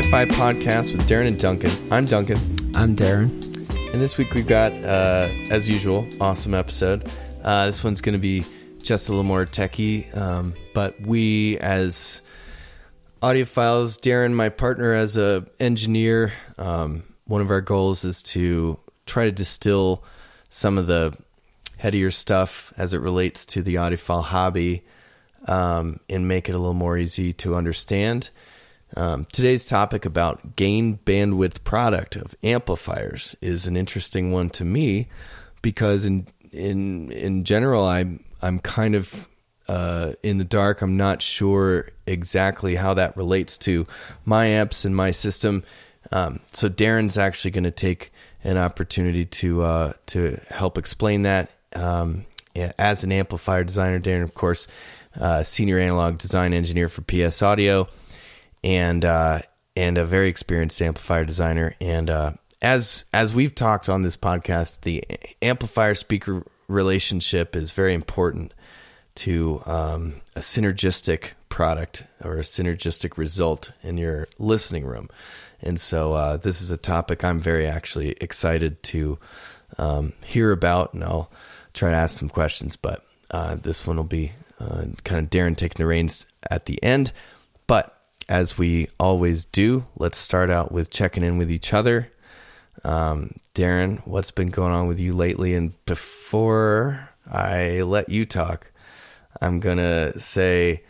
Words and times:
welcome 0.00 0.10
back 0.12 0.28
to 0.28 0.34
the 0.34 0.40
Hi-Fi 0.40 0.54
Podcast 0.54 0.96
with 0.96 1.08
Darren 1.08 1.26
and 1.26 1.38
Duncan. 1.38 1.92
I'm 1.92 2.04
Duncan, 2.04 2.38
I'm 2.74 2.96
Darren. 2.96 3.28
and 3.92 4.00
this 4.00 4.16
week 4.16 4.32
we've 4.34 4.46
got, 4.46 4.72
uh, 4.72 5.28
as 5.50 5.68
usual, 5.68 6.06
awesome 6.20 6.54
episode. 6.54 7.10
Uh, 7.42 7.66
this 7.66 7.84
one's 7.84 8.00
going 8.00 8.14
to 8.14 8.18
be 8.18 8.46
just 8.82 9.08
a 9.08 9.12
little 9.12 9.24
more 9.24 9.44
techie, 9.44 10.14
um, 10.16 10.54
but 10.74 10.98
we 11.02 11.58
as 11.58 12.22
audiophiles, 13.22 13.98
Darren, 14.00 14.32
my 14.32 14.48
partner 14.48 14.94
as 14.94 15.16
a 15.16 15.46
engineer, 15.58 16.32
um, 16.56 17.02
one 17.26 17.42
of 17.42 17.50
our 17.50 17.60
goals 17.60 18.04
is 18.04 18.22
to 18.22 18.78
try 19.06 19.24
to 19.24 19.32
distill 19.32 20.02
some 20.48 20.78
of 20.78 20.86
the 20.86 21.14
headier 21.76 22.10
stuff 22.10 22.72
as 22.78 22.94
it 22.94 23.00
relates 23.00 23.44
to 23.46 23.62
the 23.62 23.74
audiophile 23.74 24.24
hobby 24.24 24.82
um, 25.46 26.00
and 26.08 26.26
make 26.26 26.48
it 26.48 26.52
a 26.52 26.58
little 26.58 26.74
more 26.74 26.96
easy 26.96 27.32
to 27.34 27.54
understand. 27.54 28.30
Um, 28.96 29.26
today's 29.32 29.64
topic 29.64 30.04
about 30.04 30.56
gain 30.56 30.98
bandwidth 31.04 31.62
product 31.64 32.16
of 32.16 32.34
amplifiers 32.42 33.36
is 33.40 33.66
an 33.66 33.76
interesting 33.76 34.32
one 34.32 34.50
to 34.50 34.64
me 34.64 35.08
because 35.62 36.04
in 36.04 36.26
in 36.52 37.12
in 37.12 37.44
general 37.44 37.86
I'm 37.86 38.24
I'm 38.42 38.58
kind 38.58 38.94
of 38.94 39.28
uh, 39.68 40.14
in 40.24 40.38
the 40.38 40.44
dark. 40.44 40.82
I'm 40.82 40.96
not 40.96 41.22
sure 41.22 41.90
exactly 42.04 42.74
how 42.74 42.94
that 42.94 43.16
relates 43.16 43.56
to 43.58 43.86
my 44.24 44.46
amps 44.46 44.84
and 44.84 44.96
my 44.96 45.12
system. 45.12 45.62
Um, 46.10 46.40
so 46.52 46.68
Darren's 46.68 47.16
actually 47.16 47.52
going 47.52 47.64
to 47.64 47.70
take 47.70 48.12
an 48.42 48.56
opportunity 48.56 49.26
to 49.26 49.62
uh, 49.62 49.92
to 50.06 50.40
help 50.48 50.76
explain 50.76 51.22
that 51.22 51.52
um, 51.74 52.26
as 52.56 53.04
an 53.04 53.12
amplifier 53.12 53.62
designer. 53.62 54.00
Darren, 54.00 54.24
of 54.24 54.34
course, 54.34 54.66
uh, 55.20 55.44
senior 55.44 55.78
analog 55.78 56.18
design 56.18 56.52
engineer 56.52 56.88
for 56.88 57.02
PS 57.02 57.40
Audio, 57.40 57.86
and 58.62 59.04
uh, 59.04 59.42
and 59.76 59.98
a 59.98 60.04
very 60.04 60.28
experienced 60.28 60.80
amplifier 60.82 61.24
designer. 61.24 61.74
And 61.80 62.10
uh, 62.10 62.32
as 62.62 63.04
as 63.12 63.34
we've 63.34 63.54
talked 63.54 63.88
on 63.88 64.02
this 64.02 64.16
podcast, 64.16 64.82
the 64.82 65.04
amplifier 65.42 65.94
speaker 65.94 66.44
relationship 66.68 67.56
is 67.56 67.72
very 67.72 67.94
important 67.94 68.54
to 69.16 69.62
um, 69.66 70.20
a 70.36 70.40
synergistic 70.40 71.30
product 71.48 72.04
or 72.24 72.38
a 72.38 72.42
synergistic 72.42 73.18
result 73.18 73.72
in 73.82 73.98
your 73.98 74.28
listening 74.38 74.84
room. 74.84 75.08
And 75.60 75.78
so 75.78 76.14
uh, 76.14 76.36
this 76.36 76.62
is 76.62 76.70
a 76.70 76.76
topic 76.76 77.24
I'm 77.24 77.40
very 77.40 77.66
actually 77.66 78.12
excited 78.12 78.82
to 78.84 79.18
um, 79.78 80.12
hear 80.24 80.52
about, 80.52 80.94
and 80.94 81.04
I'll 81.04 81.30
try 81.74 81.90
to 81.90 81.96
ask 81.96 82.18
some 82.18 82.28
questions. 82.28 82.76
But 82.76 83.04
uh, 83.30 83.56
this 83.56 83.86
one 83.86 83.96
will 83.96 84.04
be 84.04 84.32
uh, 84.58 84.86
kind 85.04 85.24
of 85.24 85.30
Darren 85.30 85.56
taking 85.56 85.78
the 85.78 85.86
reins 85.86 86.24
at 86.50 86.66
the 86.66 86.82
end. 86.82 87.12
As 88.30 88.56
we 88.56 88.86
always 89.00 89.44
do, 89.44 89.84
let's 89.96 90.16
start 90.16 90.50
out 90.50 90.70
with 90.70 90.88
checking 90.88 91.24
in 91.24 91.36
with 91.36 91.50
each 91.50 91.72
other. 91.72 92.12
Um, 92.84 93.34
Darren, 93.56 94.06
what's 94.06 94.30
been 94.30 94.50
going 94.50 94.70
on 94.70 94.86
with 94.86 95.00
you 95.00 95.14
lately? 95.14 95.56
And 95.56 95.74
before 95.84 97.08
I 97.28 97.82
let 97.82 98.08
you 98.08 98.24
talk, 98.24 98.70
I'm 99.40 99.58
going 99.58 99.78
to 99.78 100.16
say 100.20 100.84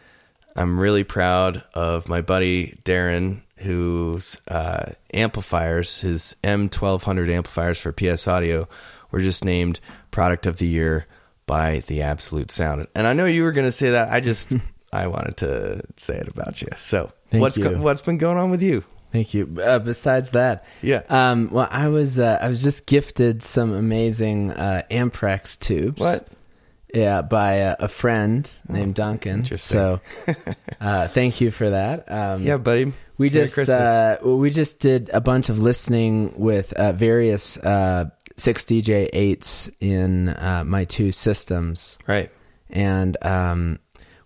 I'm 0.55 0.79
really 0.79 1.03
proud 1.03 1.65
of 1.73 2.11
my 2.11 2.21
buddy 2.21 2.79
Darren, 2.85 3.41
whose 3.57 4.37
uh, 4.47 4.93
amplifiers, 5.15 6.03
his 6.03 6.37
M1200 6.45 7.31
amplifiers 7.31 7.79
for 7.79 7.91
PS 7.91 8.29
Audio, 8.29 8.69
were 9.13 9.21
just 9.21 9.47
named 9.47 9.81
Product 10.11 10.45
of 10.45 10.59
the 10.59 10.67
Year 10.67 11.07
by 11.47 11.83
the 11.87 12.03
Absolute 12.03 12.51
Sound. 12.51 12.87
And 12.95 13.07
I 13.07 13.15
know 13.15 13.25
you 13.25 13.45
were 13.45 13.53
going 13.53 13.67
to 13.67 13.73
say 13.73 13.91
that. 13.93 14.13
I 14.13 14.21
just 14.21 14.53
I 14.93 15.07
wanted 15.07 15.37
to 15.39 15.83
say 15.97 16.17
it 16.17 16.29
about 16.29 16.61
you. 16.63 16.69
So 16.77 17.13
Thank 17.31 17.43
what's 17.43 17.59
you. 17.59 17.65
Go- 17.65 17.81
what's 17.81 18.03
been 18.03 18.19
going 18.19 18.39
on 18.39 18.51
with 18.51 18.63
you? 18.63 18.85
Thank 19.13 19.35
you. 19.35 19.57
Uh, 19.61 19.81
besides 19.81 20.31
that, 20.31 20.65
Yeah. 20.83 21.03
Um, 21.09 21.49
well, 21.51 21.67
I 21.71 21.89
was 21.89 22.21
uh, 22.21 22.39
I 22.41 22.49
was 22.49 22.63
just 22.63 22.87
gifted 22.87 23.43
some 23.43 23.73
amazing 23.73 24.53
uh, 24.53 24.83
Amperex 24.91 25.59
tubes. 25.59 26.01
What? 26.01 26.29
Yeah, 26.95 27.23
by 27.23 27.55
a, 27.55 27.77
a 27.81 27.89
friend 27.89 28.49
named 28.69 28.97
Duncan. 28.97 29.39
interesting. 29.41 29.79
So, 29.79 30.01
uh, 30.81 31.07
thank 31.09 31.41
you 31.41 31.51
for 31.53 31.71
that. 31.71 32.11
Um, 32.11 32.43
Yeah, 32.43 32.57
buddy. 32.57 32.93
we 33.17 33.31
just 33.31 33.57
uh, 33.59 34.19
we 34.23 34.51
just 34.51 34.81
did 34.81 35.09
a 35.13 35.21
bunch 35.21 35.49
of 35.49 35.61
listening 35.61 36.35
with 36.37 36.73
uh, 36.73 36.91
various 36.93 37.57
uh, 37.59 38.11
six 38.37 38.65
DJ 38.65 39.09
eights 39.13 39.69
in 39.81 40.31
uh, 40.31 40.65
my 40.67 40.85
two 40.85 41.13
systems, 41.13 41.97
Right. 42.09 42.31
and 42.71 43.17
um, 43.25 43.79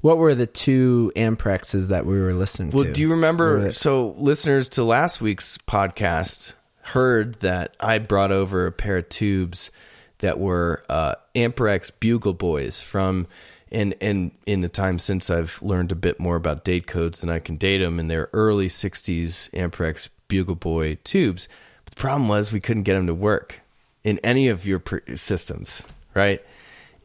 what 0.04 0.18
were 0.18 0.34
the 0.34 0.46
two 0.46 1.10
Amperexes 1.16 1.88
that 1.88 2.04
we 2.04 2.20
were 2.20 2.34
listening 2.34 2.72
Well, 2.72 2.82
to? 2.82 2.88
Well, 2.88 2.94
do 2.94 3.00
you 3.00 3.10
remember? 3.10 3.72
So, 3.72 4.14
listeners 4.18 4.68
to 4.70 4.84
last 4.84 5.22
week's 5.22 5.56
podcast 5.66 6.52
heard 6.82 7.40
that 7.40 7.74
I 7.80 7.96
brought 8.00 8.30
over 8.30 8.66
a 8.66 8.72
pair 8.72 8.98
of 8.98 9.08
tubes 9.08 9.70
that 10.18 10.38
were 10.38 10.84
uh, 10.90 11.14
Amperex 11.34 11.90
Bugle 12.00 12.34
Boys 12.34 12.82
from, 12.82 13.26
and 13.72 13.94
and 14.02 14.32
in 14.44 14.60
the 14.60 14.68
time 14.68 14.98
since 14.98 15.30
I've 15.30 15.58
learned 15.62 15.90
a 15.90 15.94
bit 15.94 16.20
more 16.20 16.36
about 16.36 16.64
date 16.64 16.86
codes 16.86 17.22
and 17.22 17.32
I 17.32 17.38
can 17.38 17.56
date 17.56 17.78
them 17.78 17.98
in 17.98 18.08
their 18.08 18.28
early 18.34 18.68
'60s 18.68 19.48
Amperex 19.52 20.10
Bugle 20.28 20.54
Boy 20.54 20.98
tubes. 21.04 21.48
But 21.86 21.94
the 21.94 22.00
problem 22.00 22.28
was 22.28 22.52
we 22.52 22.60
couldn't 22.60 22.82
get 22.82 22.92
them 22.92 23.06
to 23.06 23.14
work 23.14 23.60
in 24.04 24.18
any 24.18 24.48
of 24.48 24.66
your 24.66 24.80
pre- 24.80 25.16
systems, 25.16 25.86
right? 26.14 26.44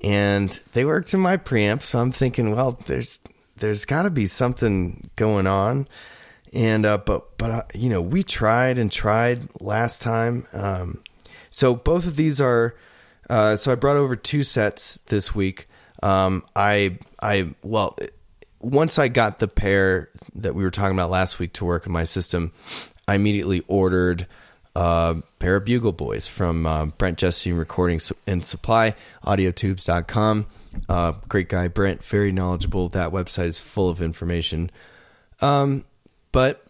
And 0.03 0.59
they 0.73 0.85
worked 0.85 1.13
in 1.13 1.19
my 1.19 1.37
preamp 1.37 1.81
so 1.81 1.99
i'm 1.99 2.11
thinking 2.11 2.55
well 2.55 2.79
there's 2.85 3.19
there's 3.59 3.85
got 3.85 4.03
to 4.03 4.09
be 4.09 4.25
something 4.25 5.09
going 5.15 5.47
on. 5.47 5.87
And 6.51 6.85
uh 6.85 6.97
but 6.97 7.37
but 7.37 7.51
uh, 7.51 7.63
you 7.75 7.89
know 7.89 8.01
we 8.01 8.23
tried 8.23 8.79
and 8.79 8.91
tried 8.91 9.47
last 9.59 10.01
time. 10.01 10.47
Um 10.51 11.03
so 11.51 11.75
both 11.75 12.07
of 12.07 12.15
these 12.15 12.41
are 12.41 12.75
uh 13.29 13.55
so 13.55 13.71
i 13.71 13.75
brought 13.75 13.97
over 13.97 14.15
two 14.15 14.43
sets 14.43 15.01
this 15.07 15.35
week. 15.35 15.67
Um 16.01 16.43
i 16.55 16.97
i 17.21 17.53
well 17.61 17.97
once 18.59 18.97
i 18.97 19.07
got 19.07 19.39
the 19.39 19.47
pair 19.47 20.09
that 20.33 20.55
we 20.55 20.63
were 20.63 20.71
talking 20.71 20.97
about 20.97 21.11
last 21.11 21.39
week 21.39 21.53
to 21.53 21.65
work 21.65 21.85
in 21.85 21.93
my 21.93 22.03
system 22.03 22.51
i 23.07 23.15
immediately 23.15 23.63
ordered 23.67 24.27
uh, 24.75 25.15
pair 25.39 25.55
of 25.55 25.65
bugle 25.65 25.91
boys 25.91 26.27
from 26.27 26.65
uh, 26.65 26.85
Brent 26.85 27.17
Jesse 27.17 27.51
Recording 27.51 27.99
and 28.27 28.45
Supply, 28.45 28.95
audiotubes.com. 29.25 30.47
Uh, 30.87 31.13
great 31.27 31.49
guy, 31.49 31.67
Brent, 31.67 32.03
very 32.03 32.31
knowledgeable. 32.31 32.89
That 32.89 33.11
website 33.11 33.47
is 33.47 33.59
full 33.59 33.89
of 33.89 34.01
information. 34.01 34.71
Um, 35.41 35.85
but 36.31 36.63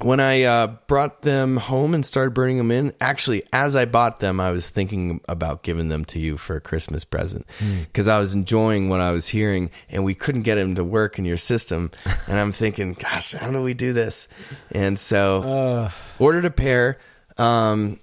when 0.00 0.20
I 0.20 0.42
uh, 0.42 0.66
brought 0.86 1.22
them 1.22 1.56
home 1.56 1.94
and 1.94 2.04
started 2.04 2.34
burning 2.34 2.58
them 2.58 2.70
in, 2.70 2.92
actually, 3.00 3.44
as 3.52 3.74
I 3.74 3.86
bought 3.86 4.20
them, 4.20 4.40
I 4.40 4.50
was 4.50 4.68
thinking 4.68 5.20
about 5.28 5.62
giving 5.62 5.88
them 5.88 6.04
to 6.06 6.18
you 6.18 6.36
for 6.36 6.56
a 6.56 6.60
Christmas 6.60 7.04
present 7.04 7.46
because 7.58 8.06
I 8.06 8.18
was 8.18 8.34
enjoying 8.34 8.88
what 8.88 9.00
I 9.00 9.12
was 9.12 9.28
hearing, 9.28 9.70
and 9.88 10.04
we 10.04 10.14
couldn't 10.14 10.42
get 10.42 10.56
them 10.56 10.74
to 10.74 10.84
work 10.84 11.18
in 11.18 11.24
your 11.24 11.38
system. 11.38 11.90
and 12.26 12.38
I'm 12.38 12.52
thinking, 12.52 12.94
gosh, 12.94 13.32
how 13.32 13.50
do 13.50 13.62
we 13.62 13.74
do 13.74 13.92
this? 13.92 14.28
And 14.70 14.98
so, 14.98 15.90
ordered 16.18 16.44
a 16.44 16.50
pair. 16.50 16.98
Um, 17.38 18.00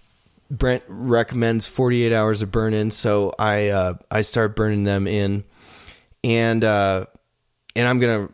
Brent 0.52 0.84
recommends 0.88 1.66
48 1.66 2.14
hours 2.14 2.42
of 2.42 2.52
burn 2.52 2.74
in, 2.74 2.92
so 2.92 3.34
I 3.40 3.70
uh, 3.70 3.94
I 4.12 4.22
start 4.22 4.56
burning 4.56 4.84
them 4.84 5.08
in, 5.08 5.44
and 6.24 6.64
uh, 6.64 7.06
and 7.76 7.88
I'm 7.88 8.00
gonna 8.00 8.30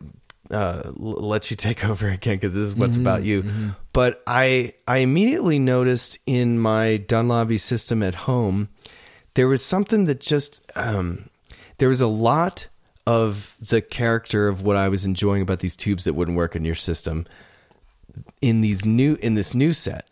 uh, 0.51 0.81
l- 0.85 0.93
let 0.95 1.49
you 1.49 1.55
take 1.55 1.85
over 1.89 2.09
again 2.09 2.35
because 2.35 2.53
this 2.53 2.63
is 2.65 2.75
what's 2.75 2.97
about 2.97 3.23
you. 3.23 3.73
But 3.93 4.21
I 4.27 4.73
I 4.87 4.97
immediately 4.97 5.59
noticed 5.59 6.19
in 6.25 6.59
my 6.59 6.97
Dunlavy 7.07 7.57
system 7.59 8.03
at 8.03 8.15
home 8.15 8.67
there 9.35 9.47
was 9.47 9.63
something 9.63 10.03
that 10.05 10.19
just 10.19 10.59
um, 10.75 11.29
there 11.77 11.87
was 11.87 12.01
a 12.01 12.07
lot 12.07 12.67
of 13.07 13.55
the 13.61 13.81
character 13.81 14.49
of 14.49 14.61
what 14.63 14.75
I 14.75 14.89
was 14.89 15.05
enjoying 15.05 15.41
about 15.41 15.59
these 15.59 15.77
tubes 15.77 16.03
that 16.03 16.13
wouldn't 16.15 16.35
work 16.35 16.55
in 16.57 16.65
your 16.65 16.75
system 16.75 17.25
in 18.41 18.59
these 18.59 18.83
new 18.83 19.17
in 19.21 19.35
this 19.35 19.53
new 19.53 19.71
set, 19.71 20.08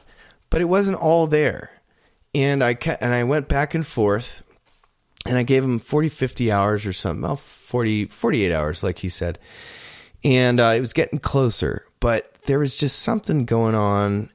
but 0.49 0.61
it 0.61 0.65
wasn't 0.65 0.97
all 0.97 1.27
there. 1.27 1.71
And 2.33 2.63
I 2.63 2.73
ca- 2.73 2.97
and 2.99 3.13
I 3.13 3.23
went 3.23 3.47
back 3.47 3.73
and 3.73 3.85
forth 3.85 4.43
and 5.25 5.37
I 5.37 5.43
gave 5.43 5.63
him 5.63 5.79
40 5.79 6.09
50 6.09 6.51
hours 6.51 6.85
or 6.85 6.93
something, 6.93 7.21
well 7.21 7.35
40 7.35 8.05
48 8.05 8.53
hours 8.53 8.83
like 8.83 8.99
he 8.99 9.09
said. 9.09 9.39
And 10.23 10.59
uh, 10.59 10.73
it 10.75 10.81
was 10.81 10.93
getting 10.93 11.19
closer, 11.19 11.85
but 11.99 12.33
there 12.45 12.59
was 12.59 12.77
just 12.77 12.99
something 12.99 13.45
going 13.45 13.75
on 13.75 14.29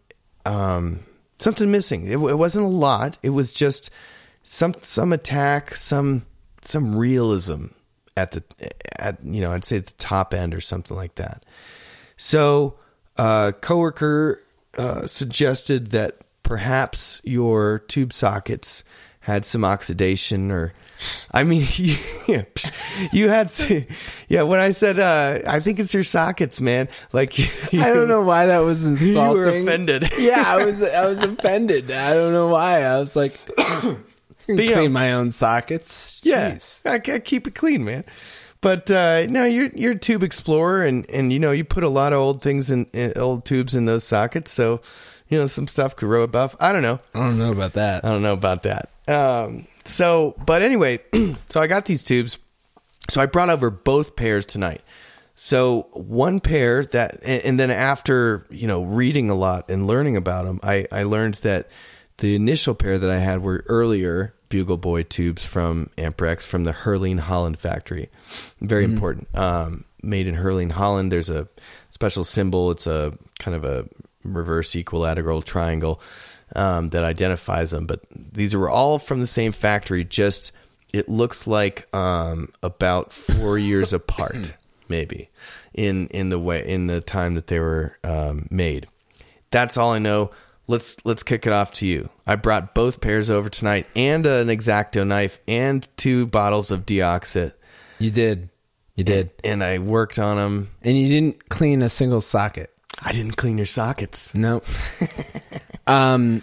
um 0.45 1.01
something 1.39 1.71
missing. 1.71 2.07
It, 2.07 2.13
it 2.15 2.39
wasn't 2.39 2.67
a 2.67 2.69
lot. 2.69 3.19
It 3.23 3.31
was 3.31 3.53
just 3.53 3.91
some 4.43 4.75
some 4.83 5.13
attack, 5.13 5.75
some 5.75 6.27
some 6.63 6.97
realism 6.97 7.67
at 8.17 8.33
the 8.33 8.43
at 9.01 9.25
you 9.25 9.41
know, 9.41 9.53
I'd 9.53 9.65
say 9.65 9.79
at 9.79 9.87
the 9.87 9.93
top 9.95 10.35
end 10.35 10.55
or 10.55 10.61
something 10.61 10.97
like 10.97 11.17
that. 11.17 11.45
So, 12.17 12.79
a 13.17 13.55
coworker 13.61 14.41
uh, 14.77 15.07
suggested 15.07 15.91
that 15.91 16.19
perhaps 16.43 17.21
your 17.25 17.81
tube 17.89 18.13
sockets 18.13 18.85
had 19.21 19.45
some 19.45 19.65
oxidation 19.65 20.51
or 20.51 20.73
I 21.33 21.45
mean, 21.45 21.67
you, 21.77 21.97
you 23.13 23.29
had 23.29 23.49
to, 23.49 23.85
yeah. 24.29 24.43
When 24.43 24.61
I 24.61 24.71
said, 24.71 24.99
uh, 24.99 25.41
I 25.47 25.61
think 25.61 25.79
it's 25.79 25.93
your 25.95 26.05
sockets, 26.05 26.61
man. 26.61 26.89
Like, 27.13 27.39
you, 27.39 27.47
I 27.83 27.93
don't 27.93 28.09
know 28.09 28.23
why 28.23 28.47
that 28.47 28.59
was 28.59 28.85
insulting. 28.85 29.13
You 29.23 29.37
were 29.39 29.49
offended. 29.49 30.13
yeah, 30.19 30.45
I 30.47 30.65
was. 30.65 30.83
I 30.83 31.07
was 31.07 31.21
offended. 31.23 31.91
I 31.91 32.15
don't 32.15 32.33
know 32.33 32.49
why. 32.49 32.83
I 32.83 32.99
was 32.99 33.17
like, 33.17 33.39
clean 34.47 34.93
my 34.93 35.13
own 35.13 35.31
sockets. 35.31 36.21
Yeah, 36.23 36.53
Jeez. 36.53 36.83
I, 36.85 37.15
I 37.15 37.19
keep 37.19 37.47
it 37.47 37.55
clean, 37.55 37.85
man. 37.85 38.05
But 38.63 38.91
uh, 38.93 39.27
no, 39.27 39.45
you're 39.45 39.71
you're 39.75 39.93
a 39.93 39.99
tube 39.99 40.23
explorer, 40.23 40.85
and 40.85 41.09
and 41.11 41.33
you 41.33 41.41
know 41.41 41.51
you 41.51 41.65
put 41.65 41.83
a 41.83 41.89
lot 41.89 42.13
of 42.13 42.21
old 42.21 42.43
things 42.43 42.71
in, 42.71 42.87
in 42.93 43.13
old 43.17 43.45
tubes 43.45 43.75
in 43.75 43.85
those 43.85 44.05
sockets, 44.05 44.53
so 44.53 44.81
you 45.29 45.37
know 45.37 45.49
some 45.49 45.67
stuff 45.67 45.97
could 45.97 46.09
rub 46.09 46.35
off. 46.37 46.55
I 46.61 46.73
don't 46.73 46.83
know. 46.83 47.01
I 47.13 47.27
don't 47.27 47.39
know 47.39 47.51
about 47.51 47.75
that. 47.75 48.05
I 48.05 48.09
don't 48.09 48.23
know 48.23 48.33
about 48.33 48.63
that. 48.63 48.89
Um, 49.09 49.67
so, 49.85 50.37
but 50.47 50.63
anyway, 50.63 51.01
so 51.49 51.61
I 51.61 51.67
got 51.67 51.87
these 51.87 52.05
tubes. 52.05 52.39
So 53.11 53.21
I 53.21 53.27
brought 53.27 53.51
over 53.51 53.69
both 53.69 54.15
pairs 54.15 54.47
tonight. 54.47 54.81
So 55.35 55.89
one 55.93 56.39
pair 56.39 56.85
that, 56.85 57.19
and, 57.25 57.43
and 57.43 57.61
then 57.61 57.73
after 57.73 58.47
you 58.49 58.69
know 58.69 58.85
reading 58.85 59.29
a 59.29 59.35
lot 59.35 59.71
and 59.71 59.89
learning 59.89 60.17
about 60.17 60.45
them, 60.45 60.61
I 60.63 60.87
I 60.93 61.03
learned 61.03 61.35
that 61.37 61.69
the 62.19 62.37
initial 62.37 62.77
pair 62.77 62.97
that 62.97 63.11
I 63.11 63.19
had 63.19 63.43
were 63.43 63.65
earlier 63.67 64.35
Bugle 64.53 64.77
Boy 64.77 65.03
tubes 65.03 65.43
from 65.43 65.89
Amperex 65.97 66.45
from 66.45 66.65
the 66.65 66.73
Heerlen 66.73 67.19
Holland 67.19 67.59
factory. 67.59 68.11
Very 68.61 68.85
important. 68.85 69.27
Um, 69.35 69.87
made 70.03 70.27
in 70.27 70.35
Heerlen 70.35 70.71
Holland. 70.71 71.11
There's 71.11 71.31
a 71.31 71.49
special 71.89 72.23
symbol. 72.23 72.71
It's 72.71 72.87
a 72.87 73.17
kind 73.39 73.57
of 73.57 73.65
a 73.65 73.89
reverse 74.25 74.75
equilateral 74.77 75.41
triangle 75.41 76.03
um, 76.55 76.91
that 76.91 77.03
identifies 77.03 77.71
them. 77.71 77.87
But 77.87 78.03
these 78.15 78.55
were 78.55 78.69
all 78.69 78.99
from 78.99 79.21
the 79.21 79.27
same 79.27 79.53
factory. 79.53 80.05
Just 80.05 80.53
it 80.93 81.09
looks 81.09 81.47
like 81.47 81.89
um, 81.95 82.53
about 82.63 83.11
four 83.11 83.57
years 83.57 83.93
apart, 83.95 84.53
maybe 84.91 85.31
in 85.73 86.09
in 86.09 86.29
the 86.29 86.39
way 86.39 86.69
in 86.69 86.89
the 86.89 87.01
time 87.01 87.37
that 87.37 87.47
they 87.47 87.59
were 87.59 87.97
um, 88.05 88.49
made. 88.51 88.87
That's 89.51 89.79
all 89.79 89.93
I 89.93 89.99
know. 89.99 90.31
Let's 90.73 90.97
let's 91.05 91.23
kick 91.23 91.47
it 91.47 91.53
off 91.53 91.71
to 91.73 91.87
you. 91.87 92.09
I 92.27 92.37
brought 92.37 92.75
both 92.75 93.03
pairs 93.03 93.29
over 93.29 93.51
tonight, 93.51 93.87
and 93.95 94.27
an 94.27 94.49
exacto 94.49 95.07
knife, 95.07 95.39
and 95.47 95.87
two 95.99 96.25
bottles 96.29 96.71
of 96.71 96.87
deoxit, 96.87 97.53
You 97.99 98.11
did. 98.11 98.49
You 98.95 99.05
did. 99.05 99.31
and 99.45 99.63
I 99.63 99.81
worked 99.81 100.19
on 100.19 100.39
them. 100.39 100.71
And 100.81 100.99
you 100.99 101.09
didn't 101.09 101.51
clean 101.51 101.83
a 101.83 101.91
single 101.91 102.23
socket. 102.23 102.71
I 103.03 103.13
didn't 103.13 103.37
clean 103.37 103.59
your 103.59 103.67
sockets. 103.67 104.35
Nope. 104.35 104.65
um 105.87 106.43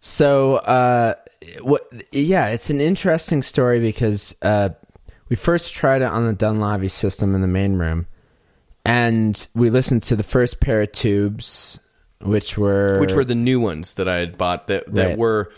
so 0.00 0.56
uh 0.56 1.14
what 1.60 1.88
yeah, 2.10 2.48
it's 2.48 2.70
an 2.70 2.80
interesting 2.80 3.42
story 3.42 3.78
because 3.78 4.34
uh 4.42 4.70
we 5.28 5.36
first 5.36 5.74
tried 5.74 6.02
it 6.02 6.08
on 6.08 6.26
the 6.26 6.32
Dunlavy 6.32 6.90
system 6.90 7.36
in 7.36 7.40
the 7.40 7.46
main 7.46 7.74
room 7.74 8.08
and 8.84 9.46
we 9.54 9.70
listened 9.70 10.02
to 10.04 10.16
the 10.16 10.24
first 10.24 10.58
pair 10.58 10.82
of 10.82 10.90
tubes 10.90 11.78
which 12.22 12.56
were 12.58 12.98
which 13.00 13.12
were 13.12 13.24
the 13.24 13.34
new 13.34 13.60
ones 13.60 13.94
that 13.94 14.08
I 14.08 14.16
had 14.16 14.36
bought 14.38 14.66
that 14.68 14.92
that 14.94 15.08
Right. 15.10 15.18
were 15.18 15.52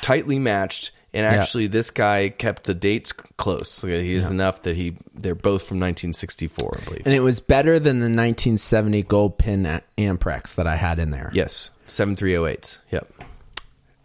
tightly 0.00 0.38
matched. 0.38 0.92
And 1.14 1.24
actually, 1.24 1.66
this 1.66 1.90
guy 1.90 2.28
kept 2.28 2.64
the 2.64 2.74
dates 2.74 3.10
close. 3.12 3.80
He 3.80 4.12
is 4.12 4.28
enough 4.28 4.62
that 4.64 4.76
he 4.76 4.98
they're 5.14 5.34
both 5.34 5.62
from 5.62 5.78
1964, 5.80 6.78
I 6.80 6.84
believe. 6.84 7.02
and 7.06 7.14
it 7.14 7.20
was 7.20 7.40
better 7.40 7.78
than 7.78 8.00
the 8.00 8.08
1970 8.10 9.02
gold 9.04 9.38
pin 9.38 9.80
Amperex 9.96 10.56
that 10.56 10.66
I 10.66 10.76
had 10.76 10.98
in 10.98 11.12
there. 11.12 11.30
yes, 11.32 11.70
7308s. 11.88 12.80
Yep. 12.90 13.10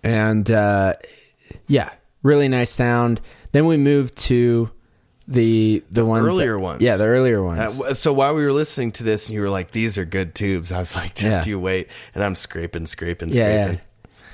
and 0.03 0.49
uh, 0.51 0.93
yeah, 1.67 1.89
really 2.23 2.47
nice 2.47 2.69
sound. 2.69 3.19
Then 3.51 3.65
we 3.65 3.75
moved 3.75 4.15
to 4.27 4.69
the 5.27 5.83
the 5.91 6.05
ones 6.05 6.25
earlier 6.27 6.53
that- 6.55 6.59
ones. 6.59 6.81
Yeah, 6.81 6.97
the 6.97 7.05
earlier 7.05 7.41
ones. 7.43 7.79
Uh, 7.81 7.93
so 7.93 8.11
while 8.13 8.35
we 8.35 8.43
were 8.43 8.51
listening 8.53 8.91
to 8.93 9.03
this, 9.03 9.27
and 9.27 9.35
you 9.35 9.41
were 9.41 9.49
like, 9.49 9.71
"These 9.71 9.97
are 9.97 10.05
good 10.05 10.35
tubes," 10.35 10.71
I 10.71 10.79
was 10.79 10.95
like, 10.95 11.13
"Just 11.15 11.45
Yeah. 11.45 11.51
you 11.51 11.59
wait." 11.59 11.87
And 12.15 12.23
I'm 12.23 12.35
scraping, 12.35 12.85
scraping, 12.87 13.29
yeah, 13.29 13.33
scraping. 13.65 13.73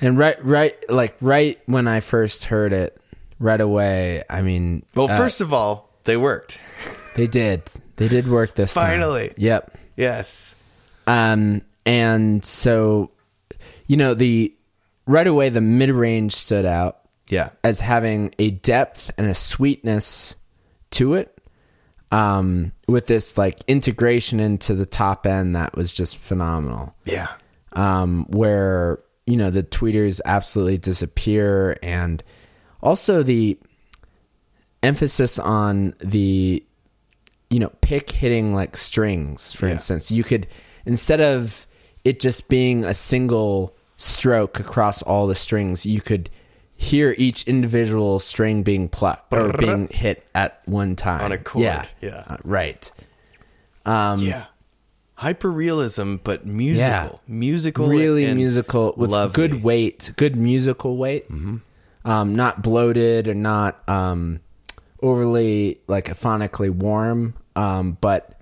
yeah. 0.01 0.07
And 0.07 0.18
right, 0.18 0.44
right, 0.45 0.75
like 0.89 1.16
right 1.22 1.60
when 1.66 1.88
I 1.88 2.00
first 2.01 2.45
heard 2.45 2.72
it, 2.74 3.00
right 3.39 3.60
away. 3.60 4.24
I 4.30 4.42
mean, 4.44 4.84
Well, 4.95 5.10
uh, 5.10 5.18
first 5.18 5.42
of 5.42 5.54
all, 5.54 5.89
they 6.04 6.18
worked. 6.18 6.60
they 7.16 7.25
did, 7.28 7.63
they 7.98 8.07
did 8.07 8.28
work 8.28 8.54
this 8.56 8.74
time. 8.75 8.86
Finally. 8.86 9.34
Yep. 9.38 9.75
Yes. 9.95 10.54
Um, 11.07 11.62
and 11.86 12.45
so, 12.45 13.10
you 13.88 13.98
know, 13.98 14.13
the 14.13 14.54
right 15.07 15.25
away 15.28 15.50
the 15.50 15.62
mid 15.62 15.89
range 15.89 16.36
stood 16.36 16.66
out. 16.66 17.00
Yeah. 17.30 17.50
as 17.62 17.81
having 17.81 18.34
a 18.39 18.51
depth 18.51 19.12
and 19.18 19.28
a 19.28 19.36
sweetness 19.36 20.37
to 20.92 21.13
it 21.13 21.34
um 22.12 22.72
with 22.88 23.07
this 23.07 23.38
like 23.38 23.60
integration 23.68 24.39
into 24.39 24.74
the 24.74 24.86
top 24.86 25.25
end 25.28 25.56
that 25.56 25.75
was 25.75 25.92
just 25.92 26.18
phenomenal 26.18 26.95
Yeah. 27.06 27.28
um 27.74 28.25
where 28.30 29.00
you 29.25 29.36
know 29.36 29.50
the 29.51 29.63
tweeters 29.63 30.22
absolutely 30.24 30.78
disappear 30.78 31.78
and 31.84 32.24
also 32.81 33.24
the 33.24 33.60
emphasis 34.84 35.38
on 35.39 35.94
the 36.00 36.63
you 37.50 37.60
know 37.60 37.72
pick 37.81 38.12
hitting 38.12 38.54
like 38.54 38.78
strings 38.78 39.51
for 39.54 39.68
Yeah. 39.68 39.74
instance 39.74 40.12
you 40.12 40.24
could 40.24 40.48
instead 40.86 41.19
of 41.19 41.66
it 42.06 42.19
just 42.19 42.48
being 42.48 42.86
a 42.86 42.94
single 42.94 43.75
stroke 43.98 44.60
across 44.60 45.01
all 45.01 45.28
the 45.28 45.36
strings 45.36 45.86
you 45.86 46.00
could 46.00 46.30
hear 46.77 47.13
each 47.18 47.44
individual 47.47 48.19
string 48.19 48.63
being 48.63 48.88
plucked 48.88 49.33
or 49.33 49.51
being 49.57 49.88
hit 49.89 50.24
at 50.35 50.62
one 50.65 50.95
time 50.95 51.21
On 51.21 51.31
a 51.31 51.38
chord, 51.38 51.63
yeah 51.63 51.85
yeah. 52.01 52.24
Uh, 52.27 52.38
right 52.44 52.91
um 53.85 54.19
Yeah. 54.19 54.45
Hyper 55.15 55.50
realism, 55.50 56.18
but 56.24 56.45
musical. 56.45 56.85
Yeah. 57.27 57.33
Musical. 57.33 57.88
really 57.88 58.25
and 58.25 58.35
musical 58.38 58.94
with 58.95 59.09
lovely. 59.09 59.33
good 59.47 59.63
weight, 59.63 60.12
good 60.15 60.35
musical 60.35 60.95
weight. 60.95 61.27
Mm-hmm. 61.31 61.57
Um, 62.07 62.35
not 62.35 62.62
bloated 62.62 63.27
or 63.27 63.33
not 63.33 63.81
um, 63.89 64.41
overly 65.01 65.79
like 65.88 66.06
phonically 66.19 66.69
warm, 66.69 67.34
um, 67.55 67.98
but 68.00 68.39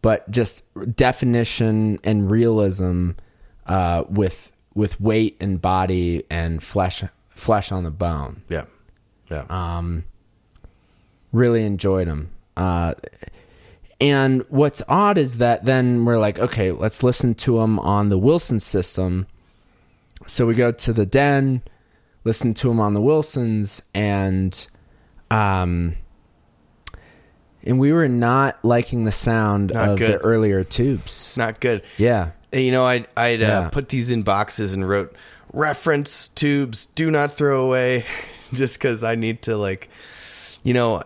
but 0.00 0.30
just 0.30 0.62
definition 0.96 1.98
and 2.04 2.30
realism 2.30 3.10
uh, 3.66 4.04
with 4.08 4.50
with 4.74 4.98
weight 5.02 5.36
and 5.40 5.60
body 5.60 6.24
and 6.30 6.62
flesh 6.62 7.04
flesh 7.34 7.72
on 7.72 7.84
the 7.84 7.90
bone. 7.90 8.42
Yeah. 8.48 8.64
Yeah. 9.30 9.44
Um, 9.48 10.04
really 11.32 11.64
enjoyed 11.64 12.08
them. 12.08 12.30
Uh, 12.56 12.94
and 14.00 14.44
what's 14.48 14.82
odd 14.88 15.18
is 15.18 15.38
that 15.38 15.64
then 15.64 16.04
we're 16.04 16.18
like, 16.18 16.38
okay, 16.38 16.72
let's 16.72 17.02
listen 17.02 17.34
to 17.36 17.58
them 17.58 17.78
on 17.78 18.08
the 18.08 18.18
Wilson 18.18 18.60
system. 18.60 19.26
So 20.26 20.46
we 20.46 20.54
go 20.54 20.72
to 20.72 20.92
the 20.92 21.06
den, 21.06 21.62
listen 22.24 22.54
to 22.54 22.68
them 22.68 22.80
on 22.80 22.94
the 22.94 23.00
Wilsons, 23.00 23.82
and 23.92 24.66
um, 25.30 25.96
and 27.62 27.78
we 27.78 27.92
were 27.92 28.08
not 28.08 28.62
liking 28.64 29.04
the 29.04 29.12
sound 29.12 29.72
Not 29.72 29.90
of 29.90 29.98
the 29.98 30.18
earlier 30.18 30.64
tubes. 30.64 31.36
Not 31.36 31.60
good. 31.60 31.82
Yeah, 31.98 32.30
You 32.52 32.72
know, 32.72 32.84
I'd, 32.84 33.08
I'd 33.16 33.42
uh, 33.42 33.70
put 33.70 33.88
these 33.88 34.10
in 34.10 34.22
boxes 34.22 34.74
and 34.74 34.86
wrote 34.88 35.16
reference 35.54 36.28
tubes, 36.28 36.86
do 36.94 37.10
not 37.10 37.36
throw 37.36 37.64
away, 37.64 38.04
just 38.52 38.78
because 38.78 39.04
I 39.04 39.14
need 39.14 39.42
to, 39.42 39.56
like, 39.56 39.88
you 40.62 40.74
know, 40.74 41.02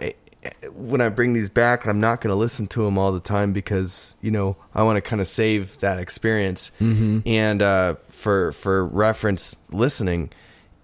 when 0.72 1.00
I 1.00 1.08
bring 1.08 1.32
these 1.32 1.48
back, 1.48 1.86
I'm 1.86 2.00
not 2.00 2.20
going 2.20 2.30
to 2.30 2.36
listen 2.36 2.66
to 2.68 2.84
them 2.84 2.96
all 2.96 3.12
the 3.12 3.20
time 3.20 3.52
because, 3.52 4.16
you 4.20 4.30
know, 4.30 4.56
I 4.74 4.82
want 4.82 4.96
to 4.96 5.00
kind 5.00 5.20
of 5.20 5.26
save 5.26 5.78
that 5.80 5.98
experience 5.98 6.70
mm-hmm. 6.80 7.20
and 7.26 7.62
uh, 7.62 7.96
for 8.08 8.52
for 8.52 8.86
reference 8.86 9.56
listening, 9.70 10.30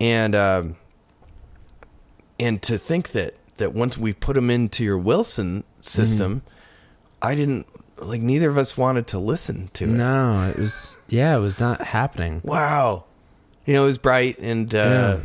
and 0.00 0.34
um, 0.34 0.76
and 2.38 2.60
to 2.62 2.78
think 2.78 3.12
that 3.12 3.34
that 3.58 3.72
once 3.72 3.96
we 3.96 4.12
put 4.12 4.34
them 4.34 4.50
into 4.50 4.82
your 4.82 4.98
Wilson 4.98 5.64
system, 5.80 6.42
I 7.22 7.34
didn't 7.34 7.66
like 7.98 8.20
neither 8.20 8.50
of 8.50 8.58
us 8.58 8.76
wanted 8.76 9.06
to 9.08 9.18
listen 9.18 9.70
to 9.74 9.84
it. 9.84 9.88
no, 9.88 10.48
it 10.48 10.58
was 10.58 10.96
yeah, 11.08 11.36
it 11.36 11.40
was 11.40 11.60
not 11.60 11.80
happening. 11.80 12.40
Wow. 12.44 13.04
You 13.66 13.74
know, 13.74 13.84
it 13.84 13.86
was 13.86 13.98
bright 13.98 14.38
and 14.38 14.74
uh 14.74 15.18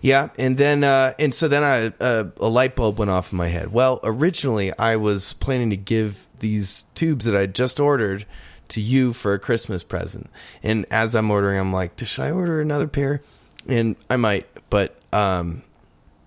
yeah, 0.00 0.28
and 0.38 0.56
then 0.56 0.84
uh 0.84 1.14
and 1.18 1.34
so 1.34 1.48
then 1.48 1.62
I 1.62 1.92
uh, 2.02 2.24
a 2.38 2.48
light 2.48 2.76
bulb 2.76 2.98
went 2.98 3.10
off 3.10 3.32
in 3.32 3.38
my 3.38 3.48
head. 3.48 3.72
Well, 3.72 4.00
originally 4.04 4.76
I 4.78 4.96
was 4.96 5.32
planning 5.34 5.70
to 5.70 5.76
give 5.76 6.26
these 6.38 6.84
tubes 6.94 7.24
that 7.24 7.36
I 7.36 7.46
just 7.46 7.80
ordered 7.80 8.26
to 8.68 8.80
you 8.80 9.12
for 9.12 9.32
a 9.32 9.38
Christmas 9.38 9.82
present. 9.82 10.28
And 10.62 10.86
as 10.90 11.14
I'm 11.14 11.30
ordering, 11.30 11.58
I'm 11.58 11.72
like, 11.72 11.98
should 11.98 12.24
I 12.24 12.30
order 12.30 12.60
another 12.60 12.88
pair? 12.88 13.22
And 13.68 13.96
I 14.10 14.16
might, 14.16 14.46
but 14.70 14.96
um 15.12 15.62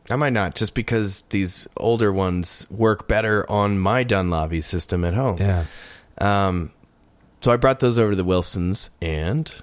I 0.09 0.15
might 0.15 0.33
not 0.33 0.55
just 0.55 0.73
because 0.73 1.21
these 1.29 1.67
older 1.77 2.11
ones 2.11 2.65
work 2.71 3.07
better 3.07 3.49
on 3.49 3.77
my 3.77 4.03
Dunlavy 4.03 4.61
system 4.63 5.05
at 5.05 5.13
home. 5.13 5.37
Yeah, 5.37 5.65
Um 6.17 6.71
so 7.41 7.53
I 7.53 7.55
brought 7.57 7.79
those 7.79 7.97
over 7.97 8.09
to 8.09 8.15
the 8.17 8.25
Wilsons 8.25 8.89
and 9.01 9.53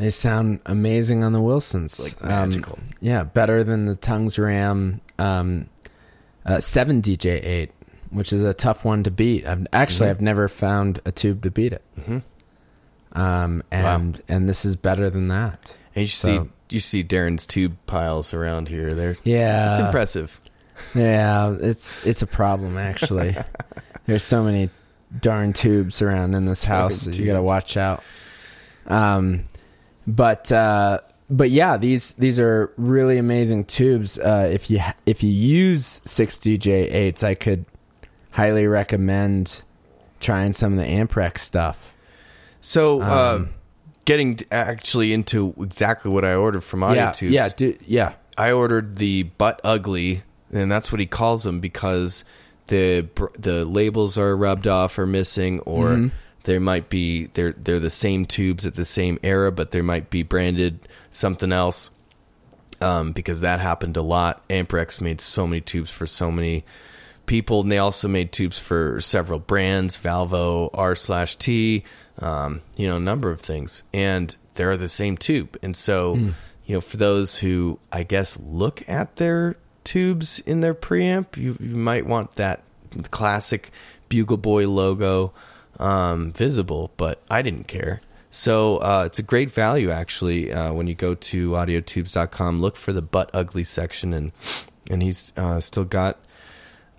They 0.00 0.10
sound 0.10 0.60
amazing 0.66 1.24
on 1.24 1.32
the 1.32 1.40
Wilsons. 1.40 2.00
Like 2.00 2.22
Um, 2.22 2.28
magical. 2.48 2.78
yeah, 3.00 3.22
better 3.24 3.62
than 3.62 3.84
the 3.84 3.94
Tungsram 3.94 5.00
um, 5.18 5.66
uh, 6.46 6.58
seven 6.60 7.02
DJ 7.02 7.44
eight, 7.44 7.70
which 8.10 8.32
is 8.32 8.42
a 8.42 8.54
tough 8.54 8.84
one 8.84 9.02
to 9.04 9.10
beat. 9.10 9.46
I've, 9.46 9.66
actually, 9.74 10.06
Mhm. 10.06 10.10
I've 10.10 10.20
never 10.22 10.48
found 10.48 11.00
a 11.04 11.12
tube 11.12 11.42
to 11.42 11.50
beat 11.50 11.74
it. 11.74 11.82
Mhm. 12.00 12.22
Um, 13.12 13.62
and 13.70 14.22
and 14.28 14.48
this 14.48 14.64
is 14.64 14.74
better 14.76 15.10
than 15.10 15.28
that. 15.28 15.76
And 15.94 16.02
you 16.02 16.06
So- 16.08 16.44
see 16.44 16.50
you 16.76 16.80
see 16.80 17.02
Darren's 17.04 17.44
tube 17.46 17.76
piles 17.86 18.32
around 18.32 18.68
here. 18.68 18.94
They're 18.94 19.16
Yeah, 19.24 19.70
it's 19.70 19.80
impressive. 19.80 20.40
Yeah, 20.94 21.56
it's 21.60 21.96
it's 22.06 22.22
a 22.22 22.26
problem 22.26 22.78
actually. 22.78 23.36
There's 24.06 24.22
so 24.22 24.42
many 24.42 24.70
darn 25.20 25.52
tubes 25.52 26.00
around 26.00 26.34
in 26.34 26.46
this 26.46 26.62
Darn 26.64 26.82
house. 26.82 27.02
that 27.04 27.18
You 27.18 27.26
got 27.26 27.34
to 27.34 27.42
watch 27.42 27.76
out. 27.76 28.02
Um, 28.86 29.44
but 30.06 30.50
uh, 30.52 31.00
but 31.28 31.50
yeah, 31.50 31.76
these 31.76 32.12
these 32.14 32.40
are 32.40 32.72
really 32.76 33.18
amazing 33.18 33.64
tubes. 33.66 34.18
Uh, 34.18 34.48
if 34.52 34.70
you 34.70 34.80
if 35.06 35.22
you 35.22 35.30
use 35.30 36.00
six 36.04 36.36
DJ 36.38 36.92
eights, 36.92 37.22
I 37.22 37.34
could 37.34 37.64
highly 38.30 38.66
recommend 38.66 39.62
trying 40.20 40.52
some 40.52 40.72
of 40.72 40.78
the 40.78 40.84
Amperex 40.90 41.38
stuff. 41.38 41.92
So, 42.60 43.00
uh, 43.02 43.36
Um, 43.36 43.50
getting 44.04 44.38
actually 44.52 45.12
into 45.12 45.54
exactly 45.60 46.10
what 46.10 46.24
I 46.24 46.34
ordered 46.34 46.62
from 46.62 46.82
Audio 46.82 47.04
yeah, 47.04 47.12
Tubes. 47.12 47.32
yeah, 47.32 47.48
do, 47.56 47.76
yeah. 47.86 48.12
I 48.36 48.52
ordered 48.52 48.96
the 48.96 49.24
butt 49.24 49.60
ugly, 49.64 50.22
and 50.52 50.70
that's 50.70 50.92
what 50.92 51.00
he 51.00 51.06
calls 51.06 51.42
them 51.44 51.60
because 51.60 52.24
the 52.66 53.06
the 53.38 53.64
labels 53.64 54.18
are 54.18 54.36
rubbed 54.36 54.66
off 54.66 54.98
or 54.98 55.06
missing, 55.06 55.60
or 55.60 55.88
Mhm. 55.90 56.10
There 56.44 56.60
might 56.60 56.88
be 56.88 57.26
they're 57.34 57.52
they're 57.52 57.80
the 57.80 57.90
same 57.90 58.24
tubes 58.24 58.66
at 58.66 58.74
the 58.74 58.84
same 58.84 59.18
era, 59.22 59.52
but 59.52 59.70
they 59.70 59.82
might 59.82 60.10
be 60.10 60.22
branded 60.22 60.88
something 61.10 61.52
else. 61.52 61.90
Um, 62.82 63.12
because 63.12 63.42
that 63.42 63.60
happened 63.60 63.98
a 63.98 64.02
lot. 64.02 64.48
Amperex 64.48 65.02
made 65.02 65.20
so 65.20 65.46
many 65.46 65.60
tubes 65.60 65.90
for 65.90 66.06
so 66.06 66.30
many 66.30 66.64
people, 67.26 67.60
and 67.60 67.70
they 67.70 67.76
also 67.76 68.08
made 68.08 68.32
tubes 68.32 68.58
for 68.58 69.02
several 69.02 69.38
brands, 69.38 69.98
Valvo, 69.98 70.70
R 70.72 70.96
slash 70.96 71.36
T, 71.36 71.84
um, 72.20 72.62
you 72.76 72.86
know, 72.86 72.96
a 72.96 73.00
number 73.00 73.30
of 73.30 73.40
things, 73.40 73.82
and 73.92 74.34
they're 74.54 74.78
the 74.78 74.88
same 74.88 75.18
tube. 75.18 75.58
And 75.62 75.76
so, 75.76 76.16
you 76.64 76.74
know, 76.74 76.80
for 76.80 76.96
those 76.96 77.38
who 77.38 77.78
I 77.92 78.02
guess 78.02 78.38
look 78.38 78.82
at 78.88 79.16
their 79.16 79.56
tubes 79.84 80.40
in 80.40 80.60
their 80.60 80.74
preamp, 80.74 81.36
you, 81.36 81.56
you 81.60 81.76
might 81.76 82.06
want 82.06 82.34
that 82.36 82.62
classic 83.10 83.70
Bugle 84.08 84.38
Boy 84.38 84.66
logo 84.66 85.32
um, 85.80 86.32
visible, 86.32 86.92
but 86.96 87.22
I 87.30 87.42
didn't 87.42 87.66
care. 87.66 88.00
So 88.30 88.76
uh, 88.76 89.04
it's 89.06 89.18
a 89.18 89.24
great 89.24 89.50
value 89.50 89.90
actually 89.90 90.52
uh, 90.52 90.72
when 90.72 90.86
you 90.86 90.94
go 90.94 91.14
to 91.16 91.50
audiotubes.com. 91.50 92.60
Look 92.60 92.76
for 92.76 92.92
the 92.92 93.02
butt 93.02 93.30
ugly 93.32 93.64
section, 93.64 94.12
and 94.12 94.30
and 94.88 95.02
he's 95.02 95.32
uh, 95.36 95.58
still 95.58 95.84
got 95.84 96.18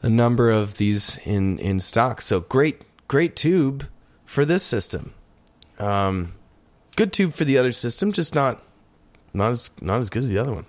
a 0.01 0.09
number 0.09 0.51
of 0.51 0.77
these 0.77 1.17
in 1.23 1.57
in 1.59 1.79
stock. 1.79 2.21
So 2.21 2.41
great, 2.41 2.81
great 3.07 3.37
tube 3.37 3.87
for 4.25 4.43
this 4.43 4.63
system. 4.63 5.13
Um, 5.79 6.33
good 6.97 7.13
tube 7.13 7.33
for 7.33 7.45
the 7.45 7.57
other 7.57 7.71
system, 7.71 8.11
just 8.11 8.35
not 8.35 8.61
not 9.33 9.51
as 9.51 9.69
not 9.79 9.99
as 9.99 10.09
good 10.09 10.23
as 10.23 10.29
the 10.29 10.37
other 10.37 10.51
one. 10.51 10.65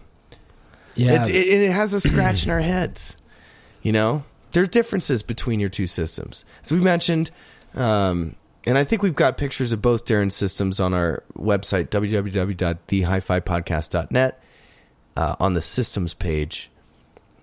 Yeah, 0.94 1.20
It's, 1.20 1.28
it, 1.28 1.34
it 1.34 1.72
has 1.72 1.94
a 1.94 2.00
scratch 2.00 2.44
in 2.44 2.50
our 2.50 2.60
heads. 2.60 3.16
You 3.80 3.92
know, 3.92 4.24
there's 4.52 4.68
differences 4.68 5.22
between 5.22 5.58
your 5.58 5.70
two 5.70 5.86
systems, 5.86 6.44
as 6.62 6.70
we 6.70 6.78
mentioned. 6.78 7.30
Um, 7.74 8.36
and 8.64 8.78
I 8.78 8.84
think 8.84 9.02
we've 9.02 9.14
got 9.14 9.36
pictures 9.36 9.72
of 9.72 9.82
both 9.82 10.04
Darren's 10.04 10.34
systems 10.34 10.80
on 10.80 10.94
our 10.94 11.22
website, 11.36 11.88
www.thehifipodcast.net. 11.88 14.42
Uh, 15.14 15.36
on 15.38 15.52
the 15.52 15.60
systems 15.60 16.14
page, 16.14 16.70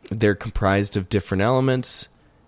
they're 0.09 0.33
comprised 0.33 0.97
of 0.97 1.07
different 1.07 1.43
elements. 1.43 2.07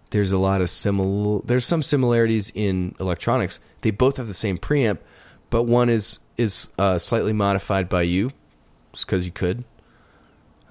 There's 0.10 0.32
a 0.32 0.38
lot 0.38 0.62
of 0.62 0.70
similar. 0.70 1.42
There's 1.46 1.66
some 1.66 1.84
similarities 1.84 2.52
in 2.56 2.96
electronics. 3.00 3.60
They 3.82 3.92
both 3.92 4.18
have 4.18 4.28
the 4.28 4.34
same 4.34 4.58
preamp, 4.58 4.98
but 5.52 5.64
one 5.64 5.90
is 5.90 6.20
is 6.38 6.70
uh, 6.80 6.98
slightly 6.98 7.34
modified 7.34 7.88
by 7.88 8.02
you, 8.02 8.32
just 8.94 9.06
because 9.06 9.26
you 9.26 9.32
could. 9.32 9.64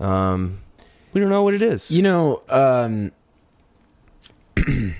Um, 0.00 0.62
we 1.12 1.20
don't 1.20 1.30
know 1.30 1.44
what 1.44 1.54
it 1.54 1.62
is. 1.62 1.90
You 1.90 2.02
know, 2.02 2.42
um, 2.48 3.12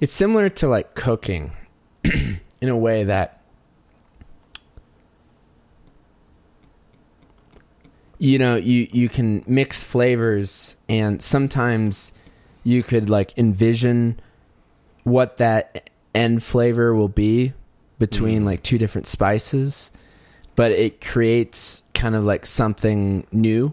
it's 0.00 0.12
similar 0.12 0.48
to 0.48 0.68
like 0.68 0.94
cooking 0.94 1.52
in 2.04 2.68
a 2.68 2.76
way 2.76 3.04
that 3.04 3.40
you 8.18 8.38
know 8.38 8.56
you 8.56 8.88
you 8.92 9.08
can 9.08 9.44
mix 9.46 9.82
flavors 9.82 10.76
and 10.88 11.22
sometimes 11.22 12.12
you 12.64 12.82
could 12.82 13.08
like 13.08 13.36
envision 13.38 14.18
what 15.04 15.36
that 15.38 15.90
end 16.14 16.42
flavor 16.42 16.94
will 16.94 17.08
be 17.08 17.52
between 17.98 18.42
Mm. 18.42 18.46
like 18.46 18.62
two 18.62 18.78
different 18.78 19.06
spices 19.06 19.90
but 20.56 20.72
it 20.72 21.00
creates 21.00 21.82
kind 21.94 22.16
of 22.16 22.24
like 22.24 22.44
something 22.44 23.24
new. 23.30 23.72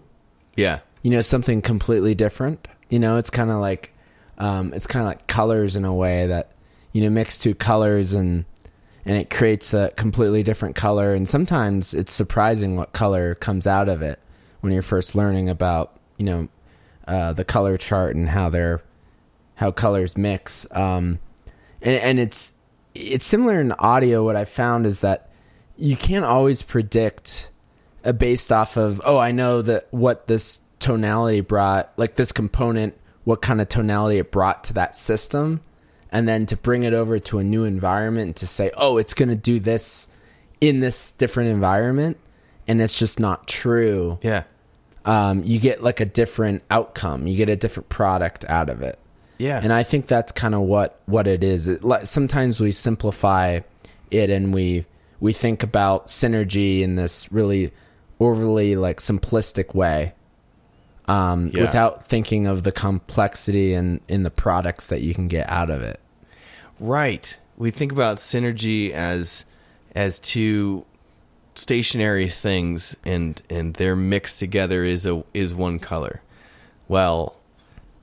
Yeah, 0.54 0.78
you 1.02 1.10
know 1.10 1.20
something 1.20 1.60
completely 1.60 2.14
different. 2.14 2.68
You 2.88 3.00
know 3.00 3.16
it's 3.16 3.28
kind 3.28 3.50
of 3.50 3.56
like 3.56 3.92
um, 4.38 4.72
it's 4.74 4.86
kind 4.86 5.02
of 5.02 5.08
like 5.08 5.26
colors 5.26 5.76
in 5.76 5.84
a 5.84 5.94
way 5.94 6.26
that 6.26 6.52
you 6.92 7.02
know 7.02 7.10
mix 7.10 7.38
two 7.38 7.54
colors 7.54 8.14
and 8.14 8.44
and 9.04 9.16
it 9.16 9.30
creates 9.30 9.72
a 9.72 9.92
completely 9.96 10.42
different 10.42 10.74
color. 10.74 11.14
And 11.14 11.28
sometimes 11.28 11.94
it's 11.94 12.12
surprising 12.12 12.76
what 12.76 12.92
color 12.92 13.36
comes 13.36 13.66
out 13.66 13.88
of 13.88 14.02
it 14.02 14.18
when 14.60 14.72
you're 14.72 14.82
first 14.82 15.14
learning 15.14 15.48
about 15.48 15.98
you 16.16 16.26
know 16.26 16.48
uh, 17.06 17.32
the 17.32 17.44
color 17.44 17.76
chart 17.76 18.16
and 18.16 18.28
how 18.28 18.48
they're 18.50 18.82
how 19.54 19.70
colors 19.70 20.16
mix. 20.16 20.66
Um, 20.70 21.18
and, 21.80 21.96
and 21.96 22.18
it's 22.18 22.52
it's 22.94 23.26
similar 23.26 23.60
in 23.60 23.72
audio. 23.72 24.24
What 24.24 24.36
i 24.36 24.44
found 24.44 24.86
is 24.86 25.00
that 25.00 25.30
you 25.76 25.96
can't 25.96 26.24
always 26.24 26.62
predict 26.62 27.50
uh, 28.04 28.12
based 28.12 28.50
off 28.50 28.76
of 28.76 29.00
oh 29.04 29.18
i 29.18 29.30
know 29.30 29.62
that 29.62 29.86
what 29.90 30.26
this 30.26 30.60
tonality 30.78 31.40
brought 31.40 31.92
like 31.96 32.16
this 32.16 32.32
component 32.32 32.98
what 33.26 33.42
kind 33.42 33.60
of 33.60 33.68
tonality 33.68 34.16
it 34.16 34.32
brought 34.32 34.64
to 34.64 34.72
that 34.72 34.94
system 34.94 35.60
and 36.10 36.26
then 36.26 36.46
to 36.46 36.56
bring 36.56 36.84
it 36.84 36.94
over 36.94 37.18
to 37.18 37.38
a 37.38 37.44
new 37.44 37.64
environment 37.64 38.26
and 38.26 38.36
to 38.36 38.46
say 38.46 38.70
oh 38.76 38.96
it's 38.96 39.12
going 39.12 39.28
to 39.28 39.36
do 39.36 39.60
this 39.60 40.08
in 40.60 40.80
this 40.80 41.10
different 41.12 41.50
environment 41.50 42.16
and 42.68 42.80
it's 42.80 42.98
just 42.98 43.20
not 43.20 43.46
true. 43.46 44.18
Yeah, 44.22 44.44
um, 45.04 45.42
you 45.44 45.58
get 45.58 45.82
like 45.82 46.00
a 46.00 46.04
different 46.04 46.62
outcome. 46.70 47.26
You 47.26 47.36
get 47.36 47.48
a 47.48 47.56
different 47.56 47.88
product 47.88 48.44
out 48.48 48.68
of 48.68 48.82
it. 48.82 48.98
Yeah. 49.38 49.60
and 49.62 49.70
I 49.70 49.82
think 49.82 50.06
that's 50.06 50.32
kind 50.32 50.54
of 50.54 50.62
what 50.62 51.00
what 51.06 51.26
it 51.26 51.44
is. 51.44 51.68
It, 51.68 51.82
sometimes 52.04 52.58
we 52.58 52.72
simplify 52.72 53.60
it 54.10 54.30
and 54.30 54.52
we 54.52 54.86
we 55.20 55.32
think 55.32 55.62
about 55.62 56.08
synergy 56.08 56.80
in 56.80 56.96
this 56.96 57.30
really 57.30 57.72
overly 58.18 58.76
like 58.76 58.98
simplistic 58.98 59.74
way, 59.74 60.14
um, 61.08 61.50
Yeah. 61.52 61.62
without 61.62 62.08
thinking 62.08 62.46
of 62.46 62.62
the 62.62 62.72
complexity 62.72 63.74
and 63.74 64.00
in 64.08 64.22
the 64.22 64.30
products 64.30 64.88
that 64.88 65.02
you 65.02 65.14
can 65.14 65.28
get 65.28 65.48
out 65.50 65.70
of 65.70 65.82
it. 65.82 66.00
Right. 66.80 67.36
We 67.56 67.70
think 67.70 67.92
about 67.92 68.18
synergy 68.18 68.90
as 68.90 69.44
as 69.94 70.18
two 70.18 70.84
stationary 71.54 72.28
things 72.28 72.94
and 73.04 73.40
and 73.48 73.72
they're 73.74 73.96
mixed 73.96 74.38
together 74.38 74.84
is 74.84 75.06
a 75.06 75.24
is 75.32 75.54
one 75.54 75.78
color. 75.78 76.20
Well, 76.88 77.34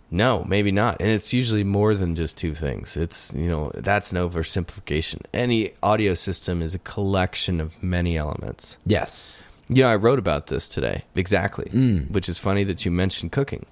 no, 0.10 0.44
maybe 0.44 0.72
not. 0.72 0.98
And 1.00 1.10
it's 1.10 1.34
usually 1.34 1.64
more 1.64 1.96
than 1.96 2.16
just 2.16 2.38
two 2.38 2.54
things. 2.54 2.96
It's, 2.98 3.34
you 3.34 3.48
know, 3.48 3.72
that's 3.74 4.12
an 4.12 4.18
oversimplification. 4.20 5.22
Any 5.34 5.72
audio 5.82 6.14
system 6.14 6.62
is 6.62 6.76
a 6.76 6.80
collection 6.80 7.60
of 7.60 7.82
many 7.82 8.16
elements. 8.18 8.78
Yes. 8.86 9.42
You 9.76 9.84
know, 9.84 9.90
I 9.90 9.96
wrote 9.96 10.20
about 10.20 10.48
this 10.48 10.68
today, 10.70 11.04
exactly, 11.16 11.66
Mm. 11.66 12.12
which 12.12 12.30
is 12.30 12.38
funny 12.40 12.64
that 12.66 12.86
you 12.86 12.92
mentioned 12.92 13.32
cooking 13.32 13.66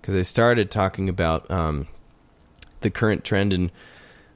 because 0.00 0.14
I 0.14 0.22
started 0.22 0.70
talking 0.70 1.08
about 1.08 1.50
um, 1.50 1.86
the 2.80 2.90
current 2.90 3.24
trend 3.24 3.52
in 3.52 3.70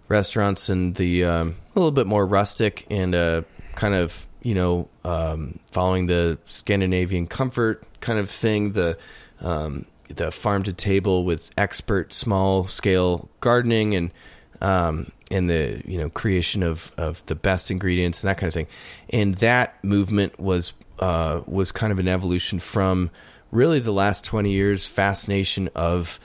restaurants 0.08 0.68
and 0.68 0.94
the 0.96 1.24
um, 1.24 1.54
a 1.74 1.78
little 1.78 1.92
bit 1.92 2.06
more 2.06 2.26
rustic 2.26 2.86
and 2.90 3.14
uh, 3.14 3.42
kind 3.74 3.94
of 3.94 4.26
you 4.42 4.54
know 4.54 4.88
um, 5.04 5.58
following 5.66 6.06
the 6.06 6.38
Scandinavian 6.46 7.26
comfort 7.26 7.84
kind 8.00 8.18
of 8.18 8.30
thing. 8.30 8.72
The 8.72 8.98
um, 9.40 9.84
the 10.08 10.30
farm 10.32 10.64
to 10.64 10.72
table 10.72 11.24
with 11.24 11.50
expert 11.56 12.12
small 12.12 12.66
scale 12.66 13.28
gardening 13.40 13.94
and 13.94 14.10
um, 14.60 15.12
and 15.30 15.48
the 15.48 15.82
you 15.84 15.98
know 15.98 16.10
creation 16.10 16.62
of 16.62 16.90
of 16.96 17.24
the 17.26 17.34
best 17.36 17.70
ingredients 17.70 18.22
and 18.22 18.28
that 18.28 18.38
kind 18.38 18.48
of 18.48 18.54
thing. 18.54 18.66
And 19.10 19.36
that 19.36 19.82
movement 19.84 20.38
was 20.40 20.72
uh, 21.00 21.42
was 21.46 21.72
kind 21.72 21.92
of 21.92 21.98
an 21.98 22.08
evolution 22.08 22.58
from 22.60 23.10
really 23.50 23.80
the 23.80 23.92
last 23.92 24.24
twenty 24.24 24.52
years 24.52 24.86
fascination 24.86 25.68
of 25.74 26.20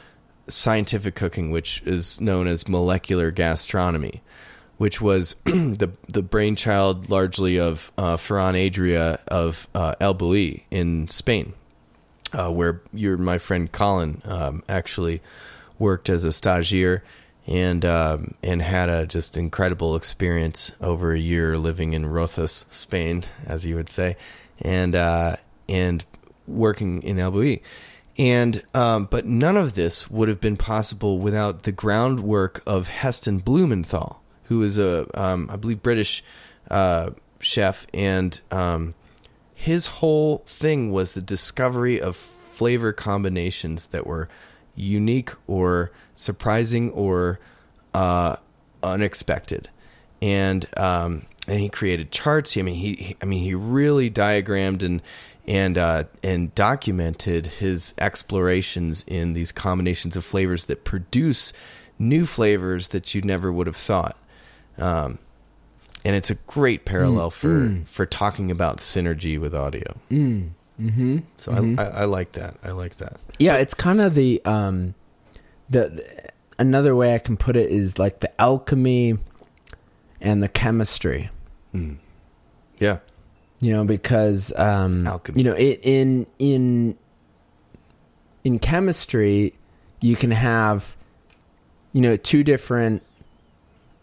scientific 0.48 1.16
cooking, 1.16 1.50
which 1.52 1.82
is 1.86 2.22
known 2.22 2.48
as 2.48 2.68
molecular 2.68 3.32
gastronomy, 3.32 4.22
which 4.78 5.02
was 5.02 5.36
the 5.46 5.92
the 6.08 6.22
brainchild 6.22 7.10
largely 7.10 7.60
of 7.60 7.92
uh, 7.98 8.18
Ferran 8.18 8.56
Adria 8.68 9.20
of 9.28 9.68
uh, 9.74 9.96
El 10.00 10.14
Bulli 10.16 10.64
in 10.70 11.08
Spain. 11.08 11.54
uh, 12.34 12.52
where 12.52 12.82
your 12.94 13.18
my 13.18 13.38
friend 13.38 13.72
Colin 13.72 14.22
um, 14.26 14.64
actually 14.68 15.22
worked 15.80 16.10
as 16.10 16.26
a 16.26 16.30
stagiaire 16.30 17.02
and 17.48 17.86
um, 17.86 18.34
and 18.44 18.62
had 18.62 18.90
a 18.90 19.06
just 19.06 19.38
incredible 19.38 19.96
experience 19.96 20.72
over 20.82 21.14
a 21.14 21.20
year 21.20 21.58
living 21.58 21.94
in 21.94 22.06
Rosas, 22.06 22.66
Spain, 22.70 23.24
as 23.46 23.66
you 23.66 23.76
would 23.76 23.90
say, 23.90 24.18
and 24.62 24.96
uh, 24.96 25.38
and 25.68 26.06
working 26.48 27.02
in 27.04 27.18
Bulli. 27.18 27.62
And 28.18 28.64
um, 28.74 29.08
but 29.12 29.26
none 29.26 29.58
of 29.58 29.74
this 29.74 30.10
would 30.10 30.30
have 30.30 30.40
been 30.40 30.58
possible 30.58 31.20
without 31.20 31.64
the 31.64 31.72
groundwork 31.72 32.64
of 32.66 32.88
Heston 32.88 33.40
Blumenthal, 33.40 34.22
who 34.46 34.62
is 34.64 34.78
a 34.78 35.06
um, 35.20 35.50
I 35.52 35.58
believe 35.58 35.84
British 35.84 36.24
uh, 36.72 37.10
chef, 37.40 37.86
and 37.94 38.40
um, 38.52 38.94
his 39.54 39.88
whole 39.88 40.44
thing 40.46 40.92
was 40.92 41.14
the 41.14 41.22
discovery 41.22 42.00
of 42.00 42.16
flavor 42.16 42.94
combinations 42.94 43.88
that 43.88 44.08
were 44.08 44.30
unique 44.76 45.32
or 45.48 45.92
surprising 46.14 46.92
or 46.92 47.40
uh, 47.94 48.38
unexpected, 48.82 49.70
and 50.22 50.66
um, 50.78 51.26
and 51.48 51.60
he 51.60 51.70
created 51.70 52.12
charts. 52.12 52.58
I 52.58 52.62
mean, 52.62 52.76
he, 52.76 52.94
he 52.94 53.18
I 53.22 53.26
mean 53.26 53.44
he 53.44 53.54
really 53.54 54.10
diagrammed 54.10 54.84
and 54.84 55.02
and 55.48 55.78
uh, 55.78 56.06
and 56.24 56.54
documented 56.56 57.48
his 57.48 57.94
explorations 57.98 59.04
in 59.08 59.34
these 59.34 59.52
combinations 59.52 60.16
of 60.16 60.26
flavors 60.26 60.66
that 60.66 60.84
produce 60.84 61.54
new 62.00 62.26
flavors 62.26 62.90
that 62.90 63.14
you 63.16 63.22
never 63.22 63.52
would 63.52 63.68
have 63.68 63.76
thought. 63.76 64.18
Um, 64.78 65.20
and 66.04 66.16
it's 66.16 66.30
a 66.30 66.36
great 66.36 66.86
parallel 66.86 67.32
for 67.32 67.82
for 67.86 68.06
talking 68.06 68.52
about 68.52 68.78
synergy 68.78 69.40
with 69.40 69.56
audio. 69.56 69.98
Mm. 70.12 70.52
Mm-hmm. 70.80 71.20
So 71.38 71.52
I, 71.52 71.82
I, 71.82 71.88
I 72.02 72.06
like 72.06 72.34
that. 72.34 72.58
I 72.64 72.72
like 72.72 72.98
that. 72.98 73.18
Yeah, 73.40 73.56
it's 73.56 73.74
kind 73.74 74.02
of 74.02 74.14
the 74.14 74.44
um, 74.46 74.94
the 75.70 76.06
another 76.60 76.96
way 76.96 77.16
I 77.16 77.20
can 77.20 77.38
put 77.38 77.56
it 77.56 77.72
is 77.72 77.98
like 77.98 78.20
the 78.20 78.42
alchemy 78.42 79.18
and 80.22 80.44
the 80.44 80.50
chemistry. 80.50 81.30
Mm. 81.76 81.98
Yeah. 82.80 82.98
You 83.62 83.72
know, 83.74 83.84
because 83.86 84.52
um, 84.58 85.08
Alchemy. 85.08 85.38
you 85.40 85.44
know, 85.50 85.56
it, 85.56 85.80
in 85.84 86.26
in 86.40 86.98
in 88.44 88.60
chemistry, 88.60 89.54
you 90.02 90.16
can 90.16 90.32
have 90.32 90.96
you 91.94 92.02
know 92.02 92.18
two 92.18 92.44
different 92.44 93.02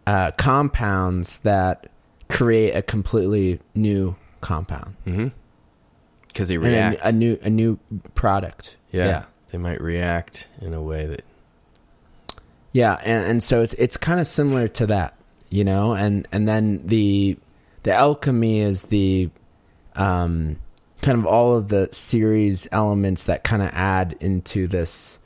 uh, 0.07 0.31
compounds 0.33 1.39
that 1.39 1.89
create 2.29 2.73
a 2.73 2.83
completely 2.83 3.61
new 3.75 4.17
compound 4.41 4.97
Mm-hmm. 5.07 5.29
Because 6.29 6.49
they 6.49 6.57
react. 6.59 6.99
a, 7.03 7.09
a 7.09 7.13
new 7.13 7.39
a 7.43 7.51
new 7.51 7.79
product. 8.15 8.77
yeah, 8.91 9.07
yeah. 9.07 9.25
They 9.51 9.59
might 9.59 9.83
react 9.83 10.49
in 10.63 10.73
a 10.73 10.81
way 10.83 11.05
that. 11.07 11.23
Yeah, 12.73 12.95
and, 13.05 13.27
and 13.27 13.43
so 13.43 13.61
it's 13.61 13.75
it's 13.75 13.99
kind 13.99 14.19
of 14.19 14.27
similar 14.27 14.67
to 14.69 14.87
that, 14.87 15.15
you 15.51 15.63
know, 15.63 15.93
and 15.93 16.27
and 16.33 16.49
then 16.49 16.87
the 16.87 17.37
the 17.83 17.93
alchemy 17.93 18.61
is 18.61 18.85
the 18.85 19.31
um 19.95 20.57
kind 21.03 21.19
of 21.19 21.27
all 21.27 21.57
of 21.57 21.69
the 21.69 21.89
series 21.93 22.69
elements 22.73 23.25
that 23.25 23.43
kind 23.45 23.63
of 23.63 23.71
add 23.73 24.15
into 24.21 24.67
this 24.69 25.19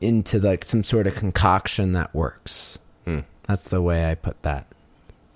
into 0.00 0.38
like 0.38 0.64
some 0.64 0.84
sort 0.84 1.06
of 1.08 1.14
concoction 1.16 1.92
that 1.92 2.14
works. 2.14 2.78
Hmm. 3.04 3.20
That's 3.48 3.64
the 3.64 3.82
way 3.82 4.08
I 4.08 4.14
put 4.14 4.40
that. 4.42 4.66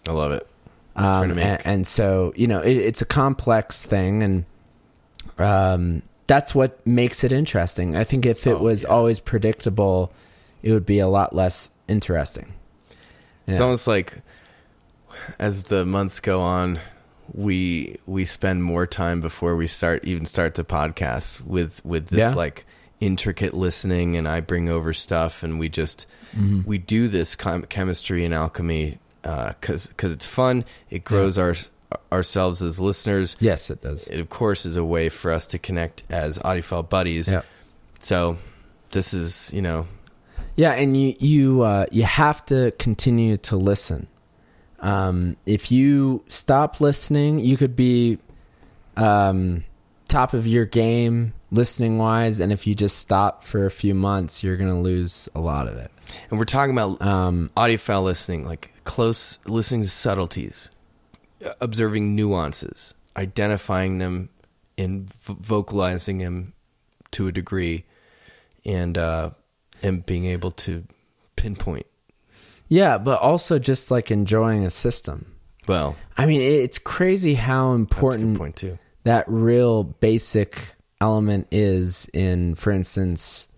I 0.09 0.13
love 0.13 0.31
it. 0.33 0.47
trying 0.97 1.29
to 1.29 1.31
Um, 1.33 1.37
make- 1.37 1.45
and, 1.45 1.61
and 1.67 1.87
so 1.87 2.33
you 2.37 2.47
know 2.47 2.61
it, 2.61 2.77
it's 2.77 3.03
a 3.03 3.07
complex 3.07 3.83
thing, 3.85 4.23
and 4.23 4.45
um, 5.39 6.03
that's 6.29 6.55
what 6.55 6.85
makes 6.87 7.25
it 7.25 7.33
interesting. 7.33 7.97
I 7.97 8.05
think 8.05 8.25
if 8.27 8.47
it 8.47 8.55
Oh, 8.55 8.59
was 8.63 8.83
yeah. 8.85 8.91
always 8.91 9.19
predictable, 9.21 10.13
it 10.63 10.73
would 10.73 10.87
be 10.87 10.99
a 11.01 11.09
lot 11.09 11.35
less 11.35 11.71
interesting. 11.89 12.53
It's 13.49 13.59
almost 13.61 13.89
like 13.89 14.19
as 15.39 15.65
the 15.65 15.85
months 15.85 16.21
go 16.21 16.41
on, 16.41 16.79
we 17.35 17.97
we 18.07 18.25
spend 18.25 18.63
more 18.65 18.87
time 18.87 19.21
before 19.21 19.57
we 19.57 19.67
start 19.67 20.05
even 20.05 20.27
start 20.27 20.55
the 20.55 20.65
podcast 20.65 21.41
with 21.43 21.85
with 21.85 22.09
this 22.09 22.19
Yeah. 22.19 22.35
like 22.35 22.67
intricate 23.01 23.55
listening, 23.55 24.17
and 24.17 24.29
I 24.29 24.41
bring 24.41 24.69
over 24.69 24.93
stuff, 24.93 25.43
and 25.43 25.59
we 25.59 25.69
just 25.69 26.07
Mm-hmm. 26.37 26.63
we 26.67 26.79
do 26.79 27.09
this 27.09 27.37
chem- 27.37 27.67
chemistry 27.67 28.25
and 28.25 28.33
alchemy 28.33 28.99
because 29.23 29.87
because 29.89 30.13
it's 30.13 30.25
fun. 30.27 30.65
It 30.89 31.05
grows 31.05 31.37
our 31.39 31.55
ourselves 32.11 32.63
as 32.63 32.81
listeners. 32.81 33.37
yes, 33.39 33.69
it 33.69 33.83
does. 33.83 34.09
It 34.09 34.19
of 34.19 34.31
course 34.31 34.65
is 34.65 34.77
a 34.77 34.85
way 34.85 35.11
for 35.11 35.31
us 35.31 35.47
to 35.49 35.59
connect 35.59 36.05
as 36.09 36.39
audiophile 36.39 36.89
buddies. 36.89 37.29
Yeah. 37.31 37.43
So 38.01 38.39
this 38.93 39.13
is 39.13 39.51
you 39.53 39.61
know 39.63 39.87
Yeah, 40.57 40.73
and 40.73 40.97
you 40.97 41.15
you 41.21 41.63
uh, 41.63 41.85
you 41.93 42.05
have 42.05 42.45
to 42.47 42.71
continue 42.79 43.37
to 43.39 43.57
listen. 43.57 44.07
Um, 44.83 45.37
if 45.47 45.71
you 45.71 46.25
stop 46.29 46.81
listening, 46.81 47.39
you 47.39 47.57
could 47.57 47.77
be 47.77 48.19
um, 48.97 49.65
top 50.09 50.35
of 50.35 50.47
your 50.47 50.65
game 50.67 51.33
listening 51.51 51.99
wise, 51.99 52.41
and 52.41 52.53
if 52.53 52.67
you 52.67 52.75
just 52.75 52.99
stop 52.99 53.45
for 53.45 53.65
a 53.67 53.71
few 53.71 53.95
months, 53.95 54.43
you're 54.43 54.57
gonna 54.57 54.81
lose 54.81 55.29
a 55.35 55.41
lot 55.41 55.69
of 55.69 55.77
it. 55.77 55.91
and 56.31 56.39
we're 56.39 56.45
talking 56.45 56.73
about 56.77 57.01
Um, 57.01 57.51
audiophile 57.57 58.03
listening, 58.05 58.45
like 58.45 58.71
close 58.85 59.39
listening 59.47 59.83
to 59.85 59.89
subtleties, 59.89 60.71
observing 61.61 62.15
nuances, 62.17 62.95
identifying 63.17 63.99
them, 63.99 64.29
and 64.77 65.13
v- 65.15 65.37
vocalizing 65.41 66.19
them 66.19 66.53
to 67.13 67.29
a 67.29 67.33
degree, 67.33 67.85
and 68.65 68.99
uh, 68.99 69.31
and 69.83 70.05
being 70.05 70.25
able 70.25 70.51
to 70.51 70.85
pinpoint. 71.37 71.87
Yeah, 72.73 72.97
but 72.97 73.21
also 73.21 73.59
just 73.59 73.91
like 73.91 74.11
enjoying 74.11 74.65
a 74.65 74.71
system. 74.71 75.27
Well, 75.69 75.95
I 76.17 76.25
mean, 76.27 76.41
it's 76.41 76.79
crazy 76.79 77.35
how 77.35 77.73
important 77.75 78.39
point 78.39 78.57
too. 78.57 78.79
that 79.05 79.25
real 79.29 79.85
basic 79.85 80.75
element 81.01 81.49
is 81.51 82.09
in, 82.15 82.55
for 82.55 82.73
instance, 82.73 83.49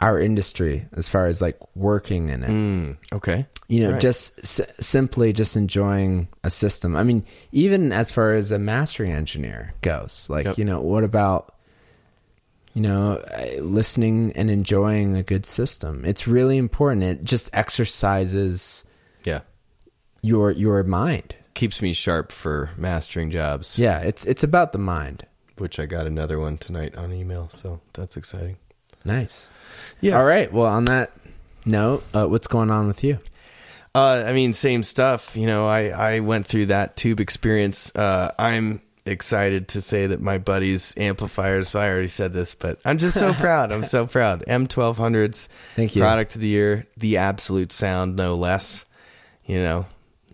our 0.00 0.20
industry 0.20 0.86
as 0.92 1.08
far 1.08 1.26
as 1.26 1.40
like 1.40 1.58
working 1.74 2.28
in 2.28 2.44
it. 2.44 2.50
Mm, 2.50 2.96
okay. 3.12 3.46
You 3.68 3.80
know, 3.80 3.92
Right. 3.92 4.00
just 4.00 4.38
s- 4.38 4.60
simply 4.78 5.32
just 5.32 5.56
enjoying 5.56 6.28
a 6.44 6.50
system. 6.50 6.94
I 6.96 7.02
mean, 7.02 7.24
even 7.52 7.92
as 7.92 8.10
far 8.12 8.34
as 8.34 8.52
a 8.52 8.58
mastering 8.58 9.10
engineer 9.12 9.72
goes, 9.82 10.26
like 10.30 10.44
Yep. 10.46 10.58
you 10.58 10.64
know, 10.64 10.80
what 10.80 11.02
about 11.04 11.54
you 12.78 12.82
know 12.82 13.20
listening 13.60 14.32
and 14.36 14.48
enjoying 14.50 15.16
a 15.16 15.22
good 15.24 15.44
system? 15.44 16.04
It's 16.04 16.28
really 16.28 16.56
important. 16.56 17.02
It 17.02 17.24
just 17.24 17.50
exercises 17.52 18.84
Yeah, 19.24 19.40
your 20.22 20.52
your 20.52 20.82
mind. 20.84 21.34
keeps 21.54 21.82
me 21.82 21.92
sharp 21.92 22.30
for 22.30 22.70
mastering 22.76 23.30
jobs. 23.32 23.78
Yeah, 23.78 23.98
it's 23.98 24.24
it's 24.24 24.44
about 24.44 24.72
the 24.72 24.78
mind. 24.78 25.26
which 25.58 25.80
I 25.80 25.86
got 25.86 26.06
another 26.06 26.38
one 26.38 26.56
tonight 26.56 26.94
on 26.96 27.12
email, 27.12 27.48
so 27.48 27.80
that's 27.94 28.16
exciting. 28.16 28.56
Nice. 29.04 29.48
Yeah. 30.00 30.16
All 30.18 30.24
right. 30.24 30.52
Well, 30.52 30.66
on 30.66 30.84
that 30.84 31.10
note, 31.64 32.04
uh, 32.14 32.26
what's 32.26 32.46
going 32.46 32.70
on 32.70 32.86
with 32.86 33.02
you? 33.02 33.18
Uh, 33.94 34.22
I 34.24 34.32
mean, 34.32 34.52
same 34.52 34.84
stuff. 34.84 35.36
You 35.36 35.46
know, 35.46 35.66
I, 35.66 35.88
I 35.88 36.20
went 36.20 36.46
through 36.46 36.66
that 36.66 36.96
tube 36.96 37.18
experience. 37.18 37.90
Uh, 37.96 38.30
I'm 38.38 38.80
excited 39.08 39.68
to 39.68 39.80
say 39.82 40.06
that 40.06 40.20
my 40.20 40.38
buddy's 40.38 40.94
amplifiers, 40.96 41.74
I 41.74 41.88
already 41.88 42.08
said 42.08 42.32
this, 42.32 42.54
but 42.54 42.78
I'm 42.84 42.98
just 42.98 43.18
so 43.18 43.32
proud. 43.44 43.72
I'm 43.72 43.84
so 43.84 44.06
proud. 44.06 44.44
M1200s, 44.46 45.48
Thank 45.76 45.96
you. 45.96 46.02
product 46.02 46.34
of 46.34 46.40
the 46.40 46.48
year, 46.48 46.86
the 46.96 47.16
absolute 47.16 47.72
sound, 47.72 48.16
no 48.16 48.34
less. 48.34 48.84
You 49.46 49.62
know, 49.62 49.86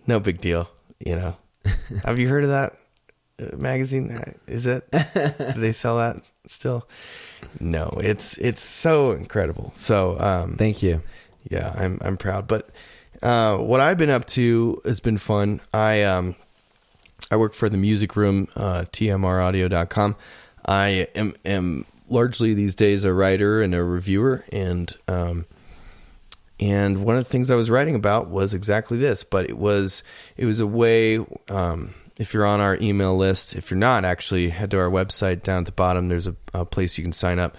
no 0.07 0.19
big 0.19 0.41
deal. 0.41 0.69
You 0.99 1.15
know, 1.15 1.37
have 2.05 2.19
you 2.19 2.27
heard 2.27 2.43
of 2.43 2.49
that 2.51 2.77
uh, 3.39 3.55
magazine? 3.55 4.35
Is 4.47 4.67
it? 4.67 4.89
Do 4.91 5.53
they 5.59 5.71
sell 5.71 5.97
that 5.97 6.29
still? 6.47 6.87
No, 7.59 7.97
it's 8.01 8.37
it's 8.37 8.61
so 8.61 9.11
incredible. 9.11 9.71
So, 9.75 10.19
um, 10.19 10.55
Thank 10.57 10.83
you. 10.83 11.01
yeah, 11.49 11.73
I'm 11.77 11.97
I'm 12.01 12.17
proud. 12.17 12.47
But 12.47 12.69
uh, 13.21 13.57
what 13.57 13.79
I've 13.79 13.97
been 13.97 14.09
up 14.09 14.25
to 14.27 14.81
has 14.85 14.99
been 14.99 15.17
fun. 15.17 15.61
I 15.73 16.03
um 16.03 16.35
I 17.31 17.37
work 17.37 17.53
for 17.53 17.69
the 17.69 17.77
music 17.77 18.15
room, 18.15 18.47
uh, 18.55 18.85
tmraudio.com. 18.91 20.15
I 20.65 21.07
am 21.15 21.33
am 21.43 21.85
largely 22.09 22.53
these 22.53 22.75
days 22.75 23.03
a 23.03 23.13
writer 23.13 23.61
and 23.61 23.73
a 23.73 23.83
reviewer, 23.83 24.45
and 24.51 24.95
um 25.07 25.45
and 26.59 27.03
one 27.03 27.17
of 27.17 27.23
the 27.23 27.29
things 27.29 27.51
I 27.51 27.55
was 27.55 27.69
writing 27.69 27.95
about 27.95 28.29
was 28.29 28.53
exactly 28.53 28.97
this. 28.97 29.23
But 29.23 29.49
it 29.49 29.57
was 29.57 30.03
it 30.37 30.45
was 30.45 30.59
a 30.59 30.67
way. 30.67 31.19
Um, 31.49 31.93
if 32.17 32.33
you're 32.33 32.45
on 32.45 32.61
our 32.61 32.77
email 32.79 33.17
list, 33.17 33.55
if 33.55 33.69
you're 33.69 33.77
not, 33.77 34.05
actually 34.05 34.49
head 34.49 34.71
to 34.71 34.79
our 34.79 34.89
website 34.89 35.43
down 35.43 35.59
at 35.59 35.65
the 35.65 35.73
bottom. 35.73 36.07
There's 36.07 36.27
a, 36.27 36.35
a 36.53 36.63
place 36.63 36.97
you 36.97 37.03
can 37.03 37.11
sign 37.11 37.39
up, 37.39 37.57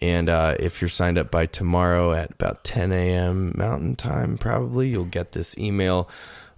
and 0.00 0.30
uh, 0.30 0.56
if 0.58 0.80
you're 0.80 0.88
signed 0.88 1.18
up 1.18 1.30
by 1.30 1.44
tomorrow 1.44 2.14
at 2.14 2.30
about 2.30 2.64
10 2.64 2.90
a.m. 2.90 3.52
Mountain 3.54 3.96
Time, 3.96 4.38
probably 4.38 4.88
you'll 4.88 5.04
get 5.04 5.32
this 5.32 5.58
email 5.58 6.08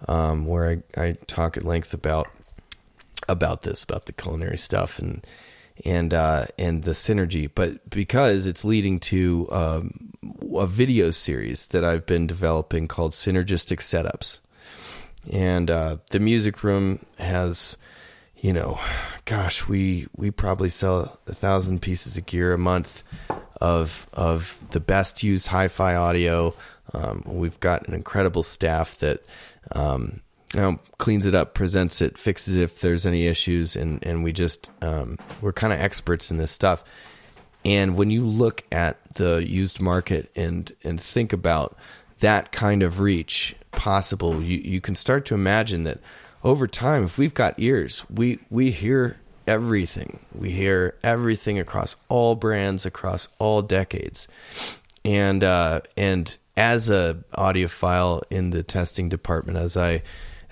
um, 0.06 0.46
where 0.46 0.80
I, 0.96 1.02
I 1.02 1.12
talk 1.26 1.56
at 1.56 1.64
length 1.64 1.92
about 1.92 2.28
about 3.28 3.62
this, 3.62 3.82
about 3.82 4.06
the 4.06 4.12
culinary 4.12 4.58
stuff, 4.58 4.98
and 4.98 5.26
and 5.84 6.12
uh, 6.12 6.46
and 6.58 6.84
the 6.84 6.92
synergy, 6.92 7.50
but 7.52 7.88
because 7.88 8.46
it's 8.46 8.64
leading 8.64 9.00
to 9.00 9.48
um, 9.50 10.12
a 10.54 10.66
video 10.66 11.10
series 11.10 11.68
that 11.68 11.84
I've 11.84 12.06
been 12.06 12.26
developing 12.26 12.88
called 12.88 13.12
Synergistic 13.12 13.80
Setups, 13.80 14.38
and 15.32 15.70
uh, 15.70 15.96
the 16.10 16.20
music 16.20 16.62
room 16.62 17.04
has, 17.18 17.76
you 18.38 18.52
know, 18.52 18.78
gosh, 19.24 19.66
we 19.68 20.06
we 20.16 20.30
probably 20.30 20.68
sell 20.68 21.18
a 21.26 21.34
thousand 21.34 21.80
pieces 21.80 22.16
of 22.16 22.26
gear 22.26 22.52
a 22.52 22.58
month 22.58 23.02
of 23.60 24.06
of 24.12 24.58
the 24.70 24.80
best 24.80 25.22
used 25.22 25.46
hi-fi 25.46 25.94
audio. 25.94 26.54
Um, 26.92 27.22
we've 27.24 27.60
got 27.60 27.86
an 27.88 27.94
incredible 27.94 28.42
staff 28.42 28.98
that. 28.98 29.24
Um, 29.72 30.20
you 30.54 30.78
cleans 30.98 31.26
it 31.26 31.34
up, 31.34 31.54
presents 31.54 32.00
it, 32.00 32.18
fixes 32.18 32.56
it 32.56 32.62
if 32.62 32.80
there's 32.80 33.06
any 33.06 33.26
issues, 33.26 33.76
and 33.76 34.04
and 34.04 34.24
we 34.24 34.32
just 34.32 34.70
um, 34.82 35.18
we're 35.40 35.52
kind 35.52 35.72
of 35.72 35.80
experts 35.80 36.30
in 36.30 36.38
this 36.38 36.50
stuff. 36.50 36.82
And 37.64 37.96
when 37.96 38.10
you 38.10 38.26
look 38.26 38.64
at 38.72 38.98
the 39.14 39.46
used 39.46 39.80
market 39.80 40.30
and 40.34 40.72
and 40.82 41.00
think 41.00 41.32
about 41.32 41.76
that 42.20 42.52
kind 42.52 42.82
of 42.82 43.00
reach 43.00 43.54
possible, 43.70 44.42
you 44.42 44.58
you 44.58 44.80
can 44.80 44.96
start 44.96 45.24
to 45.26 45.34
imagine 45.34 45.84
that 45.84 46.00
over 46.42 46.66
time, 46.66 47.04
if 47.04 47.18
we've 47.18 47.34
got 47.34 47.54
ears, 47.58 48.02
we 48.10 48.38
we 48.50 48.70
hear 48.70 49.18
everything. 49.46 50.20
We 50.34 50.50
hear 50.50 50.96
everything 51.02 51.58
across 51.58 51.96
all 52.08 52.34
brands, 52.34 52.86
across 52.86 53.28
all 53.38 53.62
decades, 53.62 54.26
and 55.04 55.44
uh, 55.44 55.82
and 55.96 56.36
as 56.56 56.88
a 56.88 57.22
audiophile 57.34 58.22
in 58.30 58.50
the 58.50 58.62
testing 58.62 59.08
department, 59.08 59.58
as 59.58 59.76
I 59.76 60.02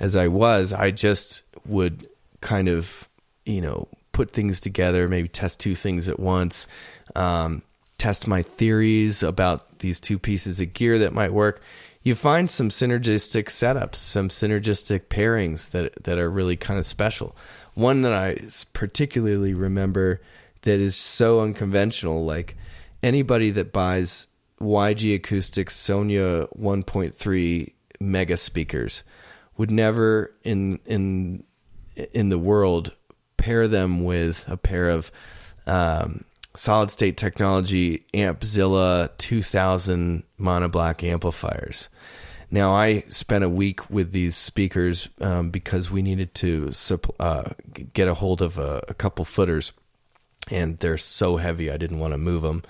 as 0.00 0.16
I 0.16 0.28
was, 0.28 0.72
I 0.72 0.90
just 0.90 1.42
would 1.66 2.08
kind 2.40 2.68
of, 2.68 3.08
you 3.44 3.60
know, 3.60 3.88
put 4.12 4.32
things 4.32 4.60
together, 4.60 5.08
maybe 5.08 5.28
test 5.28 5.60
two 5.60 5.74
things 5.74 6.08
at 6.08 6.18
once, 6.18 6.66
um, 7.14 7.62
test 7.98 8.26
my 8.26 8.42
theories 8.42 9.22
about 9.22 9.80
these 9.80 10.00
two 10.00 10.18
pieces 10.18 10.60
of 10.60 10.72
gear 10.72 10.98
that 10.98 11.12
might 11.12 11.32
work. 11.32 11.62
You 12.02 12.14
find 12.14 12.48
some 12.48 12.68
synergistic 12.68 13.46
setups, 13.46 13.96
some 13.96 14.28
synergistic 14.28 15.02
pairings 15.08 15.70
that 15.70 16.04
that 16.04 16.18
are 16.18 16.30
really 16.30 16.56
kind 16.56 16.78
of 16.78 16.86
special. 16.86 17.36
One 17.74 18.02
that 18.02 18.12
I 18.12 18.38
particularly 18.72 19.52
remember 19.52 20.20
that 20.62 20.80
is 20.80 20.96
so 20.96 21.40
unconventional, 21.40 22.24
like 22.24 22.56
anybody 23.02 23.50
that 23.50 23.72
buys 23.72 24.26
YG 24.60 25.16
Acoustics 25.16 25.76
Sonja 25.76 26.48
1.3 26.58 27.72
mega 28.00 28.36
speakers 28.36 29.02
would 29.58 29.70
never 29.70 30.32
in 30.42 30.78
in 30.86 31.44
in 32.14 32.30
the 32.30 32.38
world 32.38 32.94
pair 33.36 33.68
them 33.68 34.04
with 34.04 34.44
a 34.48 34.56
pair 34.56 34.88
of 34.88 35.10
um, 35.66 36.24
solid 36.54 36.90
state 36.90 37.16
technology 37.16 38.04
Ampzilla 38.14 39.10
2000 39.18 40.22
monoblock 40.40 41.02
amplifiers. 41.02 41.88
Now 42.50 42.74
I 42.74 43.00
spent 43.08 43.44
a 43.44 43.48
week 43.48 43.90
with 43.90 44.12
these 44.12 44.34
speakers 44.34 45.08
um, 45.20 45.50
because 45.50 45.90
we 45.90 46.00
needed 46.00 46.34
to 46.36 46.70
uh, 47.20 47.50
get 47.92 48.08
a 48.08 48.14
hold 48.14 48.40
of 48.40 48.58
a, 48.58 48.82
a 48.88 48.94
couple 48.94 49.24
footers, 49.26 49.72
and 50.50 50.78
they're 50.78 50.96
so 50.96 51.36
heavy 51.36 51.70
I 51.70 51.76
didn't 51.76 51.98
want 51.98 52.14
to 52.14 52.18
move 52.18 52.42
them, 52.42 52.62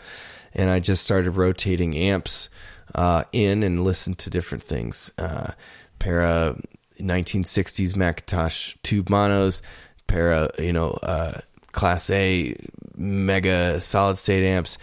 and 0.53 0.69
I 0.69 0.81
just 0.81 1.03
started 1.03 1.33
rotating 1.33 1.97
amps 1.97 2.49
uh, 2.95 3.25
in 3.33 3.63
and 3.63 3.85
listened 3.85 4.19
to 4.19 4.31
different 4.31 4.65
things. 4.65 5.13
Uh, 5.17 5.53
pair 6.01 6.23
of 6.23 6.61
1960s 6.99 7.95
McIntosh 7.95 8.77
tube 8.83 9.09
monos, 9.09 9.63
pair 10.07 10.33
of 10.33 10.59
you 10.59 10.73
know 10.73 10.91
uh, 11.03 11.41
Class 11.73 12.11
A 12.11 12.57
mega 12.97 13.81
solid 13.81 14.17
state 14.19 14.45
amps, 14.45 14.79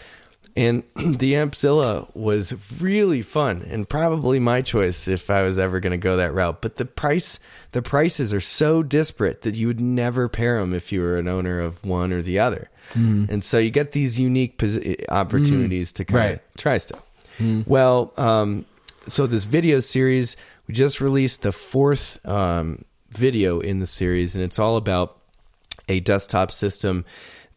and 0.55 0.83
the 0.95 1.33
Ampzilla 1.33 2.13
was 2.15 2.53
really 2.79 3.21
fun 3.21 3.65
and 3.69 3.87
probably 3.87 4.39
my 4.39 4.61
choice 4.61 5.07
if 5.07 5.29
I 5.29 5.41
was 5.41 5.59
ever 5.59 5.79
going 5.79 5.91
to 5.91 5.97
go 5.97 6.17
that 6.17 6.33
route. 6.33 6.61
But 6.61 6.77
the 6.77 6.85
price, 6.85 7.39
the 7.73 7.81
prices 7.81 8.33
are 8.33 8.39
so 8.39 8.81
disparate 8.81 9.41
that 9.41 9.55
you 9.55 9.67
would 9.67 9.81
never 9.81 10.29
pair 10.29 10.59
them 10.59 10.73
if 10.73 10.91
you 10.91 11.01
were 11.01 11.17
an 11.17 11.27
owner 11.27 11.59
of 11.59 11.83
one 11.83 12.13
or 12.13 12.21
the 12.21 12.39
other. 12.39 12.69
Mm. 12.93 13.29
And 13.29 13.43
so 13.43 13.57
you 13.57 13.71
get 13.71 13.91
these 13.91 14.19
unique 14.19 14.57
posi- 14.57 15.03
opportunities 15.09 15.91
mm. 15.91 15.95
to 15.95 16.05
kind 16.05 16.17
right. 16.17 16.33
of 16.35 16.41
try 16.57 16.77
stuff. 16.77 17.01
Mm. 17.39 17.67
Well, 17.67 18.13
um, 18.15 18.65
so 19.07 19.27
this 19.27 19.45
video 19.45 19.79
series 19.79 20.37
we 20.67 20.73
just 20.73 21.01
released 21.01 21.41
the 21.41 21.51
fourth 21.51 22.25
um, 22.25 22.85
video 23.09 23.59
in 23.59 23.79
the 23.79 23.85
series, 23.85 24.35
and 24.35 24.43
it's 24.43 24.59
all 24.59 24.77
about 24.77 25.19
a 25.87 25.99
desktop 25.99 26.51
system 26.51 27.05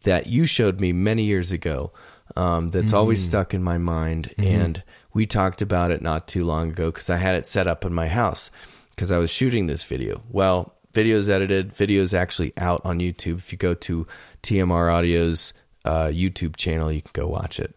that 0.03 0.27
you 0.27 0.45
showed 0.45 0.79
me 0.79 0.93
many 0.93 1.23
years 1.23 1.51
ago. 1.51 1.91
Um, 2.35 2.69
that's 2.69 2.87
mm-hmm. 2.87 2.95
always 2.95 3.23
stuck 3.23 3.53
in 3.53 3.63
my 3.63 3.77
mind, 3.77 4.33
mm-hmm. 4.37 4.43
and 4.43 4.83
we 5.13 5.25
talked 5.25 5.61
about 5.61 5.91
it 5.91 6.01
not 6.01 6.27
too 6.27 6.43
long 6.43 6.69
ago 6.69 6.91
because 6.91 7.09
I 7.09 7.17
had 7.17 7.35
it 7.35 7.47
set 7.47 7.67
up 7.67 7.83
in 7.83 7.93
my 7.93 8.07
house 8.07 8.51
because 8.91 9.11
I 9.11 9.17
was 9.17 9.31
shooting 9.31 9.67
this 9.67 9.83
video. 9.83 10.21
Well, 10.29 10.75
video's 10.93 11.29
edited, 11.29 11.73
video's 11.73 12.13
actually 12.13 12.53
out 12.57 12.81
on 12.85 12.99
YouTube. 12.99 13.39
If 13.39 13.51
you 13.51 13.57
go 13.57 13.73
to 13.73 14.05
TMR 14.43 14.93
Audio's 14.93 15.53
uh, 15.85 16.07
YouTube 16.07 16.55
channel, 16.55 16.91
you 16.91 17.01
can 17.01 17.11
go 17.13 17.27
watch 17.27 17.59
it. 17.59 17.75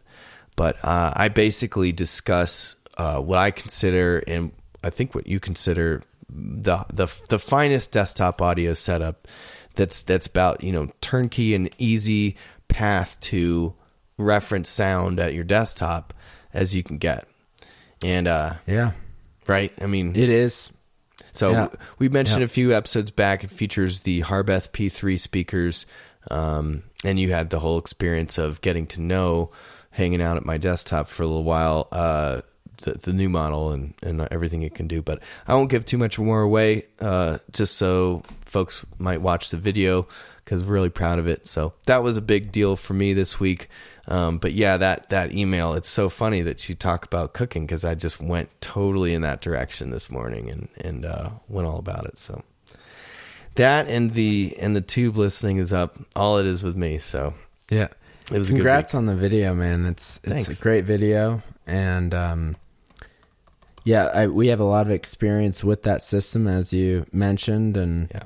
But 0.56 0.84
uh, 0.84 1.12
I 1.16 1.28
basically 1.28 1.92
discuss 1.92 2.76
uh, 2.98 3.20
what 3.20 3.38
I 3.38 3.50
consider 3.50 4.22
and 4.26 4.52
I 4.82 4.90
think 4.90 5.14
what 5.14 5.26
you 5.26 5.40
consider 5.40 6.02
the 6.28 6.84
the 6.92 7.08
the 7.28 7.38
finest 7.38 7.90
desktop 7.90 8.40
audio 8.40 8.74
setup 8.74 9.28
that's 9.74 10.02
that's 10.02 10.26
about 10.26 10.62
you 10.62 10.72
know 10.72 10.90
turnkey 11.00 11.54
and 11.54 11.70
easy 11.78 12.36
path 12.68 13.18
to 13.20 13.74
reference 14.18 14.68
sound 14.68 15.20
at 15.20 15.34
your 15.34 15.44
desktop 15.44 16.14
as 16.52 16.74
you 16.74 16.82
can 16.82 16.98
get. 16.98 17.26
And 18.04 18.26
uh 18.26 18.54
yeah. 18.66 18.92
right? 19.46 19.72
I 19.80 19.86
mean 19.86 20.16
it 20.16 20.28
is. 20.28 20.70
so 21.32 21.52
yeah. 21.52 21.68
we 21.98 22.08
mentioned 22.08 22.40
yeah. 22.40 22.46
a 22.46 22.48
few 22.48 22.74
episodes 22.74 23.10
back 23.10 23.44
it 23.44 23.50
features 23.50 24.02
the 24.02 24.20
harbeth 24.20 24.72
p3 24.72 25.18
speakers 25.18 25.86
um 26.30 26.82
and 27.04 27.18
you 27.18 27.32
had 27.32 27.50
the 27.50 27.58
whole 27.60 27.78
experience 27.78 28.38
of 28.38 28.60
getting 28.60 28.86
to 28.86 29.00
know 29.00 29.50
hanging 29.90 30.22
out 30.22 30.36
at 30.36 30.44
my 30.44 30.56
desktop 30.56 31.08
for 31.08 31.22
a 31.22 31.26
little 31.26 31.44
while. 31.44 31.88
Uh 31.92 32.40
the, 32.82 32.92
the 32.94 33.12
new 33.12 33.28
model 33.28 33.70
and, 33.70 33.94
and 34.02 34.26
everything 34.30 34.62
it 34.62 34.74
can 34.74 34.86
do. 34.86 35.02
But 35.02 35.20
I 35.46 35.54
won't 35.54 35.70
give 35.70 35.84
too 35.84 35.98
much 35.98 36.18
more 36.18 36.42
away, 36.42 36.86
uh, 37.00 37.38
just 37.52 37.76
so 37.76 38.22
folks 38.44 38.84
might 38.98 39.20
watch 39.22 39.50
the 39.50 39.56
video 39.56 40.06
because 40.44 40.64
we're 40.64 40.74
really 40.74 40.90
proud 40.90 41.18
of 41.18 41.26
it. 41.26 41.46
So 41.46 41.72
that 41.86 42.02
was 42.02 42.16
a 42.16 42.20
big 42.20 42.52
deal 42.52 42.76
for 42.76 42.94
me 42.94 43.12
this 43.12 43.40
week. 43.40 43.68
Um, 44.08 44.38
but 44.38 44.52
yeah, 44.52 44.76
that 44.76 45.08
that 45.10 45.32
email, 45.32 45.74
it's 45.74 45.88
so 45.88 46.08
funny 46.08 46.42
that 46.42 46.68
you 46.68 46.74
talk 46.74 47.04
about 47.04 47.32
cooking 47.32 47.66
because 47.66 47.84
I 47.84 47.94
just 47.94 48.20
went 48.20 48.48
totally 48.60 49.14
in 49.14 49.22
that 49.22 49.40
direction 49.40 49.90
this 49.90 50.10
morning 50.10 50.50
and 50.50 50.68
and 50.76 51.04
uh, 51.04 51.30
went 51.48 51.68
all 51.68 51.78
about 51.78 52.06
it. 52.06 52.18
So 52.18 52.42
that 53.54 53.86
and 53.86 54.12
the 54.12 54.56
and 54.58 54.74
the 54.74 54.80
tube 54.80 55.16
listening 55.16 55.58
is 55.58 55.72
up. 55.72 55.98
All 56.16 56.38
it 56.38 56.46
is 56.46 56.64
with 56.64 56.76
me. 56.76 56.98
So 56.98 57.34
yeah. 57.70 57.88
It 58.30 58.38
was 58.38 58.48
Congrats 58.48 58.94
on 58.94 59.06
the 59.06 59.16
video, 59.16 59.54
man. 59.54 59.84
It's 59.84 60.20
it's 60.22 60.32
Thanks. 60.32 60.60
a 60.60 60.62
great 60.62 60.84
video, 60.84 61.42
and 61.66 62.14
um, 62.14 62.54
yeah, 63.84 64.06
I, 64.06 64.26
we 64.28 64.48
have 64.48 64.60
a 64.60 64.64
lot 64.64 64.86
of 64.86 64.92
experience 64.92 65.64
with 65.64 65.82
that 65.82 66.02
system, 66.02 66.46
as 66.46 66.72
you 66.72 67.06
mentioned, 67.12 67.76
and 67.76 68.10
yeah. 68.10 68.22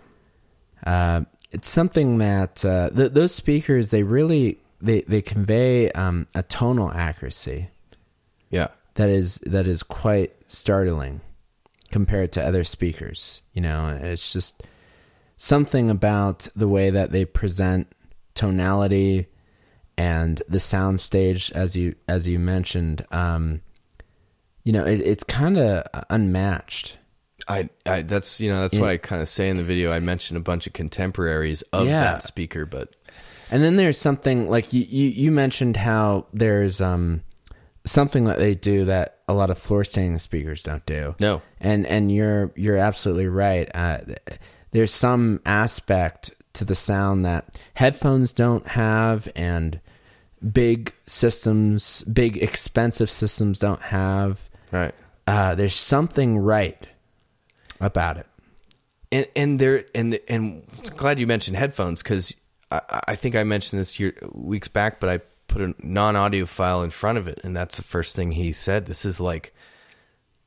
uh, 0.87 1.21
it's 1.51 1.71
something 1.71 2.19
that 2.19 2.64
uh, 2.64 2.90
th- 2.90 3.12
those 3.12 3.35
speakers 3.35 3.88
they 3.88 4.03
really 4.03 4.59
they 4.81 5.03
they 5.03 5.23
convey 5.23 5.90
um, 5.92 6.27
a 6.35 6.42
tonal 6.42 6.92
accuracy. 6.92 7.69
Yeah, 8.51 8.69
that 8.95 9.09
is 9.09 9.40
that 9.47 9.66
is 9.66 9.83
quite 9.83 10.35
startling 10.47 11.21
compared 11.90 12.33
to 12.33 12.47
other 12.47 12.64
speakers. 12.64 13.42
You 13.55 13.62
know, 13.62 13.99
it's 14.01 14.33
just 14.33 14.62
something 15.38 15.88
about 15.88 16.49
the 16.55 16.69
way 16.69 16.90
that 16.90 17.12
they 17.12 17.25
present 17.25 17.88
tonality 18.35 19.27
and 19.97 20.42
the 20.49 20.61
sound 20.61 21.01
stage, 21.01 21.51
as 21.53 21.75
you 21.75 21.95
as 22.09 22.29
you 22.29 22.38
mentioned. 22.38 23.07
Um, 23.11 23.62
you 24.67 24.73
know, 24.73 24.85
it, 24.85 25.01
it's 25.01 25.23
kind 25.23 25.59
of 25.59 25.87
unmatched. 26.11 26.99
I, 27.47 27.69
I, 27.87 28.03
that's 28.03 28.41
you 28.41 28.51
know 28.51 28.63
that's 28.63 28.77
why 28.77 28.91
I 28.91 28.97
kind 28.97 29.23
of 29.23 29.29
say 29.29 29.49
in 29.49 29.57
the 29.57 29.63
video 29.63 29.93
I 29.93 30.01
mentioned 30.01 30.37
a 30.37 30.41
bunch 30.41 30.67
of 30.67 30.73
contemporaries 30.73 31.63
of 31.73 31.87
yeah. 31.87 32.03
that 32.03 32.25
speaker, 32.25 32.67
but 32.67 32.97
and 33.53 33.63
then 33.63 33.77
there's 33.77 33.97
something 33.97 34.51
like 34.51 34.73
you, 34.73 34.83
you, 34.83 35.09
you 35.09 35.31
mentioned 35.31 35.77
how 35.77 36.27
there's 36.33 36.81
um 36.81 37.23
something 37.85 38.25
that 38.25 38.41
they 38.41 38.57
do 38.57 38.87
that 38.87 39.21
a 39.29 39.35
lot 39.35 39.51
of 39.51 39.59
floor 39.59 39.85
standing 39.85 40.19
speakers 40.19 40.65
don't 40.65 40.85
do. 40.85 41.15
No, 41.21 41.43
and 41.61 41.87
and 41.87 42.11
you're 42.11 42.51
you're 42.57 42.77
absolutely 42.77 43.29
right. 43.29 43.71
Uh, 43.73 43.99
there's 44.73 44.93
some 44.93 45.41
aspect 45.47 46.33
to 46.55 46.65
the 46.65 46.75
sound 46.75 47.25
that 47.25 47.57
headphones 47.75 48.33
don't 48.33 48.67
have, 48.67 49.29
and 49.37 49.79
big 50.53 50.93
systems, 51.07 52.03
big 52.03 52.37
expensive 52.39 53.09
systems 53.09 53.61
don't 53.61 53.83
have. 53.83 54.41
Right. 54.73 54.95
Uh, 55.27 55.55
there's 55.55 55.75
something 55.75 56.39
right 56.39 56.87
about 57.81 58.17
it. 58.17 58.27
And 59.13 59.29
and 59.37 59.59
there 59.59 59.85
and 59.95 60.19
and 60.29 60.63
glad 60.97 61.21
you 61.21 61.27
mentioned 61.27 61.57
headphones 61.57 62.03
because 62.03 62.35
I, 62.71 63.03
I 63.09 63.15
think 63.15 63.37
I 63.37 63.45
mentioned 63.45 63.81
this 63.81 64.01
year, 64.01 64.15
weeks 64.33 64.69
back, 64.69 65.01
but 65.01 65.09
I 65.09 65.19
put 65.49 65.63
a 65.63 65.75
non-audiophile 65.79 66.85
in 66.85 66.91
front 66.91 67.19
of 67.19 67.29
it, 67.29 67.41
and 67.45 67.57
that's 67.57 67.77
the 67.77 67.83
first 67.83 68.17
thing 68.17 68.33
he 68.33 68.53
said. 68.53 68.87
This 68.87 69.05
is 69.05 69.21
like 69.21 69.55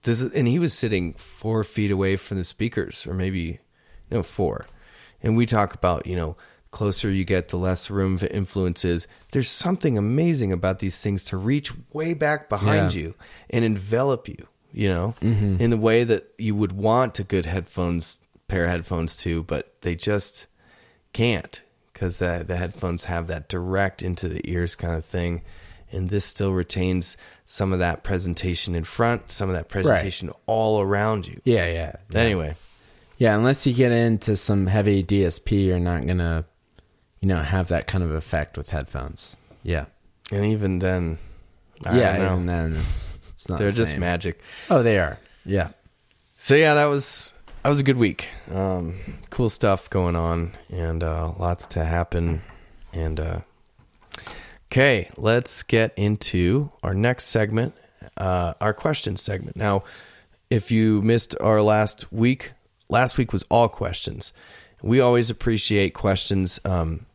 this, 0.03 0.21
is, 0.21 0.33
and 0.33 0.47
he 0.47 0.59
was 0.59 0.73
sitting 0.73 1.13
four 1.13 1.63
feet 1.63 1.91
away 1.91 2.15
from 2.15 2.37
the 2.37 2.43
speakers, 2.43 3.07
or 3.07 3.13
maybe 3.13 3.59
no 4.11 4.23
four. 4.23 4.65
And 5.23 5.37
we 5.37 5.45
talk 5.45 5.73
about 5.73 6.05
you 6.05 6.15
know 6.15 6.35
closer 6.71 7.09
you 7.09 7.23
get, 7.25 7.49
the 7.49 7.57
less 7.57 7.89
room 7.89 8.17
for 8.17 8.27
influences. 8.27 9.07
There's 9.31 9.49
something 9.49 9.97
amazing 9.97 10.51
about 10.51 10.79
these 10.79 10.99
things 10.99 11.23
to 11.25 11.37
reach 11.37 11.71
way 11.93 12.13
back 12.13 12.49
behind 12.49 12.93
Yeah. 12.93 13.01
you 13.01 13.15
and 13.49 13.65
envelop 13.65 14.27
you, 14.27 14.47
you 14.71 14.89
know, 14.89 15.15
mm-hmm. 15.21 15.57
in 15.59 15.69
the 15.69 15.77
way 15.77 16.03
that 16.03 16.31
you 16.37 16.55
would 16.55 16.71
want 16.73 17.19
a 17.19 17.23
good 17.23 17.45
headphones, 17.45 18.19
pair 18.47 18.65
of 18.65 18.71
headphones 18.71 19.17
to, 19.17 19.43
but 19.43 19.73
they 19.81 19.95
just 19.95 20.47
can't 21.13 21.63
because 21.93 22.17
the, 22.17 22.43
the 22.47 22.55
headphones 22.55 23.05
have 23.05 23.27
that 23.27 23.49
direct 23.49 24.01
into 24.01 24.29
the 24.29 24.41
ears 24.49 24.75
kind 24.75 24.93
of 24.95 25.03
thing. 25.03 25.41
And 25.91 26.09
this 26.09 26.23
still 26.23 26.53
retains 26.53 27.17
some 27.45 27.73
of 27.73 27.79
that 27.79 28.03
presentation 28.03 28.75
in 28.75 28.83
front, 28.83 29.31
some 29.31 29.49
of 29.49 29.55
that 29.55 29.69
presentation 29.69 30.31
all 30.45 30.81
around 30.81 31.27
you. 31.27 31.41
Yeah, 31.43 31.65
yeah. 31.65 31.95
yeah. 32.11 32.19
Anyway, 32.19 32.55
Yeah, 33.17 33.35
unless 33.35 33.65
you 33.65 33.73
get 33.73 33.91
into 33.91 34.35
some 34.35 34.67
heavy 34.67 35.03
DSP, 35.03 35.65
you're 35.65 35.79
not 35.79 36.05
gonna, 36.05 36.45
you 37.19 37.27
know, 37.27 37.41
have 37.41 37.67
that 37.69 37.87
kind 37.87 38.03
of 38.03 38.11
effect 38.11 38.57
with 38.57 38.69
headphones. 38.69 39.35
Yeah, 39.63 39.85
and 40.31 40.45
even 40.45 40.79
then, 40.79 41.17
I 41.85 41.97
yeah. 41.97 42.17
don't 42.17 42.25
know. 42.25 42.33
Even 42.33 42.45
then, 42.45 42.75
it's 42.77 43.17
it's 43.33 43.49
not. 43.49 43.59
they're 43.59 43.69
the 43.69 43.75
just 43.77 43.97
magic. 43.97 44.41
Oh, 44.69 44.83
they 44.83 44.99
are. 44.99 45.17
Yeah. 45.45 45.69
So 46.37 46.55
yeah, 46.55 46.73
that 46.75 46.85
was 46.85 47.33
that 47.63 47.69
was 47.69 47.79
a 47.79 47.83
good 47.83 47.97
week. 47.97 48.27
Um, 48.51 48.95
cool 49.29 49.49
stuff 49.49 49.89
going 49.89 50.15
on, 50.15 50.55
and 50.69 51.03
uh, 51.03 51.33
lots 51.37 51.65
to 51.67 51.83
happen. 51.83 52.41
And 52.93 53.19
uh, 53.19 53.39
okay, 54.71 55.09
let's 55.17 55.63
get 55.63 55.93
into 55.97 56.71
our 56.83 56.93
next 56.93 57.25
segment, 57.25 57.75
uh, 58.17 58.53
our 58.61 58.73
question 58.73 59.17
segment. 59.17 59.57
Now, 59.57 59.83
if 60.49 60.71
you 60.71 61.01
missed 61.01 61.35
our 61.41 61.61
last 61.61 62.11
week, 62.11 62.51
last 62.87 63.17
week 63.17 63.33
was 63.33 63.43
all 63.49 63.67
questions. 63.67 64.33
We 64.81 65.01
always 65.01 65.29
appreciate 65.29 65.93
questions. 65.93 66.59
Um, 66.63 67.05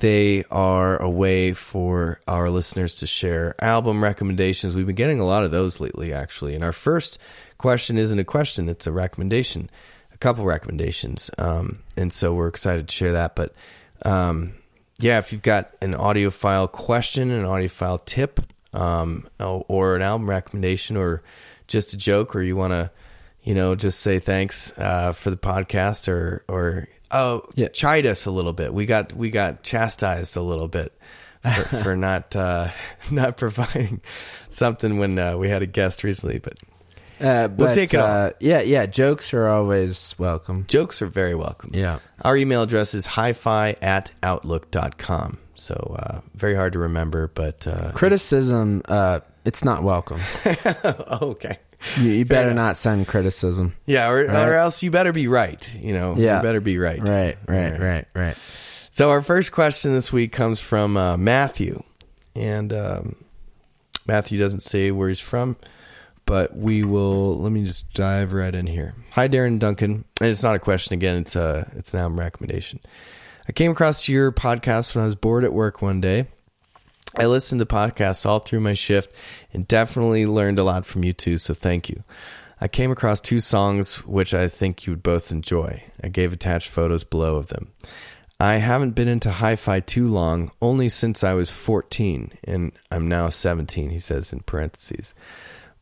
they 0.00 0.44
are 0.50 1.00
a 1.00 1.08
way 1.08 1.52
for 1.52 2.20
our 2.26 2.50
listeners 2.50 2.96
to 2.96 3.06
share 3.06 3.54
album 3.62 4.02
recommendations. 4.02 4.74
We've 4.74 4.86
been 4.86 4.94
getting 4.94 5.20
a 5.20 5.26
lot 5.26 5.44
of 5.44 5.50
those 5.50 5.80
lately, 5.80 6.12
actually. 6.12 6.54
And 6.54 6.64
our 6.64 6.72
first 6.72 7.18
question 7.58 7.98
isn't 7.98 8.18
a 8.18 8.24
question, 8.24 8.68
it's 8.68 8.86
a 8.86 8.92
recommendation, 8.92 9.70
a 10.12 10.16
couple 10.16 10.44
recommendations. 10.44 11.30
Um, 11.38 11.80
and 11.96 12.12
so 12.12 12.34
we're 12.34 12.48
excited 12.48 12.88
to 12.88 12.94
share 12.94 13.12
that. 13.12 13.36
But 13.36 13.54
um, 14.04 14.54
yeah, 14.98 15.18
if 15.18 15.32
you've 15.32 15.42
got 15.42 15.74
an 15.80 15.94
audiophile 15.94 16.70
question, 16.70 17.30
an 17.30 17.44
audiophile 17.44 18.04
tip, 18.04 18.40
um, 18.72 19.28
or 19.38 19.96
an 19.96 20.02
album 20.02 20.28
recommendation, 20.28 20.96
or 20.96 21.22
just 21.66 21.92
a 21.92 21.96
joke, 21.96 22.34
or 22.34 22.42
you 22.42 22.56
want 22.56 22.72
to, 22.72 22.90
you 23.42 23.54
know, 23.54 23.74
just 23.74 24.00
say 24.00 24.18
thanks 24.18 24.72
uh, 24.78 25.12
for 25.12 25.30
the 25.30 25.36
podcast, 25.36 26.08
or 26.08 26.44
or 26.48 26.88
oh, 27.12 27.42
Yeah. 27.54 27.68
chide 27.68 28.06
us 28.06 28.26
a 28.26 28.30
little 28.30 28.52
bit. 28.52 28.72
We 28.74 28.86
got 28.86 29.12
we 29.12 29.30
got 29.30 29.62
chastised 29.62 30.36
a 30.36 30.42
little 30.42 30.68
bit 30.68 30.92
for, 31.42 31.62
for 31.84 31.96
not 31.96 32.34
uh, 32.34 32.68
not 33.10 33.36
providing 33.36 34.00
something 34.50 34.98
when 34.98 35.18
uh, 35.18 35.36
we 35.36 35.48
had 35.48 35.62
a 35.62 35.66
guest 35.66 36.02
recently. 36.04 36.38
But 36.38 36.58
Uh, 37.20 37.48
We'll 37.56 37.72
take 37.72 37.94
it 37.94 38.00
uh, 38.00 38.30
Yeah, 38.40 38.60
yeah. 38.62 38.86
Jokes 38.86 39.32
are 39.32 39.46
always 39.46 40.14
welcome. 40.18 40.64
jokes 40.66 41.00
are 41.02 41.06
very 41.06 41.34
welcome. 41.36 41.70
Yeah. 41.72 42.00
Our 42.22 42.36
email 42.36 42.62
address 42.62 42.94
is 42.94 43.06
hi-fi 43.06 43.76
at 43.80 44.10
outlook.com. 44.24 45.38
So 45.54 45.74
uh, 45.98 46.20
very 46.34 46.54
hard 46.56 46.72
to 46.72 46.80
remember, 46.80 47.28
but 47.34 47.64
uh, 47.66 47.92
Criticism, 47.92 48.82
uh, 48.88 49.20
it's 49.44 49.62
not 49.64 49.82
welcome. 49.84 50.20
okay. 51.22 51.58
You, 51.98 52.10
you 52.10 52.24
better 52.26 52.50
enough. 52.50 52.64
not 52.68 52.76
send 52.76 53.08
criticism. 53.08 53.74
Yeah, 53.86 54.08
or, 54.10 54.24
Right. 54.26 54.48
or 54.48 54.54
else 54.54 54.82
you 54.82 54.90
better 54.90 55.12
be 55.12 55.28
right. 55.28 55.68
You 55.74 55.92
know, 55.94 56.14
Yeah. 56.16 56.36
you 56.38 56.42
better 56.42 56.60
be 56.60 56.78
right. 56.78 57.00
Right, 57.00 57.36
right, 57.46 57.70
Right. 57.72 57.80
right, 57.80 58.06
right. 58.14 58.36
So 58.90 59.10
our 59.10 59.22
first 59.22 59.52
question 59.52 59.92
this 59.92 60.12
week 60.12 60.32
comes 60.32 60.60
from 60.60 60.96
uh, 60.96 61.16
Matthew, 61.16 61.82
and 62.36 62.72
um, 62.72 63.16
Matthew 64.06 64.38
doesn't 64.38 64.60
say 64.62 64.90
where 64.90 65.08
he's 65.08 65.18
from, 65.20 65.56
but 66.26 66.56
we 66.56 66.82
will. 66.84 67.38
Let 67.38 67.52
me 67.52 67.64
just 67.64 67.92
dive 67.94 68.32
right 68.32 68.54
in 68.54 68.66
here. 68.66 68.94
Hi, 69.12 69.28
Darren 69.28 69.58
Duncan, 69.58 70.04
and 70.20 70.28
it's 70.30 70.42
not 70.42 70.54
a 70.54 70.58
question 70.58 70.94
again. 70.94 71.16
It's 71.16 71.34
a 71.36 71.70
it's 71.74 71.94
an 71.94 72.00
album 72.00 72.18
recommendation. 72.18 72.80
I 73.48 73.52
came 73.52 73.70
across 73.72 74.08
your 74.08 74.30
podcast 74.30 74.94
when 74.94 75.02
I 75.02 75.06
was 75.06 75.14
bored 75.16 75.42
at 75.44 75.52
work 75.52 75.80
one 75.82 76.00
day. 76.00 76.26
I 77.16 77.26
listened 77.26 77.58
to 77.58 77.66
podcasts 77.66 78.24
all 78.24 78.38
through 78.38 78.60
my 78.60 78.72
shift 78.72 79.14
and 79.52 79.68
definitely 79.68 80.26
learned 80.26 80.58
a 80.58 80.64
lot 80.64 80.86
from 80.86 81.04
you 81.04 81.12
too, 81.12 81.38
so 81.38 81.52
thank 81.52 81.88
you. 81.88 82.02
I 82.60 82.68
came 82.68 82.90
across 82.90 83.20
two 83.20 83.40
songs 83.40 84.04
which 84.06 84.32
I 84.34 84.48
think 84.48 84.86
you 84.86 84.92
would 84.92 85.02
both 85.02 85.32
enjoy. 85.32 85.82
I 86.02 86.08
gave 86.08 86.32
attached 86.32 86.68
photos 86.68 87.04
below 87.04 87.36
of 87.36 87.48
them. 87.48 87.72
I 88.38 88.56
haven't 88.56 88.96
been 88.96 89.08
into 89.08 89.30
hi 89.30 89.56
fi 89.56 89.80
too 89.80 90.08
long, 90.08 90.50
only 90.60 90.88
since 90.88 91.22
I 91.22 91.32
was 91.34 91.50
14, 91.50 92.32
and 92.44 92.72
I'm 92.90 93.08
now 93.08 93.28
17, 93.28 93.90
he 93.90 94.00
says 94.00 94.32
in 94.32 94.40
parentheses. 94.40 95.14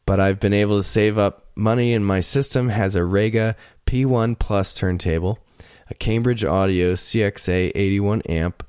But 0.05 0.21
I've 0.21 0.41
been 0.41 0.53
able 0.53 0.77
to 0.77 0.83
save 0.83 1.17
up 1.17 1.47
money, 1.55 1.95
and 1.95 2.05
my 2.05 2.21
system 2.21 2.69
has 2.69 2.97
a 2.97 3.05
Rega 3.05 3.57
P1 3.87 4.39
Plus 4.39 4.75
turntable, 4.75 5.39
a 5.89 5.95
Cambridge 5.95 6.45
Audio 6.45 6.95
CXA 6.95 7.73
81 7.75 8.23
amp, 8.23 8.63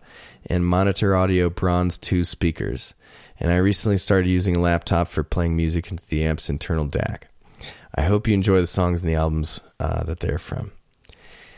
and 0.52 0.66
Monitor 0.66 1.16
Audio 1.16 1.50
Bronze 1.50 1.98
2 1.98 2.24
speakers. 2.24 2.94
And 3.40 3.52
I 3.52 3.56
recently 3.58 3.98
started 3.98 4.28
using 4.30 4.56
a 4.58 4.62
laptop 4.62 5.08
for 5.08 5.24
playing 5.24 5.56
music 5.56 5.90
into 5.90 6.06
the 6.08 6.24
amp's 6.24 6.50
internal 6.50 6.88
DAC. 6.88 7.24
I 7.96 8.04
hope 8.04 8.28
you 8.28 8.34
enjoy 8.34 8.60
the 8.60 8.68
songs 8.68 9.02
and 9.02 9.10
the 9.12 9.16
albums 9.18 9.62
uh, 9.80 10.04
that 10.04 10.20
they're 10.20 10.38
from. 10.38 10.72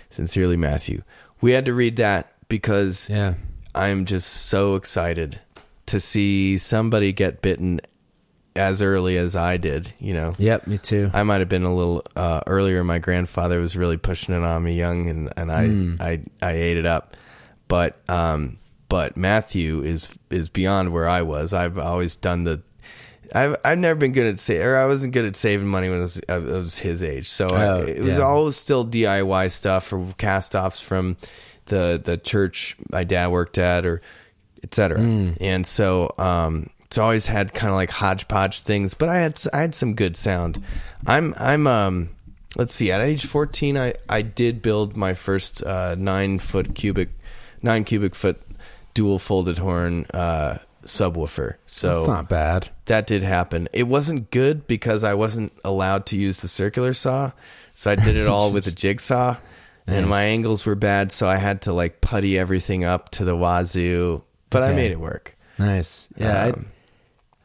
Sincerely, 0.09 0.57
Matthew. 0.57 1.01
We 1.41 1.51
had 1.51 1.65
to 1.65 1.73
read 1.73 1.95
that 1.97 2.33
because 2.47 3.09
Yeah. 3.09 3.33
I'm 3.75 4.05
just 4.05 4.27
so 4.27 4.75
excited 4.75 5.39
to 5.87 5.99
see 5.99 6.57
somebody 6.57 7.11
get 7.11 7.41
bitten 7.41 7.81
as 8.55 8.81
early 8.83 9.17
as 9.17 9.35
I 9.35 9.57
did. 9.57 9.91
You 9.99 10.13
know, 10.13 10.35
Yep, 10.37 10.67
me 10.67 10.77
too. 10.77 11.09
I 11.13 11.23
might 11.23 11.39
have 11.39 11.49
been 11.49 11.63
a 11.63 11.73
little 11.73 12.05
uh, 12.15 12.41
earlier. 12.45 12.83
My 12.83 12.99
grandfather 12.99 13.59
was 13.59 13.75
really 13.75 13.97
pushing 13.97 14.35
it 14.35 14.43
on 14.43 14.63
me 14.63 14.73
young, 14.77 15.09
and 15.09 15.33
and 15.35 15.51
I 15.51 15.65
Hmm. 15.67 15.95
I 15.99 16.21
I 16.41 16.51
ate 16.51 16.77
it 16.77 16.85
up. 16.85 17.17
But 17.67 17.97
um, 18.07 18.57
but 18.93 19.17
Matthew 19.17 19.81
is 19.81 20.07
is 20.29 20.49
beyond 20.49 20.93
where 20.93 21.09
I 21.09 21.23
was. 21.23 21.51
I've 21.51 21.79
always 21.79 22.15
done 22.15 22.43
the. 22.43 22.61
I've 23.33 23.55
I've 23.65 23.79
never 23.79 23.97
been 23.99 24.11
good 24.11 24.27
at 24.27 24.37
sa- 24.37 24.53
or 24.61 24.77
I 24.77 24.85
wasn't 24.85 25.13
good 25.13 25.25
at 25.25 25.35
saving 25.35 25.65
money 25.67 25.89
when 25.89 25.97
I 25.97 26.01
was, 26.01 26.21
I 26.29 26.37
was 26.37 26.77
his 26.77 27.01
age. 27.01 27.27
So 27.27 27.47
I, 27.47 27.67
Oh, 27.69 27.77
it 27.81 28.01
was 28.03 28.17
yeah. 28.19 28.23
always 28.23 28.55
still 28.55 28.85
DIY 28.85 29.51
stuff 29.51 29.91
or 29.91 30.13
cast 30.19 30.55
offs 30.55 30.79
from 30.79 31.17
the 31.65 31.99
the 32.05 32.17
church 32.17 32.77
my 32.91 33.03
dad 33.03 33.31
worked 33.31 33.57
at 33.57 33.83
or 33.87 34.01
etc. 34.61 34.99
And 35.41 35.65
so 35.65 36.13
um, 36.19 36.69
it's 36.85 36.99
always 36.99 37.25
had 37.25 37.51
kind 37.55 37.71
of 37.71 37.75
like 37.75 37.89
hodgepodge 37.89 38.61
things, 38.61 38.93
but 38.93 39.09
I 39.09 39.17
had 39.17 39.41
I 39.51 39.61
had 39.61 39.73
some 39.73 39.95
good 39.95 40.15
sound. 40.15 40.61
I'm 41.07 41.33
I'm 41.39 41.65
um 41.65 42.09
let's 42.55 42.75
see 42.75 42.91
at 42.91 43.01
age 43.01 43.25
14 43.25 43.75
I 43.75 43.95
I 44.07 44.21
did 44.21 44.61
build 44.61 44.95
my 44.95 45.15
first 45.15 45.63
uh, 45.63 45.95
nine 45.97 46.37
foot 46.37 46.75
cubic 46.75 47.09
nine 47.63 47.83
cubic 47.85 48.13
foot 48.13 48.39
dual 48.93 49.19
folded 49.19 49.57
horn 49.57 50.05
uh, 50.13 50.57
subwoofer. 50.85 51.55
So 51.65 51.93
That's 51.93 52.07
not 52.07 52.29
bad. 52.29 52.69
that 52.85 53.07
did 53.07 53.23
happen. 53.23 53.67
It 53.73 53.83
wasn't 53.83 54.31
good 54.31 54.67
because 54.67 55.03
I 55.03 55.13
wasn't 55.13 55.53
allowed 55.63 56.05
to 56.07 56.17
use 56.17 56.37
the 56.37 56.47
circular 56.47 56.93
saw, 56.93 57.31
so 57.73 57.91
I 57.91 57.95
did 57.95 58.15
it 58.15 58.27
all 58.27 58.51
with 58.51 58.67
a 58.67 58.71
jigsaw, 58.83 59.37
and 59.87 60.07
my 60.07 60.23
angles 60.23 60.65
were 60.65 60.75
bad, 60.75 61.11
so 61.11 61.27
I 61.27 61.37
had 61.37 61.61
to 61.63 61.73
like 61.73 62.01
putty 62.01 62.37
everything 62.37 62.83
up 62.83 63.09
to 63.11 63.25
the 63.25 63.35
wazoo. 63.35 64.23
But 64.49 64.63
I 64.63 64.73
made 64.73 64.91
it 64.91 64.99
work. 64.99 65.35
Nice. 65.57 66.07
Yeah, 66.15 66.45
Um, 66.47 66.65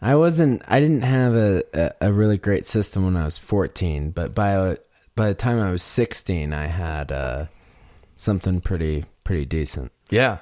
I, 0.03 0.13
I 0.13 0.15
wasn't. 0.15 0.63
I 0.69 0.79
didn't 0.81 1.03
have 1.03 1.35
a, 1.35 1.63
a, 1.75 2.09
a 2.09 2.13
really 2.13 2.39
great 2.39 2.67
system 2.67 3.05
when 3.05 3.17
I 3.17 3.25
was 3.25 3.39
14, 3.39 4.11
but 4.11 4.35
by 4.35 4.77
by 5.15 5.29
the 5.29 5.35
time 5.35 5.59
I 5.59 5.71
was 5.71 5.83
16, 5.83 6.53
I 6.53 6.67
had 6.67 7.11
uh, 7.11 7.47
something 8.17 8.61
pretty 8.61 9.05
pretty 9.25 9.45
decent. 9.47 9.91
Yeah. 10.11 10.39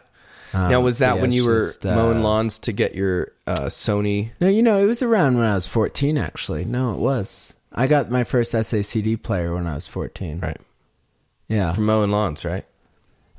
Um, 0.53 0.71
now 0.71 0.81
was 0.81 0.99
so 0.99 1.05
that 1.07 1.17
yeah, 1.17 1.21
when 1.23 1.33
you 1.33 1.45
were 1.47 1.61
just, 1.61 1.85
uh, 1.87 1.95
mowing 1.95 2.23
lawns 2.23 2.59
to 2.61 2.73
get 2.73 2.95
your 2.95 3.33
uh, 3.47 3.67
Sony? 3.67 4.31
No, 4.41 4.49
you 4.49 4.63
know, 4.63 4.79
it 4.83 4.87
was 4.87 5.03
around 5.03 5.37
when 5.37 5.47
I 5.47 5.55
was 5.55 5.67
14. 5.67 6.17
Actually, 6.19 6.65
no, 6.65 6.93
it 6.93 6.99
was. 6.99 7.53
I 7.73 7.87
got 7.87 8.11
my 8.11 8.25
first 8.25 8.53
SACD 8.53 9.23
player 9.23 9.55
when 9.55 9.67
I 9.67 9.75
was 9.75 9.87
14. 9.87 10.41
Right. 10.41 10.57
Yeah. 11.49 11.73
For 11.73 11.81
mowing 11.83 12.11
lawns, 12.11 12.45
right? 12.45 12.65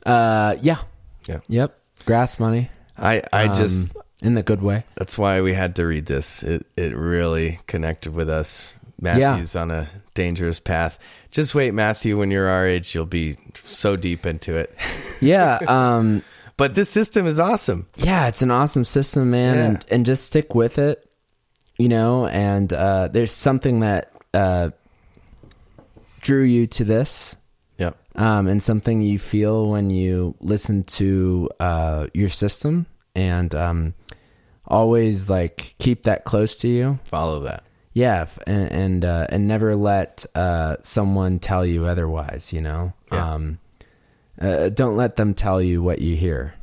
Uh, 0.06 0.56
yeah. 0.62 0.78
Yeah. 1.28 1.40
Yep. 1.48 1.78
Grass 2.06 2.40
money. 2.40 2.70
I 2.98 3.22
I 3.34 3.48
Um, 3.48 3.56
just 3.56 3.96
in 4.22 4.34
the 4.36 4.44
good 4.44 4.62
way. 4.62 4.84
that's 4.96 5.18
why 5.18 5.42
we 5.42 5.54
had 5.54 5.76
to 5.76 5.86
read 5.86 6.06
this. 6.06 6.42
It 6.44 6.66
it 6.78 6.96
really 6.96 7.60
connected 7.68 8.14
with 8.14 8.30
us. 8.30 8.74
Matthew's 9.00 9.56
on 9.56 9.70
a 9.70 9.88
dangerous 10.16 10.60
path. 10.60 10.98
Just 11.30 11.54
wait, 11.54 11.74
Matthew. 11.74 12.18
When 12.18 12.32
you're 12.32 12.48
our 12.48 12.66
age, 12.66 12.96
you'll 12.96 13.06
be 13.06 13.38
so 13.64 13.96
deep 13.96 14.26
into 14.26 14.56
it. 14.56 14.76
Yeah. 15.22 15.60
Um. 15.68 16.24
But 16.58 16.76
this 16.76 16.90
system 16.90 17.26
is 17.28 17.40
awesome. 17.40 17.88
Yeah, 17.96 18.28
it's 18.28 18.42
an 18.42 18.52
awesome 18.52 18.84
system, 18.86 19.32
man, 19.32 19.56
Yeah. 19.56 19.64
and 19.66 19.86
and 19.92 20.06
just 20.06 20.26
stick 20.26 20.54
with 20.56 20.78
it, 20.78 21.10
you 21.78 21.88
know. 21.88 22.26
And 22.28 22.72
uh, 22.74 23.08
there's 23.12 23.32
something 23.32 23.80
that 23.82 24.12
uh, 24.34 24.70
drew 26.22 26.44
you 26.44 26.68
to 26.68 26.84
this, 26.84 27.36
Yep. 27.78 27.96
um, 28.16 28.48
and 28.48 28.62
something 28.62 29.02
you 29.02 29.20
feel 29.20 29.68
when 29.70 29.90
you 29.90 30.36
listen 30.40 30.84
to 30.84 31.50
uh, 31.60 32.08
your 32.14 32.30
system, 32.30 32.86
and 33.16 33.54
um, 33.56 33.94
always 34.66 35.30
like 35.30 35.76
keep 35.80 36.04
that 36.04 36.26
close 36.26 36.58
to 36.60 36.68
you. 36.68 37.00
Follow 37.06 37.40
that. 37.42 37.64
Yeah, 37.94 38.22
f- 38.22 38.40
and 38.46 38.72
and, 38.72 39.06
uh, 39.06 39.28
and 39.30 39.48
never 39.48 39.76
let 39.76 40.26
uh, 40.36 40.78
someone 40.82 41.40
tell 41.40 41.66
you 41.66 41.86
otherwise. 41.86 42.52
You 42.54 42.62
know, 42.62 42.94
Yeah. 43.12 43.34
um, 43.34 43.60
uh, 44.40 44.70
don't 44.70 44.98
let 44.98 45.16
them 45.16 45.34
tell 45.34 45.62
you 45.62 45.82
what 45.82 46.00
you 46.00 46.16
hear. 46.16 46.54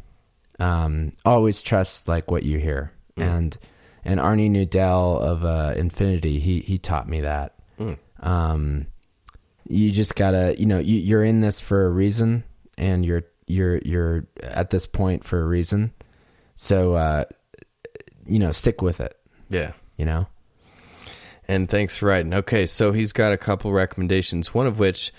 Um, 0.59 1.13
always 1.25 1.61
trust 1.63 2.09
like 2.09 2.31
what 2.31 2.45
you 2.45 2.59
hear. 2.59 2.93
And 3.17 3.57
and 4.05 4.21
Arnie 4.21 4.51
Nudell 4.51 5.21
of 5.21 5.45
uh, 5.45 5.75
Infinity, 5.77 6.39
he 6.39 6.61
he 6.61 6.79
taught 6.79 7.09
me 7.09 7.21
that. 7.21 7.55
Mm. 7.79 7.99
Um, 8.21 8.87
you 9.69 9.91
just 9.91 10.15
gotta, 10.15 10.55
you 10.59 10.67
know, 10.67 10.79
you, 10.79 10.97
you're 10.99 11.25
in 11.25 11.41
this 11.41 11.61
for 11.61 11.87
a 11.87 11.91
reason, 11.91 12.45
and 12.77 13.05
you're 13.05 13.25
you're 13.47 13.79
you're 13.79 14.27
at 14.43 14.71
this 14.71 14.87
point 14.87 15.25
for 15.25 15.41
a 15.41 15.45
reason. 15.45 15.93
So, 16.55 16.95
uh, 16.95 17.25
you 18.27 18.39
know, 18.39 18.53
stick 18.53 18.83
with 18.83 19.01
it. 19.01 19.17
Yeah. 19.49 19.73
You 19.97 20.05
know. 20.05 20.27
And 21.47 21.69
thanks 21.69 21.99
for 21.99 22.07
writing. 22.07 22.33
Okay, 22.33 22.65
so 22.65 22.93
he's 22.93 23.13
got 23.13 23.33
a 23.33 23.37
couple 23.37 23.71
recommendations, 23.73 24.55
one 24.55 24.67
of 24.67 24.79
which 24.79 25.13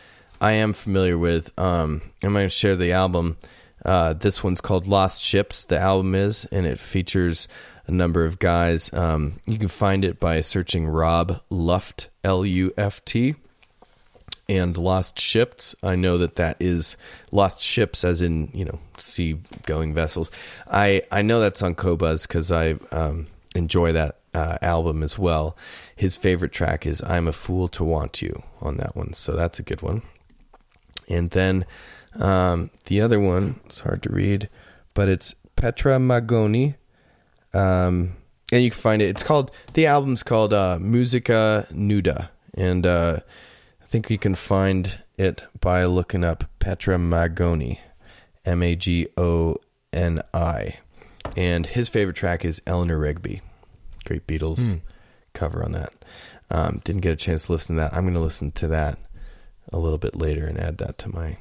I 0.46 0.52
am 0.52 0.74
familiar 0.74 1.18
with. 1.18 1.52
Um, 1.58 2.04
I'm 2.22 2.34
going 2.34 2.46
to 2.46 2.50
share 2.50 2.76
the 2.76 2.92
album. 2.92 3.38
Uh, 3.84 4.14
this 4.14 4.44
one's 4.44 4.62
called 4.62 4.86
Lost 4.86 5.24
Ships, 5.24 5.66
the 5.66 5.80
album 5.80 6.14
is, 6.14 6.46
and 6.52 6.68
it 6.68 6.78
features 6.78 7.48
a 7.88 7.92
number 7.92 8.26
of 8.26 8.38
guys. 8.38 8.94
Um, 8.94 9.40
you 9.48 9.58
can 9.58 9.70
find 9.70 10.06
it 10.06 10.20
by 10.20 10.42
searching 10.42 10.86
Rob 10.86 11.42
Luft, 11.50 12.10
L 12.24 12.46
U 12.46 12.72
F 12.78 13.04
T, 13.06 13.34
and 14.48 14.78
Lost 14.78 15.20
Ships. 15.20 15.74
I 15.82 15.96
know 15.96 16.20
that 16.20 16.36
that 16.36 16.58
is 16.60 16.96
Lost 17.32 17.60
Ships, 17.60 18.04
as 18.04 18.22
in, 18.22 18.52
you 18.54 18.66
know, 18.66 18.78
sea 19.00 19.40
going 19.66 19.96
vessels. 19.96 20.30
I, 20.70 21.02
I 21.12 21.24
know 21.24 21.40
that's 21.40 21.64
on 21.64 21.74
Qobuz 21.74 22.28
because 22.28 22.52
I 22.52 22.76
um, 22.92 23.26
enjoy 23.56 23.94
that 23.94 24.20
uh, 24.36 24.60
album 24.62 25.02
as 25.02 25.18
well. 25.18 25.58
His 25.96 26.18
favorite 26.18 26.52
track 26.52 26.86
is 26.86 27.02
I'm 27.02 27.28
a 27.28 27.34
Fool 27.34 27.68
to 27.70 27.84
Want 27.84 28.22
You 28.22 28.44
on 28.62 28.78
that 28.78 28.96
one. 28.96 29.14
So 29.14 29.32
that's 29.32 29.58
a 29.58 29.64
good 29.64 29.82
one. 29.82 30.04
And 31.08 31.30
then 31.32 31.66
um, 32.16 32.70
the 32.86 33.02
other 33.02 33.20
one, 33.20 33.60
it's 33.66 33.80
hard 33.80 34.04
to 34.04 34.10
read, 34.10 34.50
but 34.94 35.10
it's 35.10 35.36
Petra 35.56 35.98
Magoni. 35.98 36.76
Um, 37.54 38.16
and 38.52 38.64
you 38.64 38.72
can 38.72 38.80
find 38.80 39.02
it. 39.02 39.10
It's 39.10 39.24
called, 39.24 39.52
the 39.74 39.86
album's 39.86 40.24
called 40.24 40.54
uh, 40.54 40.78
Musica 40.80 41.68
Nuda. 41.72 42.30
And 42.54 42.86
uh, 42.86 43.20
I 43.82 43.86
think 43.86 44.10
you 44.10 44.18
can 44.18 44.36
find 44.36 45.00
it 45.18 45.44
by 45.62 45.86
looking 45.86 46.24
up 46.24 46.44
Petra 46.60 46.98
Magoni, 46.98 47.80
M 48.46 48.64
A 48.64 48.76
G 48.76 49.08
O 49.18 49.58
N 49.94 50.22
I. 50.34 50.78
And 51.36 51.66
his 51.66 51.90
favorite 51.90 52.16
track 52.16 52.46
is 52.46 52.62
Eleanor 52.68 53.00
Rigby. 53.00 53.42
Great 54.06 54.28
Beatles 54.28 54.80
cover 55.34 55.64
on 55.64 55.72
that. 55.72 55.94
Um, 56.52 56.82
didn't 56.84 57.02
get 57.02 57.12
a 57.12 57.16
chance 57.16 57.48
to 57.48 57.54
listen 57.54 57.76
to 57.76 57.82
that. 57.82 57.94
I'm 57.94 58.04
going 58.04 58.14
to 58.14 58.20
listen 58.20 58.52
to 58.54 58.68
that 58.68 59.00
a 59.76 59.80
little 59.80 59.98
bit 59.98 60.16
later 60.16 60.46
and 60.48 60.58
add 60.58 60.78
that 60.78 60.98
to 61.00 61.10
my 61.10 61.36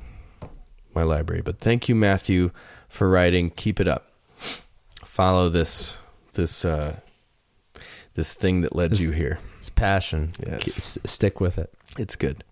my 0.95 1.03
library. 1.05 1.41
But 1.43 1.61
thank 1.61 1.89
you, 1.89 1.95
Matthew, 1.95 2.51
for 2.89 3.09
writing. 3.09 3.51
Keep 3.51 3.79
it 3.81 3.87
up. 3.89 4.11
Follow 5.05 5.49
this 5.49 5.97
this 6.33 6.65
uh, 6.65 6.97
this 8.15 8.35
thing 8.35 8.63
that 8.63 8.75
led 8.75 8.91
This- 8.91 9.01
you 9.01 9.13
here. 9.13 9.39
It's 9.59 9.71
passion. 9.71 10.33
Yes. 10.47 10.77
S- 10.77 10.99
stick 11.07 11.41
with 11.41 11.59
it. 11.59 11.73
It's 11.99 12.17
good. 12.17 12.43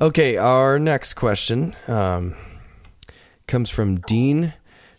Okay, 0.00 0.36
our 0.36 0.78
next 0.78 1.14
question 1.14 1.76
um, 1.88 2.34
comes 3.46 3.70
from 3.70 4.00
Dean 4.00 4.52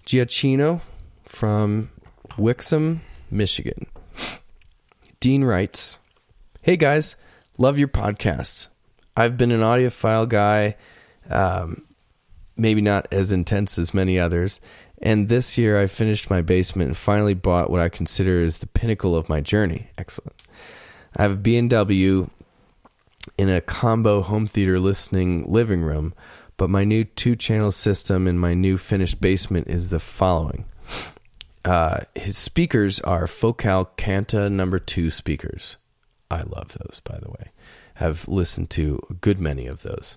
Giacchino 0.06 0.82
from 1.26 1.90
Wixom, 2.38 3.00
Michigan. 3.30 3.88
Dean 5.20 5.44
writes, 5.44 6.00
"Hey 6.62 6.78
guys, 6.78 7.16
love 7.58 7.78
your 7.78 7.88
podcast. 7.90 8.68
I've 9.18 9.38
been 9.38 9.52
an 9.52 9.62
audiophile 9.62 10.30
guy, 10.30 10.76
um, 11.30 11.82
maybe 12.56 12.82
not 12.82 13.08
as 13.12 13.32
intense 13.32 13.78
as 13.78 13.94
many 13.94 14.20
others." 14.20 14.62
And 15.02 15.30
this 15.30 15.58
year, 15.58 15.80
I 15.80 15.88
finished 15.88 16.30
my 16.30 16.42
basement 16.42 16.88
and 16.88 16.98
finally 16.98 17.34
bought 17.34 17.70
what 17.70 17.82
I 17.82 17.90
consider 17.90 18.42
is 18.42 18.60
the 18.60 18.68
pinnacle 18.68 19.16
of 19.16 19.30
my 19.30 19.42
journey. 19.42 19.88
Excellent. 19.98 20.42
I 21.16 21.22
have 21.22 21.32
a 21.32 21.36
B&W 21.36 22.30
in 23.38 23.50
a 23.50 23.62
combo 23.62 24.22
home 24.22 24.48
theater 24.48 24.80
listening 24.80 25.46
living 25.52 25.82
room, 25.82 26.14
but 26.58 26.70
my 26.70 26.84
new 26.84 27.04
two 27.04 27.36
channel 27.36 27.72
system 27.72 28.28
in 28.28 28.40
my 28.40 28.54
new 28.54 28.78
finished 28.78 29.22
basement 29.22 29.68
is 29.68 29.92
the 29.92 30.00
following. 30.00 30.66
Uh, 31.64 32.02
his 32.16 32.38
speakers 32.38 33.00
are 33.02 33.28
Focal 33.28 33.92
Kanta 33.98 34.52
number 34.52 34.80
two 34.80 35.12
speakers. 35.12 35.78
I 36.32 36.42
love 36.42 36.78
those, 36.80 37.02
by 37.04 37.20
the 37.20 37.30
way. 37.30 37.52
Have 37.98 38.28
listened 38.28 38.70
to 38.72 39.00
a 39.10 39.14
good 39.14 39.40
many 39.40 39.66
of 39.68 39.82
those. 39.82 40.16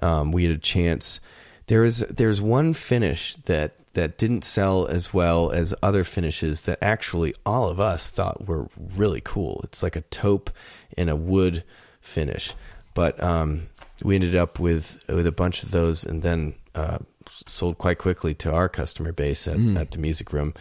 Um, 0.00 0.32
we 0.32 0.44
had 0.44 0.52
a 0.52 0.58
chance. 0.58 1.20
There 1.66 1.84
is 1.84 2.00
there's 2.08 2.40
one 2.40 2.72
finish 2.74 3.34
that 3.46 3.72
that 3.94 4.18
didn't 4.18 4.44
sell 4.44 4.86
as 4.86 5.12
well 5.12 5.50
as 5.50 5.74
other 5.82 6.04
finishes 6.04 6.66
that 6.66 6.78
actually 6.82 7.34
all 7.44 7.68
of 7.68 7.80
us 7.80 8.10
thought 8.10 8.46
were 8.46 8.68
really 8.94 9.22
cool. 9.24 9.60
It's 9.64 9.82
like 9.82 9.96
a 9.96 10.02
taupe 10.02 10.50
and 10.96 11.08
a 11.10 11.16
wood 11.16 11.64
finish, 12.00 12.52
but 12.94 13.20
um, 13.22 13.68
we 14.04 14.14
ended 14.14 14.36
up 14.36 14.58
with 14.60 15.02
with 15.08 15.26
a 15.26 15.32
bunch 15.32 15.62
of 15.62 15.70
those, 15.72 16.04
and 16.04 16.22
then 16.22 16.54
uh, 16.74 16.98
sold 17.46 17.78
quite 17.78 17.98
quickly 17.98 18.34
to 18.34 18.52
our 18.52 18.68
customer 18.68 19.10
base 19.12 19.48
at, 19.48 19.56
at 19.76 19.90
the 19.90 19.98
music 19.98 20.32
room. 20.32 20.54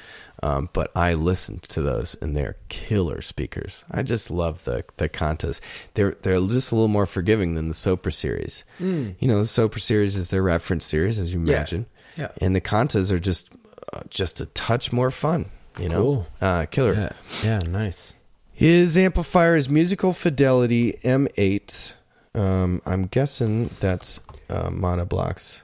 Um, 0.44 0.70
but 0.74 0.92
I 0.96 1.14
listened 1.14 1.64
to 1.64 1.82
those, 1.82 2.16
and 2.22 2.36
they're 2.36 2.58
killer 2.70 3.22
speakers. 3.22 3.84
I 3.90 4.04
just 4.04 4.30
love 4.30 4.64
the 4.66 4.84
the 4.98 5.08
Kantas. 5.10 5.60
They're 5.94 6.16
they're 6.22 6.36
just 6.40 6.72
a 6.72 6.76
little 6.76 6.88
more 6.90 7.06
forgiving 7.06 7.56
than 7.56 7.68
the 7.70 7.74
Sopra 7.74 8.12
series. 8.14 8.64
You 8.80 9.16
know, 9.22 9.40
the 9.40 9.46
Sopra 9.48 9.80
series 9.80 10.16
is 10.16 10.30
their 10.30 10.44
reference 10.44 10.86
series, 10.86 11.20
as 11.20 11.34
you 11.34 11.40
Yeah. 11.44 11.56
imagine. 11.56 11.86
Yeah. 12.18 12.30
And 12.42 12.56
the 12.56 12.62
Kantas 12.62 13.12
are 13.12 13.20
just 13.20 13.50
uh, 13.94 14.02
just 14.10 14.42
a 14.42 14.46
touch 14.48 14.92
more 14.92 15.12
fun. 15.12 15.46
You 15.80 15.90
know, 15.90 16.02
Cool. 16.02 16.28
uh, 16.42 16.66
killer. 16.68 16.94
Yeah. 16.94 17.10
Yeah. 17.44 17.60
Nice. 17.60 18.14
His 18.54 18.98
amplifier 18.98 19.56
is 19.58 19.68
Musical 19.70 20.14
Fidelity 20.14 21.00
M8. 21.04 21.96
Um, 22.34 22.82
I'm 22.86 23.08
guessing 23.08 23.70
that's 23.80 24.20
uh, 24.50 24.70
monoblocks. 24.70 25.62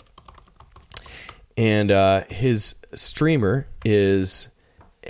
And 1.57 1.91
uh, 1.91 2.23
his 2.29 2.75
streamer 2.93 3.67
is 3.85 4.47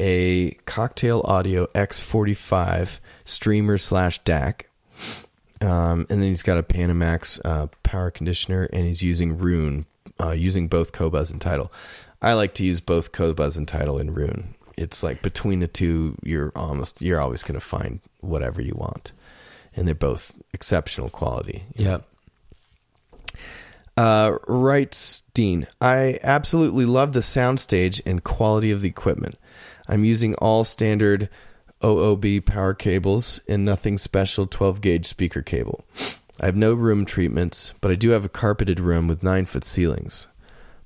a 0.01 0.51
Cocktail 0.65 1.21
Audio 1.25 1.67
X45 1.67 2.99
streamer 3.23 3.77
slash 3.77 4.21
DAC. 4.23 4.63
Um, 5.61 6.07
and 6.09 6.21
then 6.21 6.23
he's 6.23 6.41
got 6.41 6.57
a 6.57 6.63
Panamax 6.63 7.39
uh, 7.45 7.67
power 7.83 8.09
conditioner, 8.09 8.67
and 8.73 8.87
he's 8.87 9.03
using 9.03 9.37
Roon, 9.37 9.85
uh, 10.19 10.31
using 10.31 10.67
both 10.67 10.91
Qobuz 10.91 11.31
and 11.31 11.39
Tidal. 11.39 11.71
I 12.19 12.33
like 12.33 12.55
to 12.55 12.65
use 12.65 12.81
both 12.81 13.11
Qobuz 13.11 13.57
and 13.57 13.67
Tidal 13.67 13.99
in 13.99 14.15
Roon. 14.15 14.55
It's 14.75 15.03
like 15.03 15.21
between 15.21 15.59
the 15.59 15.67
two, 15.67 16.15
you're 16.23 16.51
almost 16.55 17.01
you're 17.03 17.21
always 17.21 17.43
going 17.43 17.59
to 17.59 17.65
find 17.65 17.99
whatever 18.21 18.59
you 18.59 18.73
want, 18.73 19.11
and 19.75 19.87
they're 19.87 19.93
both 19.93 20.35
exceptional 20.51 21.11
quality. 21.11 21.63
Yep. 21.75 22.07
Uh, 23.97 24.37
writes 24.47 25.21
Dean, 25.35 25.67
I 25.79 26.17
absolutely 26.23 26.85
love 26.85 27.13
the 27.13 27.19
soundstage 27.19 28.01
and 28.03 28.23
quality 28.23 28.71
of 28.71 28.81
the 28.81 28.89
equipment. 28.89 29.37
I'm 29.87 30.03
using 30.03 30.35
all 30.35 30.63
standard 30.63 31.29
OOB 31.81 32.45
power 32.45 32.73
cables 32.73 33.39
and 33.47 33.65
nothing 33.65 33.97
special 33.97 34.47
12 34.47 34.81
gauge 34.81 35.05
speaker 35.05 35.41
cable. 35.41 35.83
I 36.39 36.45
have 36.45 36.55
no 36.55 36.73
room 36.73 37.05
treatments, 37.05 37.73
but 37.81 37.91
I 37.91 37.95
do 37.95 38.11
have 38.11 38.25
a 38.25 38.29
carpeted 38.29 38.79
room 38.79 39.07
with 39.07 39.23
9 39.23 39.45
foot 39.45 39.63
ceilings. 39.63 40.27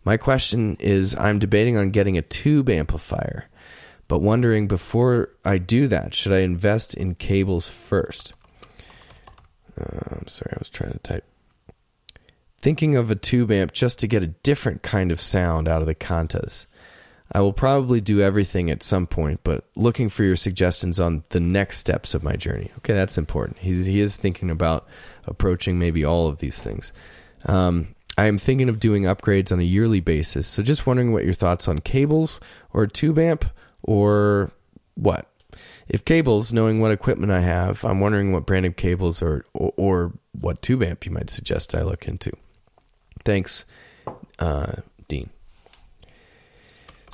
My 0.04 0.18
question 0.18 0.78
is 0.80 1.16
I'm 1.16 1.40
debating 1.40 1.78
on 1.78 1.92
getting 1.92 2.18
a 2.18 2.22
tube 2.22 2.70
amplifier, 2.70 3.46
but 4.08 4.20
wondering 4.20 4.68
before 4.68 5.30
I 5.44 5.58
do 5.58 5.88
that, 5.88 6.14
should 6.14 6.34
I 6.34 6.40
invest 6.40 6.94
in 6.94 7.16
cables 7.16 7.70
first? 7.70 8.34
Uh, 9.80 10.16
I'm 10.20 10.28
sorry, 10.28 10.54
I 10.54 10.60
was 10.60 10.70
trying 10.70 10.92
to 10.92 11.00
type 11.00 11.26
thinking 12.66 12.96
of 12.96 13.12
a 13.12 13.16
tube 13.16 13.52
amp 13.52 13.72
just 13.74 14.00
to 14.00 14.08
get 14.08 14.24
a 14.24 14.28
different 14.28 14.82
kind 14.82 15.12
of 15.12 15.20
sound 15.20 15.68
out 15.68 15.82
of 15.82 15.88
the 15.88 15.94
Kantas. 15.94 16.66
I 17.32 17.42
will 17.42 17.54
probably 17.54 18.02
do 18.02 18.22
everything 18.22 18.70
at 18.70 18.84
some 18.84 19.08
point, 19.08 19.42
but 19.44 19.66
looking 19.76 20.10
for 20.10 20.24
your 20.24 20.36
suggestions 20.36 21.00
on 21.00 21.24
the 21.30 21.40
next 21.40 21.80
steps 21.80 22.14
of 22.14 22.24
my 22.24 22.36
journey. 22.36 22.72
Okay, 22.78 22.94
that's 22.94 23.18
important. 23.18 23.58
He's, 23.60 23.86
he 23.86 24.00
is 24.00 24.16
thinking 24.16 24.50
about 24.50 24.88
approaching 25.26 25.80
maybe 25.80 26.06
all 26.06 26.28
of 26.28 26.38
these 26.38 26.62
things. 26.62 26.92
Um, 27.46 27.96
I 28.18 28.26
am 28.26 28.38
thinking 28.38 28.70
of 28.70 28.80
doing 28.80 29.04
upgrades 29.04 29.52
on 29.52 29.60
a 29.60 29.64
yearly 29.64 30.00
basis. 30.00 30.48
So 30.48 30.64
just 30.64 30.86
wondering 30.86 31.12
what 31.12 31.26
your 31.26 31.34
thoughts 31.34 31.68
on 31.68 31.80
cables 31.80 32.40
or 32.72 32.88
tube 32.88 33.20
amp 33.20 33.46
or 33.84 34.52
what? 34.96 35.30
If 35.88 36.06
cables, 36.06 36.54
knowing 36.54 36.80
what 36.80 36.92
equipment 36.92 37.32
I 37.32 37.42
have, 37.42 37.84
I'm 37.84 38.00
wondering 38.00 38.32
what 38.32 38.46
brand 38.46 38.66
of 38.66 38.76
cables 38.76 39.22
or 39.22 39.46
or, 39.54 39.74
or 39.78 40.14
what 40.32 40.62
tube 40.62 40.84
amp 40.84 41.06
you 41.06 41.12
might 41.12 41.30
suggest 41.30 41.76
I 41.76 41.82
look 41.84 42.08
into. 42.08 42.32
Thanks, 43.24 43.66
uh, 44.40 44.78
Dean. 45.08 45.30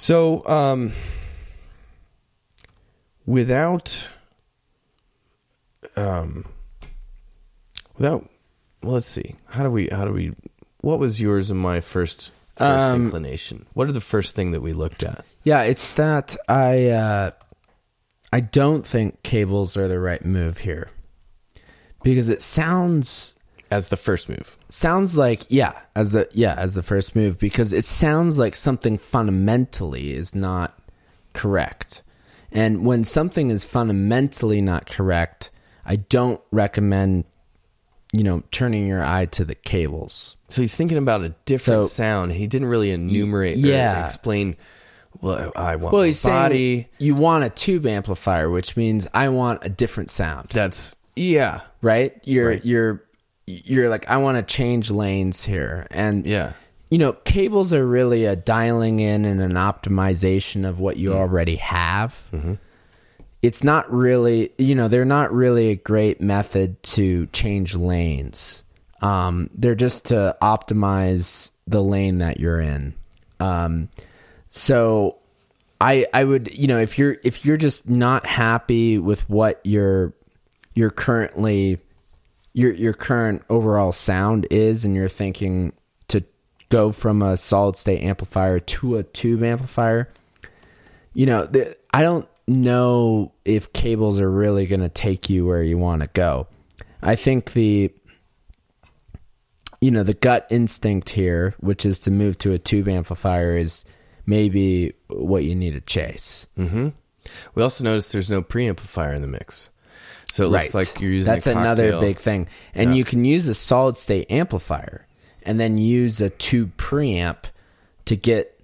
So, 0.01 0.43
um, 0.47 0.93
without, 3.27 4.07
um, 5.95 6.45
without, 7.99 8.27
well, 8.81 8.95
let's 8.95 9.05
see. 9.05 9.35
How 9.45 9.61
do 9.61 9.69
we? 9.69 9.89
How 9.91 10.05
do 10.05 10.11
we? 10.11 10.33
What 10.79 10.97
was 10.97 11.21
yours 11.21 11.51
and 11.51 11.59
my 11.59 11.81
first 11.81 12.31
first 12.55 12.95
Um, 12.95 13.05
inclination? 13.05 13.67
What 13.75 13.89
are 13.89 13.91
the 13.91 14.01
first 14.01 14.35
thing 14.35 14.53
that 14.53 14.61
we 14.61 14.73
looked 14.73 15.03
at? 15.03 15.23
Yeah, 15.43 15.61
it's 15.61 15.91
that 15.91 16.35
I 16.49 16.87
uh, 16.87 17.31
I 18.33 18.39
don't 18.39 18.83
think 18.83 19.21
cables 19.21 19.77
are 19.77 19.87
the 19.87 19.99
right 19.99 20.25
move 20.25 20.57
here 20.57 20.89
because 22.01 22.29
it 22.29 22.41
sounds 22.41 23.30
as 23.71 23.89
the 23.89 23.97
first 23.97 24.29
move? 24.29 24.57
sounds 24.69 25.17
like 25.17 25.43
yeah 25.49 25.73
as 25.95 26.11
the 26.11 26.27
yeah 26.31 26.53
as 26.57 26.73
the 26.75 26.83
first 26.83 27.15
move 27.15 27.37
because 27.39 27.73
it 27.73 27.85
sounds 27.85 28.37
like 28.37 28.55
something 28.55 28.97
fundamentally 28.97 30.13
is 30.13 30.35
not 30.35 30.77
correct 31.33 32.01
and 32.51 32.85
when 32.85 33.03
something 33.03 33.49
is 33.49 33.63
fundamentally 33.65 34.61
not 34.61 34.85
correct 34.85 35.49
i 35.85 35.95
don't 35.95 36.41
recommend 36.51 37.23
you 38.13 38.23
know 38.23 38.43
turning 38.51 38.85
your 38.85 39.03
eye 39.03 39.25
to 39.25 39.45
the 39.45 39.55
cables 39.55 40.35
So 40.49 40.61
he's 40.61 40.75
thinking 40.75 40.97
about 40.97 41.23
a 41.23 41.29
different 41.45 41.83
So- 41.85 41.89
sound. 41.89 42.33
He 42.33 42.45
didn't 42.47 42.67
really 42.67 42.91
enumerate 42.91 43.55
yeah. 43.55 44.03
or 44.03 44.05
explain. 44.07 44.57
Well, 45.21 45.51
I 45.55 45.77
want 45.77 45.93
well 45.93 46.01
my 46.01 46.07
he's 46.07 46.21
body. 46.23 46.55
saying 46.75 46.85
you 46.97 47.15
want 47.15 47.43
a 47.45 47.49
tube 47.49 47.85
amplifier 47.85 48.49
which 48.49 48.75
means 48.77 49.07
i 49.13 49.27
want 49.29 49.63
a 49.63 49.69
different 49.69 50.09
sound 50.11 50.49
That's 50.49 50.95
yeah, 51.15 51.61
right 51.81 52.17
you're 52.23 52.49
Right. 52.49 52.65
you're 52.65 53.03
you're 53.65 53.89
like 53.89 54.07
i 54.09 54.17
want 54.17 54.37
to 54.37 54.43
change 54.43 54.91
lanes 54.91 55.43
here 55.43 55.87
and 55.91 56.25
yeah. 56.25 56.53
you 56.89 56.97
know, 56.97 57.13
cables 57.13 57.73
are 57.73 57.85
really 57.85 58.25
a 58.25 58.35
dialing 58.35 58.99
in 58.99 59.25
and 59.25 59.41
an 59.41 59.53
optimization 59.53 60.67
of 60.67 60.79
what 60.79 60.97
you 60.97 61.13
already 61.13 61.55
have. 61.55 62.21
It's 63.41 63.63
not 63.63 63.91
really, 63.91 64.51
you 64.57 64.75
know, 64.75 64.87
they're 64.87 65.05
not 65.05 65.33
really 65.33 65.69
a 65.69 65.75
great 65.75 66.21
method 66.21 66.81
to 66.83 67.27
change 67.27 67.75
lanes. 67.75 68.63
Um, 69.01 69.49
they're 69.55 69.73
just 69.73 70.05
to 70.05 70.35
optimize 70.41 71.51
the 71.65 71.81
lane 71.81 72.19
that 72.19 72.39
you're 72.39 72.59
in. 72.59 72.93
Um, 73.39 73.89
so 74.51 75.17
I 75.79 76.05
I 76.13 76.23
would, 76.23 76.55
you 76.55 76.67
know, 76.67 76.77
if 76.77 76.99
you're 76.99 77.17
if 77.23 77.43
you're 77.43 77.57
just 77.57 77.89
not 77.89 78.27
happy 78.27 78.99
with 78.99 79.27
what 79.27 79.59
you're 79.63 80.13
you're 80.75 80.91
currently 80.91 81.79
your 82.53 82.73
your 82.73 82.93
current 82.93 83.41
overall 83.49 83.91
sound 83.91 84.47
is 84.49 84.85
and 84.85 84.95
you're 84.95 85.09
thinking 85.09 85.73
to 86.07 86.23
go 86.69 86.91
from 86.91 87.21
a 87.21 87.37
solid 87.37 87.75
state 87.75 88.01
amplifier 88.03 88.59
to 88.59 88.97
a 88.97 89.03
tube 89.03 89.43
amplifier 89.43 90.09
you 91.13 91.25
know 91.25 91.45
the, 91.45 91.75
i 91.93 92.01
don't 92.01 92.27
know 92.51 93.31
if 93.45 93.73
cables 93.73 94.19
are 94.19 94.29
really 94.29 94.65
going 94.67 94.81
to 94.81 94.89
take 94.89 95.29
you 95.29 95.45
where 95.45 95.63
you 95.63 95.77
want 95.77 96.01
to 96.01 96.07
go. 96.07 96.47
I 97.01 97.15
think 97.15 97.53
the 97.53 97.91
you 99.79 99.89
know 99.89 100.03
the 100.03 100.13
gut 100.13 100.45
instinct 100.51 101.09
here 101.09 101.55
which 101.59 101.85
is 101.87 101.97
to 101.99 102.11
move 102.11 102.37
to 102.37 102.51
a 102.53 102.59
tube 102.59 102.87
amplifier 102.87 103.57
is 103.57 103.83
maybe 104.27 104.93
what 105.07 105.43
you 105.43 105.55
need 105.55 105.71
to 105.71 105.81
chase. 105.81 106.45
Hmm 106.55 106.89
We 107.55 107.63
also 107.63 107.83
noticed 107.83 108.11
there's 108.11 108.29
no 108.29 108.43
preamplifier 108.43 109.15
in 109.15 109.21
the 109.21 109.27
mix, 109.27 109.70
so 110.31 110.45
it 110.45 110.47
looks 110.47 110.73
like 110.73 110.99
you're 110.99 111.11
using. 111.11 111.31
That's 111.31 111.47
another 111.47 111.99
big 111.99 112.17
thing. 112.17 112.47
And 112.73 112.91
Yeah. 112.91 112.95
you 112.97 113.03
can 113.03 113.25
use 113.25 113.47
a 113.47 113.53
solid 113.53 113.95
state 113.97 114.31
amplifier 114.31 115.05
and 115.43 115.59
then 115.59 115.77
use 115.77 116.21
a 116.21 116.29
tube 116.29 116.75
preamp 116.77 117.43
to 118.05 118.15
get 118.15 118.57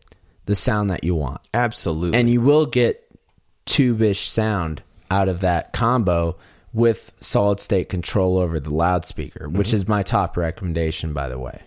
the 0.45 0.55
sound 0.55 0.89
that 0.89 1.03
you 1.03 1.13
want. 1.15 1.41
Absolutely, 1.53 2.17
And 2.17 2.29
you 2.29 2.39
will 2.41 2.65
get 2.65 3.03
tube-ish 3.65 4.29
sound 4.29 4.81
out 5.11 5.27
of 5.29 5.41
that 5.41 5.73
combo 5.73 6.35
with 6.73 7.11
solid 7.19 7.59
state 7.59 7.89
control 7.89 8.37
over 8.37 8.59
the 8.59 8.73
loudspeaker, 8.73 9.49
which 9.49 9.67
Mm-hmm. 9.69 9.75
is 9.77 9.87
my 9.87 10.03
top 10.03 10.37
recommendation 10.37 11.13
by 11.13 11.27
the 11.29 11.39
way. 11.39 11.61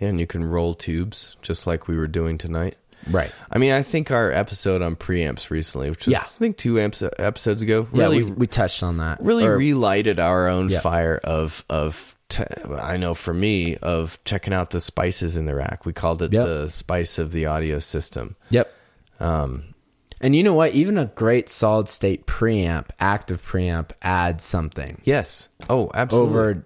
and 0.00 0.20
you 0.20 0.26
can 0.26 0.44
roll 0.44 0.74
tubes 0.74 1.36
just 1.40 1.66
like 1.66 1.88
we 1.88 1.96
were 1.96 2.06
doing 2.08 2.36
tonight. 2.36 2.76
Right. 3.10 3.30
I 3.50 3.58
mean, 3.58 3.72
I 3.72 3.82
think 3.82 4.10
our 4.10 4.32
episode 4.32 4.82
on 4.82 4.96
preamps 4.96 5.50
recently, 5.50 5.90
which 5.90 6.06
was 6.06 6.12
Yeah. 6.12 6.20
I 6.20 6.24
think 6.24 6.56
two 6.56 6.80
amps 6.80 7.02
episodes 7.18 7.62
ago, 7.62 7.86
Yeah, 7.92 8.00
really 8.02 8.22
we, 8.24 8.30
we 8.32 8.46
touched 8.46 8.82
on 8.82 8.96
that. 8.98 9.22
really 9.22 9.44
Or- 9.44 9.56
relighted 9.56 10.18
our 10.20 10.48
own 10.48 10.68
Yeah. 10.70 10.80
fire 10.80 11.20
of 11.24 11.64
of 11.70 12.16
te- 12.28 12.44
I 12.80 12.96
know 12.96 13.14
for 13.14 13.32
me 13.32 13.76
of 13.76 14.18
checking 14.24 14.52
out 14.52 14.70
the 14.70 14.80
spices 14.80 15.36
in 15.36 15.46
the 15.46 15.54
rack. 15.54 15.86
We 15.86 15.92
called 15.92 16.22
it 16.22 16.32
Yep. 16.32 16.44
the 16.46 16.68
spice 16.68 17.18
of 17.18 17.30
the 17.32 17.46
audio 17.46 17.78
system. 17.78 18.34
Yep. 18.50 18.72
Um, 19.20 19.74
And 20.20 20.34
you 20.34 20.42
know 20.42 20.54
what? 20.54 20.72
Even 20.72 20.96
a 20.98 21.04
great 21.06 21.50
solid 21.50 21.88
state 21.90 22.26
preamp, 22.26 22.86
active 22.98 23.42
preamp 23.46 23.90
adds 24.02 24.44
something 24.44 25.00
yes. 25.04 25.48
Oh, 25.68 25.90
absolutely. 25.94 26.30
over 26.30 26.65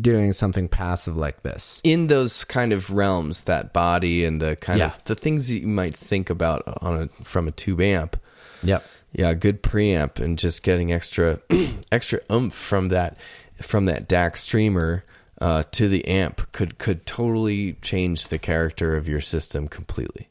doing 0.00 0.32
something 0.32 0.68
passive 0.68 1.16
like 1.16 1.42
this. 1.42 1.80
in 1.82 2.06
those 2.06 2.44
kind 2.44 2.72
of 2.72 2.90
realms, 2.90 3.44
that 3.44 3.72
body 3.72 4.24
and 4.24 4.40
the 4.40 4.56
kind 4.56 4.78
Yeah. 4.78 4.86
of 4.86 5.04
the 5.04 5.14
things 5.14 5.48
that 5.48 5.58
you 5.58 5.66
might 5.66 5.96
think 5.96 6.30
about 6.30 6.62
on 6.82 7.02
a 7.02 7.24
from 7.24 7.48
a 7.48 7.50
tube 7.50 7.80
amp. 7.80 8.16
Yep. 8.62 8.84
Yeah, 9.12 9.34
good 9.34 9.62
preamp 9.62 10.20
and 10.20 10.38
just 10.38 10.62
getting 10.62 10.92
extra 10.92 11.40
extra 11.92 12.20
oomph 12.30 12.54
from 12.54 12.88
that 12.88 13.16
from 13.60 13.86
that 13.86 14.08
DAC 14.08 14.36
streamer 14.36 15.04
uh, 15.40 15.64
to 15.72 15.88
the 15.88 16.06
amp 16.06 16.52
could 16.52 16.78
could 16.78 17.04
totally 17.06 17.74
change 17.82 18.28
the 18.28 18.38
character 18.38 18.96
of 18.96 19.08
your 19.08 19.20
system 19.20 19.68
completely. 19.68 20.28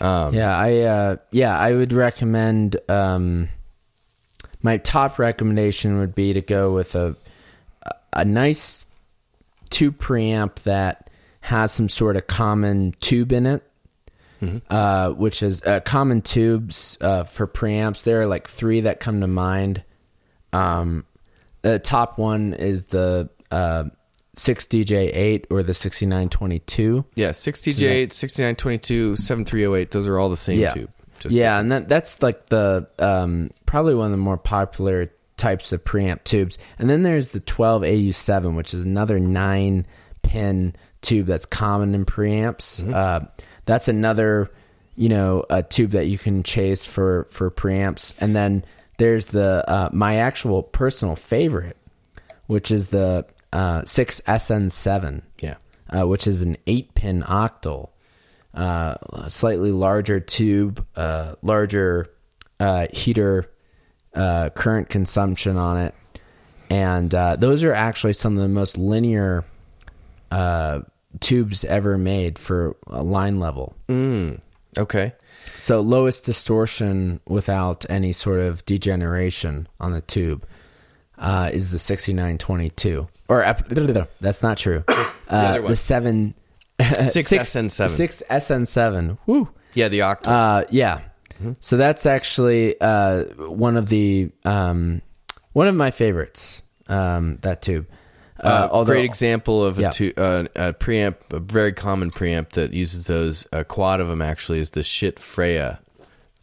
Um, 0.00 0.34
Yeah, 0.34 0.56
I 0.56 0.78
uh 0.80 1.16
yeah, 1.30 1.56
I 1.58 1.72
would 1.72 1.92
recommend 1.92 2.76
um 2.88 3.48
my 4.62 4.76
top 4.76 5.18
recommendation 5.18 5.98
would 5.98 6.14
be 6.14 6.32
to 6.34 6.40
go 6.42 6.72
with 6.74 6.94
a 6.94 7.16
a 8.12 8.24
nice 8.24 8.84
tube 9.70 9.98
preamp 9.98 10.56
that 10.62 11.10
has 11.40 11.72
some 11.72 11.88
sort 11.88 12.16
of 12.16 12.26
common 12.26 12.94
tube 13.00 13.32
in 13.32 13.46
it. 13.46 13.62
Uh, 14.70 15.10
which 15.10 15.42
is 15.42 15.60
uh, 15.64 15.80
common 15.80 16.22
tubes 16.22 16.96
uh, 17.02 17.24
for 17.24 17.46
preamps. 17.46 18.04
There 18.04 18.22
are 18.22 18.26
like 18.26 18.48
three 18.48 18.80
that 18.80 18.98
come 18.98 19.20
to 19.20 19.26
mind. 19.26 19.84
Um, 20.54 21.04
the 21.60 21.78
top 21.78 22.16
one 22.16 22.54
is 22.54 22.84
the 22.84 23.28
uh, 23.50 23.84
6DJ8 24.36 25.44
or 25.50 25.62
the 25.62 25.74
6922. 25.74 27.04
Yeah, 27.14 27.30
6DJ8, 27.30 28.12
6922, 28.12 29.16
7308, 29.16 29.90
those 29.90 30.06
are 30.06 30.18
all 30.18 30.30
the 30.30 30.36
same 30.36 30.58
yeah. 30.58 30.72
tube. 30.72 30.90
Just 31.18 31.34
yeah, 31.34 31.60
and 31.60 31.70
that 31.70 31.86
that's 31.86 32.22
like 32.22 32.46
the 32.46 32.88
um, 32.98 33.50
probably 33.66 33.94
one 33.94 34.06
of 34.06 34.12
the 34.12 34.16
more 34.16 34.38
popular 34.38 35.08
types 35.40 35.72
of 35.72 35.82
preamp 35.84 36.22
tubes. 36.24 36.58
And 36.78 36.88
then 36.90 37.02
there's 37.02 37.30
the 37.30 37.40
12AU7, 37.40 38.54
which 38.54 38.74
is 38.74 38.84
another 38.84 39.18
nine 39.18 39.86
pin 40.22 40.76
tube 41.00 41.26
that's 41.26 41.46
common 41.46 41.94
in 41.94 42.04
preamps. 42.04 42.82
Mm-hmm. 42.82 42.92
Uh, 42.94 43.20
that's 43.64 43.88
another 43.88 44.50
you 44.96 45.08
know 45.08 45.44
a 45.48 45.62
tube 45.62 45.92
that 45.92 46.08
you 46.08 46.18
can 46.18 46.42
chase 46.42 46.86
for 46.86 47.26
for 47.30 47.50
preamps. 47.50 48.12
And 48.18 48.36
then 48.36 48.64
there's 48.98 49.26
the 49.26 49.64
uh, 49.66 49.88
my 49.92 50.16
actual 50.16 50.62
personal 50.62 51.16
favorite, 51.16 51.78
which 52.46 52.70
is 52.70 52.88
the 52.88 53.24
uh, 53.52 53.80
6SN7 53.82 55.22
yeah. 55.40 55.56
uh, 55.88 56.06
which 56.06 56.26
is 56.26 56.42
an 56.42 56.56
eight 56.66 56.94
pin 56.94 57.22
octal, 57.22 57.88
uh, 58.54 59.28
slightly 59.28 59.72
larger 59.72 60.20
tube, 60.20 60.86
uh, 60.96 61.34
larger 61.42 62.10
uh, 62.60 62.86
heater 62.92 63.50
uh, 64.14 64.50
current 64.50 64.88
consumption 64.88 65.56
on 65.56 65.78
it, 65.78 65.94
and 66.68 67.14
uh, 67.14 67.36
those 67.36 67.62
are 67.64 67.72
actually 67.72 68.12
some 68.12 68.36
of 68.36 68.42
the 68.42 68.48
most 68.48 68.76
linear 68.76 69.44
uh, 70.30 70.80
tubes 71.20 71.64
ever 71.64 71.98
made 71.98 72.38
for 72.38 72.76
a 72.86 73.02
line 73.02 73.40
level. 73.40 73.74
Mm, 73.88 74.40
okay. 74.78 75.12
So 75.56 75.80
lowest 75.80 76.24
distortion 76.24 77.20
without 77.26 77.84
any 77.90 78.12
sort 78.12 78.40
of 78.40 78.64
degeneration 78.66 79.68
on 79.80 79.92
the 79.92 80.00
tube 80.02 80.46
uh, 81.18 81.50
is 81.52 81.70
the 81.70 81.78
6922. 81.78 83.08
Or 83.28 83.42
that's 84.20 84.42
not 84.42 84.56
true. 84.58 84.84
Uh, 85.30 85.34
other 85.36 85.62
one. 85.62 85.70
the 85.70 85.76
seven 85.76 86.34
Six 86.80 87.30
SN7. 87.32 87.88
six 87.88 88.22
SN7. 88.30 89.18
Woo. 89.26 89.48
Yeah, 89.74 89.88
the 89.88 90.00
octal. 90.00 90.26
Uh, 90.28 90.64
yeah. 90.70 91.02
So 91.60 91.76
that's 91.76 92.06
actually 92.06 92.80
uh, 92.80 93.24
one 93.48 93.76
of 93.76 93.88
the 93.88 94.30
um, 94.44 95.02
one 95.52 95.66
of 95.68 95.74
my 95.74 95.90
favorites. 95.90 96.62
Um, 96.88 97.38
that 97.42 97.62
tube. 97.62 97.86
Uh, 98.42 98.68
although- 98.70 98.92
great 98.92 99.04
example 99.04 99.64
of 99.64 99.78
a, 99.78 99.82
Yeah. 99.82 99.90
tu- 99.90 100.12
uh, 100.16 100.44
a 100.56 100.72
preamp, 100.72 101.16
a 101.30 101.40
very 101.40 101.72
common 101.72 102.10
preamp 102.10 102.50
that 102.50 102.72
uses 102.72 103.06
those. 103.06 103.46
A 103.52 103.64
quad 103.64 104.00
of 104.00 104.08
them 104.08 104.22
actually 104.22 104.60
is 104.60 104.70
the 104.70 104.80
Schiit 104.80 105.18
Freya 105.18 105.78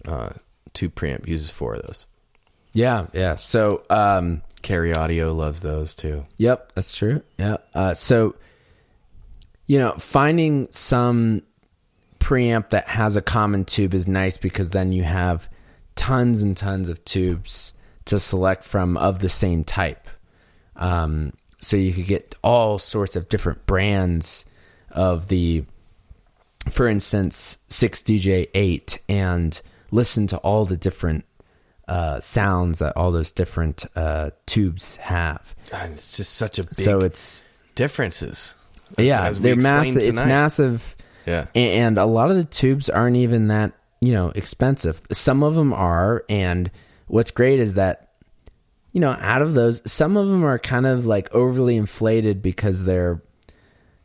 uh, 0.07 0.29
tube 0.73 0.93
preamp 0.95 1.27
uses 1.27 1.49
four 1.49 1.73
of 1.75 1.81
those. 1.87 2.05
Yeah, 2.71 3.07
yeah. 3.13 3.35
So, 3.35 3.81
um, 3.89 4.43
Cary 4.61 4.93
Audio 4.95 5.33
loves 5.33 5.61
those 5.61 5.95
too. 5.95 6.25
Yep, 6.37 6.73
that's 6.75 6.95
true. 6.95 7.23
Yeah. 7.39 7.57
Uh, 7.73 7.93
so, 7.95 8.35
you 9.65 9.79
know, 9.79 9.93
finding 9.97 10.67
some 10.71 11.41
preamp 12.28 12.71
that 12.71 12.86
has 12.89 13.15
a 13.15 13.21
common 13.21 13.63
tube 13.63 13.93
is 13.93 14.05
nice 14.05 14.38
because 14.38 14.69
then 14.71 14.91
you 14.91 15.03
have 15.03 15.47
tons 15.95 16.41
and 16.41 16.57
tons 16.57 16.89
of 16.89 17.03
tubes 17.05 17.71
to 18.03 18.19
select 18.19 18.65
from 18.65 18.97
of 18.97 19.19
the 19.19 19.30
same 19.30 19.63
type. 19.63 20.09
Um, 20.75 21.32
so 21.61 21.78
you 21.78 21.93
could 21.93 22.05
get 22.05 22.36
all 22.43 22.80
sorts 22.80 23.15
of 23.15 23.30
different 23.30 23.65
brands 23.65 24.45
of 24.91 25.30
the, 25.30 25.63
for 26.69 26.89
instance, 26.89 27.59
6DJ8 27.69 28.97
and 29.07 29.61
listen 29.91 30.28
to 30.28 30.38
all 30.39 30.65
the 30.65 30.75
different 30.75 31.23
uh, 31.88 32.19
sounds 32.19 32.80
that 32.80 32.91
all 32.97 33.13
those 33.13 33.32
different 33.32 33.86
uh, 33.95 34.32
tubes 34.45 34.97
have. 34.97 35.55
God, 35.71 35.91
it's 35.91 36.17
just 36.17 36.34
such 36.34 36.59
a 36.59 36.63
big 36.63 36.75
so 36.75 36.99
it's 36.99 37.41
differences. 37.75 38.55
Yeah, 38.97 39.28
as 39.28 39.39
they're 39.39 39.55
massive. 39.55 40.03
It's 40.03 40.17
massive, 40.17 40.96
Yeah. 41.28 41.47
and 41.53 41.97
a 41.97 42.05
lot 42.05 42.32
of 42.32 42.38
the 42.38 42.45
tubes 42.45 42.89
aren't 42.89 43.17
even 43.17 43.49
that 43.49 43.73
you 44.01 44.13
know 44.13 44.32
expensive. 44.36 45.01
Some 45.11 45.43
of 45.43 45.55
them 45.55 45.73
are, 45.73 46.23
and 46.30 46.71
what's 47.07 47.32
great 47.32 47.59
is 47.59 47.75
that 47.75 48.09
you 48.93 49.01
know 49.01 49.11
out 49.11 49.41
of 49.41 49.53
those, 49.53 49.82
some 49.86 50.17
of 50.17 50.28
them 50.28 50.43
are 50.45 50.59
kind 50.59 50.86
of 50.86 51.05
like 51.05 51.34
overly 51.34 51.75
inflated 51.75 52.41
because 52.41 52.84
they're 52.84 53.21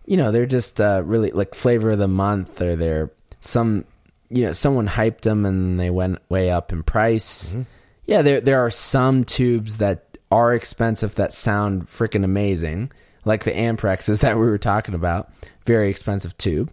you 0.07 0.17
know 0.17 0.33
they're 0.33 0.47
just 0.47 0.81
uh, 0.81 1.03
really 1.05 1.31
like 1.31 1.55
flavor 1.55 1.93
of 1.93 1.99
the 1.99 2.09
month, 2.09 2.61
or 2.61 2.77
they're 2.77 3.11
some 3.41 3.85
you 4.31 4.45
know 4.45 4.53
someone 4.53 4.89
hyped 4.89 5.23
them 5.23 5.45
and 5.45 5.79
they 5.79 5.91
went 5.91 6.19
way 6.29 6.51
up 6.51 6.73
in 6.73 6.83
price. 6.83 7.51
Mm-hmm. 7.51 7.63
Yeah, 8.07 8.23
there 8.23 8.41
there 8.41 8.61
are 8.65 8.71
some 8.71 9.25
tubes 9.25 9.79
that 9.79 10.19
are 10.31 10.55
expensive 10.55 11.15
that 11.17 11.33
sound 11.33 11.87
freaking 11.87 12.25
amazing, 12.25 12.91
like 13.25 13.45
the 13.45 13.53
Amperexes 13.53 14.21
that 14.23 14.37
we 14.37 14.43
were 14.43 14.59
talking 14.59 14.95
about, 14.95 15.31
very 15.67 15.91
expensive 15.91 16.37
tube. 16.39 16.71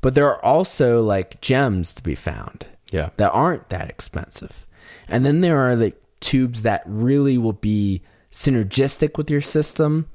But 0.00 0.14
there 0.14 0.26
are 0.26 0.44
also 0.44 1.02
like 1.02 1.40
gems 1.40 1.92
to 1.94 2.02
be 2.02 2.14
found 2.14 2.66
Yeah. 2.90 3.10
that 3.16 3.30
aren't 3.32 3.68
that 3.70 3.88
expensive. 3.90 4.66
And 5.08 5.24
then 5.26 5.40
there 5.40 5.58
are 5.58 5.76
the 5.76 5.92
tubes 6.20 6.62
that 6.62 6.82
really 6.86 7.36
will 7.38 7.52
be 7.52 8.02
synergistic 8.30 9.16
with 9.18 9.30
your 9.30 9.40
system 9.40 10.08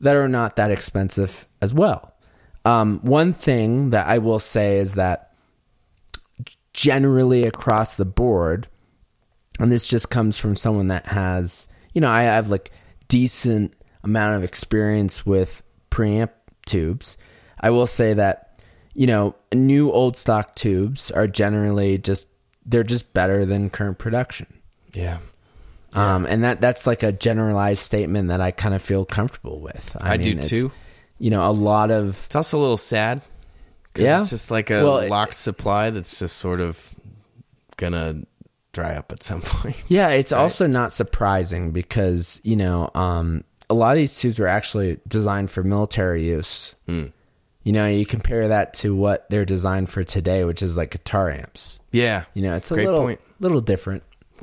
that 0.00 0.16
are 0.16 0.28
not 0.28 0.56
that 0.56 0.70
expensive 0.70 1.46
as 1.60 1.72
well. 1.72 2.14
Um, 2.64 3.00
one 3.02 3.32
thing 3.32 3.90
that 3.90 4.06
I 4.06 4.18
will 4.18 4.38
say 4.38 4.78
is 4.78 4.94
that 4.94 5.32
generally 6.72 7.44
across 7.44 7.94
the 7.94 8.04
board, 8.04 8.68
and 9.58 9.70
this 9.70 9.86
just 9.86 10.10
comes 10.10 10.38
from 10.38 10.56
someone 10.56 10.88
that 10.88 11.06
has, 11.06 11.68
you 11.92 12.00
know, 12.00 12.10
I 12.10 12.22
have 12.22 12.48
like 12.50 12.70
decent 13.08 13.74
amount 14.02 14.36
of 14.36 14.44
experience 14.44 15.26
with 15.26 15.62
preamp 15.90 16.30
tubes. 16.66 17.16
I 17.60 17.70
will 17.70 17.86
say 17.86 18.14
that, 18.14 18.49
you 18.94 19.06
know, 19.06 19.34
new 19.54 19.90
old 19.92 20.16
stock 20.16 20.54
tubes 20.54 21.10
are 21.10 21.26
generally 21.26 21.98
just 21.98 22.26
they're 22.66 22.84
just 22.84 23.12
better 23.12 23.44
than 23.46 23.70
current 23.70 23.98
production. 23.98 24.46
Yeah. 24.92 25.18
Um, 25.92 26.26
and 26.26 26.44
that 26.44 26.60
that's 26.60 26.86
like 26.86 27.02
a 27.02 27.10
generalized 27.12 27.82
statement 27.82 28.28
that 28.28 28.40
I 28.40 28.50
kind 28.52 28.74
of 28.74 28.82
feel 28.82 29.04
comfortable 29.04 29.60
with. 29.60 29.96
I 30.00 30.16
do 30.16 30.34
too. 30.40 30.70
You 31.18 31.30
know, 31.30 31.48
a 31.48 31.50
lot 31.52 31.90
of 31.90 32.22
It's 32.26 32.36
also 32.36 32.58
a 32.58 32.60
little 32.60 32.76
sad. 32.76 33.22
Yeah. 33.96 34.20
It's 34.20 34.30
just 34.30 34.50
like 34.50 34.70
a 34.70 34.84
Well, 34.84 34.98
it- 34.98 35.10
locked 35.10 35.34
supply 35.34 35.90
that's 35.90 36.18
just 36.18 36.36
sort 36.36 36.60
of 36.60 36.78
gonna 37.76 38.22
dry 38.72 38.94
up 38.94 39.10
at 39.12 39.22
some 39.22 39.40
point. 39.44 39.76
Yeah, 39.88 40.08
it's 40.10 40.32
Right. 40.32 40.38
also 40.38 40.66
not 40.66 40.92
surprising 40.92 41.72
because, 41.72 42.40
you 42.44 42.56
know, 42.56 42.90
um, 42.94 43.42
a 43.68 43.74
lot 43.74 43.92
of 43.92 43.96
these 43.98 44.16
tubes 44.16 44.38
were 44.38 44.46
actually 44.46 44.98
designed 45.08 45.50
for 45.50 45.62
military 45.64 46.24
use. 46.26 46.74
Hmm. 46.86 47.06
You 47.62 47.72
know, 47.72 47.86
you 47.86 48.06
compare 48.06 48.48
that 48.48 48.74
to 48.74 48.94
what 48.94 49.28
they're 49.28 49.44
designed 49.44 49.90
for 49.90 50.02
today, 50.02 50.44
which 50.44 50.62
is 50.62 50.76
like 50.76 50.90
guitar 50.92 51.30
amps. 51.30 51.78
Yeah. 51.92 52.24
You 52.34 52.42
know, 52.42 52.54
it's 52.56 52.70
a 52.70 52.74
Great 52.74 52.86
little 52.86 53.00
point. 53.02 53.20
little 53.38 53.60
different 53.60 54.02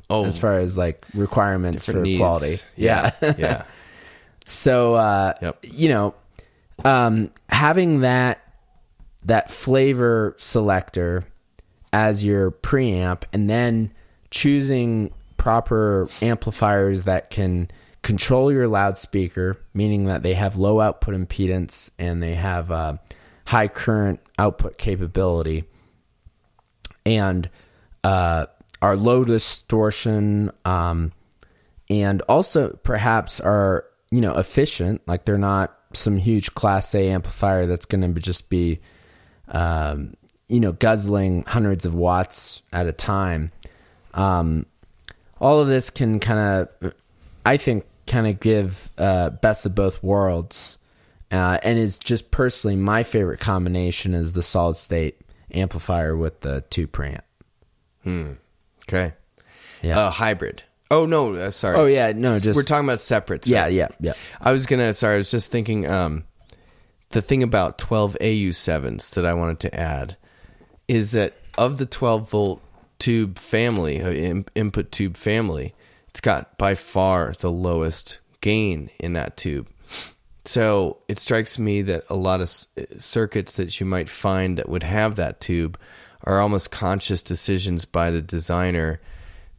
Oh, 0.09 0.25
as 0.25 0.37
far 0.37 0.57
as 0.59 0.77
like 0.77 1.03
requirements 1.15 1.85
for 1.85 1.93
needs. 1.93 2.19
quality. 2.19 2.57
Yeah. 2.75 3.11
Yeah. 3.21 3.33
yeah. 3.37 3.63
So 4.45 4.93
uh 4.95 5.33
Yep. 5.41 5.57
you 5.63 5.89
know, 5.89 6.13
um 6.85 7.31
having 7.49 8.01
that 8.01 8.39
that 9.25 9.49
flavor 9.51 10.35
selector 10.37 11.25
as 11.91 12.23
your 12.23 12.51
preamp 12.51 13.23
and 13.33 13.49
then 13.49 13.91
choosing 14.31 15.11
proper 15.37 16.07
amplifiers 16.21 17.03
that 17.05 17.29
can 17.29 17.69
control 18.03 18.51
your 18.53 18.67
loudspeaker, 18.69 19.57
meaning 19.73 20.05
that 20.05 20.23
they 20.23 20.33
have 20.33 20.55
low 20.55 20.79
output 20.79 21.13
impedance 21.15 21.89
and 21.99 22.23
they 22.23 22.35
have 22.35 22.71
uh, 22.71 22.95
high 23.47 23.67
current 23.67 24.19
output 24.37 24.77
capability. 24.77 25.63
And 27.05 27.49
uh, 28.03 28.47
are 28.81 28.95
low 28.95 29.23
distortion 29.23 30.51
um, 30.65 31.11
and 31.89 32.21
also 32.23 32.77
perhaps 32.83 33.39
are 33.39 33.85
you 34.11 34.21
know 34.21 34.37
efficient. 34.37 35.01
Like 35.07 35.25
they're 35.25 35.37
not 35.37 35.77
some 35.93 36.17
huge 36.17 36.53
class 36.53 36.93
a 36.93 37.09
amplifier 37.09 37.65
that's 37.65 37.85
going 37.85 38.13
to 38.13 38.19
just 38.19 38.49
be 38.49 38.79
um, 39.47 40.15
you 40.47 40.59
know 40.59 40.73
guzzling 40.73 41.43
hundreds 41.47 41.85
of 41.85 41.93
watts 41.93 42.61
at 42.73 42.87
a 42.87 42.91
time. 42.91 43.51
Um, 44.13 44.65
all 45.39 45.59
of 45.59 45.67
this 45.67 45.89
can 45.89 46.19
kind 46.19 46.67
of 46.83 46.93
i 47.45 47.57
think 47.57 47.85
kind 48.05 48.27
of 48.27 48.39
give 48.39 48.89
uh, 48.97 49.29
best 49.29 49.65
of 49.65 49.75
both 49.75 50.01
worlds 50.01 50.76
uh, 51.31 51.57
and 51.63 51.77
is 51.79 51.97
just 51.97 52.31
personally 52.31 52.75
my 52.75 53.03
favorite 53.03 53.39
combination 53.39 54.13
is 54.13 54.33
the 54.33 54.43
solid 54.43 54.75
state 54.75 55.19
amplifier 55.53 56.15
with 56.15 56.41
the 56.41 56.61
two 56.69 56.87
preamp 56.87 57.21
Okay. 58.83 59.13
yeah 59.81 59.99
Uh, 59.99 60.09
hybrid. 60.11 60.63
Oh 60.89 61.05
no, 61.05 61.33
uh, 61.35 61.49
sorry. 61.49 61.77
oh 61.77 61.85
yeah 61.85 62.13
no 62.13 62.39
just 62.39 62.55
We're 62.55 62.63
talking 62.63 62.85
about 62.87 63.01
separates. 63.01 63.47
yeah 63.47 63.63
right? 63.63 63.73
yeah 63.73 63.87
yeah 63.99 64.13
I 64.39 64.53
was 64.53 64.65
gonna. 64.65 64.93
Sorry, 64.93 65.15
I 65.15 65.17
was 65.17 65.29
just 65.31 65.51
thinking. 65.51 65.85
Um, 65.89 66.23
the 67.09 67.21
thing 67.21 67.41
about 67.43 67.77
12 67.77 68.17
AU 68.21 68.51
sevens 68.51 69.11
that 69.11 69.25
I 69.25 69.33
wanted 69.33 69.59
to 69.61 69.73
add 69.79 70.17
is 70.89 71.11
that 71.11 71.33
of 71.57 71.77
the 71.77 71.85
12 71.85 72.29
volt 72.29 72.61
tube 72.99 73.37
family, 73.39 74.01
uh, 74.01 74.09
in, 74.11 74.45
input 74.55 74.91
tube 74.91 75.15
family, 75.15 75.73
it's 76.09 76.19
got 76.21 76.57
by 76.57 76.75
far 76.75 77.33
the 77.39 77.51
lowest 77.51 78.19
gain 78.41 78.89
in 78.99 79.13
that 79.13 79.35
tube. 79.37 79.67
So 80.47 80.99
it 81.09 81.19
strikes 81.19 81.59
me 81.59 81.81
that 81.81 82.05
a 82.09 82.15
lot 82.15 82.39
of 82.39 82.49
circuits 82.97 83.57
that 83.57 83.81
you 83.81 83.85
might 83.85 84.09
find 84.09 84.57
that 84.57 84.69
would 84.69 84.83
have 84.83 85.17
that 85.17 85.41
tube 85.41 85.77
are 86.23 86.39
almost 86.39 86.71
conscious 86.71 87.21
decisions 87.21 87.83
by 87.83 88.11
the 88.11 88.21
designer 88.21 89.01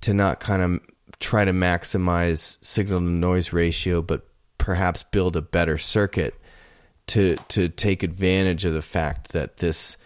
to 0.00 0.14
not 0.14 0.40
kind 0.40 0.62
of 0.62 0.80
try 1.20 1.44
to 1.44 1.52
maximize 1.52 2.56
signal 2.64 3.00
to 3.00 3.04
noise 3.04 3.52
ratio, 3.52 4.00
but 4.00 4.26
perhaps 4.56 5.02
build 5.02 5.36
a 5.36 5.42
better 5.42 5.76
circuit 5.76 6.34
to 7.08 7.36
to 7.48 7.68
take 7.68 8.02
advantage 8.02 8.64
of 8.64 8.72
the 8.72 8.82
fact 8.82 9.32
that 9.32 9.58
this 9.58 9.98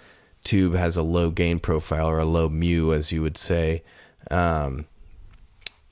tube 0.43 0.75
has 0.75 0.97
a 0.97 1.03
low 1.03 1.31
gain 1.31 1.61
profile 1.61 2.09
or 2.09 2.19
a 2.19 2.25
low 2.25 2.49
mu, 2.49 2.93
as 2.93 3.13
you 3.13 3.23
would 3.23 3.39
say. 3.39 3.85
Um, 4.33 4.87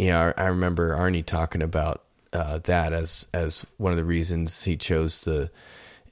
I 0.00 0.46
remember 0.46 0.96
Arnie 0.96 1.24
talking 1.24 1.62
about 1.62 2.02
uh, 2.32 2.58
that 2.64 2.92
as 2.92 3.26
as 3.34 3.66
one 3.76 3.92
of 3.92 3.98
the 3.98 4.04
reasons 4.04 4.64
he 4.64 4.76
chose 4.76 5.22
the 5.22 5.50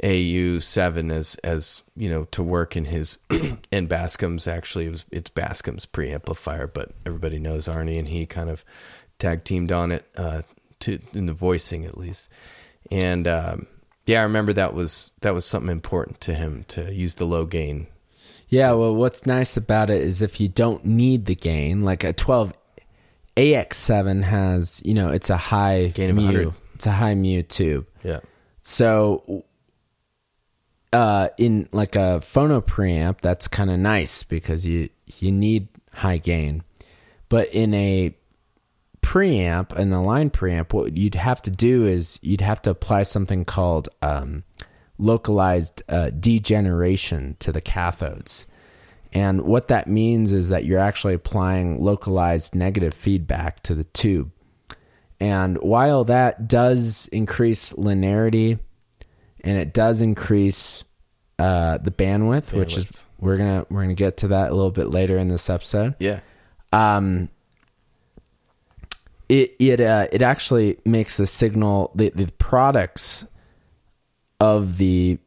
AU 0.03 0.61
seven 0.61 1.11
as 1.11 1.35
as 1.37 1.83
you 1.97 2.09
know 2.09 2.25
to 2.25 2.43
work 2.43 2.77
in 2.77 2.85
his 2.85 3.19
and 3.31 3.89
Bascom's 3.89 4.47
actually 4.47 4.87
it 4.87 4.91
was 4.91 5.05
it's 5.11 5.31
Bascom's 5.31 5.87
preamplifier, 5.87 6.73
but 6.73 6.93
everybody 7.05 7.39
knows 7.39 7.69
Arnie 7.69 7.99
and 7.99 8.09
he 8.09 8.27
kind 8.27 8.51
of 8.51 8.64
tag 9.19 9.45
teamed 9.45 9.73
on 9.73 9.93
it 9.93 10.05
uh, 10.16 10.43
to 10.81 11.01
in 11.14 11.27
the 11.27 11.33
voicing 11.33 11.85
at 11.85 11.99
least, 11.99 12.29
and 12.91 13.27
um, 13.27 13.66
yeah, 14.07 14.21
I 14.21 14.25
remember 14.25 14.53
that 14.55 14.73
was 14.73 15.11
that 15.21 15.35
was 15.35 15.45
something 15.45 15.71
important 15.71 16.21
to 16.23 16.35
him 16.35 16.64
to 16.69 16.93
use 16.93 17.14
the 17.14 17.27
low 17.27 17.45
gain. 17.45 17.89
Yeah, 18.49 18.73
well, 18.73 18.95
what's 18.95 19.27
nice 19.27 19.59
about 19.59 19.91
it 19.91 20.01
is 20.01 20.23
if 20.23 20.41
you 20.41 20.49
don't 20.49 20.85
need 20.85 21.27
the 21.27 21.35
gain, 21.35 21.83
like 21.83 22.03
a 22.03 22.14
12 22.14 22.55
AX7 23.39 24.24
has, 24.24 24.82
you 24.84 24.95
know, 24.95 25.11
it's 25.11 25.30
a 25.30 25.36
high 25.36 25.89
Gain 25.95 26.11
of 26.11 26.16
mu. 26.16 26.24
100. 26.24 26.55
It's 26.74 26.86
a 26.86 26.93
high 26.93 27.14
mu 27.14 27.43
tube. 27.43 27.86
Yeah, 28.03 28.20
So 28.62 29.45
uh 30.93 31.28
in 31.36 31.68
like 31.72 31.95
a 31.95 32.20
phono 32.32 32.61
preamp, 32.64 33.20
that's 33.20 33.47
kind 33.47 33.70
of 33.70 33.78
nice 33.78 34.22
because 34.24 34.66
you 34.66 34.89
you 35.18 35.30
need 35.30 35.68
high 35.93 36.18
gain. 36.18 36.64
But 37.28 37.49
in 37.55 37.74
a 37.74 38.14
preamp 39.03 39.72
and 39.72 39.93
the 39.93 40.01
line 40.01 40.30
preamp, 40.30 40.72
what 40.72 40.97
you'd 40.97 41.14
have 41.14 41.41
to 41.43 41.51
do 41.51 41.86
is 41.86 42.18
you'd 42.22 42.41
have 42.41 42.61
to 42.62 42.70
apply 42.70 43.05
something 43.05 43.45
called 43.45 43.89
um, 44.03 44.43
localized 44.99 45.82
uh, 45.89 46.11
degeneration 46.11 47.36
to 47.39 47.53
the 47.53 47.62
cathodes. 47.62 48.47
And 49.13 49.43
what 49.43 49.69
that 49.69 49.89
means 49.89 50.33
is 50.33 50.49
that 50.49 50.65
you're 50.65 50.79
actually 50.79 51.15
applying 51.15 51.83
localized 51.83 52.55
negative 52.55 52.95
feedback 52.95 53.63
to 53.65 53.75
the 53.75 53.85
tube. 53.85 54.31
And 55.21 55.59
while 55.59 56.05
that 56.05 56.47
does 56.47 57.09
increase 57.09 57.73
linearity 57.73 58.59
and 59.43 59.59
it 59.59 59.73
does 59.73 60.01
increase 60.01 60.85
uh, 61.39 61.79
the 61.79 61.91
bandwidth, 61.91 62.53
which 62.53 62.77
is 62.77 62.89
we're 63.19 63.37
gonna 63.37 63.67
we're 63.71 63.83
gonna 63.83 63.95
get 63.95 64.19
to 64.19 64.29
that 64.29 64.51
a 64.51 64.55
little 64.55 64.71
bit 64.71 64.91
later 64.91 65.19
in 65.19 65.29
this 65.29 65.49
episode. 65.51 65.95
Yeah. 65.99 66.21
Um, 66.73 67.29
it 69.29 69.55
it 69.59 69.81
uh, 69.81 70.09
it 70.13 70.23
actually 70.23 70.79
makes 70.85 71.17
the 71.17 71.27
signal 71.27 71.93
the 71.95 72.11
the 72.11 72.27
products 72.39 73.27
of 74.41 74.79
the 74.79 75.19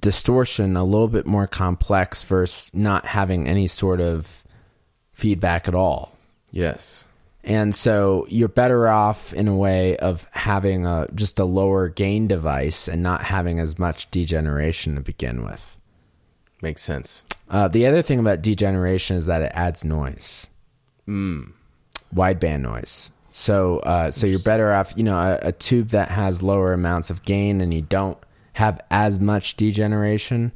distortion 0.00 0.76
a 0.76 0.84
little 0.84 1.08
bit 1.08 1.26
more 1.26 1.46
complex 1.46 2.22
versus 2.22 2.70
not 2.74 3.04
having 3.06 3.46
any 3.48 3.66
sort 3.66 4.00
of 4.00 4.42
feedback 5.12 5.68
at 5.68 5.74
all. 5.74 6.12
Yes. 6.50 7.04
And 7.44 7.74
so 7.74 8.26
you're 8.28 8.48
better 8.48 8.88
off 8.88 9.32
in 9.32 9.48
a 9.48 9.56
way 9.56 9.96
of 9.98 10.26
having 10.32 10.86
a 10.86 11.06
just 11.14 11.38
a 11.38 11.44
lower 11.44 11.88
gain 11.88 12.26
device 12.26 12.88
and 12.88 13.02
not 13.02 13.22
having 13.22 13.58
as 13.58 13.78
much 13.78 14.10
degeneration 14.10 14.94
to 14.96 15.00
begin 15.00 15.44
with. 15.44 15.76
Makes 16.60 16.82
sense. 16.82 17.22
Uh, 17.48 17.68
the 17.68 17.86
other 17.86 18.02
thing 18.02 18.18
about 18.18 18.42
degeneration 18.42 19.16
is 19.16 19.26
that 19.26 19.42
it 19.42 19.52
adds 19.54 19.84
noise, 19.84 20.46
Mm. 21.08 21.52
wideband 22.14 22.60
noise. 22.60 23.10
So, 23.32 23.78
uh, 23.78 24.10
so 24.10 24.26
you're 24.26 24.40
better 24.40 24.72
off, 24.72 24.92
you 24.96 25.04
know, 25.04 25.16
a, 25.16 25.38
a 25.48 25.52
tube 25.52 25.90
that 25.90 26.10
has 26.10 26.42
lower 26.42 26.72
amounts 26.72 27.08
of 27.08 27.22
gain 27.22 27.60
and 27.60 27.72
you 27.72 27.82
don't 27.82 28.18
have 28.58 28.80
as 28.90 29.20
much 29.20 29.56
degeneration. 29.56 30.50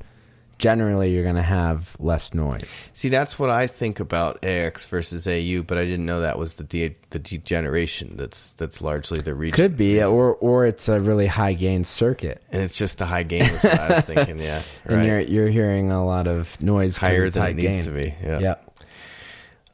Generally, 0.59 1.13
you're 1.13 1.23
going 1.23 1.37
to 1.37 1.43
have 1.43 1.97
less 1.99 2.35
noise. 2.35 2.91
See, 2.93 3.09
that's 3.09 3.37
what 3.37 3.49
I 3.51 3.67
think 3.67 3.99
about 3.99 4.45
AX 4.45 4.87
versus 4.87 5.27
AU, 5.27 5.63
but 5.63 5.77
I 5.79 5.85
didn't 5.85 6.07
know 6.07 6.21
that 6.21 6.39
was 6.39 6.55
the 6.55 6.65
de- 6.65 6.97
the 7.11 7.19
degeneration. 7.19 8.17
That's 8.17 8.53
that's 8.55 8.81
largely 8.83 9.21
the 9.21 9.35
region. 9.35 9.55
Could 9.55 9.77
be, 9.77 10.03
or 10.03 10.35
or 10.35 10.67
it's 10.67 10.89
a 10.89 11.01
really 11.01 11.27
high 11.27 11.55
gain 11.55 11.83
circuit, 11.85 12.43
and 12.51 12.63
it's 12.63 12.77
just 12.77 12.99
the 12.99 13.07
high 13.07 13.25
gain. 13.25 13.53
Was 13.53 13.65
what 13.65 13.79
I 13.79 13.89
was 13.89 14.05
thinking. 14.05 14.39
Yeah, 14.41 14.63
and 14.85 15.05
you're 15.05 15.21
you're 15.21 15.49
hearing 15.49 15.91
a 15.91 16.05
lot 16.05 16.29
of 16.29 16.61
noise 16.61 16.97
higher 16.97 17.29
than 17.29 17.43
high 17.43 17.49
it 17.51 17.57
needs 17.57 17.85
to 17.85 17.91
be. 17.91 18.15
Yeah. 18.23 18.39
Yep. 18.39 18.81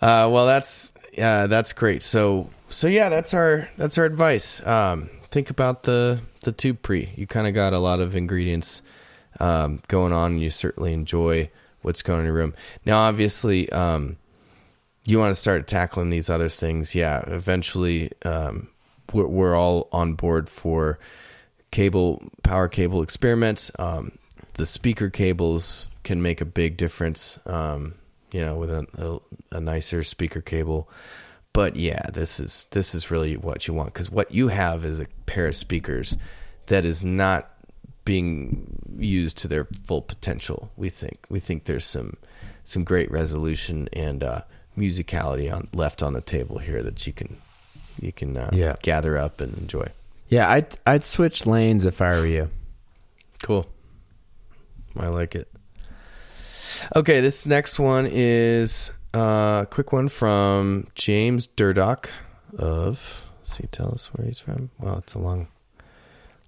Uh, 0.00 0.30
well, 0.32 0.46
that's 0.46 0.92
yeah, 1.12 1.46
that's 1.48 1.72
great. 1.74 2.02
So 2.02 2.48
so 2.68 2.88
yeah, 2.88 3.08
that's 3.08 3.34
our 3.34 3.68
that's 3.76 3.98
our 3.98 4.04
advice. 4.06 4.64
Um, 4.66 5.10
think 5.30 5.50
about 5.50 5.82
the 5.82 6.20
the 6.48 6.52
tube 6.52 6.82
pre. 6.82 7.12
You 7.14 7.26
kind 7.26 7.46
of 7.46 7.54
got 7.54 7.72
a 7.72 7.78
lot 7.78 8.00
of 8.00 8.16
ingredients 8.16 8.82
um, 9.38 9.80
going 9.88 10.12
on, 10.12 10.32
and 10.32 10.40
you 10.40 10.50
certainly 10.50 10.92
enjoy 10.92 11.50
what's 11.82 12.02
going 12.02 12.20
on 12.20 12.24
in 12.24 12.26
your 12.26 12.34
room. 12.34 12.54
Now, 12.86 13.00
obviously, 13.00 13.70
um, 13.70 14.16
you 15.04 15.18
want 15.18 15.34
to 15.34 15.40
start 15.40 15.68
tackling 15.68 16.10
these 16.10 16.30
other 16.30 16.48
things. 16.48 16.94
Yeah, 16.94 17.22
eventually, 17.26 18.10
um, 18.24 18.68
we're, 19.12 19.26
we're 19.26 19.56
all 19.56 19.88
on 19.92 20.14
board 20.14 20.48
for 20.48 20.98
cable 21.70 22.22
power 22.42 22.68
cable 22.68 23.02
experiments. 23.02 23.70
Um, 23.78 24.12
the 24.54 24.66
speaker 24.66 25.10
cables 25.10 25.88
can 26.02 26.22
make 26.22 26.40
a 26.40 26.46
big 26.46 26.76
difference. 26.78 27.38
Um, 27.44 27.94
you 28.32 28.42
know, 28.44 28.56
with 28.56 28.70
a, 28.70 28.86
a, 29.52 29.56
a 29.56 29.60
nicer 29.60 30.02
speaker 30.02 30.40
cable. 30.40 30.88
But 31.52 31.76
yeah, 31.76 32.02
this 32.12 32.38
is 32.38 32.66
this 32.70 32.94
is 32.94 33.10
really 33.10 33.36
what 33.36 33.66
you 33.66 33.74
want 33.74 33.92
because 33.92 34.10
what 34.10 34.30
you 34.32 34.48
have 34.48 34.84
is 34.84 35.00
a 35.00 35.06
pair 35.26 35.48
of 35.48 35.56
speakers 35.56 36.16
that 36.66 36.84
is 36.84 37.02
not 37.02 37.50
being 38.04 38.78
used 38.98 39.36
to 39.38 39.48
their 39.48 39.66
full 39.84 40.02
potential. 40.02 40.70
We 40.76 40.88
think 40.88 41.18
we 41.28 41.40
think 41.40 41.64
there's 41.64 41.84
some 41.86 42.16
some 42.64 42.84
great 42.84 43.10
resolution 43.10 43.88
and 43.92 44.22
uh, 44.22 44.42
musicality 44.76 45.52
on 45.52 45.68
left 45.72 46.02
on 46.02 46.12
the 46.12 46.20
table 46.20 46.58
here 46.58 46.82
that 46.82 47.06
you 47.06 47.12
can 47.12 47.38
you 48.00 48.12
can 48.12 48.36
uh, 48.36 48.50
Yeah. 48.52 48.76
gather 48.82 49.16
up 49.18 49.40
and 49.40 49.56
enjoy. 49.58 49.88
Yeah, 50.28 50.48
I'd 50.48 50.78
I'd 50.86 51.02
switch 51.02 51.44
lanes 51.46 51.84
if 51.86 52.00
I 52.00 52.10
were 52.20 52.26
you. 52.26 52.50
Cool. 53.42 53.66
I 54.98 55.08
like 55.08 55.34
it. 55.34 55.48
Okay, 56.94 57.20
this 57.20 57.46
next 57.46 57.78
one 57.78 58.06
is 58.10 58.90
uh, 59.14 59.64
quick 59.66 59.92
one 59.92 60.08
from 60.08 60.88
James 60.94 61.46
Durdock 61.46 62.08
of. 62.58 63.22
He 63.56 63.66
tell 63.66 63.92
us 63.92 64.10
where 64.12 64.26
he's 64.26 64.38
from? 64.38 64.70
Well, 64.78 64.98
it's 64.98 65.14
a 65.14 65.18
long. 65.18 65.48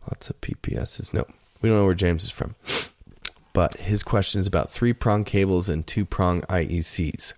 Lots 0.03 0.29
of 0.29 0.41
PPSs. 0.41 1.15
No, 1.15 1.25
we 1.61 1.69
don't 1.69 1.79
know 1.79 1.85
where 1.85 1.95
James 1.95 2.25
is 2.25 2.31
from. 2.31 2.55
But 3.53 3.75
his 3.75 4.03
question 4.03 4.41
is 4.41 4.47
about 4.47 4.71
three 4.71 4.93
prong 4.93 5.25
cables 5.25 5.69
and 5.69 5.87
two 5.87 6.05
prong 6.05 6.43
IECs. 6.43 7.33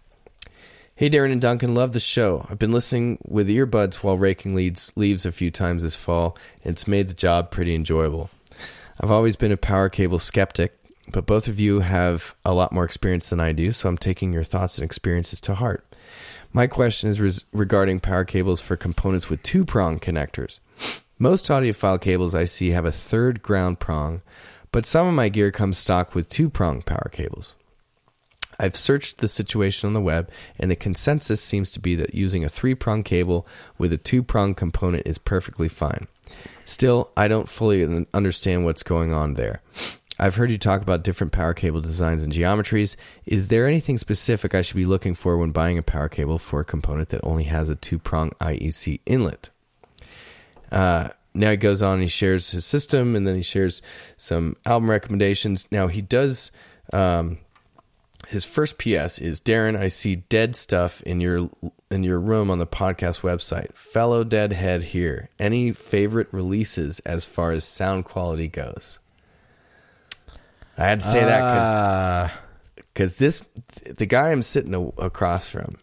Hey, 0.94 1.08
Darren 1.08 1.32
and 1.32 1.40
Duncan, 1.40 1.74
love 1.74 1.92
the 1.92 2.00
show. 2.00 2.46
I've 2.50 2.58
been 2.58 2.72
listening 2.72 3.18
with 3.24 3.48
earbuds 3.48 3.96
while 3.96 4.18
raking 4.18 4.54
leads, 4.54 4.92
leaves 4.94 5.24
a 5.24 5.32
few 5.32 5.50
times 5.50 5.82
this 5.82 5.96
fall, 5.96 6.36
and 6.64 6.72
it's 6.72 6.86
made 6.86 7.08
the 7.08 7.14
job 7.14 7.50
pretty 7.50 7.74
enjoyable. 7.74 8.30
I've 9.00 9.10
always 9.10 9.36
been 9.36 9.52
a 9.52 9.56
power 9.56 9.88
cable 9.88 10.18
skeptic, 10.18 10.78
but 11.08 11.26
both 11.26 11.48
of 11.48 11.58
you 11.58 11.80
have 11.80 12.34
a 12.44 12.54
lot 12.54 12.72
more 12.72 12.84
experience 12.84 13.30
than 13.30 13.40
I 13.40 13.52
do, 13.52 13.72
so 13.72 13.88
I'm 13.88 13.98
taking 13.98 14.32
your 14.32 14.44
thoughts 14.44 14.78
and 14.78 14.84
experiences 14.84 15.40
to 15.42 15.54
heart. 15.54 15.84
My 16.52 16.66
question 16.66 17.10
is 17.10 17.20
res- 17.20 17.44
regarding 17.52 18.00
power 18.00 18.24
cables 18.24 18.60
for 18.60 18.76
components 18.76 19.30
with 19.30 19.42
two 19.42 19.64
prong 19.64 19.98
connectors. 19.98 20.58
Most 21.18 21.46
audiophile 21.46 22.00
cables 22.00 22.34
I 22.34 22.44
see 22.44 22.70
have 22.70 22.84
a 22.84 22.92
third 22.92 23.42
ground 23.42 23.80
prong, 23.80 24.22
but 24.70 24.86
some 24.86 25.06
of 25.06 25.14
my 25.14 25.28
gear 25.28 25.50
comes 25.50 25.78
stock 25.78 26.14
with 26.14 26.28
two 26.28 26.50
prong 26.50 26.82
power 26.82 27.10
cables. 27.12 27.56
I've 28.58 28.76
searched 28.76 29.18
the 29.18 29.28
situation 29.28 29.86
on 29.86 29.94
the 29.94 30.00
web, 30.00 30.30
and 30.58 30.70
the 30.70 30.76
consensus 30.76 31.40
seems 31.40 31.70
to 31.72 31.80
be 31.80 31.94
that 31.96 32.14
using 32.14 32.44
a 32.44 32.48
three 32.48 32.74
prong 32.74 33.02
cable 33.02 33.46
with 33.78 33.92
a 33.92 33.98
two 33.98 34.22
prong 34.22 34.54
component 34.54 35.06
is 35.06 35.18
perfectly 35.18 35.68
fine. 35.68 36.06
Still, 36.64 37.10
I 37.16 37.28
don't 37.28 37.48
fully 37.48 38.06
understand 38.14 38.64
what's 38.64 38.82
going 38.82 39.12
on 39.12 39.34
there. 39.34 39.60
I've 40.22 40.36
heard 40.36 40.52
you 40.52 40.58
talk 40.58 40.82
about 40.82 41.02
different 41.02 41.32
power 41.32 41.52
cable 41.52 41.80
designs 41.80 42.22
and 42.22 42.32
geometries. 42.32 42.94
Is 43.26 43.48
there 43.48 43.66
anything 43.66 43.98
specific 43.98 44.54
I 44.54 44.62
should 44.62 44.76
be 44.76 44.84
looking 44.84 45.16
for 45.16 45.36
when 45.36 45.50
buying 45.50 45.78
a 45.78 45.82
power 45.82 46.08
cable 46.08 46.38
for 46.38 46.60
a 46.60 46.64
component 46.64 47.08
that 47.08 47.22
only 47.24 47.42
has 47.42 47.68
a 47.68 47.74
two 47.74 47.98
prong 47.98 48.30
IEC 48.40 49.00
inlet? 49.04 49.50
Uh, 50.70 51.08
now 51.34 51.50
he 51.50 51.56
goes 51.56 51.82
on, 51.82 51.94
and 51.94 52.02
he 52.02 52.08
shares 52.08 52.52
his 52.52 52.64
system, 52.64 53.16
and 53.16 53.26
then 53.26 53.34
he 53.34 53.42
shares 53.42 53.82
some 54.16 54.56
album 54.64 54.88
recommendations. 54.88 55.66
Now 55.72 55.88
he 55.88 56.00
does. 56.00 56.52
Um, 56.92 57.38
his 58.28 58.44
first 58.44 58.78
PS 58.78 59.18
is 59.18 59.40
Darren. 59.40 59.76
I 59.76 59.88
see 59.88 60.14
dead 60.14 60.54
stuff 60.54 61.02
in 61.02 61.20
your 61.20 61.50
in 61.90 62.04
your 62.04 62.20
room 62.20 62.48
on 62.48 62.60
the 62.60 62.66
podcast 62.68 63.22
website. 63.22 63.74
Fellow 63.74 64.22
deadhead 64.22 64.84
here. 64.84 65.30
Any 65.40 65.72
favorite 65.72 66.28
releases 66.30 67.00
as 67.00 67.24
far 67.24 67.50
as 67.50 67.64
sound 67.64 68.04
quality 68.04 68.46
goes? 68.46 69.00
I 70.78 70.84
had 70.88 71.00
to 71.00 71.06
say 71.06 71.20
that 71.24 72.32
because 72.76 73.16
this 73.18 73.40
the 73.96 74.06
guy 74.06 74.30
I'm 74.30 74.42
sitting 74.42 74.74
a, 74.74 74.80
across 75.02 75.48
from 75.48 75.76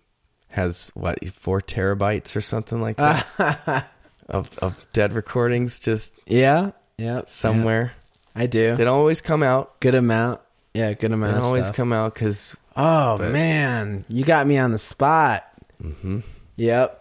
has 0.51 0.91
what 0.95 1.19
four 1.33 1.61
terabytes 1.61 2.35
or 2.35 2.41
something 2.41 2.81
like 2.81 2.97
that 2.97 3.91
of 4.29 4.57
of 4.59 4.85
dead 4.93 5.13
recordings 5.13 5.79
just 5.79 6.13
yeah, 6.25 6.71
yeah, 6.97 7.21
somewhere. 7.27 7.91
yeah, 8.35 8.41
I 8.43 8.45
do. 8.47 8.75
They 8.75 8.83
don't 8.85 8.97
always 8.97 9.21
come 9.21 9.43
out. 9.43 9.79
Good 9.79 9.95
amount. 9.95 10.41
Yeah, 10.73 10.93
good 10.93 11.11
They 11.11 11.15
amount 11.15 11.37
of 11.37 11.43
always 11.43 11.65
stuff. 11.65 11.75
come 11.77 11.93
out 11.93 12.13
because 12.13 12.55
Oh 12.75 13.17
but- 13.17 13.31
man, 13.31 14.05
you 14.07 14.23
got 14.23 14.47
me 14.47 14.57
on 14.57 14.71
the 14.71 14.77
spot. 14.77 15.45
Mhm. 15.83 16.23
Yep. 16.55 16.95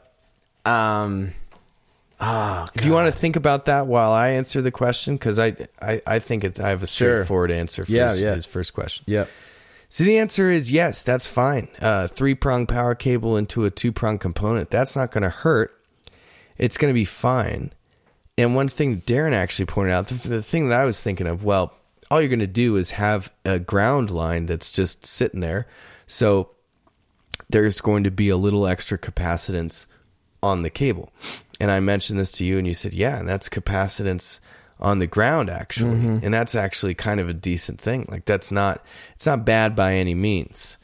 Um. 0.65 1.33
Oh, 2.21 2.67
If 2.75 2.85
you 2.85 2.93
want 2.93 3.13
to 3.13 3.19
think 3.19 3.37
about 3.37 3.67
that 3.67 3.87
while 3.87 4.11
I 4.13 4.31
answer 4.31 4.61
the 4.61 4.73
question, 4.73 5.15
because 5.15 5.39
I, 5.39 5.55
I 5.81 6.03
I 6.07 6.19
think 6.19 6.43
it's 6.45 6.59
I 6.59 6.71
have 6.71 6.83
a 6.83 6.87
Sure. 6.87 7.17
straightforward 7.17 7.51
answer 7.53 7.85
for 7.85 7.93
Yeah, 7.93 8.11
his, 8.11 8.21
yeah. 8.21 8.35
his 8.35 8.45
first 8.47 8.75
question. 8.75 9.05
Yep. 9.07 9.29
So 9.89 10.05
the 10.05 10.19
answer 10.19 10.51
is 10.51 10.71
yes, 10.73 11.03
that's 11.03 11.27
fine. 11.29 11.69
Uh, 11.81 12.09
three 12.09 12.35
prong 12.35 12.67
power 12.67 12.95
cable 12.95 13.37
into 13.37 13.65
a 13.65 13.71
two 13.71 13.93
prong 13.93 14.19
component. 14.19 14.71
That's 14.71 14.97
not 14.97 15.13
going 15.13 15.23
to 15.23 15.31
hurt. 15.31 15.75
It's 16.59 16.77
going 16.77 16.91
to 16.93 16.95
be 16.95 17.05
fine. 17.05 17.73
And 18.37 18.55
one 18.57 18.69
thing 18.69 19.01
Darren 19.03 19.33
actually 19.33 19.67
pointed 19.67 19.93
out, 19.93 20.09
the, 20.09 20.29
the 20.29 20.43
thing 20.43 20.69
that 20.69 20.79
I 20.81 20.85
was 20.85 21.01
thinking 21.01 21.27
of, 21.27 21.43
well, 21.45 21.73
all 22.11 22.21
you're 22.21 22.29
going 22.29 22.39
to 22.41 22.47
do 22.47 22.77
is 22.77 22.93
have 22.93 23.33
a 23.45 23.59
ground 23.59 24.11
line 24.11 24.47
that's 24.47 24.71
just 24.71 25.07
sitting 25.07 25.41
there. 25.41 25.67
So 26.07 26.51
there's 27.49 27.81
going 27.81 28.05
to 28.05 28.11
be 28.11 28.29
a 28.29 28.37
little 28.37 28.67
extra 28.67 28.99
capacitance 28.99 29.87
on 30.43 30.63
the 30.63 30.71
cable. 30.71 31.13
And 31.61 31.71
I 31.71 31.81
mentioned 31.81 32.19
this 32.19 32.31
to 32.33 32.45
you, 32.45 32.59
and 32.59 32.67
you 32.67 32.75
said, 32.75 32.95
yeah, 32.95 33.19
and 33.19 33.29
that's 33.29 33.49
capacitance 33.49 34.41
on 34.81 35.01
the 35.01 35.07
ground, 35.07 35.51
actually. 35.51 35.97
And 36.25 36.33
that's 36.33 36.55
actually 36.55 36.95
kind 36.95 37.19
of 37.19 37.29
a 37.29 37.35
decent 37.35 37.81
thing. 37.81 38.07
Like, 38.09 38.25
that's 38.27 38.51
not, 38.51 38.85
it's 39.15 39.27
not 39.27 39.45
bad 39.45 39.75
by 39.75 39.95
any 39.95 40.15
means. 40.15 40.79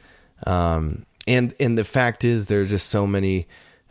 Um, 0.46 1.06
and, 1.26 1.54
and 1.60 1.78
the 1.78 1.84
fact 1.84 2.24
is, 2.24 2.46
there 2.46 2.62
are 2.62 2.66
just 2.66 2.90
so 2.90 3.06
many, 3.06 3.46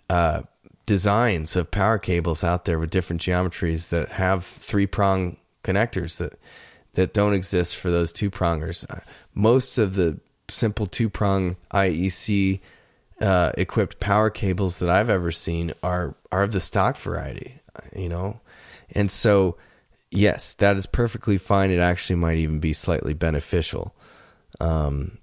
uh, 0.09 0.41
designs 0.85 1.55
of 1.55 1.71
power 1.71 1.97
cables 1.97 2.43
out 2.43 2.65
there 2.65 2.77
with 2.77 2.89
different 2.89 3.21
geometries 3.21 3.87
that 3.89 4.09
have 4.09 4.43
three 4.45 4.85
prong 4.85 5.37
connectors 5.63 6.17
that 6.17 6.37
that 6.93 7.13
don't 7.13 7.33
exist 7.33 7.77
for 7.77 7.89
those 7.89 8.11
two 8.11 8.29
prongers. 8.29 8.85
Uh, 8.89 8.99
Most 9.33 9.77
of 9.77 9.95
the 9.95 10.19
simple 10.49 10.85
two 10.85 11.09
prong 11.09 11.55
IEC 11.73 12.59
uh, 13.23 13.53
equipped 13.57 13.99
power 13.99 14.29
cables 14.29 14.79
that 14.79 14.89
I've 14.89 15.09
ever 15.09 15.31
seen 15.31 15.73
are 15.81 16.13
are 16.31 16.43
of 16.43 16.51
the 16.51 16.59
stock 16.59 16.97
variety, 16.97 17.61
you 17.95 18.09
know, 18.09 18.41
and 18.91 19.09
so 19.09 19.57
yes, 20.11 20.53
that 20.55 20.75
is 20.75 20.85
perfectly 20.85 21.37
fine. 21.37 21.71
It 21.71 21.79
actually 21.79 22.17
might 22.17 22.37
even 22.37 22.59
be 22.59 22.73
slightly 22.73 23.13
beneficial. 23.13 23.95
Um, 24.59 25.17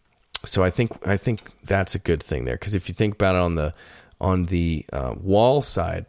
so 0.45 0.65
I 0.65 0.71
think 0.71 1.07
I 1.07 1.17
think 1.19 1.51
that's 1.63 1.95
a 1.95 1.99
good 1.99 2.23
thing 2.23 2.47
there 2.47 2.57
because 2.57 2.75
if 2.75 2.89
you 2.89 2.95
think 2.95 3.15
about 3.15 3.35
it 3.35 3.41
on 3.41 3.55
the 3.55 3.75
on 4.19 4.47
the 4.47 4.87
uh, 4.93 5.15
wall 5.21 5.61
side, 5.61 6.07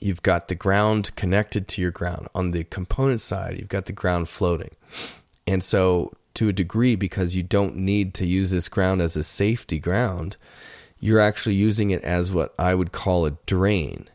you've 0.00 0.22
got 0.22 0.46
the 0.46 0.54
ground 0.54 1.14
connected 1.16 1.66
to 1.68 1.82
your 1.82 1.90
ground. 1.90 2.28
On 2.36 2.52
the 2.52 2.62
component 2.62 3.20
side, 3.20 3.58
you've 3.58 3.68
got 3.68 3.86
the 3.86 3.92
ground 3.92 4.28
floating, 4.28 4.76
and 5.44 5.62
so 5.62 6.12
to 6.34 6.48
a 6.48 6.52
degree, 6.52 6.96
because 6.96 7.34
you 7.34 7.42
don't 7.42 7.76
need 7.76 8.14
to 8.14 8.26
use 8.26 8.50
this 8.50 8.68
ground 8.68 9.00
as 9.00 9.16
a 9.16 9.22
safety 9.22 9.78
ground, 9.78 10.36
you're 11.04 11.20
actually 11.20 11.54
using 11.54 11.90
it 11.90 12.02
as 12.02 12.32
what 12.32 12.54
I 12.58 12.74
would 12.74 12.90
call 12.90 13.26
a 13.26 13.32
drain, 13.44 14.08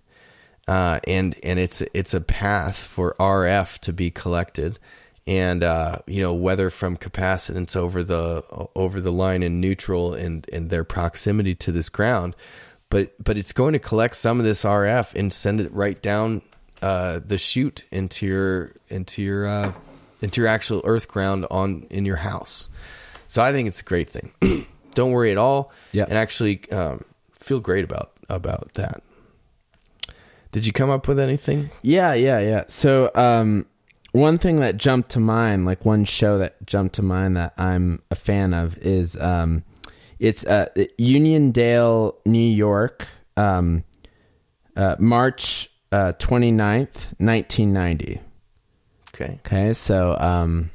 uh, 0.67 0.99
and 1.05 1.35
and 1.43 1.59
it's 1.59 1.83
it's 1.93 2.15
a 2.15 2.21
path 2.21 2.79
for 2.79 3.15
RF 3.19 3.77
to 3.79 3.93
be 3.93 4.09
collected 4.09 4.79
and 5.27 5.63
uh, 5.63 5.99
you 6.07 6.19
know 6.19 6.33
whether 6.33 6.71
from 6.71 6.97
capacitance 6.97 7.75
over 7.75 8.03
the 8.03 8.43
over 8.75 8.99
the 9.01 9.11
line 9.11 9.43
in 9.43 9.61
neutral 9.61 10.15
and 10.15 10.49
and 10.51 10.71
their 10.71 10.83
proximity 10.83 11.53
to 11.53 11.71
this 11.71 11.89
ground, 11.89 12.35
but 12.89 13.13
but 13.23 13.37
it's 13.37 13.53
going 13.53 13.73
to 13.73 13.79
collect 13.79 14.15
some 14.15 14.39
of 14.39 14.45
this 14.45 14.63
RF 14.63 15.13
and 15.13 15.31
send 15.31 15.61
it 15.61 15.71
right 15.71 16.01
down 16.01 16.41
uh, 16.81 17.19
the 17.23 17.37
chute 17.37 17.83
into 17.91 18.25
your 18.25 18.71
into 18.87 19.21
your 19.21 19.45
uh, 19.45 19.73
into 20.23 20.41
your 20.41 20.47
actual 20.47 20.81
earth 20.85 21.07
ground 21.07 21.45
on 21.51 21.85
in 21.91 22.03
your 22.03 22.15
house. 22.15 22.67
So 23.27 23.43
I 23.43 23.51
think 23.51 23.67
it's 23.67 23.81
a 23.81 23.83
great 23.83 24.09
thing. 24.09 24.31
Don't 24.95 25.11
worry 25.11 25.31
at 25.31 25.37
all, 25.37 25.71
Yeah. 25.91 26.05
and 26.07 26.17
actually 26.17 26.69
um, 26.71 27.03
feel 27.33 27.59
great 27.59 27.83
about 27.83 28.11
about 28.29 28.71
that. 28.75 29.01
Did 30.51 30.65
you 30.65 30.73
come 30.73 30.89
up 30.89 31.07
with 31.07 31.19
anything? 31.19 31.69
Yeah, 31.83 32.13
yeah, 32.13 32.39
yeah. 32.39 32.63
So, 32.67 33.11
um, 33.13 33.65
one 34.13 34.39
thing 34.39 34.59
that 34.61 34.77
jumped 34.77 35.11
to 35.11 35.19
mind, 35.19 35.65
like 35.65 35.85
one 35.85 36.05
show 36.05 36.39
that 36.39 36.65
jumped 36.65 36.95
to 36.95 37.03
mind 37.03 37.37
that 37.37 37.53
I'm 37.57 38.01
a 38.09 38.15
fan 38.15 38.53
of, 38.55 38.75
is 38.79 39.15
um, 39.17 39.63
it's 40.17 40.43
uh, 40.45 40.69
Uniondale, 40.99 42.15
New 42.25 42.39
York, 42.51 43.07
um, 43.37 43.83
uh, 44.75 44.95
March 44.97 45.69
uh, 45.91 46.13
29th, 46.13 47.13
1990. 47.19 48.19
Okay. 49.13 49.39
Okay, 49.45 49.73
so 49.73 50.17
um, 50.19 50.71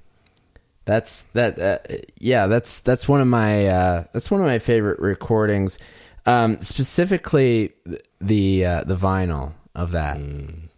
that's 0.85 1.25
that. 1.33 1.59
Uh, 1.59 1.79
yeah, 2.19 2.47
that's 2.47 2.81
that's 2.81 3.09
one 3.09 3.21
of 3.21 3.27
my 3.27 3.67
uh, 3.67 4.05
that's 4.13 4.31
one 4.31 4.41
of 4.41 4.47
my 4.47 4.59
favorite 4.59 5.01
recordings. 5.01 5.79
Um, 6.27 6.61
specifically, 6.63 7.73
the 8.21 8.65
uh, 8.65 8.85
the 8.85 8.97
vinyl 8.97 9.53
of 9.75 9.93
that 9.93 10.19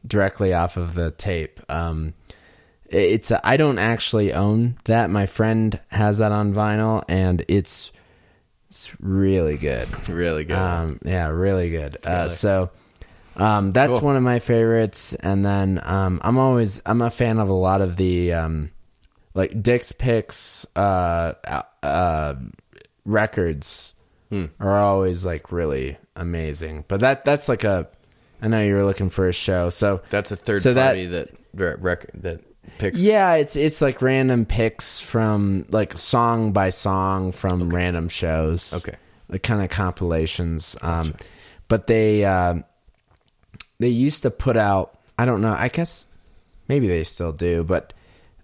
directly 0.07 0.52
off 0.54 0.76
of 0.76 0.94
the 0.94 1.11
tape. 1.12 1.61
Um, 1.70 2.14
it- 2.88 2.96
it's 3.12 3.32
I 3.44 3.57
don't 3.57 3.78
actually 3.78 4.32
own 4.32 4.76
that. 4.84 5.11
My 5.11 5.26
friend 5.26 5.78
has 5.88 6.18
that 6.18 6.32
on 6.32 6.54
vinyl, 6.54 7.04
and 7.09 7.44
it's 7.48 7.90
it's 8.70 8.90
really 9.00 9.57
good. 9.57 9.88
Really 10.09 10.44
good. 10.44 10.57
Um, 10.57 11.00
yeah, 11.04 11.28
really 11.28 11.70
good. 11.70 11.98
Uh, 12.04 12.28
so 12.28 12.70
um, 13.36 13.72
that's 13.72 13.90
Cool. 13.90 14.00
one 14.00 14.16
of 14.16 14.22
my 14.22 14.38
favorites. 14.38 15.14
And 15.14 15.44
then 15.44 15.80
um, 15.84 16.20
I'm 16.24 16.38
always 16.38 16.80
I'm 16.86 17.02
a 17.02 17.11
fan 17.11 17.38
of 17.38 17.48
a 17.48 17.52
lot 17.54 17.80
of 17.80 17.96
the 17.96 18.32
um, 18.32 18.70
like 19.37 19.62
Dick's 19.62 19.93
Picks 19.93 20.66
uh, 20.74 21.34
uh, 21.84 22.34
records 23.05 23.93
Hmm. 24.30 24.47
are 24.59 24.76
always 24.76 25.24
like 25.24 25.53
really 25.53 25.97
amazing. 26.16 26.84
But 26.89 26.99
that 27.01 27.24
that's 27.24 27.49
like 27.49 27.62
a 27.62 27.87
I 28.43 28.49
know 28.49 28.61
you 28.61 28.74
were 28.74 28.84
looking 28.84 29.09
for 29.09 29.28
a 29.28 29.32
show, 29.32 29.70
so 29.70 30.01
That's 30.11 30.32
a 30.32 30.37
third 30.37 30.62
So 30.62 30.74
party 30.74 31.07
that 31.07 31.30
that 31.55 31.80
rec- 31.80 32.11
that 32.14 32.41
picks. 32.78 33.01
yeah, 33.01 33.34
it's 33.34 33.55
it's 33.55 33.80
like 33.80 34.03
random 34.03 34.45
picks 34.45 34.99
from 34.99 35.64
like 35.70 35.97
song 35.97 36.51
by 36.53 36.70
song 36.70 37.30
from 37.30 37.70
random 37.70 38.09
shows. 38.09 38.74
Okay. 38.74 38.97
Like 39.28 39.45
kind 39.45 39.62
of 39.62 39.70
compilations. 39.70 40.76
Um 40.82 41.14
but 41.68 41.87
they 41.87 42.24
uh 42.24 42.55
they 43.78 43.89
used 43.91 44.24
to 44.24 44.30
put 44.32 44.57
out 44.57 44.99
I 45.16 45.24
don't 45.24 45.41
know, 45.41 45.55
I 45.57 45.68
guess 45.68 46.05
maybe 46.68 46.89
they 46.89 47.05
still 47.05 47.32
do, 47.32 47.62
but 47.62 47.93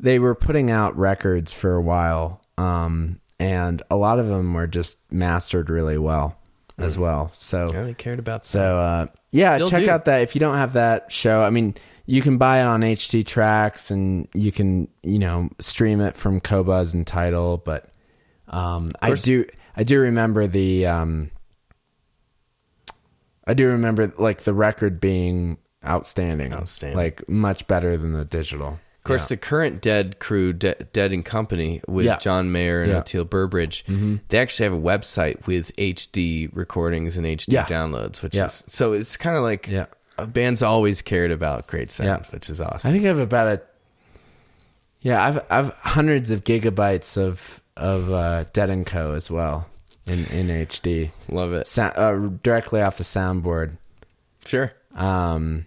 they 0.02 0.18
were 0.18 0.34
putting 0.34 0.70
out 0.70 0.96
records 0.98 1.52
for 1.52 1.74
a 1.74 1.80
while. 1.80 2.42
Um 2.58 3.18
and 3.38 3.82
a 3.90 3.96
lot 3.96 4.18
of 4.18 4.28
them 4.28 4.52
were 4.54 4.66
just 4.66 4.98
mastered 5.10 5.70
really 5.70 5.96
well 5.98 6.36
as 6.78 6.98
well. 6.98 7.32
So 7.34 7.70
Yeah, 7.72 7.84
they 7.84 7.94
cared 7.94 8.18
about 8.18 8.42
That. 8.42 8.46
so 8.48 8.78
uh, 8.78 9.06
yeah, 9.30 9.54
Still 9.54 9.70
check 9.70 9.80
do. 9.84 9.90
out 9.90 10.04
that 10.04 10.20
if 10.22 10.34
you 10.34 10.40
don't 10.40 10.56
have 10.56 10.74
that 10.74 11.10
show. 11.10 11.42
I 11.42 11.48
mean, 11.50 11.74
you 12.06 12.20
can 12.20 12.36
buy 12.36 12.60
it 12.60 12.64
on 12.64 12.82
HD 12.82 13.24
Tracks 13.26 13.90
and 13.90 14.28
you 14.34 14.52
can 14.52 14.88
you 15.02 15.18
know 15.18 15.48
stream 15.60 16.00
it 16.00 16.16
from 16.16 16.40
Qobuz 16.40 16.92
and 16.94 17.06
Tidal. 17.06 17.56
But 17.58 17.88
um, 18.48 18.92
I 19.00 19.14
do 19.14 19.46
I 19.76 19.84
do 19.84 19.98
remember 20.00 20.46
the 20.46 20.86
um, 20.86 21.30
I 23.46 23.54
do 23.54 23.68
remember 23.68 24.12
like 24.18 24.42
the 24.42 24.54
record 24.54 25.00
being 25.00 25.58
outstanding, 25.84 26.52
Outstanding. 26.52 26.96
like 26.96 27.28
much 27.28 27.66
better 27.66 27.96
than 27.96 28.12
the 28.12 28.24
digital. 28.24 28.78
Of 29.04 29.08
course, 29.08 29.28
the 29.28 29.36
current 29.36 29.80
Dead 29.82 30.20
crew, 30.20 30.52
De- 30.52 30.76
Dead 30.92 31.10
and 31.12 31.24
Company, 31.24 31.80
with 31.88 32.06
Yeah. 32.06 32.18
John 32.18 32.52
Mayer 32.52 32.82
and 32.82 32.92
Yeah. 32.92 33.00
Oteil 33.00 33.28
Burbridge, 33.28 33.84
they 34.28 34.38
actually 34.38 34.64
have 34.64 34.72
a 34.74 34.80
website 34.80 35.44
with 35.46 35.72
HD 35.76 36.48
recordings 36.52 37.16
and 37.16 37.26
HD 37.26 37.52
Yeah. 37.56 37.64
downloads, 37.66 38.22
which 38.22 38.34
Yeah. 38.36 38.44
is 38.44 38.64
so 38.68 38.92
it's 38.92 39.16
kind 39.16 39.36
of 39.36 39.42
like 39.42 39.66
Yeah. 39.66 39.86
a 40.18 40.26
band's 40.26 40.62
always 40.62 41.02
cared 41.02 41.32
about 41.32 41.66
great 41.66 41.90
sound, 41.90 42.06
Yeah. 42.24 42.30
which 42.30 42.48
is 42.48 42.60
awesome. 42.60 42.88
I 42.90 42.92
think 42.92 43.04
I 43.04 43.08
have 43.08 43.18
about 43.18 43.48
a 43.48 43.60
yeah, 45.00 45.24
I've 45.26 45.40
I've 45.50 45.74
hundreds 45.80 46.30
of 46.30 46.44
gigabytes 46.44 47.16
of 47.18 47.60
of 47.76 48.12
uh, 48.12 48.44
Dead 48.52 48.70
and 48.70 48.86
Co 48.86 49.14
as 49.14 49.30
well 49.30 49.66
in 50.06 50.26
in 50.26 50.48
HD. 50.48 51.10
Love 51.28 51.52
it. 51.54 51.66
Sa- 51.66 51.86
uh, 51.96 52.28
directly 52.44 52.80
off 52.80 52.98
the 52.98 53.04
soundboard. 53.04 53.72
Sure. 54.46 54.72
Um, 54.94 55.66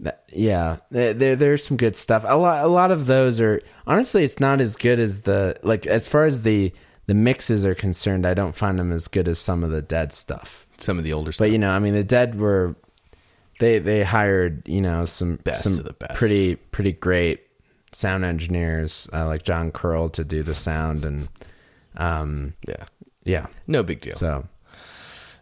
that, 0.00 0.24
yeah, 0.32 0.78
there, 0.90 1.14
there 1.14 1.36
there's 1.36 1.64
some 1.64 1.76
good 1.76 1.96
stuff. 1.96 2.24
A 2.26 2.36
lot 2.36 2.64
a 2.64 2.68
lot 2.68 2.90
of 2.90 3.06
those 3.06 3.40
are 3.40 3.60
honestly, 3.86 4.24
it's 4.24 4.40
not 4.40 4.60
as 4.60 4.76
good 4.76 4.98
as 4.98 5.20
the 5.22 5.56
like 5.62 5.86
as 5.86 6.08
far 6.08 6.24
as 6.24 6.42
the 6.42 6.72
the 7.06 7.14
mixes 7.14 7.64
are 7.64 7.74
concerned. 7.74 8.26
I 8.26 8.34
don't 8.34 8.54
find 8.54 8.78
them 8.78 8.92
as 8.92 9.08
good 9.08 9.28
as 9.28 9.38
some 9.38 9.62
of 9.62 9.70
the 9.70 9.82
Dead 9.82 10.12
stuff. 10.12 10.66
Some 10.78 10.98
of 10.98 11.04
the 11.04 11.12
older 11.12 11.32
stuff. 11.32 11.44
But 11.44 11.52
you 11.52 11.58
know, 11.58 11.70
I 11.70 11.78
mean, 11.78 11.94
the 11.94 12.04
Dead 12.04 12.34
were 12.40 12.74
they 13.60 13.78
they 13.78 14.02
hired 14.02 14.66
you 14.68 14.80
know 14.80 15.04
some 15.04 15.36
Best 15.44 15.62
some 15.62 15.74
of 15.78 15.84
the 15.84 15.92
best. 15.92 16.14
pretty 16.14 16.56
pretty 16.56 16.92
great 16.92 17.40
sound 17.92 18.24
engineers 18.24 19.08
uh, 19.12 19.26
like 19.26 19.44
John 19.44 19.70
Curl 19.70 20.08
to 20.10 20.24
do 20.24 20.42
the 20.42 20.54
sound 20.54 21.04
and 21.04 21.28
um 21.96 22.54
yeah. 22.66 22.86
yeah 23.22 23.46
No 23.68 23.84
big 23.84 24.00
deal. 24.00 24.16
so 24.16 24.48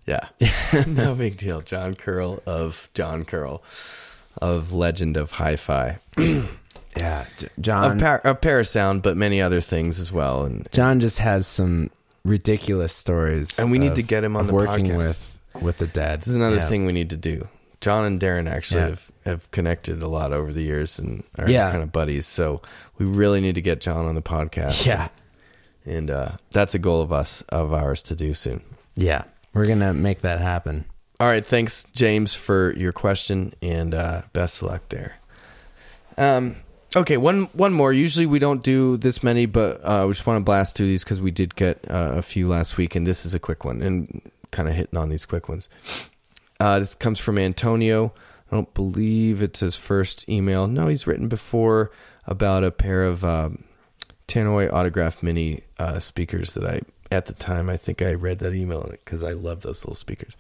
Yeah. 0.07 0.28
no 0.86 1.14
big 1.14 1.38
deal. 1.38 1.62
John 1.62 1.94
Curl 1.94 2.42
of 2.44 2.90
John 2.92 3.24
Curl 3.24 3.62
of 4.40 4.72
Legend 4.72 5.16
of 5.16 5.32
Hi-Fi. 5.32 5.98
yeah 6.98 7.24
John 7.60 7.92
Of, 7.92 7.98
par- 7.98 8.20
of 8.24 8.40
Parasound, 8.40 9.02
but 9.02 9.16
many 9.16 9.40
other 9.40 9.60
things 9.60 9.98
as 9.98 10.12
well. 10.12 10.44
And 10.44 10.68
John 10.72 11.00
just 11.00 11.18
has 11.20 11.46
some 11.46 11.90
ridiculous 12.24 12.92
stories, 12.94 13.58
And 13.58 13.70
we 13.70 13.78
need 13.78 13.88
of- 13.88 13.94
to 13.96 14.02
get 14.02 14.24
him 14.24 14.36
on 14.36 14.46
the 14.46 14.52
working 14.54 14.86
podcast. 14.86 14.96
with 14.96 15.28
with 15.60 15.78
the 15.78 15.86
dead. 15.86 16.20
This 16.20 16.28
is 16.28 16.34
another 16.36 16.56
Yeah. 16.56 16.68
thing 16.68 16.86
we 16.86 16.92
need 16.92 17.10
to 17.10 17.16
do. 17.16 17.46
John 17.82 18.04
and 18.06 18.18
Darren 18.20 18.48
actually 18.50 18.80
Yeah. 18.80 18.86
have, 18.88 19.10
have 19.26 19.50
connected 19.50 20.00
a 20.02 20.08
lot 20.08 20.32
over 20.32 20.50
the 20.52 20.62
years 20.62 20.98
and 20.98 21.24
are 21.36 21.48
Yeah. 21.50 21.70
kind 21.70 21.82
of 21.82 21.92
buddies. 21.92 22.26
So 22.26 22.62
we 22.96 23.04
really 23.04 23.40
need 23.40 23.56
to 23.56 23.60
get 23.60 23.80
John 23.80 24.06
on 24.06 24.14
the 24.14 24.22
podcast. 24.22 24.86
Yeah, 24.86 25.08
And 25.84 26.10
uh, 26.10 26.32
that's 26.52 26.74
a 26.74 26.78
goal 26.78 27.02
of 27.02 27.12
us 27.12 27.42
of 27.50 27.72
ours 27.74 28.00
to 28.04 28.14
do 28.14 28.32
soon. 28.34 28.62
yeah, 28.94 29.24
we're 29.52 29.64
gonna 29.66 29.92
make 29.92 30.22
that 30.22 30.40
happen. 30.40 30.84
All 31.22 31.28
right, 31.28 31.46
thanks 31.46 31.86
James 31.94 32.34
for 32.34 32.74
your 32.76 32.90
question 32.90 33.54
and 33.62 33.94
uh, 33.94 34.22
best 34.32 34.60
of 34.60 34.70
luck 34.70 34.82
there. 34.88 35.14
Um, 36.18 36.56
okay, 36.96 37.16
one 37.16 37.44
one 37.52 37.72
more. 37.72 37.92
Usually 37.92 38.26
we 38.26 38.40
don't 38.40 38.60
do 38.60 38.96
this 38.96 39.22
many, 39.22 39.46
but 39.46 39.80
uh, 39.84 40.06
we 40.08 40.14
just 40.14 40.26
want 40.26 40.38
to 40.38 40.44
blast 40.44 40.74
through 40.74 40.88
these 40.88 41.04
because 41.04 41.20
we 41.20 41.30
did 41.30 41.54
get 41.54 41.78
uh, 41.88 42.14
a 42.16 42.22
few 42.22 42.48
last 42.48 42.76
week, 42.76 42.96
and 42.96 43.06
this 43.06 43.24
is 43.24 43.36
a 43.36 43.38
quick 43.38 43.64
one, 43.64 43.82
and 43.82 44.32
kind 44.50 44.68
of 44.68 44.74
hitting 44.74 44.98
on 44.98 45.10
these 45.10 45.24
quick 45.24 45.48
ones. 45.48 45.68
Uh, 46.58 46.80
this 46.80 46.96
comes 46.96 47.20
from 47.20 47.38
Antonio. 47.38 48.12
I 48.50 48.56
don't 48.56 48.74
believe 48.74 49.42
it's 49.42 49.60
his 49.60 49.76
first 49.76 50.28
email. 50.28 50.66
No, 50.66 50.88
he's 50.88 51.06
written 51.06 51.28
before 51.28 51.92
about 52.26 52.64
a 52.64 52.72
pair 52.72 53.04
of 53.04 53.24
um, 53.24 53.62
Tannoy 54.26 54.72
autograph 54.72 55.22
mini 55.22 55.62
uh, 55.78 56.00
speakers 56.00 56.54
that 56.54 56.66
I, 56.66 56.80
at 57.12 57.26
the 57.26 57.32
time, 57.32 57.70
I 57.70 57.76
think 57.76 58.02
I 58.02 58.12
read 58.14 58.40
that 58.40 58.54
email 58.54 58.88
because 58.90 59.22
I 59.22 59.34
love 59.34 59.62
those 59.62 59.84
little 59.84 59.94
speakers. 59.94 60.34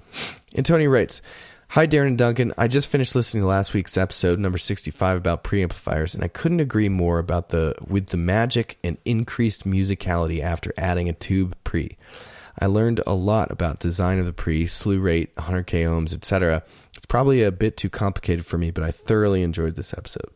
Antonio 0.54 0.90
writes, 0.90 1.22
Hi, 1.68 1.86
Darren 1.86 2.08
and 2.08 2.18
Duncan. 2.18 2.52
I 2.58 2.68
just 2.68 2.88
finished 2.88 3.14
listening 3.14 3.42
to 3.42 3.46
last 3.46 3.72
week's 3.72 3.96
episode, 3.96 4.38
number 4.38 4.58
65, 4.58 5.16
about 5.16 5.42
preamplifiers, 5.42 6.14
and 6.14 6.22
I 6.22 6.28
couldn't 6.28 6.60
agree 6.60 6.90
more 6.90 7.18
about 7.18 7.48
the 7.48 7.74
with 7.86 8.08
the 8.08 8.18
magic 8.18 8.76
and 8.84 8.98
increased 9.06 9.64
musicality 9.64 10.42
after 10.42 10.74
adding 10.76 11.08
a 11.08 11.14
tube 11.14 11.56
pre. 11.64 11.96
I 12.58 12.66
learned 12.66 13.00
a 13.06 13.14
lot 13.14 13.50
about 13.50 13.80
design 13.80 14.18
of 14.18 14.26
the 14.26 14.34
pre, 14.34 14.66
slew 14.66 15.00
rate, 15.00 15.34
100k 15.36 15.86
ohms, 15.86 16.12
etc. 16.12 16.62
It's 16.94 17.06
probably 17.06 17.42
a 17.42 17.50
bit 17.50 17.78
too 17.78 17.88
complicated 17.88 18.44
for 18.44 18.58
me, 18.58 18.70
but 18.70 18.84
I 18.84 18.90
thoroughly 18.90 19.42
enjoyed 19.42 19.74
this 19.74 19.94
episode. 19.94 20.30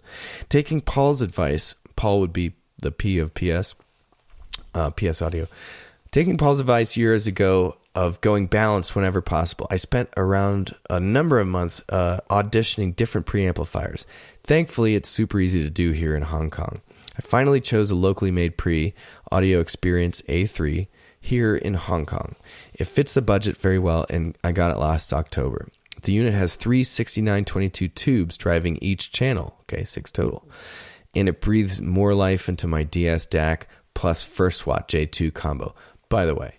Taking 0.49 0.81
Paul's 0.81 1.21
advice, 1.21 1.75
Paul 1.97 2.21
would 2.21 2.33
be 2.33 2.55
the 2.79 2.91
P 2.91 3.19
of 3.19 3.35
PS, 3.35 3.75
uh, 4.75 4.91
PS 4.93 5.21
Audio. 5.21 5.49
Taking 6.12 6.39
Paul's 6.39 6.61
advice 6.61 6.97
years 6.97 7.27
ago 7.27 7.77
of 7.97 8.20
going 8.20 8.47
balanced 8.47 8.94
whenever 8.94 9.22
possible, 9.22 9.66
I 9.70 9.76
spent 9.76 10.11
around 10.18 10.76
a 10.90 11.01
number 11.01 11.40
of 11.40 11.49
months 11.49 11.82
uh, 11.88 12.20
auditioning 12.30 12.94
different 12.94 13.26
preamplifiers. 13.26 14.05
Thankfully, 14.44 14.94
it's 14.94 15.09
super 15.09 15.40
easy 15.40 15.62
to 15.62 15.70
do 15.70 15.92
here 15.92 16.14
in 16.14 16.22
Hong 16.22 16.51
Kong. 16.51 16.82
I 17.18 17.22
finally 17.22 17.61
chose 17.61 17.90
a 17.90 17.94
locally 17.94 18.30
made 18.30 18.59
pre 18.59 18.92
Audio 19.32 19.61
Experience 19.61 20.20
A3 20.28 20.86
here 21.18 21.57
in 21.57 21.72
Hong 21.74 22.05
Kong. 22.05 22.36
It 22.74 22.84
fits 22.84 23.14
the 23.14 23.22
budget 23.22 23.57
very 23.57 23.78
well, 23.78 24.05
and 24.11 24.36
I 24.44 24.53
got 24.53 24.70
it 24.70 24.78
last 24.78 25.14
October. 25.14 25.68
The 26.03 26.12
unit 26.12 26.34
has 26.34 26.57
three 26.57 26.84
6922 26.84 27.88
tubes 27.88 28.36
driving 28.36 28.78
each 28.82 29.11
channel, 29.11 29.57
okay, 29.62 29.84
six 29.84 30.12
total. 30.12 30.47
And 31.14 31.30
it 31.30 31.40
breathes 31.40 31.80
more 31.80 32.12
life 32.12 32.51
into 32.51 32.66
my 32.66 32.82
DS 32.82 33.26
DAC 33.26 33.62
plus 33.94 34.22
First 34.22 34.66
Watt 34.66 34.86
J2 34.86 35.32
combo. 35.32 35.74
By 36.11 36.26
the 36.26 36.34
way, 36.34 36.57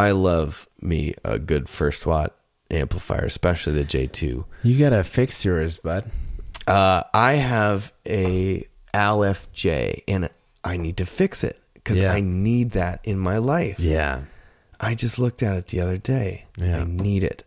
I 0.00 0.12
love 0.12 0.66
me 0.80 1.14
a 1.24 1.38
good 1.38 1.68
First 1.68 2.06
Watt 2.06 2.34
amplifier, 2.70 3.24
especially 3.24 3.74
the 3.74 3.84
J2. 3.84 4.44
You 4.62 4.78
gotta 4.78 5.04
fix 5.04 5.44
yours, 5.44 5.76
bud. 5.76 6.10
Uh, 6.66 7.02
I 7.12 7.34
have 7.34 7.92
a 8.06 8.64
LFJ 8.94 10.02
and 10.08 10.30
I 10.64 10.76
need 10.76 10.96
to 10.98 11.06
fix 11.06 11.44
it 11.44 11.58
because 11.74 12.00
Yeah. 12.00 12.12
I 12.12 12.20
need 12.20 12.72
that 12.72 13.00
in 13.04 13.18
my 13.18 13.38
life. 13.38 13.78
Yeah. 13.80 14.22
I 14.78 14.94
just 14.94 15.18
looked 15.18 15.42
at 15.42 15.56
it 15.56 15.66
the 15.68 15.80
other 15.80 15.96
day. 15.98 16.46
Yeah. 16.58 16.80
I 16.80 16.84
need 16.84 17.22
it. 17.24 17.44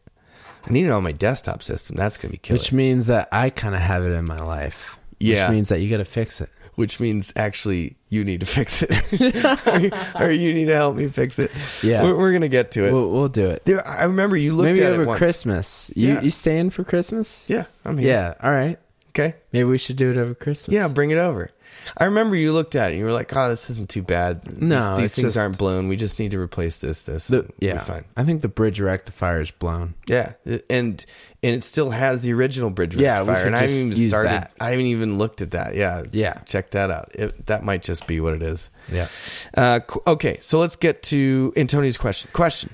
I 0.65 0.71
need 0.71 0.85
it 0.85 0.91
on 0.91 1.03
my 1.03 1.11
desktop 1.11 1.63
system. 1.63 1.95
That's 1.95 2.17
going 2.17 2.29
to 2.29 2.33
be 2.33 2.37
killer. 2.37 2.57
Which 2.57 2.71
means 2.71 3.07
that 3.07 3.27
I 3.31 3.49
kind 3.49 3.75
of 3.75 3.81
have 3.81 4.03
it 4.05 4.11
in 4.11 4.25
my 4.25 4.39
life. 4.39 4.97
Yeah. 5.19 5.47
Which 5.47 5.55
means 5.55 5.69
that 5.69 5.79
you 5.81 5.89
gotta 5.89 6.05
fix 6.05 6.41
it. 6.41 6.49
Which 6.75 6.99
means 6.99 7.31
actually 7.35 7.97
you 8.09 8.23
need 8.23 8.39
to 8.39 8.45
fix 8.47 8.81
it, 8.83 8.91
or, 9.67 9.79
you- 9.79 9.91
or 10.15 10.31
you 10.31 10.53
need 10.53 10.65
to 10.65 10.75
help 10.75 10.95
me 10.95 11.07
fix 11.07 11.37
it. 11.39 11.51
Yeah. 11.83 12.03
we're, 12.03 12.17
we're 12.17 12.31
going 12.31 12.41
to 12.41 12.49
get 12.49 12.71
to 12.71 12.85
it. 12.85 12.91
We'll, 12.91 13.09
we'll 13.11 13.29
do 13.29 13.45
it. 13.47 13.63
There, 13.65 13.87
I 13.87 14.05
remember 14.05 14.35
you 14.37 14.53
looked 14.53 14.65
Maybe 14.71 14.83
at 14.83 14.93
over 14.93 15.03
it 15.03 15.07
once. 15.07 15.17
Christmas. 15.19 15.91
You 15.95 16.13
Yeah. 16.15 16.21
you 16.21 16.31
staying 16.31 16.71
for 16.71 16.83
Christmas? 16.83 17.45
Yeah, 17.47 17.65
I'm 17.85 17.97
here. 17.97 18.09
Yeah. 18.09 18.33
All 18.41 18.51
right. 18.51 18.79
Okay. 19.09 19.35
Maybe 19.51 19.65
we 19.65 19.77
should 19.77 19.95
do 19.97 20.09
it 20.09 20.17
over 20.17 20.33
Christmas. 20.33 20.73
Yeah, 20.73 20.87
bring 20.87 21.11
it 21.11 21.17
over. 21.19 21.51
I 21.97 22.05
remember 22.05 22.35
you 22.35 22.51
looked 22.53 22.75
at 22.75 22.87
it 22.89 22.91
and 22.93 22.99
you 22.99 23.05
were 23.05 23.11
like, 23.11 23.35
"Oh, 23.35 23.49
this 23.49 23.69
isn't 23.69 23.89
too 23.89 24.01
bad. 24.01 24.59
No, 24.61 24.95
these, 24.95 25.05
it's 25.05 25.15
things 25.15 25.33
just- 25.33 25.37
aren't 25.37 25.57
blown. 25.59 25.87
We 25.87 25.95
just 25.95 26.19
need 26.19 26.31
to 26.31 26.39
replace 26.39 26.79
this, 26.81 27.03
this. 27.03 27.27
The, 27.27 27.47
yeah. 27.59 27.77
fine. 27.79 28.05
I 28.17 28.23
think 28.23 28.41
the 28.41 28.47
bridge 28.47 28.79
rectifier 28.79 29.41
is 29.41 29.51
blown. 29.51 29.93
Yeah, 30.07 30.33
and 30.69 31.05
and 31.43 31.53
it 31.55 31.63
still 31.63 31.89
has 31.89 32.23
the 32.23 32.33
original 32.33 32.69
bridge 32.69 32.95
Yeah, 32.95 33.21
we 33.21 33.27
rectifier, 33.27 33.37
should 33.37 33.47
and 33.47 33.55
I 33.55 33.59
haven't 33.61 33.75
even 33.97 34.09
started. 34.09 34.29
that. 34.29 34.51
I 34.59 34.69
haven't 34.71 34.85
even 34.85 35.17
looked 35.17 35.41
at 35.41 35.51
that. 35.51 35.75
Yeah, 35.75 36.03
Yeah. 36.11 36.39
check 36.45 36.71
that 36.71 36.89
out. 36.89 37.11
It, 37.13 37.45
that 37.47 37.63
might 37.63 37.83
just 37.83 38.07
be 38.07 38.19
what 38.19 38.33
it 38.33 38.41
is. 38.41 38.69
Yeah. 38.91 39.07
Uh, 39.53 39.81
okay, 40.07 40.37
so 40.39 40.59
let's 40.59 40.75
get 40.77 41.03
to 41.03 41.53
Antonio's 41.57 41.97
question. 41.97 42.29
Question: 42.33 42.69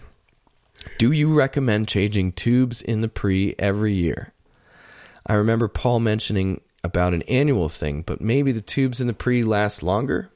Do 1.00 1.12
you 1.12 1.34
recommend 1.34 1.88
changing 1.88 2.34
tubes 2.34 2.82
in 2.82 3.02
the 3.02 3.10
pre 3.10 3.56
every 3.58 3.94
year? 3.94 4.34
I 5.26 5.34
remember 5.34 5.68
Paul 5.68 6.00
mentioning 6.00 6.62
about 6.84 7.14
an 7.14 7.22
annual 7.24 7.70
thing, 7.70 8.04
but 8.04 8.22
maybe 8.22 8.52
the 8.52 8.62
tubes 8.62 9.02
in 9.02 9.08
the 9.08 9.14
pre 9.14 9.44
last 9.44 9.84
longer. 9.84 10.30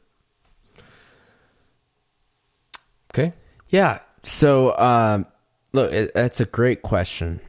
Okay. 3.14 3.34
Yeah. 3.70 4.00
So, 4.24 4.78
um, 4.78 5.26
look, 5.72 5.92
it, 5.92 6.14
that's 6.14 6.40
a 6.40 6.46
great 6.46 6.82
question. 6.82 7.40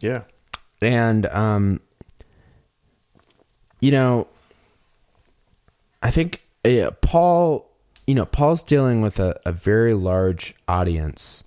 Yeah. 0.00 0.22
And, 0.82 1.26
um, 1.26 1.80
you 3.80 3.90
know, 3.90 4.26
I 6.02 6.10
think 6.10 6.42
uh, 6.64 6.90
Paul, 7.00 7.70
you 8.06 8.14
know, 8.14 8.26
Paul's 8.26 8.62
dealing 8.62 9.00
with 9.00 9.18
a, 9.18 9.40
a 9.46 9.52
very 9.52 9.94
large 9.94 10.54
audience. 10.68 11.42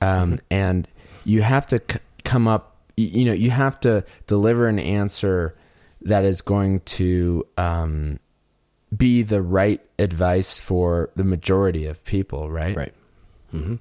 Um, 0.00 0.38
and 0.50 0.88
you 1.24 1.42
have 1.42 1.66
to 1.68 1.80
c- 1.90 1.98
come 2.24 2.48
up, 2.48 2.76
you, 2.96 3.06
you 3.06 3.24
know, 3.26 3.32
you 3.32 3.50
have 3.50 3.78
to 3.80 4.04
deliver 4.26 4.66
an 4.66 4.78
answer 4.78 5.56
that 6.02 6.24
is 6.24 6.40
going 6.40 6.78
to, 6.80 7.46
um, 7.58 8.18
be 8.96 9.22
the 9.22 9.40
right 9.40 9.80
advice 10.00 10.58
for 10.58 11.10
the 11.14 11.22
majority 11.22 11.86
of 11.86 12.02
people, 12.04 12.50
right? 12.50 12.76
Right. 12.76 12.94
Mhm. 13.54 13.78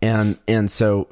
and 0.00 0.38
and 0.48 0.70
so 0.70 1.08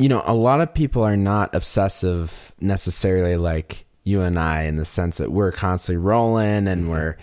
you 0.00 0.08
know 0.08 0.22
a 0.26 0.34
lot 0.34 0.60
of 0.60 0.72
people 0.74 1.02
are 1.02 1.16
not 1.16 1.54
obsessive 1.54 2.52
necessarily 2.60 3.36
like 3.36 3.84
you 4.04 4.22
and 4.22 4.38
I 4.38 4.62
in 4.62 4.76
the 4.76 4.84
sense 4.84 5.18
that 5.18 5.30
we're 5.30 5.52
constantly 5.52 5.98
rolling 6.02 6.66
and 6.66 6.88
we're 6.90 7.16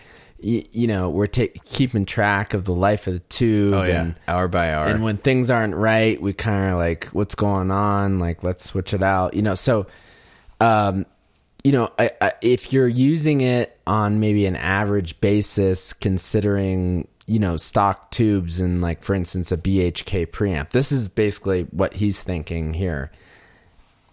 y- 0.43 0.63
you 0.71 0.85
know 0.87 1.09
we're 1.09 1.27
ta- 1.27 1.51
keeping 1.65 2.05
track 2.05 2.53
of 2.53 2.65
the 2.65 2.73
life 2.73 3.07
of 3.07 3.13
the 3.13 3.19
tube 3.19 3.73
Oh 3.73 3.83
yeah. 3.83 4.01
and, 4.01 4.15
hour 4.27 4.47
by 4.47 4.71
hour. 4.73 4.85
and 4.87 5.03
when 5.03 5.17
things 5.17 5.49
aren't 5.49 5.75
right 5.75 6.21
we 6.21 6.33
kind 6.33 6.71
of 6.71 6.77
like 6.77 7.05
what's 7.07 7.35
going 7.35 7.71
on 7.71 8.19
like 8.19 8.43
let's 8.43 8.63
switch 8.63 8.93
it 8.93 9.01
out 9.03 9.33
you 9.33 9.41
know 9.41 9.55
so 9.55 9.87
um 10.61 11.05
you 11.63 11.71
know 11.71 11.91
I, 11.97 12.11
I, 12.21 12.33
if 12.41 12.71
you're 12.71 12.87
using 12.87 13.41
it 13.41 13.77
on 13.87 14.19
maybe 14.19 14.45
an 14.45 14.55
average 14.55 15.19
basis 15.19 15.93
considering 15.93 17.07
you 17.27 17.39
know 17.39 17.57
stock 17.57 18.09
tubes 18.09 18.59
and 18.59 18.81
like 18.81 19.03
for 19.03 19.13
instance 19.13 19.51
a 19.51 19.57
bhk 19.57 20.27
preamp 20.27 20.71
this 20.71 20.91
is 20.91 21.09
basically 21.09 21.63
what 21.71 21.93
he's 21.93 22.23
thinking 22.23 22.73
here 22.73 23.11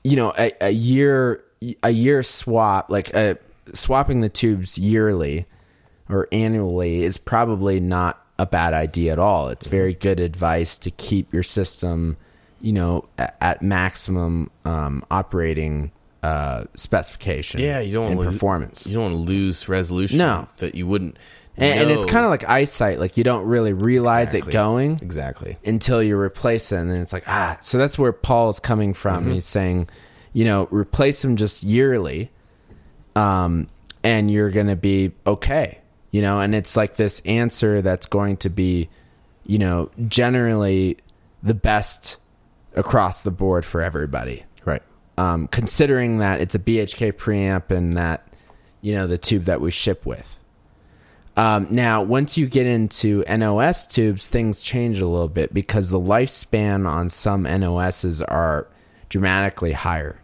you 0.03 0.17
know 0.17 0.33
a, 0.37 0.53
a 0.61 0.71
year 0.71 1.43
a 1.83 1.91
year 1.91 2.23
swap 2.23 2.91
like 2.91 3.15
uh, 3.15 3.35
swapping 3.73 4.21
the 4.21 4.29
tubes 4.29 4.77
yearly 4.77 5.47
or 6.09 6.29
annually 6.33 7.03
is 7.03 7.17
probably 7.17 7.81
not 7.81 8.21
a 8.39 8.45
bad 8.45 8.75
idea 8.75 9.13
at 9.13 9.19
all 9.19 9.49
it's 9.49 9.67
very 9.67 9.95
good 9.95 10.19
advice 10.21 10.77
to 10.77 10.91
keep 10.91 11.33
your 11.33 11.45
system 11.45 12.17
you 12.61 12.73
know 12.73 13.09
at, 13.17 13.37
at 13.41 13.63
maximum 13.63 14.51
um, 14.65 15.05
operating 15.11 15.93
uh, 16.25 16.65
specification 16.75 17.61
yeah, 17.61 17.81
you 17.81 17.93
don't 17.93 18.17
want 18.17 18.29
performance 18.29 18.87
You 18.87 18.95
don't 18.95 19.13
want 19.13 19.27
to 19.27 19.33
lose 19.33 19.69
resolution. 19.69 20.17
No. 20.17 20.49
that 20.57 20.75
you 20.75 20.87
wouldn't. 20.87 21.19
And, 21.57 21.81
and 21.83 21.91
it's 21.91 22.05
kind 22.05 22.25
of 22.25 22.31
like 22.31 22.49
eyesight 22.49 22.99
like 22.99 23.17
you 23.17 23.25
don't 23.25 23.45
really 23.47 23.73
realize 23.73 24.35
Exactly. 24.35 24.51
it 24.51 24.53
going 24.53 24.93
exactly. 25.01 25.59
until 25.65 26.03
you 26.03 26.19
replace 26.19 26.73
it 26.73 26.77
and 26.77 26.91
then 26.91 27.01
it's 27.01 27.13
like 27.13 27.25
ah 27.27 27.57
so 27.61 27.79
that's 27.79 27.97
where 27.99 28.13
paul's 28.13 28.59
coming 28.61 28.93
from 28.95 29.31
he's 29.31 29.45
saying 29.45 29.89
you 30.33 30.45
know 30.45 30.67
replace 30.71 31.23
them 31.23 31.37
just 31.37 31.63
yearly 31.63 32.31
um 33.17 33.69
and 34.03 34.31
you're 34.31 34.51
gonna 34.51 34.77
be 34.77 35.13
okay 35.27 35.79
you 36.11 36.21
know 36.23 36.41
and 36.41 36.55
it's 36.55 36.77
like 36.77 36.97
this 36.97 37.21
answer 37.25 37.81
that's 37.83 38.07
going 38.07 38.37
to 38.39 38.51
be 38.51 38.89
you 39.47 39.59
know 39.59 39.91
generally 40.09 40.99
the 41.43 41.55
best 41.55 42.17
across 42.75 43.23
the 43.23 43.31
board 43.31 43.65
for 43.65 43.81
everybody 43.81 44.45
Right. 44.65 44.83
um, 45.19 45.47
considering 45.49 46.19
that 46.19 46.41
it's 46.41 46.55
a 46.55 46.59
BHK 46.59 47.13
preamp 47.13 47.71
and 47.71 47.97
that 47.97 48.27
you 48.81 48.95
know 48.95 49.07
the 49.07 49.19
tube 49.19 49.45
that 49.45 49.61
we 49.61 49.71
ship 49.71 50.05
with. 50.07 50.41
Um, 51.37 51.67
now, 51.71 52.03
once 52.03 52.37
you 52.37 52.47
get 52.47 52.67
into 52.67 53.25
NOS 53.29 53.87
tubes, 53.87 54.27
things 54.27 54.63
change 54.63 55.01
a 55.01 55.07
little 55.07 55.29
bit 55.29 55.53
because 55.53 55.91
the 55.91 56.01
lifespan 56.01 56.87
on 56.87 57.09
some 57.09 57.45
NOSs 57.45 58.23
are 58.23 58.69
dramatically 59.09 59.73
higher. 59.73 60.21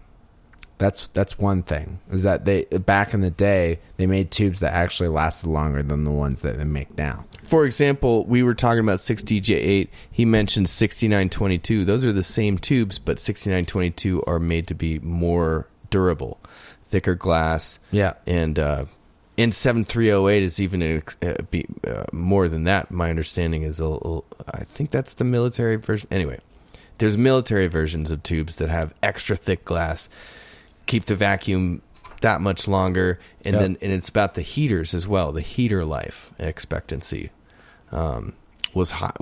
That's 0.79 1.09
that's 1.09 1.39
one 1.39 1.63
thing. 1.63 2.01
Is 2.11 2.23
that 2.23 2.47
they 2.47 2.65
back 2.65 3.13
in 3.13 3.21
the 3.21 3.31
day 3.31 3.81
they 3.99 4.07
made 4.07 4.31
tubes 4.31 4.61
that 4.61 4.73
actually 4.73 5.11
lasted 5.11 5.51
longer 5.51 5.83
than 5.83 6.05
the 6.05 6.11
ones 6.11 6.41
that 6.41 6.57
they 6.57 6.65
make 6.65 6.97
now. 6.97 7.27
For 7.45 7.67
example, 7.67 8.25
we 8.25 8.43
were 8.43 8.55
talking 8.55 8.81
about 8.81 9.01
6DJ8. 9.01 9.89
He 10.11 10.25
mentioned 10.25 10.71
6922. 10.71 11.85
Those 11.85 12.05
are 12.05 12.15
the 12.15 12.23
same 12.23 12.57
tubes, 12.57 12.99
but 12.99 13.19
6922 13.19 14.23
are 14.27 14.39
made 14.39 14.69
to 14.69 14.75
be 14.75 14.99
more 15.01 15.69
durable, 15.91 16.41
thicker 16.87 17.15
glass. 17.15 17.79
Yeah. 17.91 18.15
And 18.27 18.59
uh, 18.59 18.87
and 19.43 19.55
7308 19.55 20.43
is 20.43 20.61
even 20.61 21.03
uh, 21.23 21.35
be, 21.51 21.67
uh, 21.87 22.05
more 22.13 22.49
than 22.49 22.65
that. 22.65 22.91
My 22.91 23.11
understanding 23.11 23.63
is, 23.63 23.81
a, 23.81 24.21
I 24.53 24.65
think 24.65 24.91
that's 24.91 25.15
the 25.15 25.25
military 25.25 25.77
version. 25.77 26.09
Anyway, 26.11 26.41
there's 26.99 27.17
military 27.17 27.67
versions 27.67 28.11
of 28.11 28.23
tubes 28.23 28.57
that 28.57 28.69
have 28.69 28.95
extra 29.03 29.37
thick 29.37 29.65
glass, 29.65 30.09
keep 30.87 31.07
the 31.07 31.15
vacuum 31.15 31.83
that 32.21 32.41
much 32.41 32.69
longer, 32.69 33.19
and 33.45 33.55
Yep. 33.55 33.61
then 33.63 33.79
and 33.81 33.93
it's 33.93 34.09
about 34.09 34.35
the 34.35 34.43
heaters 34.43 34.93
as 34.95 35.07
well, 35.07 35.33
the 35.33 35.41
heater 35.41 35.85
life 35.85 36.33
expectancy. 36.39 37.31
Um, 37.93 38.35
was 38.73 38.91
high, 38.91 39.13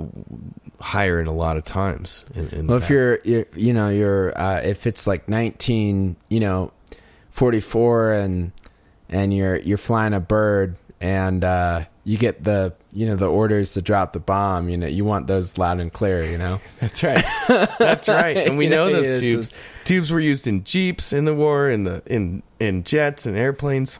higher 0.79 1.19
in 1.19 1.25
a 1.25 1.33
lot 1.33 1.57
of 1.57 1.65
times. 1.65 2.23
In, 2.35 2.49
in 2.49 2.67
Well, 2.67 2.77
if 2.77 2.89
you're, 2.89 3.19
you're 3.23 3.45
you 3.55 3.73
know, 3.73 3.89
you're 3.89 4.39
uh, 4.39 4.61
if 4.61 4.85
it's 4.85 5.07
like 5.07 5.27
19, 5.27 6.15
you 6.29 6.39
know, 6.39 6.71
44 7.31 8.13
and 8.13 8.51
and 9.09 9.33
you're 9.33 9.57
you're 9.57 9.77
flying 9.77 10.13
a 10.13 10.19
bird 10.19 10.75
and 11.01 11.43
uh 11.43 11.85
you 12.03 12.17
get 12.17 12.43
the 12.43 12.73
you 12.91 13.05
know 13.05 13.15
the 13.15 13.27
orders 13.27 13.73
to 13.73 13.81
drop 13.81 14.13
the 14.13 14.19
bomb, 14.19 14.67
you 14.69 14.77
know, 14.77 14.87
you 14.87 15.05
want 15.05 15.27
those 15.27 15.57
loud 15.57 15.79
and 15.79 15.93
clear, 15.93 16.23
you 16.23 16.37
know. 16.37 16.59
That's 16.79 17.03
right. 17.03 17.23
That's 17.77 18.09
right. 18.09 18.35
And 18.37 18.57
we 18.57 18.67
know 18.75 18.91
those 18.91 19.19
tubes. 19.19 19.49
just- 19.49 19.59
tubes 19.85 20.11
were 20.11 20.19
used 20.19 20.47
in 20.47 20.63
jeeps 20.63 21.13
in 21.13 21.25
the 21.25 21.33
war, 21.35 21.69
in 21.69 21.83
the 21.83 22.01
in 22.07 22.41
in 22.59 22.83
jets 22.83 23.25
and 23.25 23.37
airplanes. 23.37 23.99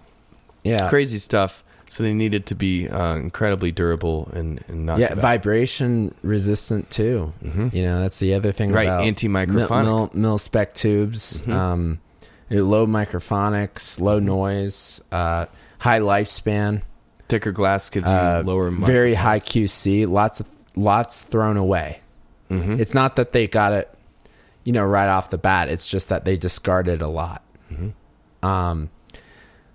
Yeah. 0.64 0.90
Crazy 0.90 1.20
stuff. 1.20 1.64
So 1.92 2.04
they 2.04 2.14
needed 2.14 2.46
to 2.48 2.56
be 2.56 2.88
uh, 2.88 3.16
incredibly 3.16 3.72
durable 3.72 4.30
and, 4.34 4.64
and 4.68 4.86
not 4.86 5.00
yeah, 5.00 5.16
vibration 5.16 6.14
resistant 6.22 6.92
too. 6.92 7.34
Mhm. 7.44 7.74
You 7.74 7.82
know, 7.84 8.02
that's 8.02 8.20
the 8.20 8.36
other 8.36 8.52
thing 8.52 8.72
Right, 8.72 8.84
about 8.86 9.04
anti-microphonic. 9.06 9.84
mil, 9.86 9.98
mil, 9.98 10.10
mil 10.14 10.38
spec 10.38 10.76
tubes. 10.76 11.42
Mhm. 11.42 11.52
Um, 11.52 12.00
low 12.50 12.86
microphonics, 12.88 14.00
low 14.00 14.20
noise, 14.20 15.02
uh, 15.12 15.46
high 15.78 16.00
lifespan. 16.00 16.82
thicker 17.28 17.52
glass 17.52 17.90
gives 17.90 18.08
you 18.10 18.16
uh, 18.16 18.44
lower. 18.46 18.70
very 18.72 19.14
high 19.14 19.40
QC. 19.40 20.08
Lots 20.08 20.40
of 20.40 20.48
lots 20.76 21.24
thrown 21.24 21.58
away. 21.58 22.00
hmm 22.50 22.80
It's 22.80 22.94
not 22.94 23.16
that 23.18 23.32
they 23.34 23.48
got 23.48 23.74
it, 23.74 23.94
you 24.64 24.74
know, 24.74 24.84
right 24.84 25.08
off 25.10 25.30
the 25.30 25.38
bat. 25.38 25.70
It's 25.70 25.88
just 25.88 26.10
that 26.10 26.26
they 26.26 26.38
discarded 26.38 27.02
a 27.02 27.08
lot. 27.08 27.44
Mhm. 27.72 27.94
Um, 28.44 28.90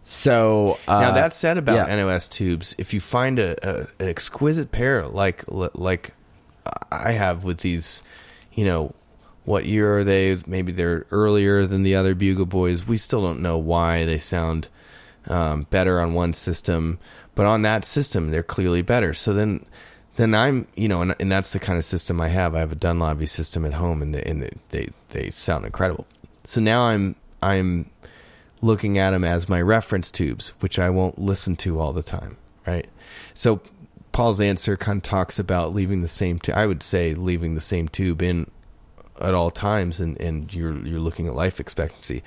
so 0.02 0.78
uh, 0.86 1.00
now 1.00 1.12
that 1.12 1.32
said 1.32 1.56
about 1.58 1.88
yeah. 1.88 1.94
NOS 1.96 2.28
tubes, 2.28 2.74
if 2.76 2.92
you 2.92 3.00
find 3.00 3.38
a, 3.38 3.56
a 3.66 3.86
an 4.02 4.08
exquisite 4.08 4.70
pair 4.72 5.06
like 5.06 5.44
like 5.48 6.14
I 6.90 7.12
have 7.12 7.44
with 7.44 7.58
these, 7.58 8.02
you 8.52 8.64
know, 8.64 8.94
what 9.44 9.66
year 9.66 9.98
are 9.98 10.04
they? 10.04 10.36
Maybe 10.46 10.72
they're 10.72 11.06
earlier 11.10 11.66
than 11.66 11.82
the 11.82 11.94
other 11.94 12.14
Bugle 12.14 12.46
Boys. 12.46 12.86
We 12.86 12.96
still 12.96 13.22
don't 13.22 13.42
know 13.42 13.58
why 13.58 14.04
they 14.04 14.18
sound 14.18 14.68
um, 15.26 15.66
better 15.70 16.00
on 16.00 16.14
one 16.14 16.32
system, 16.32 16.98
but 17.34 17.46
on 17.46 17.62
that 17.62 17.84
system 17.84 18.30
they're 18.30 18.42
clearly 18.42 18.82
better. 18.82 19.12
So 19.12 19.32
then, 19.32 19.64
then 20.16 20.34
I'm 20.34 20.66
you 20.74 20.88
know, 20.88 21.02
and, 21.02 21.14
and 21.20 21.30
that's 21.30 21.52
the 21.52 21.58
kind 21.58 21.78
of 21.78 21.84
system 21.84 22.20
I 22.20 22.28
have. 22.28 22.54
I 22.54 22.60
have 22.60 22.72
a 22.72 22.76
Dunlavy 22.76 23.28
system 23.28 23.64
at 23.64 23.74
home, 23.74 24.00
and, 24.02 24.14
they, 24.14 24.22
and 24.22 24.42
they, 24.42 24.52
they 24.70 24.88
they 25.10 25.30
sound 25.30 25.64
incredible. 25.64 26.06
So 26.44 26.60
now 26.60 26.82
I'm 26.82 27.16
I'm 27.42 27.90
looking 28.62 28.96
at 28.98 29.10
them 29.10 29.24
as 29.24 29.48
my 29.48 29.60
reference 29.60 30.10
tubes, 30.10 30.48
which 30.60 30.78
I 30.78 30.88
won't 30.88 31.18
listen 31.18 31.56
to 31.56 31.78
all 31.80 31.92
the 31.92 32.02
time, 32.02 32.36
right? 32.66 32.88
So 33.34 33.60
Paul's 34.12 34.40
answer 34.40 34.76
kind 34.76 34.98
of 34.98 35.02
talks 35.02 35.38
about 35.38 35.74
leaving 35.74 36.00
the 36.00 36.08
same. 36.08 36.38
Tu- 36.38 36.52
I 36.52 36.66
would 36.66 36.82
say 36.82 37.14
leaving 37.14 37.56
the 37.56 37.60
same 37.60 37.88
tube 37.88 38.22
in 38.22 38.50
at 39.20 39.34
all 39.34 39.50
times, 39.50 40.00
and 40.00 40.20
and 40.20 40.52
you're 40.52 40.76
you're 40.86 41.00
looking 41.00 41.26
at 41.26 41.34
life 41.34 41.60
expectancy. 41.60 42.22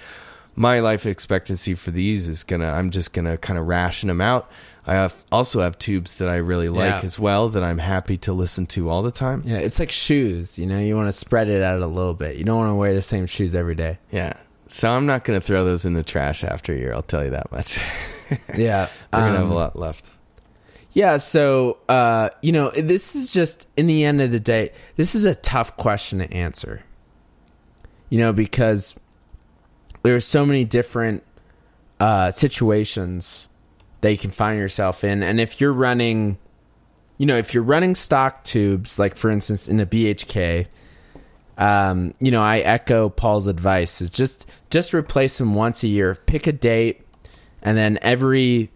My 0.55 0.79
life 0.79 1.05
expectancy 1.05 1.75
for 1.75 1.91
these 1.91 2.27
is 2.27 2.43
gonna. 2.43 2.67
I'm 2.71 2.89
just 2.89 3.13
gonna 3.13 3.37
kind 3.37 3.59
of 3.59 3.67
ration 3.67 4.07
them 4.07 4.21
out. 4.21 4.49
I 4.89 4.93
have, 4.93 5.13
also 5.33 5.59
have 5.59 5.77
tubes 5.77 6.15
that 6.15 6.29
I 6.29 6.35
really 6.37 6.69
like 6.69 7.01
Yeah. 7.01 7.05
as 7.05 7.19
well 7.19 7.49
that 7.49 7.61
I'm 7.61 7.77
happy 7.77 8.15
to 8.19 8.31
listen 8.31 8.65
to 8.67 8.89
all 8.89 9.03
the 9.03 9.11
time. 9.11 9.43
yeah, 9.45 9.57
it's 9.57 9.79
like 9.79 9.91
shoes. 9.91 10.57
You 10.57 10.65
know, 10.65 10.79
you 10.79 10.95
want 10.95 11.09
to 11.09 11.11
spread 11.11 11.49
it 11.49 11.61
out 11.61 11.81
a 11.81 11.87
little 11.87 12.13
bit. 12.13 12.37
You 12.37 12.45
don't 12.45 12.55
want 12.57 12.69
to 12.69 12.75
wear 12.75 12.93
the 12.93 13.01
same 13.01 13.25
shoes 13.27 13.53
every 13.53 13.75
day. 13.75 13.99
Yeah. 14.11 14.31
So 14.67 14.89
I'm 14.89 15.05
not 15.05 15.25
gonna 15.25 15.41
throw 15.41 15.65
those 15.65 15.83
in 15.85 15.91
the 15.93 16.03
trash 16.03 16.43
after 16.45 16.71
a 16.73 16.77
year. 16.77 16.93
I'll 16.93 17.01
tell 17.01 17.23
you 17.23 17.31
that 17.31 17.51
much. 17.51 17.79
Yeah, 18.57 18.89
We're 19.13 19.19
gonna 19.19 19.31
have 19.37 19.45
Um, 19.45 19.51
a 19.51 19.55
lot 19.55 19.77
left. 19.79 20.09
Yeah, 20.97 21.17
so 21.17 21.77
uh, 21.87 22.31
you 22.41 22.51
know, 22.51 22.71
this 22.71 23.15
is 23.15 23.29
just 23.29 23.67
in 23.77 23.85
the 23.85 24.03
end 24.03 24.19
of 24.19 24.31
the 24.31 24.39
day, 24.39 24.71
this 24.95 25.13
is 25.13 25.25
a 25.25 25.35
tough 25.35 25.77
question 25.77 26.17
to 26.17 26.33
answer. 26.33 26.81
You 28.09 28.17
know, 28.17 28.33
because 28.33 28.95
there 30.01 30.15
are 30.15 30.19
so 30.19 30.43
many 30.43 30.63
different 30.63 31.23
uh, 31.99 32.31
situations 32.31 33.47
that 34.01 34.09
you 34.09 34.17
can 34.17 34.31
find 34.31 34.57
yourself 34.57 35.03
in, 35.03 35.21
and 35.21 35.39
if 35.39 35.61
you're 35.61 35.71
running, 35.71 36.39
you 37.19 37.27
know, 37.27 37.37
if 37.37 37.53
you're 37.53 37.61
running 37.61 37.93
stock 37.93 38.43
tubes, 38.43 38.97
like 38.97 39.17
for 39.17 39.29
instance 39.29 39.67
in 39.67 39.79
a 39.79 39.85
BHK, 39.85 40.65
um, 41.59 42.15
you 42.19 42.31
know, 42.31 42.41
I 42.41 42.57
echo 42.57 43.09
Paul's 43.09 43.45
advice: 43.45 44.01
is 44.01 44.09
just 44.09 44.47
just 44.71 44.95
replace 44.95 45.37
them 45.37 45.53
once 45.53 45.83
a 45.83 45.87
year. 45.87 46.15
Pick 46.25 46.47
a 46.47 46.51
date, 46.51 47.01
and 47.61 47.77
then 47.77 47.99
every 48.01 48.71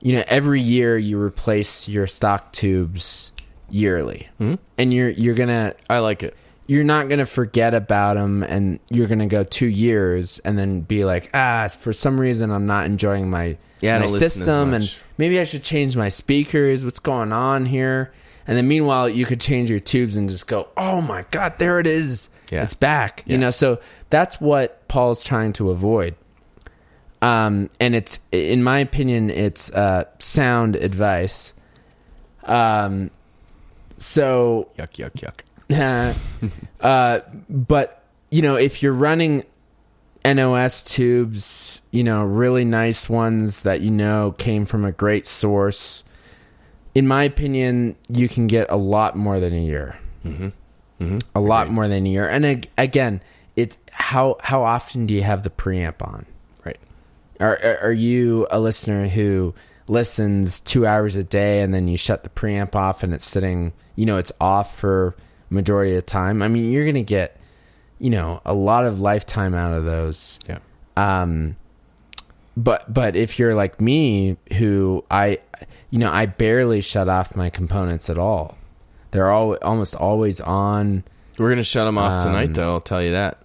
you 0.00 0.14
know 0.14 0.24
every 0.28 0.60
year 0.60 0.96
you 0.98 1.20
replace 1.20 1.88
your 1.88 2.06
stock 2.06 2.52
tubes 2.52 3.32
yearly 3.68 4.28
Hmm? 4.38 4.54
and 4.78 4.92
you're 4.92 5.10
you're 5.10 5.34
gonna 5.34 5.74
I 5.88 5.98
like 6.00 6.22
it. 6.22 6.36
you're 6.66 6.84
not 6.84 7.08
gonna 7.08 7.26
forget 7.26 7.74
about 7.74 8.14
them 8.14 8.42
and 8.42 8.80
you're 8.90 9.06
gonna 9.06 9.26
go 9.28 9.44
two 9.44 9.66
years 9.66 10.38
and 10.40 10.58
then 10.58 10.80
be 10.80 11.04
like 11.04 11.30
ah 11.34 11.68
for 11.68 11.92
some 11.92 12.18
reason 12.18 12.50
i'm 12.50 12.66
not 12.66 12.86
enjoying 12.86 13.30
my 13.30 13.56
Yeah, 13.80 13.98
my 13.98 14.04
don't 14.06 14.12
listen 14.12 14.26
as 14.26 14.32
system 14.34 14.74
and 14.74 14.94
maybe 15.18 15.38
i 15.38 15.44
should 15.44 15.62
change 15.62 15.96
my 15.96 16.08
speakers 16.08 16.84
what's 16.84 16.98
going 16.98 17.32
on 17.32 17.66
here 17.66 18.12
and 18.46 18.56
then 18.58 18.66
meanwhile 18.66 19.08
you 19.08 19.24
could 19.26 19.40
change 19.40 19.70
your 19.70 19.80
tubes 19.80 20.16
and 20.16 20.28
just 20.28 20.46
go 20.48 20.68
oh 20.76 21.00
my 21.00 21.24
god 21.30 21.54
there 21.58 21.78
it 21.78 21.86
is 21.86 22.28
Yeah. 22.50 22.64
it's 22.64 22.74
back 22.74 23.22
Yeah. 23.26 23.32
you 23.34 23.38
know 23.38 23.50
so 23.50 23.78
that's 24.10 24.40
what 24.40 24.88
paul's 24.88 25.22
trying 25.22 25.52
to 25.54 25.70
avoid 25.70 26.16
um, 27.22 27.68
and 27.80 27.94
it's 27.94 28.18
in 28.32 28.62
my 28.62 28.78
opinion 28.78 29.30
it's 29.30 29.70
uh, 29.72 30.04
sound 30.18 30.76
advice 30.76 31.54
um, 32.44 33.10
so 33.98 34.68
Yuck, 34.78 34.92
yuck, 34.96 35.42
yuck. 35.68 36.16
uh, 36.80 37.20
but 37.48 38.04
you 38.30 38.42
know 38.42 38.56
if 38.56 38.82
you're 38.82 38.92
running 38.92 39.44
nos 40.24 40.82
tubes 40.82 41.80
you 41.90 42.02
know 42.04 42.24
really 42.24 42.64
nice 42.64 43.08
ones 43.08 43.60
that 43.62 43.80
you 43.80 43.90
know 43.90 44.34
came 44.38 44.64
from 44.66 44.84
a 44.84 44.92
great 44.92 45.26
source 45.26 46.04
in 46.94 47.06
my 47.06 47.22
opinion 47.22 47.96
you 48.08 48.28
can 48.28 48.46
get 48.46 48.66
a 48.70 48.76
lot 48.76 49.16
more 49.16 49.40
than 49.40 49.52
a 49.54 49.60
year 49.62 49.98
Mm-hmm. 50.24 51.18
a 51.34 51.40
lot 51.40 51.62
Agreed. 51.62 51.74
more 51.74 51.88
than 51.88 52.04
a 52.04 52.08
year 52.10 52.28
and 52.28 52.44
ag- 52.44 52.68
again 52.76 53.22
it's 53.56 53.78
how 53.90 54.36
how 54.40 54.62
often 54.62 55.06
do 55.06 55.14
you 55.14 55.22
have 55.22 55.42
the 55.44 55.50
preamp 55.50 56.02
on. 56.06 56.26
Are, 57.40 57.58
are 57.62 57.78
are 57.84 57.92
you 57.92 58.46
a 58.50 58.60
listener 58.60 59.08
who 59.08 59.54
listens 59.88 60.60
two 60.60 60.86
hours 60.86 61.16
a 61.16 61.24
day 61.24 61.62
and 61.62 61.74
then 61.74 61.88
you 61.88 61.96
shut 61.96 62.22
the 62.22 62.28
preamp 62.30 62.74
off 62.76 63.02
and 63.02 63.12
it's 63.12 63.28
sitting, 63.28 63.72
you 63.96 64.06
know, 64.06 64.18
it's 64.18 64.30
off 64.40 64.78
for 64.78 65.16
majority 65.48 65.92
of 65.92 65.96
the 65.96 66.02
time? 66.02 66.42
I 66.42 66.48
mean, 66.48 66.70
you're 66.70 66.86
gonna 66.86 67.02
get, 67.02 67.36
you 67.98 68.10
know, 68.10 68.40
a 68.44 68.54
lot 68.54 68.84
of 68.86 69.00
lifetime 69.00 69.54
out 69.54 69.72
of 69.74 69.84
those. 69.84 70.38
Yeah. 70.48 70.58
Um, 70.96 71.56
but 72.56 72.92
but 72.92 73.16
if 73.16 73.38
you're 73.38 73.54
like 73.54 73.80
me, 73.80 74.36
who 74.58 75.04
I, 75.10 75.38
you 75.90 75.98
know, 75.98 76.10
I 76.10 76.26
barely 76.26 76.80
shut 76.82 77.08
off 77.08 77.34
my 77.34 77.48
components 77.50 78.10
at 78.10 78.18
all. 78.18 78.56
They're 79.12 79.30
all 79.30 79.54
almost 79.62 79.94
always 79.96 80.40
on. 80.40 81.04
We're 81.38 81.48
gonna 81.48 81.62
shut 81.62 81.86
them 81.86 81.96
off 81.98 82.22
tonight, 82.22 82.48
Um, 82.48 82.52
though. 82.52 82.72
I'll 82.74 82.80
tell 82.80 83.02
you 83.02 83.12
that. 83.12 83.38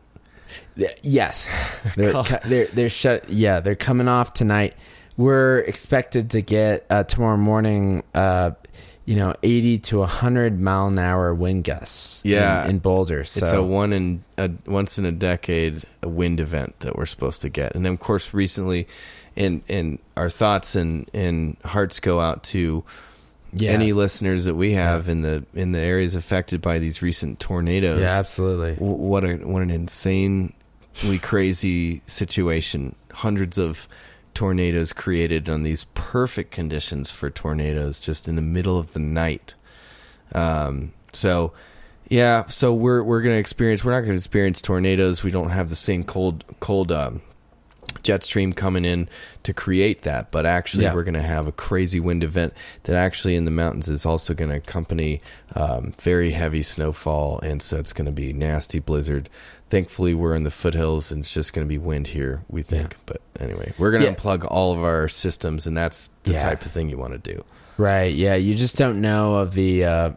Yes, 1.03 1.71
they're 1.95 2.23
they're 2.45 2.67
they're 2.67 2.89
shut. 2.89 3.29
Yeah, 3.29 3.59
they're 3.61 3.75
coming 3.75 4.07
off 4.07 4.33
tonight. 4.33 4.73
We're 5.17 5.59
expected 5.59 6.31
to 6.31 6.41
get 6.41 6.85
uh, 6.89 7.03
tomorrow 7.03 7.37
morning. 7.37 8.03
Uh, 8.13 8.51
you 9.05 9.15
know, 9.15 9.35
eighty 9.43 9.77
to 9.77 10.03
hundred 10.03 10.59
mile 10.59 10.87
an 10.87 10.97
hour 10.99 11.33
wind 11.33 11.63
gusts. 11.63 12.21
in- 12.23 12.31
Yeah. 12.31 12.67
in, 12.67 12.79
Boulder. 12.79 13.23
So 13.23 13.43
It's 13.43 13.51
a 13.51 13.61
one 13.61 13.93
in 13.93 14.23
a 14.37 14.49
once 14.65 14.97
in 14.97 15.05
a 15.05 15.11
decade 15.11 15.83
wind 16.03 16.39
event 16.39 16.79
that 16.79 16.95
we're 16.97 17.05
supposed 17.05 17.41
to 17.43 17.49
get, 17.49 17.75
and 17.75 17.85
then 17.85 17.93
of 17.93 17.99
course 17.99 18.33
recently, 18.33 18.87
in 19.35 19.61
in 19.67 19.99
our 20.17 20.29
thoughts 20.29 20.75
and 20.75 21.07
and 21.13 21.55
hearts 21.63 21.99
go 21.99 22.19
out 22.19 22.43
to 22.45 22.83
yeah, 23.53 23.71
any 23.71 23.93
listeners 23.93 24.43
that 24.45 24.55
we 24.55 24.73
have 24.73 25.07
in 25.07 25.21
the 25.21 25.45
in 25.53 25.71
the 25.71 25.79
areas 25.79 26.15
affected 26.15 26.59
by 26.61 26.79
these 26.79 27.01
recent 27.03 27.39
tornadoes. 27.39 28.01
yeah, 28.01 28.07
absolutely. 28.17 28.73
W- 28.73 28.95
what 28.97 29.23
a 29.23 29.35
what 29.35 29.61
an 29.61 29.69
insanely 29.69 30.53
crazy 31.21 32.01
situation. 32.07 32.95
Hundreds 33.11 33.57
of 33.57 33.87
tornadoes 34.33 34.91
created 34.93 35.49
on 35.49 35.63
these 35.63 35.85
perfect 35.93 36.51
conditions 36.51 37.11
for 37.11 37.29
tornadoes, 37.29 37.99
just 37.99 38.27
in 38.27 38.35
the 38.35 38.41
middle 38.41 38.77
of 38.77 38.93
the 38.93 38.99
night. 38.99 39.53
Um, 40.33 40.91
so, 41.13 41.53
yeah, 42.09 42.45
so 42.47 42.73
we're 42.73 43.03
we're 43.03 43.21
gonna 43.21 43.35
experience. 43.35 43.83
We're 43.83 43.93
not 43.93 44.01
gonna 44.01 44.15
experience 44.15 44.61
tornadoes. 44.61 45.23
We 45.23 45.31
don't 45.31 45.49
have 45.49 45.69
the 45.69 45.75
same 45.75 46.03
cold 46.03 46.43
cold 46.59 46.91
um, 46.91 47.21
jet 48.03 48.23
stream 48.23 48.53
coming 48.53 48.85
in 48.85 49.09
to 49.43 49.53
create 49.53 50.01
that, 50.03 50.31
but 50.31 50.45
actually 50.45 50.83
Yeah. 50.83 50.93
we're 50.93 51.03
going 51.03 51.13
to 51.15 51.21
have 51.21 51.47
a 51.47 51.51
crazy 51.51 51.99
wind 51.99 52.23
event 52.23 52.53
that 52.83 52.95
actually 52.95 53.35
in 53.35 53.45
the 53.45 53.51
mountains 53.51 53.89
is 53.89 54.05
also 54.05 54.33
going 54.33 54.49
to 54.51 54.57
accompany 54.57 55.21
um, 55.55 55.93
very 55.99 56.31
heavy 56.31 56.61
snowfall, 56.61 57.39
and 57.41 57.61
so 57.61 57.77
it's 57.77 57.93
going 57.93 58.05
to 58.05 58.11
be 58.11 58.33
nasty 58.33 58.79
blizzard. 58.79 59.29
Thankfully, 59.69 60.13
we're 60.13 60.35
in 60.35 60.43
the 60.43 60.51
foothills, 60.51 61.11
and 61.11 61.21
it's 61.21 61.33
just 61.33 61.53
going 61.53 61.65
to 61.65 61.69
be 61.69 61.77
wind 61.79 62.07
here. 62.07 62.43
We 62.49 62.61
think, 62.61 62.91
Yeah. 62.91 62.97
but 63.07 63.21
anyway, 63.39 63.73
we're 63.79 63.91
going 63.91 64.03
to 64.03 64.09
Yeah. 64.09 64.15
unplug 64.15 64.45
all 64.49 64.73
of 64.73 64.83
our 64.83 65.07
systems, 65.07 65.65
and 65.65 65.75
that's 65.75 66.09
the 66.23 66.33
Yeah. 66.33 66.39
type 66.39 66.63
of 66.65 66.71
thing 66.71 66.87
you 66.89 66.97
want 66.97 67.13
to 67.13 67.33
do. 67.33 67.43
Right. 67.77 68.13
Yeah. 68.13 68.35
You 68.35 68.53
just 68.53 68.77
don't 68.77 69.01
know 69.01 69.35
of 69.35 69.53
the 69.53 69.83
uh, 69.83 70.09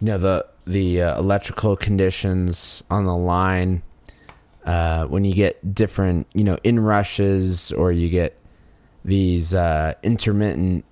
you 0.00 0.06
know 0.08 0.18
the 0.18 0.46
the 0.66 1.02
uh, 1.02 1.18
electrical 1.18 1.74
conditions 1.76 2.82
on 2.90 3.06
the 3.06 3.16
line 3.16 3.82
uh, 4.66 5.04
when 5.06 5.24
you 5.24 5.32
get 5.32 5.74
different 5.74 6.26
you 6.34 6.44
know 6.44 6.58
in 6.64 6.78
rushes 6.80 7.72
or 7.72 7.92
you 7.92 8.08
get 8.10 8.36
these 9.04 9.54
uh, 9.54 9.94
intermittent 10.02 10.84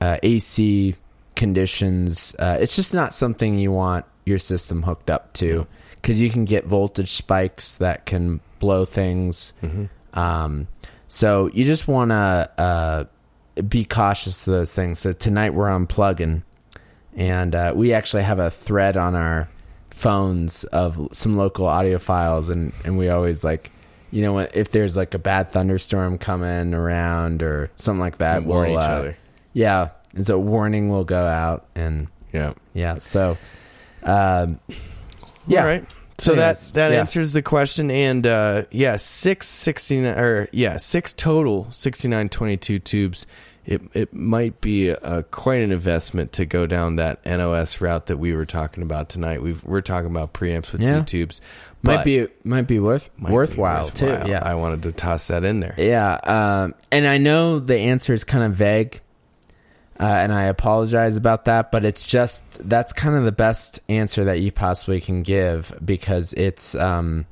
uh, 0.00 0.18
AC 0.22 0.94
conditions. 1.34 2.34
Uh, 2.38 2.56
it's 2.60 2.76
just 2.76 2.94
not 2.94 3.12
something 3.12 3.58
you 3.58 3.72
want 3.72 4.04
your 4.24 4.38
system 4.38 4.82
hooked 4.82 5.10
up 5.10 5.32
to 5.34 5.66
because 6.00 6.20
you 6.20 6.30
can 6.30 6.44
get 6.44 6.64
voltage 6.66 7.12
spikes 7.12 7.76
that 7.76 8.06
can 8.06 8.40
blow 8.58 8.84
things. 8.84 9.52
Um, 10.14 10.68
so 11.06 11.50
you 11.52 11.64
just 11.64 11.88
want 11.88 12.10
to 12.10 12.50
uh, 12.58 13.04
be 13.68 13.84
cautious 13.84 14.46
of 14.46 14.52
those 14.52 14.72
things. 14.72 14.98
So 14.98 15.12
tonight 15.12 15.54
we're 15.54 15.68
unplugging, 15.68 16.42
and 17.16 17.54
uh, 17.54 17.72
we 17.74 17.92
actually 17.92 18.22
have 18.22 18.38
a 18.38 18.50
thread 18.50 18.96
on 18.96 19.14
our 19.14 19.48
phones 19.90 20.64
of 20.64 21.08
some 21.12 21.36
local 21.36 21.66
audiophiles, 21.66 22.50
and 22.50 22.72
and 22.84 22.98
we 22.98 23.08
always 23.08 23.44
like. 23.44 23.70
You 24.10 24.22
know, 24.22 24.38
if 24.38 24.70
there's 24.70 24.96
like 24.96 25.12
a 25.12 25.18
bad 25.18 25.52
thunderstorm 25.52 26.16
coming 26.16 26.72
around 26.72 27.42
or 27.42 27.70
something 27.76 28.00
like 28.00 28.16
that, 28.16 28.42
Warn 28.44 28.70
we'll, 28.70 28.80
each 28.80 28.88
uh, 28.88 28.90
other. 28.92 29.16
Yeah, 29.52 29.88
and 30.14 30.26
so 30.26 30.38
warning 30.38 30.88
will 30.88 31.04
go 31.04 31.26
out, 31.26 31.66
and 31.74 32.08
Yeah. 32.32 32.54
yeah, 32.72 33.00
so 33.00 33.36
um, 34.04 34.60
yeah, 35.48 35.60
All 35.60 35.66
right. 35.66 35.84
So 36.20 36.34
that 36.34 36.58
that 36.74 36.90
yeah. 36.92 36.98
answers 36.98 37.32
the 37.32 37.42
question, 37.42 37.90
and 37.92 38.26
uh, 38.26 38.64
yeah, 38.72 38.96
six 38.96 39.46
sixty 39.46 40.00
nine 40.00 40.18
or 40.18 40.48
yeah, 40.52 40.76
six 40.76 41.12
total 41.12 41.70
sixty 41.70 42.08
nine 42.08 42.28
twenty 42.28 42.56
two 42.56 42.78
tubes. 42.80 43.24
It 43.64 43.82
it 43.94 44.12
might 44.14 44.60
be 44.60 44.88
a, 44.88 44.96
a 45.02 45.22
quite 45.22 45.62
an 45.62 45.70
investment 45.70 46.32
to 46.32 46.44
go 46.46 46.66
down 46.66 46.96
that 46.96 47.24
NOS 47.24 47.80
route 47.80 48.06
that 48.06 48.16
we 48.16 48.32
were 48.34 48.46
talking 48.46 48.82
about 48.82 49.10
tonight. 49.10 49.42
We've, 49.42 49.62
we're 49.62 49.82
talking 49.82 50.10
about 50.10 50.32
preamps 50.32 50.72
with 50.72 50.80
Yeah. 50.80 51.00
two 51.00 51.04
tubes. 51.04 51.40
might 51.82 52.02
be 52.02 52.26
might 52.44 52.66
be 52.66 52.80
worth 52.80 53.10
might 53.18 53.28
be 53.28 53.34
worthwhile, 53.34 53.84
worthwhile. 53.84 54.24
too. 54.24 54.30
Yeah, 54.30 54.40
I 54.42 54.54
wanted 54.54 54.82
to 54.84 54.92
toss 54.92 55.28
that 55.28 55.44
in 55.44 55.60
there. 55.60 55.74
Yeah, 55.78 56.14
um, 56.64 56.74
and 56.90 57.06
I 57.06 57.18
know 57.18 57.60
the 57.60 57.76
answer 57.76 58.12
is 58.14 58.24
kind 58.24 58.42
of 58.42 58.54
vague, 58.54 59.00
uh, 60.00 60.04
and 60.04 60.32
I 60.32 60.44
apologize 60.44 61.16
about 61.16 61.44
that. 61.46 61.70
But 61.72 61.84
it's 61.84 62.04
just 62.04 62.44
that's 62.60 62.92
kind 62.92 63.16
of 63.16 63.24
the 63.24 63.32
best 63.32 63.80
answer 63.88 64.24
that 64.24 64.40
you 64.40 64.52
possibly 64.52 65.00
can 65.00 65.22
give 65.22 65.72
because 65.84 66.32
it's 66.34 66.74
um, 66.74 67.26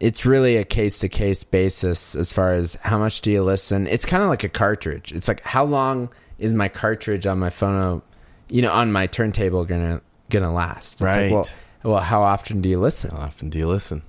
it's 0.00 0.24
really 0.24 0.56
a 0.56 0.64
case 0.64 1.00
to 1.00 1.08
case 1.08 1.44
basis 1.44 2.14
as 2.14 2.32
far 2.32 2.52
as 2.52 2.76
how 2.82 2.98
much 2.98 3.20
do 3.20 3.30
you 3.32 3.42
listen. 3.42 3.86
It's 3.86 4.06
kind 4.06 4.22
of 4.22 4.28
like 4.28 4.44
a 4.44 4.48
cartridge. 4.48 5.12
It's 5.12 5.28
like 5.28 5.40
how 5.42 5.64
long 5.64 6.08
is 6.38 6.52
my 6.52 6.68
cartridge 6.68 7.26
on 7.26 7.38
my 7.38 7.50
phone, 7.50 8.02
you 8.48 8.62
know, 8.62 8.70
on 8.70 8.92
my 8.92 9.06
turntable 9.06 9.64
gonna 9.64 10.00
gonna 10.30 10.52
last? 10.52 10.94
It's 10.94 11.02
Right. 11.02 11.32
Like, 11.32 11.32
well, 11.32 11.48
well, 11.94 12.02
how 12.02 12.22
often 12.22 12.60
do 12.60 12.68
you 12.68 12.78
listen? 12.80 13.10
How 13.10 13.18
often 13.18 13.50
do 13.50 13.58
you 13.58 13.66
listen? 13.66 14.02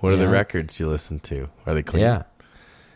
What 0.00 0.12
are 0.12 0.16
the 0.16 0.28
records 0.28 0.78
you 0.78 0.88
listen 0.88 1.18
to? 1.20 1.48
Are 1.66 1.74
they 1.74 1.82
clean? 1.82 2.02
Yeah. 2.02 2.22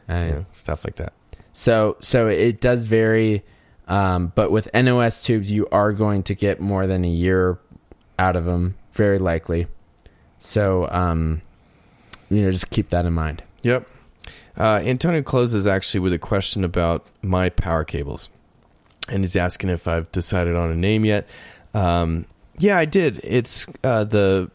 I- 0.08 0.26
You 0.26 0.32
know, 0.32 0.46
stuff 0.52 0.84
like 0.84 0.96
that. 0.96 1.12
So 1.52 1.96
so 2.00 2.28
it 2.28 2.60
does 2.62 2.84
vary, 2.84 3.44
um, 3.88 4.32
but 4.34 4.50
with 4.50 4.68
NOS 4.74 5.22
tubes, 5.22 5.50
you 5.50 5.66
are 5.72 5.92
going 5.92 6.22
to 6.24 6.34
get 6.34 6.60
more 6.60 6.86
than 6.86 7.04
a 7.04 7.08
year 7.08 7.58
out 8.18 8.36
of 8.36 8.44
them, 8.44 8.76
very 8.92 9.18
likely. 9.18 9.66
So 10.38 10.88
um, 10.90 11.42
you 12.30 12.42
know, 12.42 12.50
just 12.50 12.70
keep 12.70 12.90
that 12.90 13.04
in 13.04 13.12
mind. 13.12 13.42
Yep. 13.62 13.86
Uh, 14.56 14.82
Antonio 14.84 15.22
closes 15.22 15.66
actually 15.66 16.00
with 16.00 16.12
a 16.12 16.18
question 16.18 16.64
about 16.64 17.06
my 17.22 17.48
power 17.48 17.84
cables, 17.84 18.28
and 19.08 19.22
he's 19.22 19.36
asking 19.36 19.70
if 19.70 19.88
I've 19.88 20.10
decided 20.12 20.56
on 20.56 20.70
a 20.70 20.76
name 20.76 21.04
yet. 21.04 21.26
Um, 21.74 22.26
yeah, 22.58 22.78
I 22.78 22.84
did. 22.84 23.20
It's 23.24 23.66
uh, 23.82 24.04
the 24.04 24.50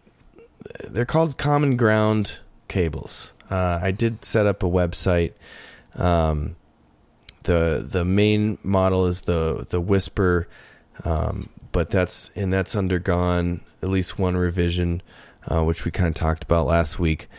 they're 0.87 1.05
called 1.05 1.37
Common 1.37 1.77
Ground 1.77 2.37
cables. 2.67 3.33
Uh, 3.49 3.79
I 3.81 3.91
did 3.91 4.23
set 4.25 4.45
up 4.45 4.63
a 4.63 4.67
website. 4.67 5.33
Um, 5.95 6.55
the 7.47 7.83
the 7.89 8.05
main 8.05 8.57
model 8.61 9.07
is 9.07 9.21
the 9.21 9.65
the 9.69 9.81
Whisper, 9.81 10.47
um, 11.03 11.49
but 11.71 11.89
that's 11.89 12.29
and 12.35 12.53
that's 12.53 12.75
undergone 12.75 13.61
at 13.81 13.89
least 13.89 14.19
one 14.19 14.35
revision, 14.35 15.01
uh, 15.49 15.63
which 15.63 15.85
we 15.85 15.91
kind 15.91 16.09
of 16.09 16.13
talked 16.13 16.43
about 16.43 16.67
last 16.67 16.99
week. 16.99 17.29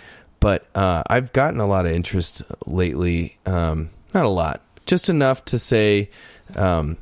But 0.40 0.66
uh, 0.74 1.02
I've 1.06 1.32
gotten 1.32 1.61
a 1.61 1.66
lot 1.66 1.84
of 1.86 1.92
interest 1.92 2.42
lately. 2.66 3.38
Um, 3.46 3.90
not 4.14 4.24
a 4.24 4.30
lot, 4.30 4.62
just 4.86 5.11
enough 5.11 5.44
to 5.46 5.59
say, 5.59 6.11
um, 6.56 6.96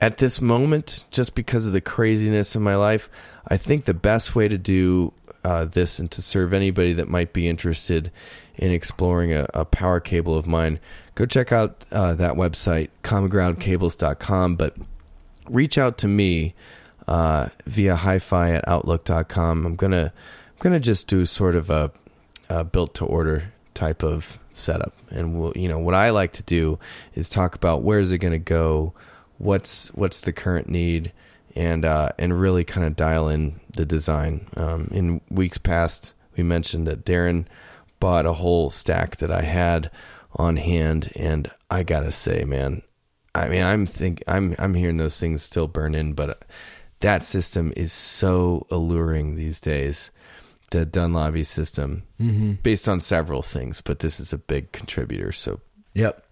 at 0.00 0.16
this 0.16 0.40
moment, 0.40 1.04
just 1.10 1.34
because 1.34 1.66
of 1.66 1.72
the 1.72 1.80
craziness 1.82 2.56
in 2.56 2.62
my 2.62 2.76
life, 2.76 3.10
I 3.46 3.58
think 3.58 3.84
the 3.84 3.94
best 3.94 4.34
way 4.34 4.48
to 4.48 4.56
do 4.56 5.12
uh, 5.44 5.66
this 5.66 5.98
and 5.98 6.10
to 6.12 6.22
serve 6.22 6.54
anybody 6.54 6.94
that 6.94 7.08
might 7.08 7.34
be 7.34 7.46
interested 7.46 8.10
in 8.56 8.70
exploring 8.70 9.32
a, 9.32 9.46
a 9.54 9.64
power 9.64 10.00
cable 10.00 10.36
of 10.36 10.46
mine, 10.46 10.80
go 11.18 11.26
check 11.26 11.50
out 11.50 11.84
uh, 11.90 12.14
that 12.14 12.34
website, 12.34 12.90
commongroundcables.com. 13.02 14.54
But 14.54 14.76
reach 15.50 15.76
out 15.76 15.98
to 15.98 16.08
me 16.08 16.54
uh, 17.08 17.48
via 17.66 17.96
hi-fi 17.96 18.52
at 18.52 18.68
outlook.com. 18.68 19.66
I'm 19.66 19.74
gonna 19.74 20.12
I'm 20.12 20.58
gonna 20.60 20.78
just 20.78 21.08
do 21.08 21.26
sort 21.26 21.56
of 21.56 21.70
a, 21.70 21.90
a 22.48 22.62
built 22.62 22.94
to 22.94 23.04
order 23.04 23.52
type 23.74 24.04
of 24.04 24.38
setup, 24.52 24.94
and 25.10 25.38
we'll, 25.38 25.52
you 25.56 25.68
know 25.68 25.80
what 25.80 25.94
I 25.94 26.10
like 26.10 26.34
to 26.34 26.44
do 26.44 26.78
is 27.14 27.28
talk 27.28 27.56
about 27.56 27.82
where's 27.82 28.12
it 28.12 28.18
gonna 28.18 28.38
go, 28.38 28.94
what's 29.38 29.88
what's 29.94 30.20
the 30.20 30.32
current 30.32 30.68
need, 30.68 31.12
and 31.56 31.84
uh, 31.84 32.10
and 32.16 32.40
really 32.40 32.62
kind 32.62 32.86
of 32.86 32.94
dial 32.94 33.28
in 33.28 33.58
the 33.74 33.84
design. 33.84 34.46
Um, 34.56 34.88
in 34.92 35.20
weeks 35.30 35.58
past, 35.58 36.14
we 36.36 36.44
mentioned 36.44 36.86
that 36.86 37.04
Darren 37.04 37.46
bought 37.98 38.24
a 38.24 38.34
whole 38.34 38.70
stack 38.70 39.16
that 39.16 39.32
I 39.32 39.42
had 39.42 39.90
on 40.38 40.56
hand, 40.56 41.10
and 41.16 41.50
I 41.70 41.82
gotta 41.82 42.12
say, 42.12 42.44
man, 42.44 42.82
I 43.34 43.48
mean, 43.48 43.62
I'm 43.62 43.86
think 43.86 44.22
I'm 44.26 44.54
I'm 44.58 44.74
hearing 44.74 44.96
those 44.96 45.18
things 45.18 45.42
still 45.42 45.66
burn 45.68 45.94
in, 45.94 46.12
but 46.14 46.44
that 47.00 47.22
system 47.22 47.72
is 47.76 47.92
so 47.92 48.66
alluring 48.70 49.36
these 49.36 49.60
days. 49.60 50.10
The 50.70 50.84
Dunlavy 50.84 51.44
system, 51.46 52.02
based 52.62 52.90
on 52.90 53.00
several 53.00 53.42
things, 53.42 53.80
but 53.80 54.00
this 54.00 54.20
is 54.20 54.34
a 54.34 54.38
big 54.38 54.70
contributor. 54.72 55.32
So 55.32 55.60
Yep. 55.94 56.22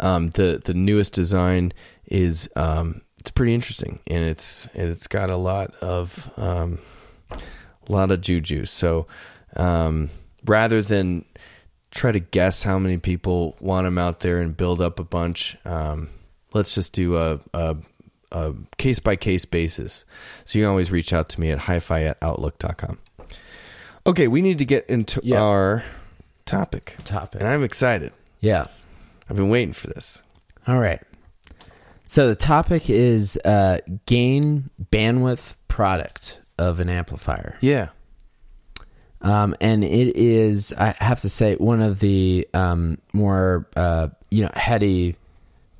um, 0.00 0.30
the 0.30 0.62
the 0.64 0.72
newest 0.72 1.12
design 1.12 1.74
is 2.06 2.48
um, 2.56 3.02
it's 3.18 3.30
pretty 3.30 3.52
interesting, 3.54 4.00
and 4.06 4.24
it's 4.24 4.68
it's 4.72 5.06
got 5.06 5.28
a 5.28 5.36
lot 5.36 5.74
of 5.82 6.30
um, 6.38 6.78
a 7.30 7.92
lot 7.92 8.10
of 8.10 8.22
juju. 8.22 8.64
So 8.64 9.06
um, 9.56 10.08
rather 10.46 10.80
than 10.80 11.26
try 11.90 12.12
to 12.12 12.20
guess 12.20 12.62
how 12.62 12.78
many 12.78 12.98
people 12.98 13.56
want 13.60 13.86
them 13.86 13.98
out 13.98 14.20
there 14.20 14.40
and 14.40 14.56
build 14.56 14.80
up 14.80 14.98
a 14.98 15.04
bunch, 15.04 15.56
um, 15.64 16.08
let's 16.54 16.74
just 16.74 16.92
do 16.92 17.16
a, 17.16 17.40
a 17.54 17.76
a 18.30 18.52
case 18.76 18.98
by 18.98 19.16
case 19.16 19.46
basis. 19.46 20.04
So 20.44 20.58
you 20.58 20.64
can 20.64 20.70
always 20.70 20.90
reach 20.90 21.14
out 21.14 21.30
to 21.30 21.40
me 21.40 21.50
at 21.50 21.58
hi-fi 21.60 22.02
at 22.02 22.18
outlook.com. 22.20 22.98
Okay, 24.06 24.28
we 24.28 24.42
need 24.42 24.58
to 24.58 24.66
get 24.66 24.84
into 24.88 25.20
Yeah. 25.24 25.40
our 25.40 25.82
topic. 26.44 26.96
Topic. 27.04 27.40
And 27.40 27.48
I'm 27.48 27.64
excited. 27.64 28.12
Yeah. 28.40 28.66
I've 29.30 29.36
been 29.36 29.48
waiting 29.48 29.72
for 29.72 29.86
this. 29.86 30.22
All 30.66 30.78
right. 30.78 31.00
So 32.06 32.28
the 32.28 32.36
topic 32.36 32.90
is 32.90 33.38
uh, 33.46 33.78
gain 34.06 34.68
bandwidth 34.92 35.54
product 35.68 36.38
of 36.58 36.80
an 36.80 36.88
amplifier. 36.90 37.56
Yeah. 37.60 37.88
Um, 39.20 39.54
and 39.60 39.82
it 39.82 40.16
is 40.16 40.72
I 40.72 40.94
have 40.98 41.20
to 41.22 41.28
say 41.28 41.56
one 41.56 41.82
of 41.82 42.00
the 42.00 42.48
um, 42.54 42.98
more 43.12 43.66
uh, 43.76 44.08
you 44.30 44.42
know 44.42 44.50
heady 44.54 45.16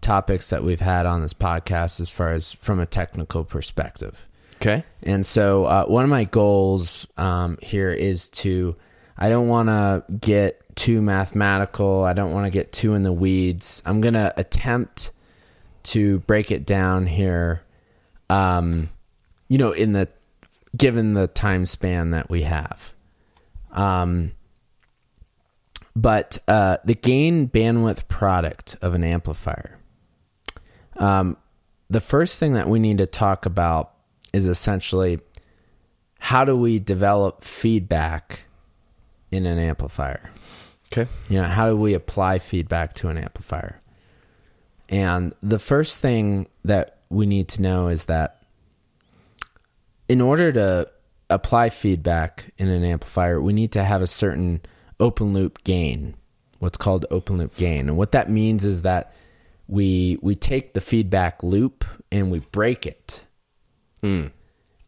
topics 0.01 0.51
that 0.51 0.65
we've 0.65 0.81
had 0.81 1.07
on 1.07 1.23
this 1.23 1.35
podcast 1.35 2.01
as 2.01 2.11
far 2.11 2.33
as 2.33 2.55
from 2.55 2.81
a 2.81 2.87
technical 2.87 3.45
perspective. 3.45 4.17
Okay. 4.57 4.85
And 5.03 5.25
so 5.25 5.67
uh, 5.67 5.87
one 5.87 6.05
of 6.05 6.11
my 6.11 6.25
goals 6.25 7.07
um, 7.17 7.59
here 7.63 7.91
is 7.91 8.29
to 8.31 8.75
I 9.17 9.29
don't 9.29 9.49
want 9.49 9.69
to 9.69 10.05
get 10.21 10.63
too 10.77 11.01
mathematical. 11.01 12.05
I 12.05 12.13
don't 12.13 12.33
want 12.33 12.47
to 12.47 12.51
get 12.51 12.73
too 12.73 12.95
in 12.95 13.03
the 13.03 13.13
weeds. 13.13 13.83
I'm 13.85 14.01
gonna 14.01 14.33
attempt 14.37 15.13
to 15.85 16.21
break 16.21 16.51
it 16.51 16.67
down 16.67 17.07
here. 17.07 17.63
Um, 18.31 18.91
you 19.49 19.59
know, 19.59 19.73
in 19.73 19.93
the 19.93 20.09
given 20.77 21.15
the 21.15 21.29
time 21.29 21.67
span 21.67 22.11
that 22.11 22.29
we 22.29 22.43
have. 22.43 22.93
Um, 23.71 24.33
but 25.95 26.39
uh, 26.47 26.79
the 26.85 26.95
gain 26.95 27.49
bandwidth 27.49 28.07
product 28.09 28.77
of 28.81 28.95
an 28.95 29.03
amplifier. 29.03 29.79
Um, 30.97 31.37
the 31.91 32.01
first 32.01 32.39
thing 32.39 32.55
that 32.55 32.69
we 32.69 32.79
need 32.79 32.99
to 32.99 33.07
talk 33.07 33.47
about 33.47 33.95
is 34.33 34.47
essentially 34.47 35.21
how 36.19 36.45
do 36.45 36.57
we 36.57 36.79
develop 36.79 37.45
feedback 37.45 38.45
in 39.31 39.47
an 39.47 39.59
amplifier? 39.59 40.31
Okay. 40.93 41.11
You 41.29 41.43
know, 41.43 41.49
how 41.49 41.69
do 41.69 41.77
we 41.77 41.95
apply 41.95 42.39
feedback 42.39 42.95
to 42.95 43.09
an 43.09 43.19
amplifier? 43.19 43.81
And 44.89 45.35
the 45.43 45.59
first 45.59 45.99
thing 45.99 46.49
that 46.65 46.99
we 47.11 47.27
need 47.27 47.49
to 47.49 47.63
know 47.63 47.89
is 47.89 48.05
that 48.05 48.43
in 50.09 50.21
order 50.21 50.53
to 50.53 50.91
apply 51.31 51.71
feedback 51.71 52.53
in 52.59 52.69
an 52.69 52.85
amplifier, 52.85 53.41
we 53.41 53.53
need 53.53 53.73
to 53.73 53.85
have 53.85 54.03
a 54.03 54.07
certain 54.07 54.61
open 55.01 55.33
loop 55.35 55.63
gain, 55.65 56.15
what's 56.59 56.77
called 56.79 57.07
open 57.11 57.39
loop 57.39 57.57
gain. 57.57 57.89
And 57.89 57.97
what 57.97 58.13
that 58.13 58.31
means 58.31 58.65
is 58.65 58.83
that 58.83 59.13
we 59.67 60.19
we 60.23 60.35
take 60.35 60.73
the 60.75 60.81
feedback 60.81 61.43
loop 61.43 61.85
and 62.11 62.31
we 62.31 62.39
break 62.39 62.87
it. 62.87 63.21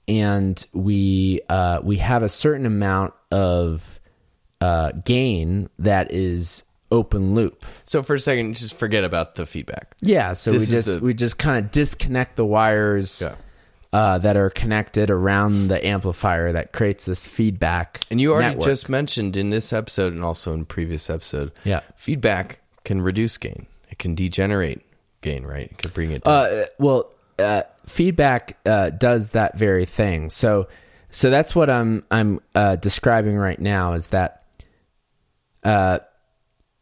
And 0.09 0.67
we 0.73 1.41
uh, 1.49 1.81
we 1.83 1.99
have 1.99 2.23
a 2.23 2.29
certain 2.29 2.67
amount 2.67 3.15
of 3.31 4.01
uh, 4.61 4.93
gain 5.05 5.69
that 5.79 6.13
is 6.13 6.65
open 6.91 7.35
loop. 7.35 7.65
So 7.85 8.03
for 8.03 8.15
a 8.15 8.19
second, 8.19 8.55
just 8.57 8.75
forget 8.75 9.05
about 9.05 9.37
the 9.37 9.47
feedback. 9.47 9.95
Yeah, 10.01 10.33
so 10.33 10.51
This 10.53 10.69
we 10.69 10.75
just 10.75 10.89
the- 10.89 10.99
we 11.01 11.15
just 11.15 11.39
kind 11.39 11.65
of 11.65 11.71
disconnect 11.71 12.37
the 12.37 12.45
wires 12.45 13.21
Yeah. 13.25 13.37
Uh, 13.93 14.19
that 14.19 14.37
are 14.37 14.51
connected 14.51 15.11
around 15.11 15.69
the 15.69 15.85
amplifier 15.85 16.53
that 16.53 16.73
creates 16.73 17.05
this 17.05 17.27
feedback. 17.27 18.01
And 18.11 18.21
you 18.21 18.33
already 18.33 18.51
network. 18.51 18.67
just 18.67 18.89
mentioned 18.89 19.37
in 19.37 19.51
this 19.51 19.73
episode 19.73 20.13
and 20.13 20.23
also 20.23 20.53
in 20.55 20.65
previous 20.65 21.11
episode, 21.11 21.51
Yeah. 21.65 21.81
feedback 21.97 22.61
can 22.85 23.01
reduce 23.03 23.37
gain. 23.37 23.67
It 23.91 23.99
can 23.99 24.15
degenerate 24.15 24.81
gain, 25.23 25.45
right? 25.45 25.71
It 25.71 25.79
can 25.79 25.91
bring 25.91 26.13
it 26.13 26.23
down. 26.25 26.35
uh, 26.35 26.65
well, 26.79 27.11
uh, 27.39 27.63
feedback 27.87 28.59
uh, 28.65 28.91
does 28.91 29.31
that 29.31 29.59
very 29.59 29.87
thing. 29.87 30.31
So 30.31 30.69
so 31.11 31.29
that's 31.31 31.57
what 31.57 31.69
I'm 31.69 32.05
I'm 32.11 32.39
uh, 32.55 32.77
describing 32.77 33.37
right 33.37 33.59
now 33.61 33.95
is 33.95 34.09
that 34.09 34.45
uh, 35.65 35.99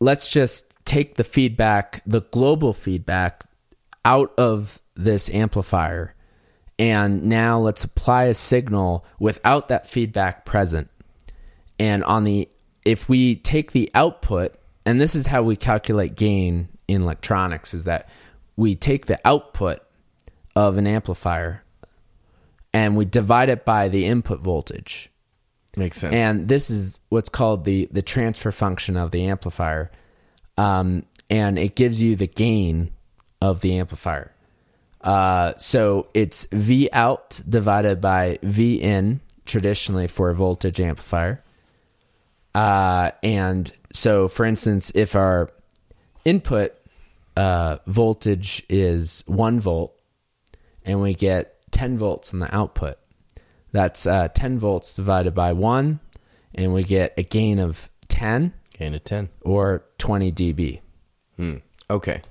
let's 0.01 0.29
just 0.29 0.65
take 0.85 1.17
the 1.17 1.25
feedback, 1.25 2.03
the 2.07 2.21
global 2.21 2.73
feedback, 2.73 3.45
out 4.05 4.33
of 4.39 4.79
this 4.95 5.31
amplifier, 5.31 6.15
and 6.79 7.25
now 7.25 7.59
let's 7.59 7.85
apply 7.85 8.25
a 8.25 8.35
signal 8.35 9.05
without 9.19 9.69
that 9.69 9.87
feedback 9.87 10.45
present. 10.45 10.89
And 11.79 12.05
on 12.05 12.25
the 12.25 12.49
if 12.85 13.09
we 13.09 13.37
take 13.37 13.73
the 13.73 13.91
output, 13.95 14.55
and 14.87 15.01
this 15.01 15.15
is 15.15 15.27
how 15.27 15.43
we 15.43 15.57
calculate 15.57 16.17
gain 16.17 16.69
in 16.87 17.03
electronics, 17.03 17.75
is 17.75 17.85
that 17.85 18.09
we 18.57 18.75
take 18.75 19.07
the 19.07 19.21
output 19.25 19.81
of 20.57 20.79
an 20.79 20.87
amplifier 20.87 21.63
and 22.73 22.97
we 22.97 23.05
divide 23.05 23.49
it 23.49 23.65
by 23.65 23.89
the 23.89 24.07
input 24.07 24.41
voltage. 24.41 25.11
Makes 25.77 25.99
sense. 25.99 26.15
And 26.15 26.49
this 26.49 26.71
is 26.71 27.01
what's 27.09 27.29
called 27.29 27.65
the 27.65 27.89
the 27.93 28.03
transfer 28.03 28.51
function 28.51 28.97
of 28.97 29.11
the 29.11 29.27
amplifier, 29.27 29.91
um, 30.57 31.05
and 31.29 31.59
it 31.59 31.77
gives 31.77 32.01
you 32.01 32.17
the 32.17 32.27
gain 32.27 32.91
of 33.41 33.61
the 33.61 33.77
amplifier. 33.77 34.33
Uh, 35.01 35.55
so 35.59 36.09
it's 36.15 36.47
V 36.53 36.89
out 36.93 37.41
divided 37.49 38.01
by 38.01 38.39
V 38.43 38.77
in 38.77 39.21
traditionally 39.47 40.07
for 40.07 40.31
a 40.31 40.35
voltage 40.35 40.81
amplifier. 40.81 41.43
Uh, 42.55 43.13
and 43.23 43.73
so, 43.93 44.29
for 44.29 44.45
instance, 44.45 44.91
if 44.95 45.15
our 45.15 45.51
input 46.25 46.75
uh, 47.37 47.79
voltage 47.87 48.65
is 48.69 49.23
one 49.27 49.61
volt, 49.61 49.95
and 50.85 51.01
we 51.01 51.15
get 51.15 51.55
10 51.71 51.99
volts 51.99 52.33
on 52.33 52.41
the 52.41 52.55
output, 52.55 52.99
that's 53.73 54.07
uh, 54.07 54.29
10 54.29 54.59
volts 54.59 54.95
divided 54.95 55.35
by 55.35 55.53
1, 55.53 56.01
and 56.55 56.75
we 56.75 56.83
get 56.83 57.15
a 57.17 57.23
gain 57.23 57.59
of 57.59 57.91
10 58.09 58.53
gain 58.79 58.95
of 58.95 59.05
10. 59.05 59.29
or 59.43 59.85
20 59.99 60.33
dB. 60.33 60.81
Hmm. 61.37 61.57
Okay. 61.91 62.23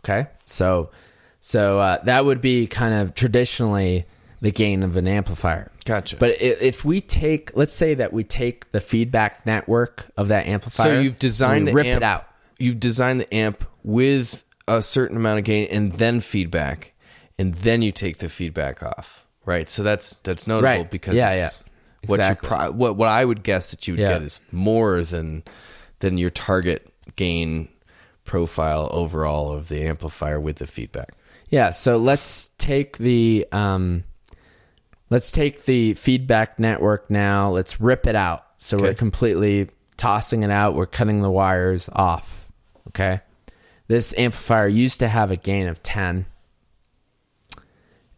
Okay, 0.00 0.28
so 0.44 0.90
so 1.40 1.78
uh, 1.80 2.02
that 2.04 2.24
would 2.24 2.40
be 2.40 2.66
kind 2.66 2.94
of 2.94 3.14
traditionally 3.14 4.04
the 4.40 4.50
gain 4.52 4.82
of 4.82 4.96
an 4.96 5.08
amplifier. 5.08 5.70
Gotcha. 5.84 6.16
But 6.16 6.40
if 6.40 6.84
we 6.84 7.00
take, 7.00 7.56
let's 7.56 7.72
say 7.74 7.94
that 7.94 8.12
we 8.12 8.22
take 8.24 8.70
the 8.72 8.80
feedback 8.80 9.44
network 9.46 10.06
of 10.16 10.28
that 10.28 10.46
amplifier, 10.46 10.94
so 10.96 11.00
you've 11.00 11.18
designed 11.18 11.60
and 11.60 11.68
the 11.68 11.72
rip 11.72 11.86
amp, 11.86 11.96
it 11.96 12.02
out. 12.04 12.28
You've 12.58 12.78
designed 12.80 13.20
the 13.20 13.34
amp 13.34 13.64
with 13.82 14.44
a 14.68 14.82
certain 14.82 15.16
amount 15.16 15.38
of 15.38 15.44
gain 15.44 15.68
and 15.70 15.92
then 15.92 16.20
feedback, 16.20 16.92
and 17.38 17.54
then 17.54 17.82
you 17.82 17.90
take 17.90 18.18
the 18.18 18.28
feedback 18.28 18.82
off. 18.82 19.24
Right. 19.44 19.66
So 19.68 19.82
that's 19.82 20.16
that's 20.24 20.46
notable 20.46 20.64
Right. 20.82 20.90
because 20.90 21.14
Yeah, 21.14 21.34
yeah. 21.34 21.48
what 22.06 22.20
Exactly. 22.20 22.46
you 22.48 22.54
pro- 22.56 22.70
what 22.72 22.96
what 22.96 23.08
I 23.08 23.24
would 23.24 23.42
guess 23.42 23.70
that 23.70 23.88
you 23.88 23.94
would 23.94 24.00
Yeah. 24.00 24.12
get 24.14 24.22
is 24.22 24.40
more 24.52 25.02
than 25.02 25.42
than 26.00 26.18
your 26.18 26.30
target 26.30 26.92
gain 27.16 27.68
profile 28.24 28.88
overall 28.92 29.50
of 29.52 29.68
the 29.68 29.82
amplifier 29.84 30.38
with 30.38 30.56
the 30.56 30.66
feedback. 30.66 31.14
Yeah, 31.50 31.70
so 31.70 31.96
let's 31.96 32.50
take 32.58 32.98
the 32.98 33.46
um, 33.52 34.04
let's 35.10 35.30
take 35.30 35.64
the 35.64 35.94
feedback 35.94 36.58
network 36.58 37.08
now. 37.10 37.50
Let's 37.50 37.80
rip 37.80 38.06
it 38.06 38.16
out. 38.16 38.44
So 38.56 38.76
we're 38.76 38.94
completely 38.94 39.70
tossing 39.96 40.42
it 40.42 40.50
out. 40.50 40.74
We're 40.74 40.86
cutting 40.86 41.22
the 41.22 41.30
wires 41.30 41.88
off. 41.92 42.46
Okay, 42.88 43.20
this 43.86 44.14
amplifier 44.18 44.68
used 44.68 45.00
to 45.00 45.08
have 45.08 45.30
a 45.30 45.36
gain 45.36 45.68
of 45.68 45.82
ten, 45.82 46.26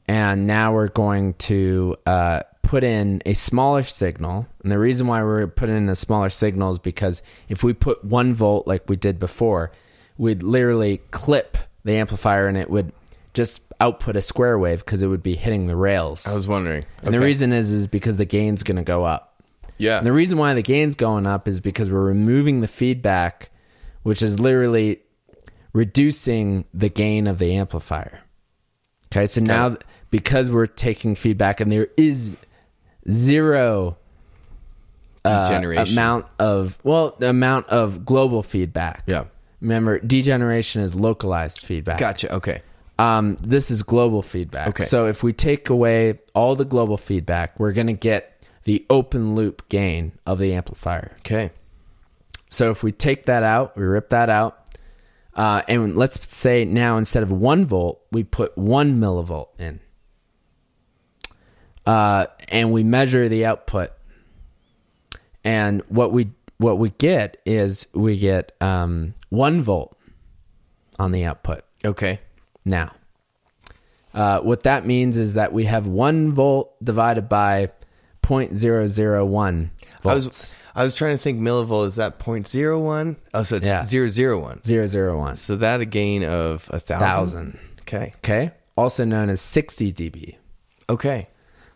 and 0.08 0.46
now 0.46 0.72
we're 0.72 0.88
going 0.88 1.34
to 1.34 1.96
uh, 2.06 2.40
put 2.62 2.82
in 2.82 3.22
a 3.26 3.34
smaller 3.34 3.82
signal. 3.82 4.46
And 4.62 4.72
the 4.72 4.78
reason 4.78 5.06
why 5.06 5.22
we're 5.22 5.46
putting 5.46 5.76
in 5.76 5.88
a 5.88 5.96
smaller 5.96 6.30
signal 6.30 6.72
is 6.72 6.78
because 6.78 7.22
if 7.48 7.62
we 7.62 7.74
put 7.74 8.04
one 8.04 8.34
volt 8.34 8.66
like 8.66 8.88
we 8.88 8.96
did 8.96 9.18
before, 9.18 9.70
we'd 10.18 10.42
literally 10.42 10.98
clip 11.10 11.56
the 11.84 11.96
amplifier 11.96 12.46
and 12.46 12.56
it 12.56 12.70
would 12.70 12.92
just 13.34 13.62
output 13.80 14.16
a 14.16 14.20
square 14.22 14.58
wave 14.58 14.80
because 14.84 15.02
it 15.02 15.06
would 15.06 15.22
be 15.22 15.34
hitting 15.36 15.66
the 15.66 15.76
rails. 15.76 16.26
I 16.26 16.34
was 16.34 16.46
wondering. 16.48 16.84
and 17.02 17.14
the 17.14 17.18
Okay. 17.18 17.26
reason 17.26 17.52
is 17.52 17.70
is 17.70 17.86
because 17.86 18.16
the 18.16 18.24
gain's 18.24 18.62
going 18.62 18.76
to 18.76 18.82
go 18.82 19.04
up. 19.04 19.42
yeah, 19.78 19.98
And 19.98 20.06
the 20.06 20.12
reason 20.12 20.36
why 20.38 20.52
the 20.54 20.62
gain's 20.62 20.94
going 20.94 21.26
up 21.26 21.48
is 21.48 21.60
because 21.60 21.90
we're 21.90 22.04
removing 22.04 22.60
the 22.60 22.68
feedback, 22.68 23.50
which 24.02 24.20
is 24.22 24.38
literally 24.38 25.00
reducing 25.72 26.64
the 26.74 26.88
gain 26.88 27.26
of 27.26 27.38
the 27.38 27.54
amplifier. 27.54 28.20
Okay, 29.12 29.26
so 29.26 29.40
now 29.40 29.68
it. 29.68 29.84
because 30.10 30.50
we're 30.50 30.66
taking 30.66 31.14
feedback 31.14 31.60
and 31.60 31.70
there 31.72 31.88
is 31.96 32.32
zero 33.08 33.96
uh, 35.24 35.44
Degeneration. 35.48 35.94
amount 35.94 36.26
of 36.38 36.78
well, 36.82 37.16
the 37.18 37.28
amount 37.28 37.66
of 37.68 38.04
global 38.04 38.42
feedback. 38.42 39.02
yeah. 39.06 39.24
Remember, 39.60 39.98
degeneration 39.98 40.80
is 40.80 40.94
localized 40.94 41.60
feedback. 41.60 41.98
Gotcha. 41.98 42.34
Okay. 42.36 42.62
Um, 43.00 43.36
this 43.40 43.70
is 43.70 43.82
global 43.82 44.20
feedback. 44.20 44.68
Okay. 44.68 44.84
So 44.84 45.06
if 45.06 45.22
we 45.22 45.32
take 45.32 45.70
away 45.70 46.18
all 46.34 46.54
the 46.54 46.66
global 46.66 46.98
feedback, 46.98 47.58
we're 47.58 47.72
going 47.72 47.86
to 47.86 47.94
get 47.94 48.44
the 48.64 48.84
open 48.90 49.34
loop 49.34 49.66
gain 49.70 50.12
of 50.26 50.38
the 50.38 50.52
amplifier. 50.52 51.16
Okay. 51.20 51.50
So 52.50 52.70
if 52.70 52.82
we 52.82 52.92
take 52.92 53.24
that 53.24 53.42
out, 53.42 53.74
we 53.74 53.84
rip 53.84 54.10
that 54.10 54.28
out, 54.28 54.76
uh, 55.34 55.62
and 55.66 55.96
let's 55.96 56.34
say 56.34 56.66
now 56.66 56.98
instead 56.98 57.22
of 57.22 57.32
one 57.32 57.64
volt, 57.64 58.02
we 58.12 58.22
put 58.22 58.58
one 58.58 59.00
millivolt 59.00 59.48
in, 59.58 59.80
uh, 61.86 62.26
and 62.48 62.70
we 62.70 62.82
measure 62.82 63.28
the 63.28 63.46
output, 63.46 63.92
and 65.42 65.82
what 65.88 66.12
we 66.12 66.32
what 66.58 66.78
we 66.78 66.90
get 66.90 67.38
is 67.46 67.86
we 67.94 68.18
get 68.18 68.52
um, 68.60 69.14
one 69.30 69.62
volt 69.62 69.96
on 70.98 71.12
the 71.12 71.24
output 71.24 71.64
Okay. 71.84 72.20
Now. 72.64 72.92
Uh, 74.12 74.40
what 74.40 74.64
that 74.64 74.84
means 74.86 75.16
is 75.16 75.34
that 75.34 75.52
we 75.52 75.64
have 75.66 75.86
one 75.86 76.32
volt 76.32 76.74
divided 76.84 77.28
by 77.28 77.70
0.001 78.22 79.70
I 79.82 80.02
volts. 80.02 80.24
was 80.26 80.54
I 80.74 80.84
was 80.84 80.94
trying 80.94 81.12
to 81.16 81.18
think 81.18 81.40
millivolt 81.40 81.86
is 81.86 81.96
that 81.96 82.18
0.01? 82.20 83.16
Oh, 83.34 83.42
so 83.42 83.56
it's 83.56 83.66
Yeah. 83.66 83.82
zero 83.84 84.06
zero 84.08 84.38
one. 84.40 84.60
001. 84.64 85.34
So 85.34 85.56
that 85.56 85.80
a 85.80 85.84
gain 85.84 86.22
of 86.24 86.68
a 86.72 86.78
thousand. 86.80 87.08
Thousand. 87.08 87.58
Okay. 87.82 88.12
Okay. 88.18 88.50
Also 88.76 89.04
known 89.04 89.28
as 89.30 89.40
60 89.40 89.92
dB. 89.92 90.36
Okay. 90.88 91.28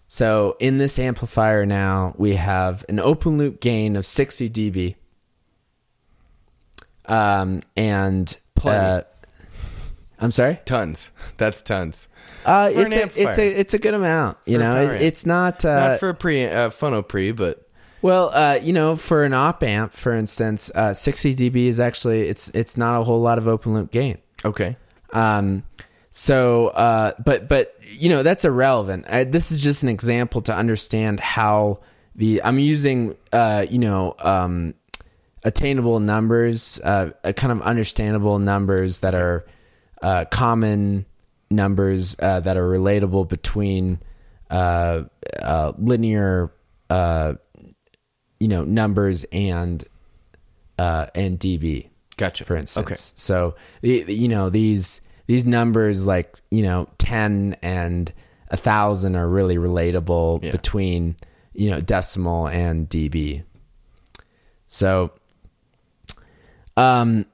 So 0.08 0.56
in 0.60 0.78
this 0.78 0.98
amplifier 0.98 1.66
now, 1.66 2.14
we 2.18 2.34
have 2.36 2.84
an 2.88 3.00
open 3.00 3.36
loop 3.36 3.60
gain 3.60 3.96
of 3.96 4.06
60 4.06 4.48
dB. 4.48 4.94
Um, 7.06 7.62
and 7.76 8.36
Plenty. 8.54 8.86
uh, 8.86 9.02
I'm 10.20 10.30
sorry. 10.30 10.60
Tons. 10.64 11.10
That's 11.36 11.60
tons. 11.62 12.08
Uh, 12.44 12.70
For 12.70 12.80
it's 12.82 12.94
a, 12.96 13.22
it's 13.22 13.38
a 13.38 13.60
it's 13.60 13.74
a 13.74 13.78
good 13.78 13.94
amount. 13.94 14.38
You 14.46 14.58
For 14.58 14.64
know, 14.64 14.90
it, 14.92 15.02
it's 15.02 15.26
not. 15.26 15.64
Uh, 15.64 15.88
Not 15.90 16.00
for 16.00 16.10
a 16.10 16.14
pre 16.14 16.44
uh, 16.46 16.70
phono 16.70 17.06
pre, 17.06 17.32
but 17.32 17.68
Well, 18.02 18.30
uh, 18.32 18.58
you 18.62 18.72
know, 18.72 18.96
for 18.96 19.24
an 19.24 19.32
op 19.34 19.62
amp, 19.62 19.92
for 19.94 20.14
instance, 20.14 20.70
uh, 20.74 20.94
60 20.94 21.34
dB 21.36 21.66
is 21.68 21.80
actually 21.80 22.28
it's 22.28 22.48
it's 22.54 22.76
not 22.76 23.00
a 23.00 23.04
whole 23.04 23.20
lot 23.20 23.38
of 23.38 23.48
open 23.48 23.74
loop 23.74 23.90
gain. 23.90 24.18
okay. 24.44 24.76
Um, 25.12 25.62
so, 26.10 26.68
uh, 26.68 27.12
but 27.24 27.48
but 27.48 27.76
you 27.88 28.08
know 28.08 28.22
that's 28.22 28.44
irrelevant. 28.44 29.06
I, 29.08 29.24
this 29.24 29.50
is 29.50 29.60
just 29.60 29.82
an 29.82 29.88
example 29.88 30.40
to 30.42 30.54
understand 30.54 31.18
how 31.20 31.80
the 32.14 32.42
I'm 32.42 32.58
using 32.58 33.16
uh, 33.32 33.66
you 33.68 33.78
know 33.78 34.14
um, 34.20 34.74
attainable 35.44 35.98
numbers, 36.00 36.80
uh, 36.84 37.10
a 37.24 37.32
kind 37.32 37.52
of 37.52 37.60
understandable 37.62 38.38
numbers 38.38 39.00
that 39.00 39.14
are 39.14 39.44
uh, 40.04 40.24
common 40.26 41.06
numbers 41.50 42.14
uh, 42.20 42.40
that 42.40 42.56
are 42.56 42.68
relatable 42.68 43.28
between 43.28 43.98
uh, 44.50 45.02
uh, 45.40 45.72
linear, 45.78 46.52
uh, 46.90 47.34
you 48.38 48.48
know, 48.48 48.64
numbers 48.64 49.24
and 49.32 49.84
uh, 50.78 51.06
and 51.14 51.38
dB 51.38 51.88
Gotcha. 52.16 52.44
for 52.44 52.56
instance. 52.56 52.86
Okay. 52.86 52.94
So 53.14 53.54
you 53.82 54.28
know 54.28 54.50
these 54.50 55.00
these 55.26 55.44
numbers 55.44 56.04
like 56.04 56.38
you 56.50 56.62
know 56.62 56.88
ten 56.98 57.56
and 57.62 58.12
a 58.48 58.56
thousand 58.56 59.16
are 59.16 59.28
really 59.28 59.56
relatable 59.56 60.42
Yeah. 60.42 60.50
between 60.52 61.16
you 61.54 61.70
know 61.70 61.80
decimal 61.80 62.48
and 62.48 62.88
dB. 62.88 63.42
So, 64.66 65.12
um, 66.76 67.26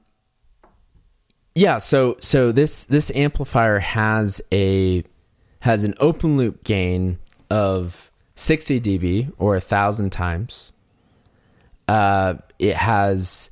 yeah. 1.55 1.77
So 1.77 2.17
so 2.21 2.51
this 2.51 2.85
this 2.85 3.11
amplifier 3.15 3.79
has 3.79 4.41
a 4.51 5.03
has 5.59 5.83
an 5.83 5.95
open 5.99 6.37
loop 6.37 6.63
gain 6.63 7.19
of 7.49 8.11
sixty 8.35 8.79
dB 8.79 9.31
or 9.37 9.55
a 9.55 9.61
thousand 9.61 10.11
times. 10.11 10.73
Uh, 11.87 12.35
it 12.57 12.75
has 12.75 13.49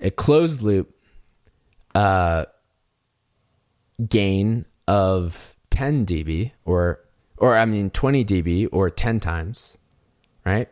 a 0.00 0.10
closed 0.10 0.62
loop 0.62 0.94
uh, 1.94 2.44
gain 4.08 4.64
of 4.86 5.54
10 5.70 6.06
dB 6.06 6.52
or 6.64 7.00
or 7.36 7.56
I 7.56 7.64
mean 7.66 7.90
20 7.90 8.24
dB 8.24 8.68
or 8.72 8.90
10 8.90 9.20
times, 9.20 9.76
right? 10.44 10.68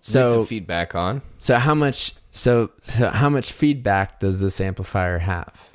So 0.00 0.44
feedback 0.44 0.94
on. 0.94 1.22
so 1.38 1.56
how 1.56 1.74
much 1.74 2.14
so, 2.36 2.70
so 2.80 3.08
how 3.08 3.28
much 3.30 3.52
feedback 3.52 4.20
does 4.20 4.40
this 4.40 4.60
amplifier 4.60 5.18
have? 5.18 5.70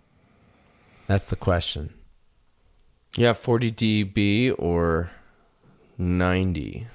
That's 1.08 1.26
the 1.26 1.36
question. 1.36 1.94
Yeah, 3.18 3.34
40 3.34 3.72
dB 3.72 4.56
or 4.58 5.10
90 5.98 6.88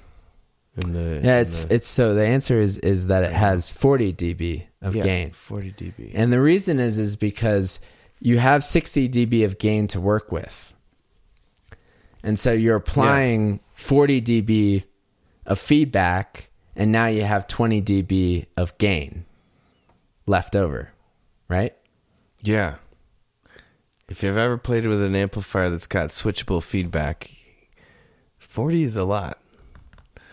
in 0.83 0.93
the 0.93 1.21
Yeah, 1.23 1.37
in 1.37 1.43
it's 1.43 1.65
the- 1.65 1.75
it's 1.75 1.87
so 1.87 2.15
the 2.15 2.25
answer 2.27 2.59
is 2.61 2.79
is 2.79 3.09
that 3.09 3.23
it 3.25 3.33
has 3.33 3.69
40 3.71 4.13
dB 4.15 4.65
of 4.81 4.97
yeah, 4.97 5.03
gain. 5.05 5.33
40 5.33 5.73
dB. 5.73 6.13
And 6.15 6.33
the 6.33 6.41
reason 6.41 6.79
is 6.81 6.99
is 6.99 7.17
because 7.17 7.79
you 8.21 8.39
have 8.39 8.65
60 8.65 9.09
dB 9.11 9.45
of 9.45 9.59
gain 9.59 9.87
to 9.89 10.01
work 10.01 10.33
with. 10.33 10.73
And 12.23 12.39
so 12.39 12.53
you're 12.53 12.77
applying 12.77 13.61
40 13.75 14.23
dB 14.23 14.85
of 15.45 15.59
feedback 15.59 16.49
and 16.75 16.91
now 16.91 17.07
you 17.09 17.23
have 17.23 17.47
20 17.47 17.83
dB 17.83 18.47
of 18.57 18.77
gain 18.79 19.26
left 20.27 20.55
over, 20.57 20.90
right? 21.48 21.74
yeah. 22.43 22.77
If 24.09 24.23
you've 24.23 24.36
ever 24.36 24.57
played 24.57 24.86
with 24.86 25.03
an 25.03 25.16
amplifier 25.16 25.69
that's 25.69 25.89
got 25.89 26.11
switchable 26.11 26.62
feedback, 26.62 27.32
40 28.39 28.85
is 28.85 28.94
a 28.94 29.03
lot. 29.03 29.40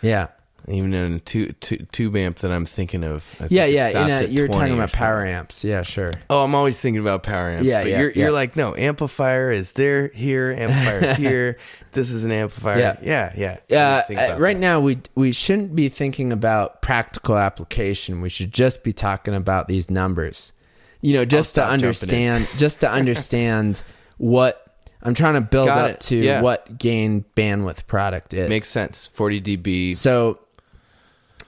Yeah. 0.01 0.27
Even 0.69 0.93
in 0.93 1.13
a 1.15 1.19
tu- 1.19 1.51
tu- 1.59 1.85
tube 1.91 2.15
amp 2.15 2.37
that 2.39 2.51
I'm 2.51 2.65
thinking 2.65 3.03
of. 3.03 3.25
I 3.39 3.47
Yeah, 3.49 3.65
it 3.65 3.73
yeah, 3.73 4.19
a, 4.19 4.27
you're 4.27 4.47
talking 4.47 4.73
about 4.73 4.93
power 4.93 5.25
amps. 5.25 5.63
Yeah, 5.63 5.81
sure. 5.81 6.11
Oh, 6.29 6.43
I'm 6.43 6.55
always 6.55 6.79
thinking 6.79 7.01
about 7.01 7.23
power 7.23 7.49
amps. 7.49 7.67
Yeah, 7.67 7.81
but 7.83 7.91
yeah, 7.91 7.99
you're 7.99 8.11
yeah. 8.11 8.23
you're 8.23 8.31
like, 8.31 8.55
no, 8.55 8.73
amplifier 8.75 9.51
is 9.51 9.73
there, 9.73 10.07
here, 10.09 10.51
amplifier's 10.57 11.15
here. 11.17 11.57
This 11.91 12.11
is 12.11 12.23
an 12.23 12.31
amplifier. 12.31 12.79
Yeah. 12.79 12.97
yeah, 13.01 13.33
yeah. 13.35 13.57
Yeah, 13.67 14.03
I 14.09 14.27
uh, 14.31 14.39
right 14.39 14.53
that. 14.55 14.59
now 14.59 14.79
we 14.79 14.99
we 15.15 15.31
shouldn't 15.33 15.75
be 15.75 15.89
thinking 15.89 16.31
about 16.31 16.81
practical 16.81 17.37
application. 17.37 18.21
We 18.21 18.29
should 18.29 18.53
just 18.53 18.83
be 18.83 18.93
talking 18.93 19.35
about 19.35 19.67
these 19.67 19.89
numbers. 19.89 20.53
You 21.01 21.13
know, 21.15 21.25
just 21.25 21.55
to 21.55 21.61
stop 21.61 21.69
jumping 21.71 21.79
in. 21.79 21.85
understand, 22.31 22.47
just 22.57 22.79
to 22.79 22.89
understand 22.89 23.83
what 24.17 24.65
I'm 25.01 25.13
trying 25.13 25.33
to 25.33 25.41
build 25.41 25.67
Got 25.67 25.85
up 25.85 25.91
it. 25.91 25.99
to 26.01 26.15
Yeah. 26.15 26.41
what 26.41 26.77
gain 26.77 27.25
bandwidth 27.35 27.85
product 27.87 28.33
is. 28.33 28.47
Makes 28.47 28.69
sense. 28.69 29.07
40 29.07 29.41
dB. 29.41 29.95
So, 29.97 30.39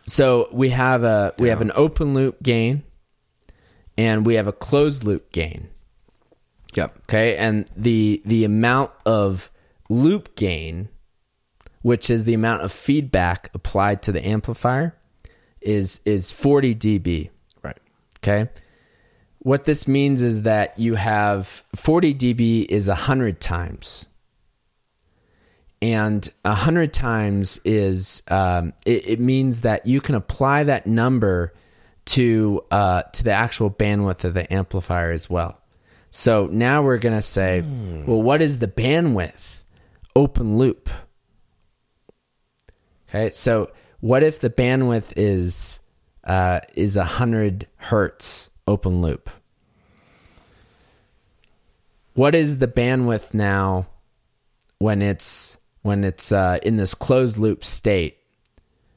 so 0.05 0.47
we 0.51 0.69
have 0.69 1.03
a 1.03 1.33
we 1.39 1.49
have 1.49 1.61
an 1.61 1.71
open 1.75 2.13
loop 2.13 2.41
gain, 2.43 2.83
and 3.97 4.25
we 4.25 4.35
have 4.35 4.47
a 4.47 4.53
closed 4.53 5.03
loop 5.03 5.31
gain. 5.31 5.69
Yep. 6.75 6.97
Okay, 7.03 7.37
and 7.37 7.69
the 7.75 8.21
the 8.25 8.43
amount 8.43 8.91
of 9.05 9.51
loop 9.89 10.35
gain, 10.35 10.89
which 11.81 12.09
is 12.09 12.25
the 12.25 12.33
amount 12.33 12.61
of 12.61 12.71
feedback 12.71 13.49
applied 13.53 14.03
to 14.03 14.11
the 14.11 14.25
amplifier, 14.25 14.95
is 15.61 16.01
is 16.05 16.31
40 16.31 16.75
dB. 16.75 17.29
Right. 17.63 17.77
Okay. 18.19 18.49
What 19.39 19.65
this 19.65 19.87
means 19.87 20.23
is 20.23 20.41
that 20.41 20.77
you 20.79 20.95
have 20.95 21.63
40 21.75 22.13
dB 22.15 22.65
is 22.65 22.87
100 22.87 23.39
times. 23.39 24.07
And 25.85 26.27
a 26.43 26.49
100 26.49 26.91
times 26.93 27.59
is, 27.63 28.23
um, 28.27 28.73
it, 28.87 29.07
it 29.07 29.19
means 29.19 29.61
that 29.61 29.85
you 29.85 30.01
can 30.01 30.15
apply 30.15 30.63
that 30.63 30.87
number 30.87 31.53
to, 32.05 32.63
uh, 32.71 33.03
to 33.03 33.23
the 33.23 33.31
actual 33.31 33.69
bandwidth 33.69 34.23
of 34.23 34.33
the 34.33 34.51
amplifier 34.51 35.11
as 35.11 35.29
well. 35.29 35.61
So 36.09 36.47
now 36.51 36.81
we're 36.81 36.97
going 36.97 37.13
to 37.13 37.21
say, 37.21 37.61
well, 37.61 38.19
what 38.19 38.41
is 38.41 38.57
the 38.57 38.67
bandwidth? 38.67 39.61
Open 40.15 40.57
loop. 40.57 40.89
Okay. 43.07 43.29
So 43.29 43.71
what 43.99 44.23
if 44.23 44.39
the 44.39 44.49
bandwidth 44.49 45.13
is, 45.15 45.81
uh, 46.23 46.61
is 46.73 46.97
100 46.97 47.67
hertz 47.75 48.49
open 48.67 49.03
loop? 49.03 49.29
What 52.15 52.33
is 52.33 52.57
the 52.57 52.67
bandwidth 52.67 53.35
now 53.35 53.85
when 54.79 55.03
it's 55.03 55.57
when 55.85 56.03
it's 56.03 56.31
uh, 56.31 56.57
in 56.63 56.77
this 56.77 56.95
closed 56.95 57.37
loop 57.37 57.63
state 57.63 58.17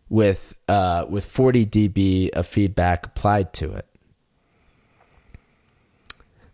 with 0.09 0.59
uh, 0.69 1.05
with 1.06 1.27
40 1.27 1.66
dB 1.66 2.31
of 2.31 2.47
feedback 2.47 3.05
applied 3.05 3.52
to 3.52 3.73
it? 3.73 3.86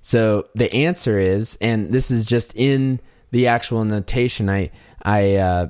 So 0.01 0.49
the 0.57 0.75
answer 0.75 1.21
is, 1.21 1.57
and 1.61 1.93
this 1.93 2.11
is 2.11 2.27
just 2.27 2.53
in 2.57 2.99
the 3.31 3.47
actual 3.47 3.85
notation. 3.85 4.51
I 4.51 4.73
I 5.01 5.37
uh, 5.37 5.69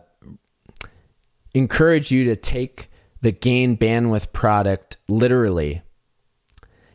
encourage 1.52 2.10
you 2.10 2.24
to 2.24 2.36
take 2.36 2.90
the 3.20 3.32
gain 3.32 3.76
bandwidth 3.76 4.32
product 4.32 4.96
literally, 5.08 5.82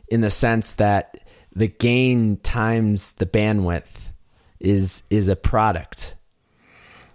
in 0.08 0.22
the 0.22 0.30
sense 0.30 0.72
that 0.74 1.18
the 1.54 1.68
gain 1.68 2.36
times 2.38 3.12
the 3.12 3.26
bandwidth 3.26 4.10
is 4.58 5.04
is 5.08 5.28
a 5.28 5.36
product. 5.36 6.16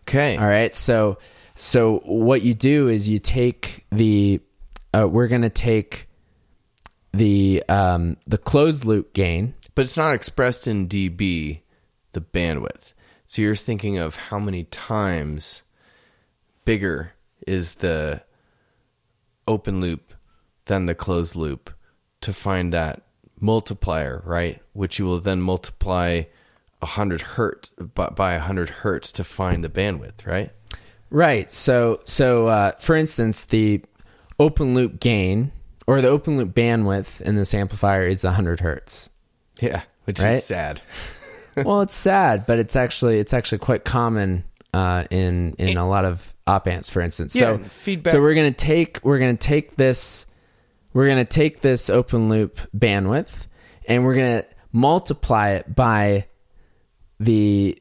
Okay. 0.08 0.38
All 0.38 0.48
right. 0.48 0.74
So 0.74 1.18
so 1.56 2.00
what 2.06 2.42
you 2.42 2.54
do 2.54 2.88
is 2.88 3.08
you 3.08 3.20
take 3.20 3.86
the 3.92 4.40
uh, 4.94 5.08
we're 5.08 5.28
going 5.28 5.42
to 5.42 5.50
take 5.50 6.08
the 7.14 7.64
um, 7.70 8.18
the 8.28 8.38
closed 8.38 8.86
loop 8.86 9.14
gain. 9.14 9.56
But 9.74 9.84
it's 9.84 9.98
not 9.98 10.14
expressed 10.16 10.68
in 10.68 10.88
dB, 10.88 11.62
the 12.14 12.22
bandwidth. 12.22 12.94
So 13.26 13.42
you're 13.42 13.56
thinking 13.56 13.98
of 13.98 14.16
how 14.16 14.40
many 14.40 14.66
times 14.66 15.64
bigger 16.64 17.14
is 17.46 17.76
the 17.76 18.22
open 19.48 19.82
loop 19.82 20.14
than 20.66 20.86
the 20.86 20.96
closed 20.96 21.36
loop 21.36 21.72
to 22.22 22.32
find 22.32 22.72
that 22.74 23.04
multiplier, 23.40 24.22
right? 24.26 24.62
Which 24.74 24.98
you 24.98 25.06
will 25.06 25.20
then 25.20 25.42
multiply 25.42 26.24
100 26.86 27.22
hertz 27.22 27.70
by, 27.94 28.08
by 28.10 28.34
100 28.34 28.70
hertz 28.70 29.12
to 29.14 29.24
find 29.24 29.64
the 29.64 29.70
bandwidth, 29.70 30.26
right? 30.26 30.52
Right. 31.10 31.52
So 31.52 32.02
so 32.06 32.48
uh, 32.48 32.72
for 32.80 32.96
instance, 32.96 33.46
the 33.46 33.82
open 34.40 34.74
loop 34.74 35.00
gain 35.00 35.52
or 35.88 36.02
the 36.02 36.08
open 36.10 36.38
loop 36.38 36.54
bandwidth 36.54 37.22
in 37.22 37.36
this 37.36 37.54
amplifier 37.54 38.06
is 38.08 38.24
100 38.24 38.60
hertz. 38.60 39.10
Yeah, 39.62 39.84
which 40.06 40.20
Right? 40.20 40.34
is 40.36 40.44
sad. 40.46 40.82
well, 41.56 41.82
it's 41.82 41.94
sad, 41.94 42.46
but 42.46 42.60
it's 42.60 42.76
actually 42.76 43.20
it's 43.20 43.34
actually 43.34 43.60
quite 43.60 43.86
common 43.86 44.44
uh, 44.74 45.06
in 45.10 45.56
in 45.58 45.78
a 45.78 45.88
lot 45.88 46.04
of 46.04 46.34
op 46.48 46.68
amps, 46.68 46.90
for 46.90 47.02
instance. 47.02 47.34
Yeah, 47.34 47.58
so 47.58 47.64
feedback- 47.70 48.12
So 48.12 48.22
we're 48.22 48.36
gonna 48.36 48.52
take 48.52 49.00
we're 49.04 49.20
gonna 49.20 49.38
take 49.38 49.78
this 49.78 50.26
we're 50.92 51.08
gonna 51.08 51.24
take 51.24 51.62
this 51.62 51.90
open 51.90 52.28
loop 52.30 52.60
bandwidth 52.78 53.48
and 53.88 54.04
we're 54.04 54.16
gonna 54.16 54.44
multiply 54.74 55.52
it 55.52 55.74
by 55.74 56.26
the 57.20 57.78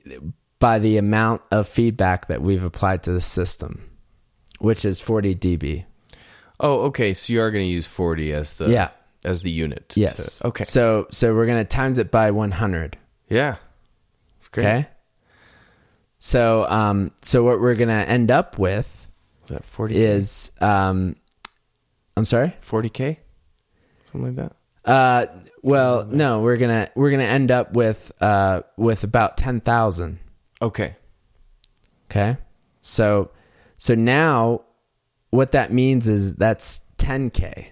by 0.59 0.79
the 0.79 0.97
amount 0.97 1.43
of 1.51 1.69
feedback 1.69 2.29
that 2.29 2.41
we've 2.43 2.63
applied 2.63 3.03
to 3.03 3.13
the 3.13 3.21
system, 3.21 3.83
which 4.61 4.85
is 4.85 5.01
40 5.01 5.35
dB. 5.35 5.85
Oh, 6.61 6.83
okay. 6.85 7.13
So 7.13 7.33
you 7.33 7.41
are 7.43 7.51
going 7.51 7.65
to 7.65 7.71
use 7.71 7.87
40 7.87 8.33
as 8.33 8.55
the 8.55 8.71
Yeah. 8.71 8.91
as 9.25 9.43
the 9.43 9.51
unit. 9.51 9.89
to- 9.91 10.01
Yes. 10.01 10.41
okay. 10.45 10.65
So 10.65 11.07
so 11.11 11.35
we're 11.35 11.47
gonna 11.47 11.65
times 11.65 11.99
it 11.99 12.11
by 12.11 12.31
100. 12.31 12.97
yeah. 13.29 13.57
Great. 14.53 14.65
Okay. 14.67 14.89
So 16.19 16.65
um 16.69 17.11
so 17.23 17.43
what 17.43 17.61
we're 17.61 17.75
gonna 17.75 18.03
end 18.07 18.31
up 18.31 18.59
with 18.59 19.07
Is 19.45 19.49
that 19.51 19.65
40 19.65 19.97
is 19.97 20.51
um 20.61 21.17
I'm 22.17 22.25
sorry? 22.25 22.55
40k? 22.65 23.17
Something 24.13 24.37
like 24.37 24.51
that. 24.85 24.89
Uh 24.91 25.27
well 25.65 26.05
no, 26.07 26.41
we're 26.41 26.57
gonna 26.59 26.91
we're 26.95 27.11
gonna 27.11 27.25
end 27.25 27.51
up 27.51 27.73
with 27.73 28.13
uh 28.21 28.63
with 28.77 29.03
about 29.05 29.37
ten 29.37 29.61
thousand. 29.61 30.19
Okay. 30.63 30.95
Okay. 32.11 32.37
So 32.81 33.31
so 33.77 33.95
now 33.95 34.61
what 35.31 35.53
that 35.53 35.73
means 35.73 36.07
is 36.07 36.35
that's 36.35 36.81
10k 36.99 37.67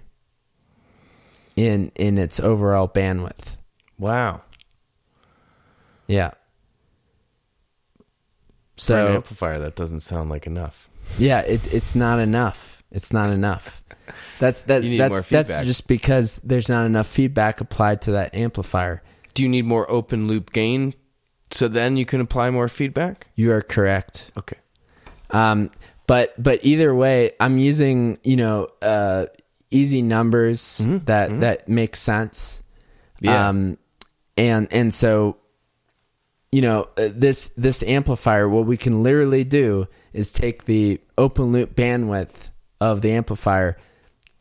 in 1.54 1.92
in 1.94 2.18
its 2.18 2.40
overall 2.40 2.88
bandwidth. 2.88 3.56
Wow. 3.98 4.42
Yeah. 6.06 6.30
For 8.76 8.96
an 8.96 9.06
So 9.06 9.14
amplifier, 9.14 9.58
that 9.60 9.76
doesn't 9.76 10.00
sound 10.00 10.30
like 10.30 10.46
enough. 10.46 10.88
yeah, 11.18 11.40
it, 11.40 11.72
it's 11.72 11.94
not 11.94 12.18
enough. 12.18 12.82
It's 12.90 13.12
not 13.12 13.30
enough. 13.30 13.81
That's 14.38 14.60
that, 14.62 14.82
that's 14.82 15.28
that's 15.28 15.64
just 15.64 15.86
because 15.86 16.40
there's 16.42 16.68
not 16.68 16.86
enough 16.86 17.06
feedback 17.06 17.60
applied 17.60 18.02
to 18.02 18.12
that 18.12 18.34
amplifier. 18.34 19.02
Do 19.34 19.42
you 19.42 19.48
need 19.48 19.64
more 19.64 19.90
open 19.90 20.28
loop 20.28 20.52
gain 20.52 20.94
so 21.50 21.68
then 21.68 21.96
you 21.96 22.04
can 22.04 22.20
apply 22.20 22.50
more 22.50 22.68
feedback? 22.68 23.26
You 23.36 23.52
are 23.52 23.62
correct. 23.62 24.30
Okay. 24.36 24.56
Um, 25.30 25.70
but 26.06 26.40
but 26.42 26.60
either 26.64 26.94
way, 26.94 27.32
I'm 27.40 27.58
using 27.58 28.18
you 28.24 28.36
know 28.36 28.68
uh, 28.80 29.26
easy 29.70 30.02
numbers 30.02 30.78
that 30.78 31.40
that 31.40 31.68
make 31.68 31.96
sense. 31.96 32.62
Yeah. 33.20 33.48
Um, 33.48 33.78
and 34.36 34.72
and 34.72 34.92
so 34.92 35.36
you 36.50 36.62
know 36.62 36.88
uh, 36.96 37.08
this 37.14 37.50
this 37.56 37.82
amplifier, 37.82 38.48
what 38.48 38.66
we 38.66 38.76
can 38.76 39.02
literally 39.02 39.44
do 39.44 39.86
is 40.12 40.32
take 40.32 40.64
the 40.64 41.00
open 41.16 41.52
loop 41.52 41.74
bandwidth 41.74 42.50
of 42.80 43.00
the 43.00 43.12
amplifier, 43.12 43.76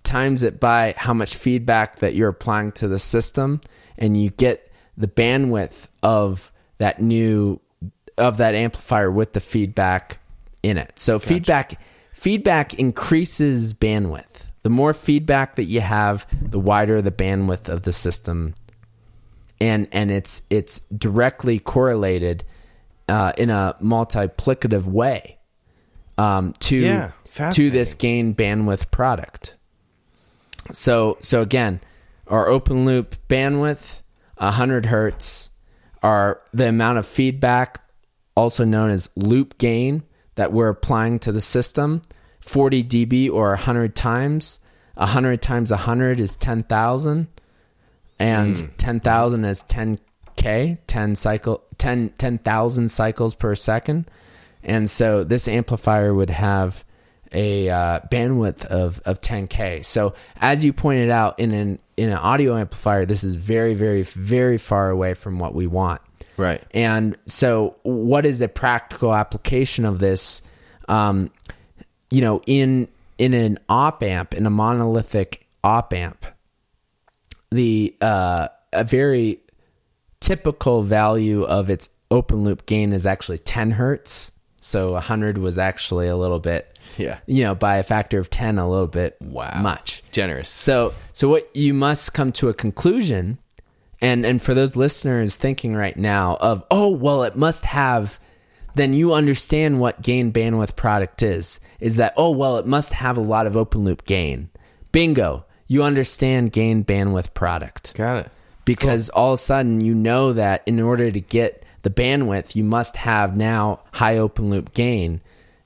times 0.03 0.43
it 0.43 0.59
by 0.59 0.93
how 0.97 1.13
much 1.13 1.35
feedback 1.35 1.99
that 1.99 2.15
you're 2.15 2.29
applying 2.29 2.71
to 2.73 2.87
the 2.87 2.99
system, 2.99 3.61
and 3.97 4.21
you 4.21 4.29
get 4.31 4.69
the 4.97 5.07
bandwidth 5.07 5.87
of 6.03 6.51
that 6.77 7.01
new 7.01 7.59
of 8.17 8.37
that 8.37 8.55
amplifier 8.55 9.11
with 9.11 9.33
the 9.33 9.39
feedback 9.39 10.19
in 10.63 10.77
it. 10.77 10.93
So 10.97 11.19
feedback 11.19 11.81
feedback 12.13 12.73
increases 12.75 13.73
bandwidth. 13.73 14.49
The 14.63 14.69
more 14.69 14.93
feedback 14.93 15.55
that 15.55 15.63
you 15.63 15.81
have, 15.81 16.27
the 16.39 16.59
wider 16.59 17.01
the 17.01 17.11
bandwidth 17.11 17.67
of 17.67 17.83
the 17.83 17.93
system, 17.93 18.53
and 19.59 19.87
and 19.91 20.11
it's 20.11 20.43
it's 20.49 20.81
directly 20.95 21.57
correlated 21.57 22.43
uh, 23.07 23.33
in 23.37 23.49
a 23.49 23.75
multiplicative 23.81 24.85
way 24.85 25.39
um, 26.17 26.53
to 26.59 26.75
Yeah, 26.75 27.11
to 27.51 27.71
this 27.71 27.93
gain 27.93 28.35
bandwidth 28.35 28.91
product. 28.91 29.55
So 30.71 31.17
so 31.21 31.41
again, 31.41 31.81
our 32.27 32.47
open 32.47 32.85
loop 32.85 33.15
bandwidth, 33.27 34.01
hundred 34.37 34.85
hertz, 34.87 35.49
are 36.03 36.41
the 36.53 36.67
amount 36.67 36.97
of 36.97 37.05
feedback, 37.05 37.81
also 38.35 38.63
known 38.63 38.89
as 38.89 39.09
loop 39.15 39.57
gain, 39.57 40.03
that 40.35 40.53
we're 40.53 40.69
applying 40.69 41.19
to 41.19 41.31
the 41.31 41.41
system. 41.41 42.01
Forty 42.39 42.83
dB 42.83 43.31
or 43.31 43.55
hundred 43.55 43.95
times. 43.95 44.59
hundred 44.97 45.41
times 45.41 45.71
hundred 45.71 46.19
is 46.19 46.35
ten 46.35 46.63
thousand, 46.63 47.27
and 48.19 48.57
hmm. 48.57 48.65
ten 48.77 48.99
thousand 48.99 49.45
is 49.45 49.63
ten 49.63 49.99
k, 50.35 50.77
ten 50.87 51.15
cycle, 51.15 51.63
10 51.77 52.09
10,000 52.17 52.89
cycles 52.89 53.35
per 53.35 53.55
second. 53.55 54.09
And 54.63 54.89
so 54.89 55.23
this 55.23 55.47
amplifier 55.47 56.13
would 56.13 56.29
have 56.29 56.83
a 57.31 57.69
uh, 57.69 57.99
bandwidth 58.11 58.65
of, 58.65 59.01
of 59.05 59.21
10k. 59.21 59.85
So 59.85 60.13
as 60.37 60.63
you 60.63 60.73
pointed 60.73 61.09
out 61.09 61.39
in 61.39 61.53
an 61.53 61.79
in 61.97 62.09
an 62.09 62.17
audio 62.17 62.57
amplifier, 62.57 63.05
this 63.05 63.23
is 63.23 63.35
very 63.35 63.73
very 63.73 64.03
very 64.03 64.57
far 64.57 64.89
away 64.89 65.13
from 65.13 65.39
what 65.39 65.53
we 65.53 65.67
want. 65.67 66.01
Right. 66.37 66.63
And 66.71 67.17
so, 67.27 67.75
what 67.83 68.25
is 68.25 68.41
a 68.41 68.47
practical 68.47 69.13
application 69.13 69.85
of 69.85 69.99
this? 69.99 70.41
Um, 70.89 71.31
you 72.09 72.21
know, 72.21 72.41
in 72.47 72.87
in 73.17 73.33
an 73.33 73.59
op 73.69 74.01
amp, 74.01 74.33
in 74.33 74.45
a 74.45 74.49
monolithic 74.49 75.47
op 75.63 75.93
amp, 75.93 76.25
the 77.51 77.95
uh, 78.01 78.47
a 78.73 78.83
very 78.83 79.39
typical 80.19 80.83
value 80.83 81.43
of 81.43 81.69
its 81.69 81.89
open 82.09 82.43
loop 82.43 82.65
gain 82.65 82.93
is 82.93 83.05
actually 83.05 83.37
10 83.39 83.71
hertz. 83.71 84.31
So 84.59 84.93
100 84.93 85.37
was 85.37 85.57
actually 85.57 86.07
a 86.07 86.15
little 86.15 86.39
bit, 86.39 86.70
Yeah. 86.97 87.19
you 87.27 87.43
know, 87.43 87.55
by 87.55 87.77
a 87.77 87.83
factor 87.83 88.19
of 88.19 88.29
10, 88.29 88.57
a 88.57 88.69
little 88.69 88.87
bit 88.87 89.17
Wow. 89.21 89.61
much. 89.61 90.03
Generous. 90.11 90.49
So 90.49 90.93
so 91.13 91.29
what 91.29 91.49
you 91.55 91.73
must 91.73 92.13
come 92.13 92.31
to 92.33 92.49
a 92.49 92.53
conclusion 92.53 93.37
and 94.01 94.25
and 94.25 94.41
for 94.41 94.53
those 94.53 94.75
listeners 94.75 95.35
thinking 95.35 95.75
right 95.75 95.95
now 95.97 96.37
of 96.41 96.63
oh 96.71 96.89
well 96.89 97.23
it 97.23 97.35
must 97.35 97.65
have 97.65 98.19
then 98.73 98.93
you 98.93 99.13
understand 99.13 99.79
what 99.79 100.01
gain 100.01 100.31
bandwidth 100.31 100.75
product 100.75 101.21
is 101.21 101.59
is 101.79 101.97
that 101.97 102.13
oh 102.17 102.31
well 102.31 102.57
it 102.57 102.65
must 102.65 102.93
have 102.93 103.17
a 103.17 103.21
lot 103.21 103.45
of 103.45 103.55
open 103.57 103.83
loop 103.83 104.05
gain. 104.05 104.49
Bingo. 104.91 105.45
You 105.67 105.83
understand 105.83 106.51
gain 106.51 106.83
bandwidth 106.83 107.33
product 107.33 107.93
Got 107.95 108.17
it. 108.25 108.31
because 108.65 109.07
all 109.09 109.33
of 109.33 109.39
a 109.39 109.41
sudden 109.41 109.79
you 109.81 109.93
know 109.95 110.33
that 110.33 110.63
in 110.65 110.79
order 110.81 111.09
to 111.11 111.21
get 111.21 111.63
the 111.83 111.89
bandwidth, 111.89 112.55
you 112.55 112.63
must 112.63 112.95
have 112.97 113.35
now 113.37 113.79
high 113.93 114.17
open 114.17 114.49
loop 114.49 114.73
gain 114.73 115.21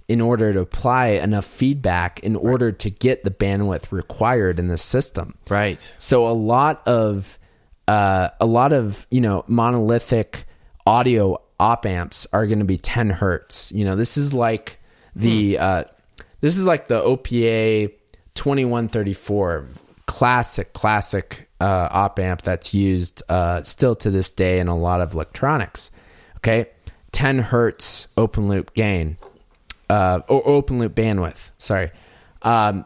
in 0.08 0.22
order 0.22 0.54
to 0.54 0.60
apply 0.60 1.08
enough 1.08 1.46
feedback 1.46 2.20
in 2.20 2.36
order 2.36 2.72
to 2.72 2.90
get 2.90 3.24
the 3.24 3.32
bandwidth 3.32 3.92
required 3.92 4.60
in 4.60 4.68
the 4.68 4.78
system. 4.78 5.36
Right. 5.50 5.94
So 5.98 6.28
a 6.28 6.34
lot 6.34 6.88
of 6.88 7.40
uh, 7.88 8.30
a 8.40 8.46
lot 8.46 8.74
of 8.74 9.06
you 9.10 9.22
know 9.22 9.44
monolithic 9.48 10.46
audio 10.86 11.42
op 11.60 11.86
amps 11.86 12.28
are 12.34 12.46
going 12.46 12.60
to 12.60 12.66
be 12.66 12.78
10 12.78 13.10
hertz. 13.10 13.72
You 13.72 13.86
know 13.86 13.96
this 13.96 14.18
is 14.18 14.34
like 14.34 14.80
the 15.16 15.58
uh, 15.58 15.84
this 16.42 16.58
is 16.58 16.64
like 16.64 16.88
the 16.88 17.02
OPA 17.02 17.92
2134 18.36 19.68
classic 20.06 20.74
classic 20.74 21.50
uh, 21.60 21.88
op 21.90 22.20
amp 22.20 22.44
that's 22.44 22.74
used 22.74 23.24
uh, 23.30 23.64
still 23.64 23.96
to 23.96 24.12
this 24.12 24.32
day 24.32 24.60
in 24.60 24.68
a 24.68 24.78
lot 24.78 25.02
of 25.02 25.14
electronics. 25.14 25.90
Okay, 26.38 26.68
10 27.12 27.40
hertz 27.40 28.08
open 28.18 28.48
loop 28.48 28.74
gain 28.76 29.18
uh, 29.90 30.22
or 30.28 30.48
open 30.48 30.80
loop 30.80 30.96
bandwidth. 30.96 31.50
Sorry. 31.58 31.92
Um, 32.42 32.86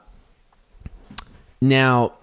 now, 1.61 2.13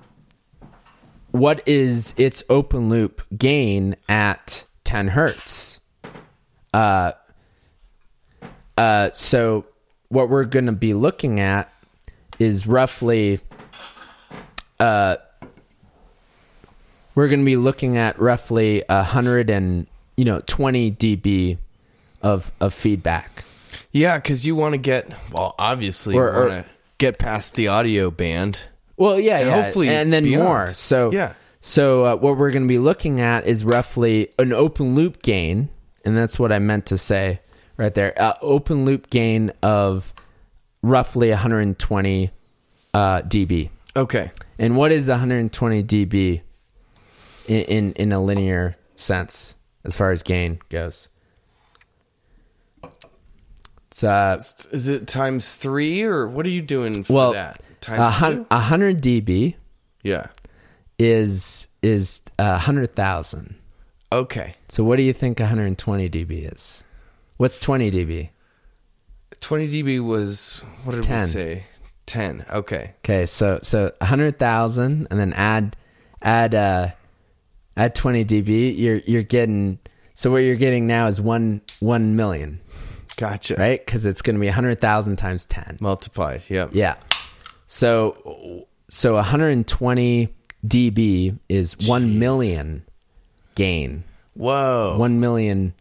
what 1.30 1.66
is 1.66 2.14
its 2.16 2.42
open 2.48 2.88
loop 2.88 3.22
gain 3.36 3.96
at 4.08 4.64
10 4.84 5.08
hertz? 5.08 5.80
Uh, 6.72 7.12
uh, 8.76 9.10
so, 9.12 9.64
what 10.08 10.28
we're 10.28 10.44
going 10.44 10.66
to 10.66 10.72
be 10.72 10.94
looking 10.94 11.40
at 11.40 11.72
is 12.38 12.66
roughly, 12.66 13.40
uh, 14.78 15.16
we're 17.14 17.28
going 17.28 17.40
to 17.40 17.46
be 17.46 17.56
looking 17.56 17.96
at 17.96 18.18
roughly 18.20 18.84
a 18.88 19.02
hundred 19.02 19.48
and 19.50 19.86
you 20.16 20.24
know 20.24 20.42
20 20.46 20.92
dB 20.92 21.58
of 22.22 22.52
of 22.60 22.72
feedback. 22.72 23.44
Yeah, 23.96 24.18
because 24.18 24.46
you 24.46 24.54
want 24.56 24.72
to 24.74 24.78
get 24.78 25.12
well. 25.32 25.54
Obviously, 25.58 26.16
Or- 26.16 26.30
you 26.30 26.36
or- 26.36 26.48
want 26.48 26.64
to 26.66 26.70
get 26.98 27.18
past 27.18 27.54
the 27.54 27.68
audio 27.68 28.10
band. 28.10 28.58
Well, 28.96 29.18
yeah, 29.20 29.38
And 29.38 29.48
yeah, 29.48 29.62
hopefully 29.62 29.88
and 29.88 30.12
then 30.12 30.24
beyond. 30.24 30.44
more. 30.44 30.74
So 30.74 31.10
Yeah. 31.12 31.32
So 31.60 32.04
uh, 32.04 32.16
what 32.16 32.38
we're 32.38 32.50
going 32.52 32.62
to 32.62 32.68
be 32.68 32.78
looking 32.78 33.20
at 33.20 33.46
is 33.46 33.64
roughly 33.64 34.28
an 34.38 34.52
open 34.52 34.94
loop 34.94 35.20
gain, 35.22 35.68
and 36.04 36.16
that's 36.16 36.38
what 36.38 36.52
I 36.52 36.58
meant 36.60 36.86
to 36.86 36.98
say 36.98 37.40
right 37.76 37.92
there. 37.94 38.14
Uh, 38.20 38.34
open 38.40 38.84
loop 38.84 39.10
gain 39.10 39.52
of 39.62 40.14
roughly 40.82 41.30
120 41.30 42.30
uh, 42.94 43.22
dB. 43.22 43.70
Okay. 43.96 44.30
And 44.58 44.76
what 44.76 44.92
is 44.92 45.08
120 45.08 45.82
dB 45.82 46.40
in, 47.48 47.60
in 47.62 47.92
in 47.94 48.12
a 48.12 48.22
linear 48.22 48.76
sense 48.94 49.56
as 49.84 49.96
far 49.96 50.12
as 50.12 50.22
gain 50.22 50.60
goes? 50.70 51.08
It's 53.96 54.04
uh, 54.04 54.36
Is 54.72 54.88
it 54.88 55.06
times 55.06 55.54
three 55.54 56.02
or 56.02 56.28
what 56.28 56.44
are 56.44 56.50
you 56.50 56.60
doing 56.60 57.02
for 57.04 57.12
well, 57.14 57.32
that? 57.32 57.62
Times 57.80 58.14
hun- 58.16 58.36
two? 58.38 58.46
100 58.50 59.00
dB 59.00 59.54
Yeah. 60.02 60.26
is 60.98 61.66
is 61.82 62.20
uh, 62.38 62.52
100,000. 62.60 63.54
Okay. 64.12 64.52
So 64.68 64.84
what 64.84 64.96
do 64.96 65.02
you 65.02 65.12
think 65.14 65.40
120 65.40 66.10
dB 66.10 66.52
is? 66.52 66.84
What's 67.38 67.58
20 67.58 67.90
dB? 67.90 68.28
20 69.40 69.68
dB 69.82 70.04
was 70.04 70.62
what 70.84 70.92
did 70.94 71.02
10. 71.04 71.20
we 71.20 71.26
say? 71.28 71.64
10. 72.06 72.44
Okay. 72.50 72.92
Okay, 73.04 73.24
so 73.26 73.60
so 73.62 73.92
100,000 74.00 75.06
and 75.10 75.18
then 75.20 75.32
add 75.32 75.74
add 76.22 76.54
uh 76.54 76.88
add 77.78 77.94
20 77.94 78.24
dB, 78.26 78.78
you're 78.78 78.96
you're 78.98 79.22
getting 79.22 79.78
so 80.14 80.30
what 80.30 80.38
you're 80.38 80.56
getting 80.56 80.86
now 80.86 81.06
is 81.06 81.18
1 81.20 81.60
1 81.80 82.16
million, 82.16 82.60
Gotcha. 83.16 83.54
right? 83.56 83.84
Cuz 83.86 84.04
it's 84.04 84.22
going 84.22 84.36
to 84.36 84.40
be 84.40 84.46
100,000 84.46 85.16
times 85.16 85.44
10. 85.46 85.78
Multiplied. 85.80 86.42
Yep. 86.48 86.70
Yeah. 86.72 86.96
So 87.66 88.66
so 88.88 89.14
120 89.14 90.28
dB 90.66 91.38
is 91.48 91.76
1 91.86 92.18
million 92.18 92.84
gain. 93.54 94.04
Whoa. 94.34 94.96
1 94.98 95.20
million 95.20 95.72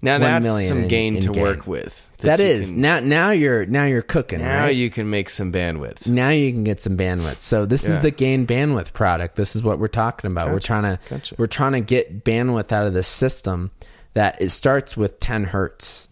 Now 0.00 0.18
that's 0.18 0.42
million 0.42 0.68
some 0.68 0.88
gain 0.88 1.16
in 1.16 1.22
to 1.22 1.28
gain. 1.32 1.42
work 1.42 1.66
with. 1.66 2.08
that 2.18 2.38
you 2.40 2.46
is 2.46 2.70
can- 2.72 2.80
now 2.80 2.98
now 3.00 3.30
you're 3.30 3.66
now 3.66 3.84
you're 3.84 4.02
cooking. 4.02 4.40
now 4.40 4.62
right? 4.64 4.74
you 4.74 4.90
can 4.90 5.08
make 5.10 5.30
some 5.30 5.52
bandwidth. 5.52 6.06
now 6.06 6.30
you 6.30 6.50
can 6.52 6.64
get 6.64 6.80
some 6.80 6.96
bandwidth. 6.96 7.40
So 7.40 7.66
this 7.66 7.86
Yeah. 7.86 7.96
is 7.96 8.02
the 8.02 8.10
gain 8.10 8.46
bandwidth 8.46 8.92
product. 8.92 9.36
This 9.36 9.54
is 9.54 9.62
what 9.62 9.78
we're 9.78 9.88
talking 9.88 10.30
about. 10.30 10.50
We're 10.50 10.58
trying 10.60 10.82
to 10.84 10.98
Gotcha. 11.08 11.34
we're 11.38 11.46
trying 11.46 11.72
to 11.72 11.80
get 11.80 12.24
bandwidth 12.24 12.72
out 12.72 12.86
of 12.86 12.94
this 12.94 13.06
system 13.08 13.70
that 14.14 14.40
it 14.40 14.50
starts 14.50 14.96
with 14.96 15.20
10 15.20 15.44
hertz. 15.44 16.08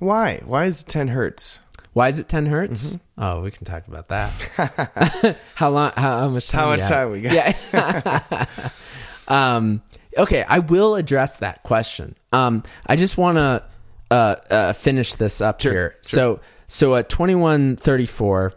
Why? 0.00 0.40
Why 0.44 0.64
is 0.64 0.80
it 0.80 0.88
10 0.88 1.08
hertz? 1.08 1.60
Why 1.92 2.08
is 2.08 2.18
it 2.18 2.28
10 2.28 2.46
hertz? 2.46 2.82
Mm-hmm. 2.82 3.22
Oh, 3.22 3.42
we 3.42 3.50
can 3.50 3.64
talk 3.64 3.86
about 3.86 4.08
that. 4.08 5.36
how 5.54 5.70
long 5.70 5.92
how, 5.94 6.20
how 6.20 6.28
much 6.28 6.48
time 6.48 6.60
How 6.60 6.70
we 6.70 6.76
much 6.78 6.88
time 6.88 7.12
we 7.12 7.20
got? 7.20 7.32
Yeah. 7.72 8.46
um 9.28 9.82
okay, 10.16 10.42
I 10.48 10.60
will 10.60 10.94
address 10.94 11.36
that 11.36 11.62
question. 11.62 12.16
Um 12.32 12.62
I 12.86 12.96
just 12.96 13.16
want 13.18 13.36
to 13.36 13.62
uh, 14.10 14.36
uh 14.50 14.72
finish 14.72 15.14
this 15.14 15.40
up 15.40 15.60
here. 15.62 15.96
So 16.00 16.40
so 16.66 16.94
a 16.94 17.02
2134 17.02 18.54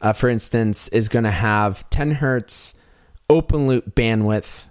uh, 0.00 0.12
for 0.14 0.28
instance 0.28 0.88
is 0.88 1.08
going 1.08 1.24
to 1.24 1.30
have 1.30 1.88
10 1.90 2.12
hertz 2.12 2.74
open 3.28 3.66
loop 3.66 3.94
bandwidth. 3.94 4.64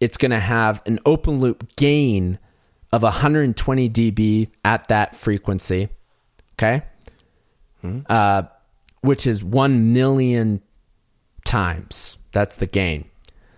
It's 0.00 0.16
going 0.16 0.30
to 0.30 0.38
have 0.38 0.82
an 0.86 1.00
open 1.04 1.40
loop 1.40 1.76
gain 1.76 2.38
of 2.94 3.02
120 3.02 3.90
dB 3.90 4.48
at 4.64 4.86
that 4.88 5.16
frequency. 5.16 5.88
Okay? 6.54 6.82
Uh 8.08 8.44
which 9.00 9.26
is 9.26 9.44
1 9.44 9.92
million 9.92 10.62
times. 11.44 12.16
That's 12.32 12.56
the 12.56 12.66
gain. 12.66 13.04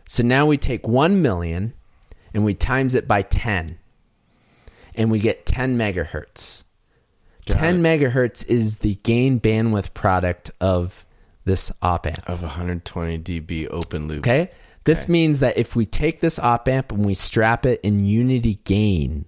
So 0.09 0.25
now 0.25 0.45
we 0.47 0.57
take 0.57 0.89
1 0.89 1.23
million 1.23 1.73
and 2.35 2.45
we 2.45 2.53
times 2.53 2.95
it 2.97 3.07
by 3.07 3.23
10. 3.23 3.79
And 4.97 5.11
we 5.11 5.21
get 5.21 5.47
10 5.47 5.79
megahertz. 5.79 6.65
10 7.49 7.81
megahertz 7.81 8.45
is 8.49 8.79
the 8.79 8.97
gain 8.97 9.39
bandwidth 9.39 9.95
product 9.95 10.51
of 10.61 11.05
this 11.45 11.71
op 11.81 12.07
amp. 12.07 12.29
Of 12.29 12.43
120 12.43 13.19
dB 13.21 13.69
open 13.71 14.09
loop. 14.09 14.21
Okay? 14.21 14.51
This 14.87 15.09
means 15.09 15.41
that 15.41 15.59
if 15.59 15.77
we 15.77 15.85
take 15.85 16.21
this 16.21 16.39
op 16.39 16.69
amp 16.69 16.93
and 16.93 17.05
we 17.05 17.15
strap 17.15 17.67
it 17.67 17.81
in 17.83 18.05
unity 18.05 18.61
gain 18.65 19.27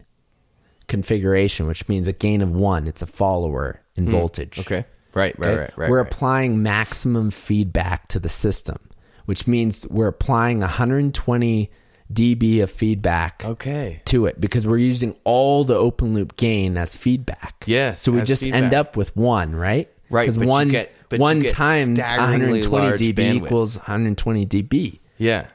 configuration, 0.86 1.66
which 1.66 1.88
means 1.88 2.08
a 2.08 2.12
gain 2.12 2.40
of 2.40 2.50
1, 2.50 2.86
it's 2.86 3.02
a 3.02 3.06
follower 3.06 3.80
in 3.94 4.08
voltage. 4.08 4.54
Hmm. 4.56 4.60
Okay. 4.60 4.84
Right, 5.14 5.38
right, 5.38 5.48
Okay? 5.48 5.60
right, 5.60 5.78
right. 5.78 5.90
we're 5.90 6.02
right. 6.02 6.12
applying 6.12 6.62
maximum 6.62 7.30
feedback 7.30 8.08
to 8.08 8.20
the 8.20 8.28
system, 8.28 8.78
which 9.26 9.46
means 9.46 9.86
we're 9.88 10.08
applying 10.08 10.60
120 10.60 11.70
dB 12.12 12.62
of 12.62 12.70
feedback 12.70 13.44
okay. 13.44 14.00
to 14.06 14.24
it 14.26 14.40
because 14.40 14.66
we're 14.66 14.78
using 14.78 15.14
all 15.24 15.64
the 15.64 15.74
open 15.74 16.14
loop 16.14 16.36
gain 16.36 16.76
as 16.76 16.94
feedback. 16.94 17.64
Yes, 17.66 18.00
So 18.00 18.12
we 18.12 18.22
just 18.22 18.44
feedback. 18.44 18.62
end 18.62 18.74
up 18.74 18.96
with 18.96 19.14
one, 19.16 19.54
right? 19.54 19.90
Right, 20.08 20.22
Because 20.30 20.38
one, 20.38 20.68
get- 20.70 20.92
one 21.10 21.42
times 21.44 21.98
120 21.98 23.12
dB 23.12 23.34
equals 23.34 23.76
120 23.76 24.46
dB. 24.46 25.00
Yeah. 25.18 25.46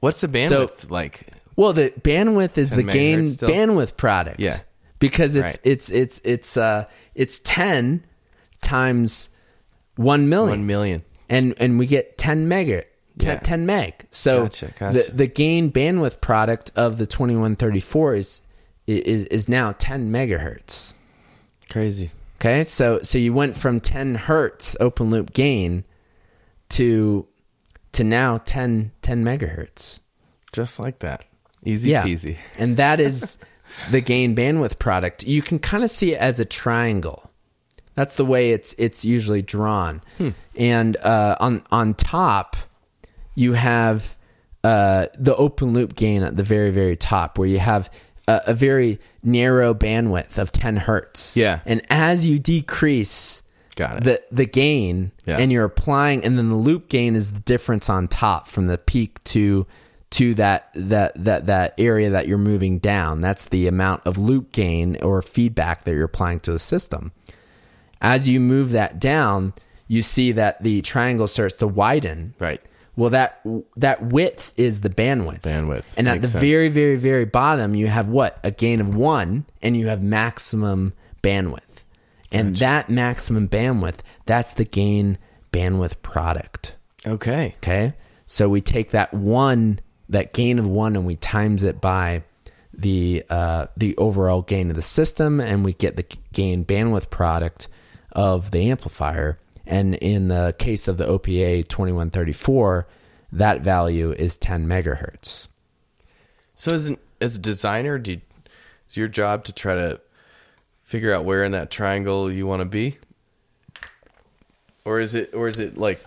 What's 0.00 0.20
the 0.20 0.28
bandwidth 0.28 0.90
like? 0.90 1.28
Well, 1.56 1.72
the 1.72 1.90
bandwidth 2.00 2.58
is 2.58 2.70
the 2.70 2.82
gain 2.82 3.24
bandwidth 3.24 3.96
product. 3.96 4.40
Yeah. 4.40 4.60
Because 4.98 5.36
it's 5.36 5.44
Right. 5.44 5.58
it's 5.64 5.90
it's 5.90 6.20
it's 6.24 6.56
uh 6.56 6.84
it's 7.14 7.40
10 7.44 8.04
times 8.62 9.28
1 9.96 10.28
million. 10.28 10.60
1 10.60 10.66
million. 10.66 11.02
and 11.28 11.54
and 11.58 11.78
we 11.78 11.86
get 11.86 12.18
10 12.18 12.48
mega 12.48 12.84
10, 13.18 13.32
Yeah. 13.34 13.40
10 13.40 13.66
meg 13.66 14.06
so 14.10 14.42
Gotcha, 14.44 14.72
gotcha. 14.78 14.98
the 15.04 15.12
the 15.12 15.26
gain 15.26 15.70
bandwidth 15.72 16.20
product 16.20 16.70
of 16.76 16.98
the 16.98 17.06
2134 17.06 18.14
is 18.14 18.42
is 18.86 19.24
is 19.24 19.48
now 19.48 19.72
10 19.78 20.10
megahertz 20.12 20.92
Crazy. 21.70 22.10
okay 22.38 22.62
so 22.64 23.00
so 23.02 23.16
you 23.18 23.32
went 23.32 23.56
from 23.56 23.80
10 23.80 24.14
hertz 24.14 24.76
open 24.80 25.10
loop 25.10 25.32
gain 25.32 25.84
to 26.70 27.26
to 27.96 28.04
now 28.04 28.38
10 28.44 28.92
10 29.02 29.24
megahertz. 29.24 30.00
Just 30.52 30.78
like 30.78 30.98
that. 31.00 31.24
Easy 31.64 31.90
yeah. 31.90 32.04
peasy. 32.04 32.36
and 32.58 32.76
that 32.76 33.00
is 33.00 33.38
the 33.90 34.00
gain 34.00 34.36
bandwidth 34.36 34.78
product. 34.78 35.24
You 35.24 35.42
can 35.42 35.58
kind 35.58 35.82
of 35.82 35.90
see 35.90 36.12
it 36.12 36.18
as 36.18 36.38
a 36.38 36.44
triangle. 36.44 37.30
That's 37.94 38.16
the 38.16 38.24
way 38.24 38.52
it's 38.52 38.74
it's 38.76 39.04
usually 39.04 39.40
drawn. 39.40 40.02
And 40.54 40.96
uh, 40.98 41.36
on 41.40 41.62
on 41.70 41.94
top 41.94 42.56
you 43.34 43.54
have 43.54 44.14
uh, 44.62 45.06
the 45.18 45.34
open 45.36 45.72
loop 45.72 45.94
gain 45.94 46.22
at 46.22 46.36
the 46.36 46.42
very 46.42 46.70
very 46.70 46.96
top 46.96 47.38
where 47.38 47.48
you 47.48 47.58
have 47.58 47.90
a, 48.28 48.42
a 48.48 48.54
very 48.54 49.00
narrow 49.22 49.72
bandwidth 49.72 50.36
of 50.36 50.52
10 50.52 50.76
hertz. 50.76 51.34
Yeah. 51.34 51.60
and 51.64 51.80
as 51.88 52.26
you 52.26 52.38
decrease 52.38 53.42
Got 53.76 53.98
it. 53.98 54.04
the 54.04 54.22
the 54.32 54.46
gain 54.46 55.12
Yeah. 55.26 55.36
and 55.38 55.52
you're 55.52 55.64
applying 55.64 56.24
and 56.24 56.36
then 56.36 56.48
the 56.48 56.56
loop 56.56 56.88
gain 56.88 57.14
is 57.14 57.30
the 57.30 57.40
difference 57.40 57.88
on 57.88 58.08
top 58.08 58.48
from 58.48 58.66
the 58.66 58.78
peak 58.78 59.22
to 59.24 59.66
to 60.10 60.34
that 60.34 60.70
that 60.74 61.12
that 61.24 61.46
that 61.46 61.74
area 61.78 62.10
that 62.10 62.26
you're 62.26 62.38
moving 62.38 62.78
down 62.78 63.20
that's 63.20 63.46
the 63.46 63.66
amount 63.68 64.00
of 64.06 64.16
loop 64.18 64.50
gain 64.52 64.96
or 65.02 65.20
feedback 65.20 65.84
that 65.84 65.92
you're 65.92 66.04
applying 66.04 66.40
to 66.40 66.52
the 66.52 66.58
system 66.58 67.12
as 68.00 68.28
you 68.28 68.40
move 68.40 68.70
that 68.70 68.98
down 68.98 69.52
you 69.88 70.02
see 70.02 70.32
that 70.32 70.62
the 70.62 70.80
triangle 70.82 71.26
starts 71.26 71.56
to 71.56 71.66
widen 71.66 72.34
right. 72.38 72.60
well 72.96 73.10
that 73.10 73.40
that 73.76 74.00
width 74.06 74.52
is 74.56 74.80
the 74.80 74.88
bandwidth 74.90 75.42
Bandwidth. 75.42 75.92
and 75.96 76.08
at 76.08 76.22
the 76.22 76.28
sense. 76.28 76.40
very 76.40 76.68
very 76.68 76.96
very 76.96 77.24
bottom 77.24 77.74
you 77.74 77.88
have 77.88 78.08
what 78.08 78.38
a 78.44 78.50
gain 78.50 78.80
of 78.80 78.94
1 78.94 79.44
and 79.60 79.76
you 79.76 79.88
have 79.88 80.02
maximum 80.02 80.92
bandwidth 81.22 81.60
and 82.32 82.56
that 82.56 82.90
maximum 82.90 83.48
bandwidth 83.48 83.98
that's 84.24 84.52
the 84.54 84.64
gain 84.64 85.18
bandwidth 85.52 86.02
product. 86.02 86.74
Okay. 87.06 87.54
okay? 87.58 87.94
So 88.26 88.48
we 88.48 88.60
take 88.60 88.90
that 88.90 89.14
one 89.14 89.80
that 90.08 90.32
gain 90.32 90.58
of 90.58 90.66
1 90.66 90.96
and 90.96 91.06
we 91.06 91.16
times 91.16 91.62
it 91.62 91.80
by 91.80 92.22
the 92.72 93.24
uh, 93.30 93.66
the 93.76 93.96
overall 93.96 94.42
gain 94.42 94.70
of 94.70 94.76
the 94.76 94.82
system 94.82 95.40
and 95.40 95.64
we 95.64 95.72
get 95.72 95.96
the 95.96 96.04
gain 96.32 96.64
bandwidth 96.64 97.10
product 97.10 97.68
of 98.12 98.50
the 98.50 98.70
amplifier. 98.70 99.38
And 99.66 99.94
in 99.96 100.28
the 100.28 100.54
case 100.58 100.86
of 100.88 100.96
the 100.96 101.06
OPA 101.06 101.68
2134 101.68 102.86
that 103.32 103.60
value 103.60 104.12
is 104.12 104.36
10 104.36 104.66
megahertz. 104.66 105.48
So 106.54 106.72
as 106.72 106.88
an 106.88 106.98
as 107.20 107.36
a 107.36 107.38
designer, 107.38 107.98
do 107.98 108.12
you, 108.12 108.20
is 108.88 108.96
your 108.96 109.08
job 109.08 109.44
to 109.44 109.52
try 109.52 109.74
to 109.74 110.00
figure 110.86 111.12
out 111.12 111.24
where 111.24 111.44
in 111.44 111.52
that 111.52 111.70
triangle 111.70 112.32
you 112.32 112.46
want 112.46 112.60
to 112.60 112.64
be? 112.64 112.96
Or 114.84 115.00
is 115.00 115.14
it 115.14 115.34
or 115.34 115.48
is 115.48 115.58
it 115.58 115.76
like 115.76 116.02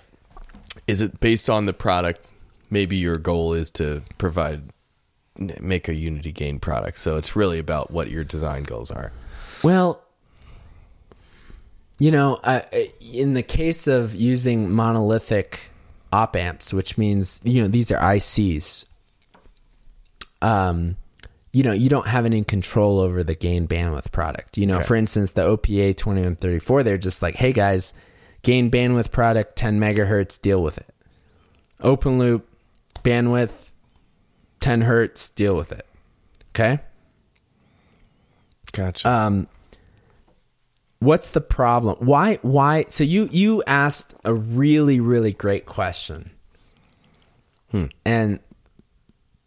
is 0.88 1.01
it 1.01 1.19
based 1.19 1.49
on 1.49 1.65
the 1.65 1.73
product? 1.73 2.26
Maybe 2.72 2.95
your 2.95 3.18
goal 3.18 3.53
is 3.53 3.69
to 3.72 4.01
provide 4.18 4.64
make 5.38 5.88
a 5.88 5.93
unity 5.93 6.31
gain 6.31 6.60
product. 6.60 6.97
So 6.97 7.18
it's 7.18 7.35
really 7.35 7.60
about 7.60 7.91
what 7.91 8.10
your 8.10 8.23
design 8.23 8.64
goals 8.64 8.89
are. 8.89 9.11
Well, 9.64 10.01
you 11.97 12.11
know, 12.11 12.39
in 13.01 13.34
the 13.34 13.43
case 13.43 13.88
of 13.88 14.15
using 14.15 14.72
monolithic 14.72 15.72
op 16.14 16.38
amps, 16.38 16.73
which 16.73 16.97
means 16.97 17.41
you 17.43 17.61
know 17.61 17.68
these 17.68 17.91
are 17.91 17.99
ICs, 17.99 18.85
um, 20.41 20.95
you 21.51 21.63
know, 21.63 21.71
you 21.71 21.89
don't 21.89 22.07
have 22.07 22.26
any 22.26 22.43
control 22.43 22.99
over 22.99 23.23
the 23.23 23.35
gain 23.35 23.67
bandwidth 23.67 24.11
product. 24.11 24.57
You 24.57 24.67
know, 24.67 24.77
Okay. 24.77 24.85
for 24.85 24.95
instance, 24.95 25.31
the 25.31 25.41
OPA 25.41 25.97
twenty 25.97 26.21
one 26.23 26.35
thirty 26.35 26.59
four, 26.59 26.84
they're 26.84 26.97
just 26.97 27.21
like, 27.21 27.35
hey 27.35 27.51
guys, 27.53 27.93
gain 28.43 28.69
bandwidth 28.69 29.11
product 29.11 29.55
ten 29.55 29.80
megahertz, 29.80 30.39
deal 30.41 30.61
with 30.61 30.77
it. 30.77 30.93
Open 31.81 32.19
loop 32.19 32.47
bandwidth, 33.03 33.51
ten 34.59 34.81
hertz, 34.81 35.30
deal 35.30 35.55
with 35.55 35.71
it. 35.71 35.85
Okay. 36.55 36.80
Gotcha. 38.71 39.09
um 39.09 39.47
what's 40.99 41.31
the 41.31 41.41
problem 41.41 41.95
why 42.05 42.35
why 42.43 42.85
so 42.89 43.03
you 43.03 43.27
you 43.31 43.63
asked 43.65 44.13
a 44.26 44.34
really 44.34 44.99
really 44.99 45.31
great 45.31 45.65
question 45.65 46.30
and 48.05 48.39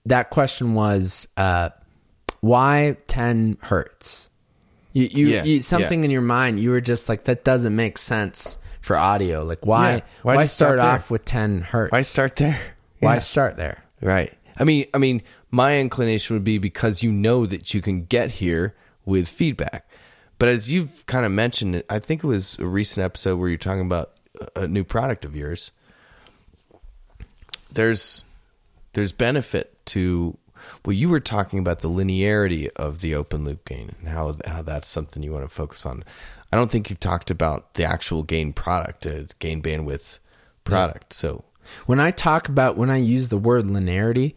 that 0.06 0.30
question 0.30 0.74
was 0.74 1.28
uh 1.36 1.68
why 2.42 2.96
10 3.08 3.56
hertz 3.62 4.28
you 4.92 5.04
you, 5.04 5.26
Yeah, 5.28 5.44
you 5.44 5.62
something 5.62 6.04
in 6.04 6.10
your 6.10 6.20
mind 6.20 6.60
you 6.60 6.68
were 6.70 6.82
just 6.82 7.08
like 7.08 7.24
that 7.24 7.42
doesn't 7.44 7.74
make 7.74 7.96
sense 7.96 8.58
for 8.82 8.96
audio 8.96 9.42
like 9.42 9.64
why 9.64 9.94
Yeah, 9.94 10.00
why, 10.22 10.34
you 10.34 10.46
stop 10.46 10.48
start 10.48 10.80
off 10.80 11.10
with 11.10 11.24
10 11.24 11.62
hertz 11.62 11.92
Why 11.92 12.02
start 12.02 12.36
there? 12.36 12.60
why 13.00 13.18
start 13.18 13.56
there 13.56 13.82
Right. 14.02 14.32
I 14.58 14.64
mean, 14.64 14.86
I 14.92 14.98
mean, 14.98 15.22
my 15.50 15.78
inclination 15.78 16.34
would 16.34 16.44
be 16.44 16.58
because 16.58 17.02
you 17.02 17.12
know 17.12 17.46
that 17.46 17.72
you 17.72 17.80
can 17.80 18.04
get 18.04 18.32
here 18.32 18.74
with 19.04 19.28
feedback. 19.28 19.88
But 20.38 20.48
as 20.48 20.70
you've 20.70 21.06
kind 21.06 21.24
of 21.24 21.30
mentioned, 21.32 21.84
I 21.88 22.00
think 22.00 22.24
it 22.24 22.26
was 22.26 22.58
a 22.58 22.66
recent 22.66 23.04
episode 23.04 23.38
where 23.38 23.48
you're 23.48 23.58
talking 23.58 23.82
about 23.82 24.12
a 24.56 24.66
new 24.66 24.82
product 24.82 25.24
of 25.24 25.36
yours. 25.36 25.70
There's 27.72 28.24
there's 28.92 29.12
benefit 29.12 29.74
to 29.86 30.36
Well, 30.84 30.94
you 30.94 31.08
were 31.08 31.20
talking 31.20 31.58
about 31.58 31.80
the 31.80 31.88
linearity 31.88 32.68
of 32.76 33.00
the 33.00 33.14
open 33.14 33.44
loop 33.44 33.64
gain 33.64 33.94
and 34.00 34.08
how 34.08 34.36
how 34.46 34.62
that's 34.62 34.88
something 34.88 35.22
you 35.22 35.32
want 35.32 35.44
to 35.48 35.54
focus 35.54 35.86
on. 35.86 36.04
I 36.52 36.56
don't 36.56 36.70
think 36.70 36.90
you've 36.90 37.00
talked 37.00 37.30
about 37.30 37.74
the 37.74 37.84
actual 37.84 38.22
gain 38.22 38.52
product, 38.52 39.06
uh, 39.06 39.22
gain 39.38 39.62
bandwidth 39.62 40.18
product. 40.64 41.12
So 41.14 41.44
When 41.86 42.00
I 42.00 42.10
talk 42.10 42.48
about 42.48 42.76
when 42.76 42.90
I 42.90 42.96
use 42.96 43.28
the 43.28 43.38
word 43.38 43.64
linearity, 43.64 44.34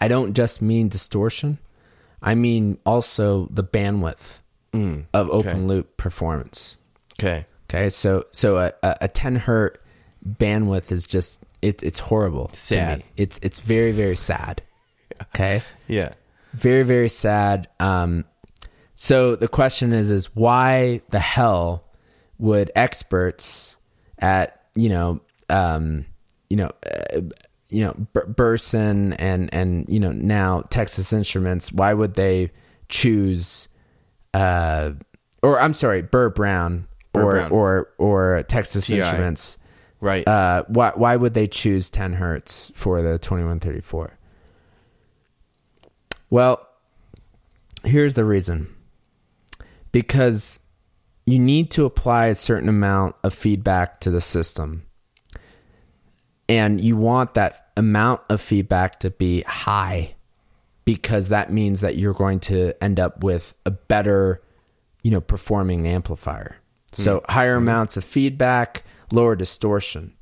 I 0.00 0.08
don't 0.08 0.34
just 0.34 0.62
mean 0.62 0.88
distortion. 0.88 1.58
I 2.22 2.34
mean 2.34 2.78
also 2.86 3.48
the 3.50 3.64
bandwidth 3.64 4.38
of 5.14 5.30
open 5.30 5.66
loop 5.66 5.96
performance. 5.96 6.76
okay, 7.18 7.46
Okay, 7.68 7.90
so 7.90 8.24
so 8.30 8.58
a, 8.58 8.72
a, 8.82 8.96
a 9.02 9.08
10 9.08 9.36
hertz 9.36 9.78
bandwidth 10.26 10.92
is 10.92 11.06
just 11.06 11.40
it, 11.60 11.82
it's 11.82 11.98
horrible. 11.98 12.50
Sad. 12.52 13.02
It's 13.16 13.40
it's 13.42 13.60
very 13.60 13.90
very 13.92 14.16
sad. 14.16 14.62
Okay, 15.22 15.62
yeah, 15.88 16.12
very 16.52 16.82
very 16.82 17.08
sad. 17.08 17.68
Um, 17.80 18.24
so 18.94 19.36
the 19.36 19.48
question 19.48 19.92
is 19.92 20.10
is 20.10 20.34
why 20.34 21.02
the 21.10 21.20
hell 21.20 21.84
would 22.38 22.70
experts 22.74 23.76
at 24.18 24.62
you 24.74 24.88
know 24.88 25.20
um, 25.50 26.06
you 26.50 26.56
know 26.56 26.70
uh, 26.86 27.20
you 27.68 27.84
know 27.84 27.94
Bur- 28.12 28.26
Burson 28.26 29.12
and 29.14 29.52
and 29.52 29.86
you 29.88 30.00
know 30.00 30.12
now 30.12 30.62
Texas 30.70 31.12
Instruments 31.12 31.72
why 31.72 31.92
would 31.92 32.14
they 32.14 32.50
choose 32.88 33.68
uh 34.34 34.92
or 35.42 35.60
I'm 35.60 35.74
sorry 35.74 36.02
Burr 36.02 36.30
Brown 36.30 36.86
Burr 37.12 37.22
or 37.22 37.30
Brown. 37.32 37.50
or 37.50 37.88
or 37.98 38.44
Texas 38.48 38.86
TI. 38.86 38.98
Instruments 38.98 39.58
right. 40.00 40.26
uh, 40.26 40.64
why 40.68 40.92
why 40.94 41.16
would 41.16 41.34
they 41.34 41.46
choose 41.46 41.90
10 41.90 42.14
hertz 42.14 42.72
for 42.74 43.02
the 43.02 43.18
2134? 43.18 44.17
Well, 46.30 46.66
here's 47.84 48.14
the 48.14 48.24
reason. 48.24 48.74
Because 49.92 50.58
you 51.26 51.38
need 51.38 51.70
to 51.72 51.84
apply 51.84 52.26
a 52.26 52.34
certain 52.34 52.68
amount 52.68 53.16
of 53.22 53.34
feedback 53.34 54.00
to 54.00 54.10
the 54.10 54.20
system. 54.20 54.84
And 56.48 56.80
you 56.80 56.96
want 56.96 57.34
that 57.34 57.68
amount 57.76 58.22
of 58.30 58.40
feedback 58.40 59.00
to 59.00 59.10
be 59.10 59.42
high 59.42 60.14
because 60.86 61.28
that 61.28 61.52
means 61.52 61.82
that 61.82 61.98
you're 61.98 62.14
going 62.14 62.40
to 62.40 62.72
end 62.82 62.98
up 62.98 63.22
with 63.22 63.52
a 63.66 63.70
better, 63.70 64.42
you 65.02 65.10
know, 65.10 65.20
performing 65.20 65.86
amplifier. 65.86 66.56
Hmm. 66.94 67.02
So 67.02 67.24
higher 67.28 67.58
hmm. 67.58 67.64
amounts 67.64 67.98
of 67.98 68.04
feedback, 68.04 68.84
lower 69.12 69.36
distortion. 69.36 70.14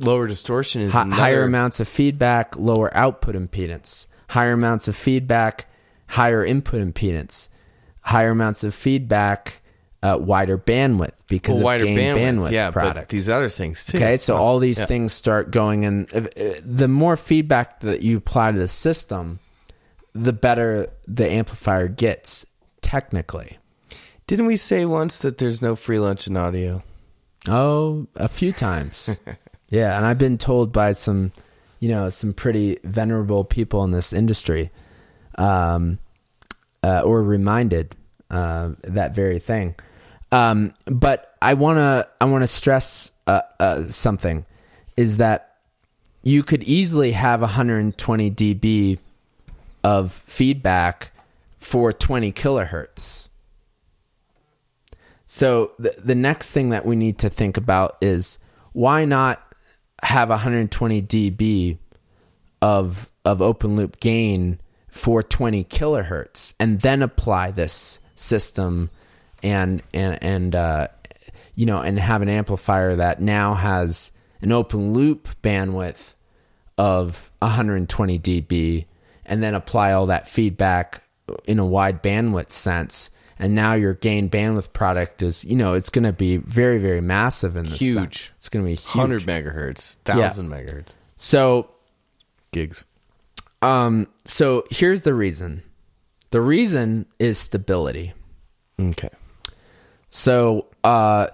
Lower 0.00 0.26
distortion 0.26 0.80
is 0.80 0.94
Hi- 0.94 1.02
another- 1.02 1.20
higher 1.20 1.44
amounts 1.44 1.78
of 1.80 1.88
feedback, 1.88 2.56
lower 2.56 2.94
output 2.96 3.34
impedance. 3.34 4.06
Higher 4.28 4.52
amounts 4.52 4.88
of 4.88 4.96
feedback, 4.96 5.66
higher 6.06 6.44
input 6.44 6.80
impedance. 6.80 7.48
Higher 8.02 8.30
amounts 8.30 8.64
of 8.64 8.74
feedback, 8.74 9.60
uh, 10.02 10.16
wider 10.20 10.56
bandwidth 10.56 11.12
because 11.26 11.54
well, 11.56 11.60
of 11.60 11.64
wider 11.64 11.84
gain 11.84 11.98
bandwidth, 11.98 12.16
bandwidth 12.16 12.50
yeah, 12.52 12.70
product. 12.70 12.94
but 12.94 13.08
these 13.08 13.28
other 13.28 13.48
things 13.48 13.84
too. 13.84 13.98
Okay, 13.98 14.16
so 14.16 14.34
Oh, 14.34 14.38
all 14.38 14.58
these 14.58 14.78
yeah. 14.78 14.86
things 14.86 15.12
start 15.12 15.50
going 15.50 15.84
and 15.84 16.14
uh, 16.14 16.54
The 16.64 16.88
more 16.88 17.16
feedback 17.16 17.80
that 17.80 18.02
you 18.02 18.16
apply 18.18 18.52
to 18.52 18.58
the 18.58 18.68
system, 18.68 19.40
the 20.14 20.32
better 20.32 20.88
the 21.06 21.28
amplifier 21.28 21.88
gets 21.88 22.46
technically. 22.80 23.58
Didn't 24.26 24.46
we 24.46 24.56
say 24.56 24.84
once 24.84 25.18
that 25.20 25.38
there's 25.38 25.60
no 25.60 25.74
free 25.74 25.98
lunch 25.98 26.26
in 26.26 26.36
audio? 26.36 26.82
Oh, 27.46 28.06
a 28.14 28.28
few 28.28 28.52
times. 28.52 29.16
yeah, 29.68 29.96
and 29.96 30.06
I've 30.06 30.18
been 30.18 30.38
told 30.38 30.72
by 30.72 30.92
some, 30.92 31.32
you 31.80 31.88
know, 31.88 32.10
some 32.10 32.32
pretty 32.32 32.78
venerable 32.84 33.44
people 33.44 33.84
in 33.84 33.90
this 33.90 34.12
industry, 34.12 34.70
um, 35.36 35.98
uh, 36.82 37.02
or 37.02 37.22
reminded 37.22 37.94
uh, 38.30 38.70
that 38.82 39.14
very 39.14 39.38
thing. 39.38 39.74
Um, 40.30 40.74
but 40.86 41.34
I 41.40 41.54
wanna 41.54 42.06
I 42.20 42.26
wanna 42.26 42.46
stress 42.46 43.10
uh, 43.26 43.42
uh, 43.60 43.88
something 43.88 44.44
is 44.96 45.16
that 45.18 45.56
you 46.22 46.42
could 46.42 46.62
easily 46.64 47.12
have 47.12 47.40
120 47.40 48.30
dB 48.30 48.98
of 49.84 50.12
feedback 50.26 51.12
for 51.58 51.92
20 51.92 52.32
kilohertz. 52.32 53.28
So 55.24 55.72
the 55.78 55.94
the 55.98 56.14
next 56.14 56.50
thing 56.50 56.70
that 56.70 56.84
we 56.84 56.96
need 56.96 57.18
to 57.18 57.30
think 57.30 57.56
about 57.56 57.96
is 58.00 58.38
why 58.72 59.04
not 59.04 59.47
have 60.02 60.28
120 60.28 61.02
dB 61.02 61.78
of 62.62 63.08
of 63.24 63.42
open 63.42 63.76
loop 63.76 64.00
gain 64.00 64.60
for 64.90 65.22
20 65.22 65.64
kilohertz 65.64 66.54
and 66.58 66.80
then 66.80 67.02
apply 67.02 67.50
this 67.50 67.98
system 68.14 68.90
and 69.42 69.82
and 69.92 70.22
and 70.22 70.54
uh, 70.54 70.88
you 71.54 71.66
know 71.66 71.78
and 71.78 71.98
have 71.98 72.22
an 72.22 72.28
amplifier 72.28 72.96
that 72.96 73.20
now 73.20 73.54
has 73.54 74.12
an 74.40 74.52
open 74.52 74.92
loop 74.92 75.28
bandwidth 75.42 76.14
of 76.76 77.30
120 77.40 78.18
dB 78.18 78.86
and 79.26 79.42
then 79.42 79.54
apply 79.54 79.92
all 79.92 80.06
that 80.06 80.28
feedback 80.28 81.02
in 81.44 81.58
a 81.58 81.66
wide 81.66 82.02
bandwidth 82.02 82.50
sense 82.50 83.10
and 83.38 83.54
now 83.54 83.74
your 83.74 83.94
gain 83.94 84.28
bandwidth 84.28 84.72
product 84.72 85.22
is 85.22 85.44
you 85.44 85.56
know 85.56 85.74
it's 85.74 85.90
going 85.90 86.04
to 86.04 86.12
be 86.12 86.36
very 86.38 86.78
very 86.78 87.00
massive 87.00 87.56
in 87.56 87.64
the 87.66 87.76
Huge. 87.76 87.94
sense. 87.94 88.28
it's 88.36 88.48
going 88.48 88.64
to 88.64 88.68
be 88.68 88.74
huge 88.74 88.84
Hundred 88.86 89.22
megahertz, 89.24 89.96
thousand 90.04 90.48
megahertz 90.48 90.94
so 91.16 91.70
gigs. 92.52 92.84
um 93.62 94.06
so 94.24 94.64
here's 94.70 95.02
the 95.02 95.14
reason 95.14 95.62
the 96.30 96.40
reason 96.40 97.06
is 97.18 97.38
stability 97.38 98.12
Okay. 98.80 99.10
So 100.10 100.66
uh 100.84 101.26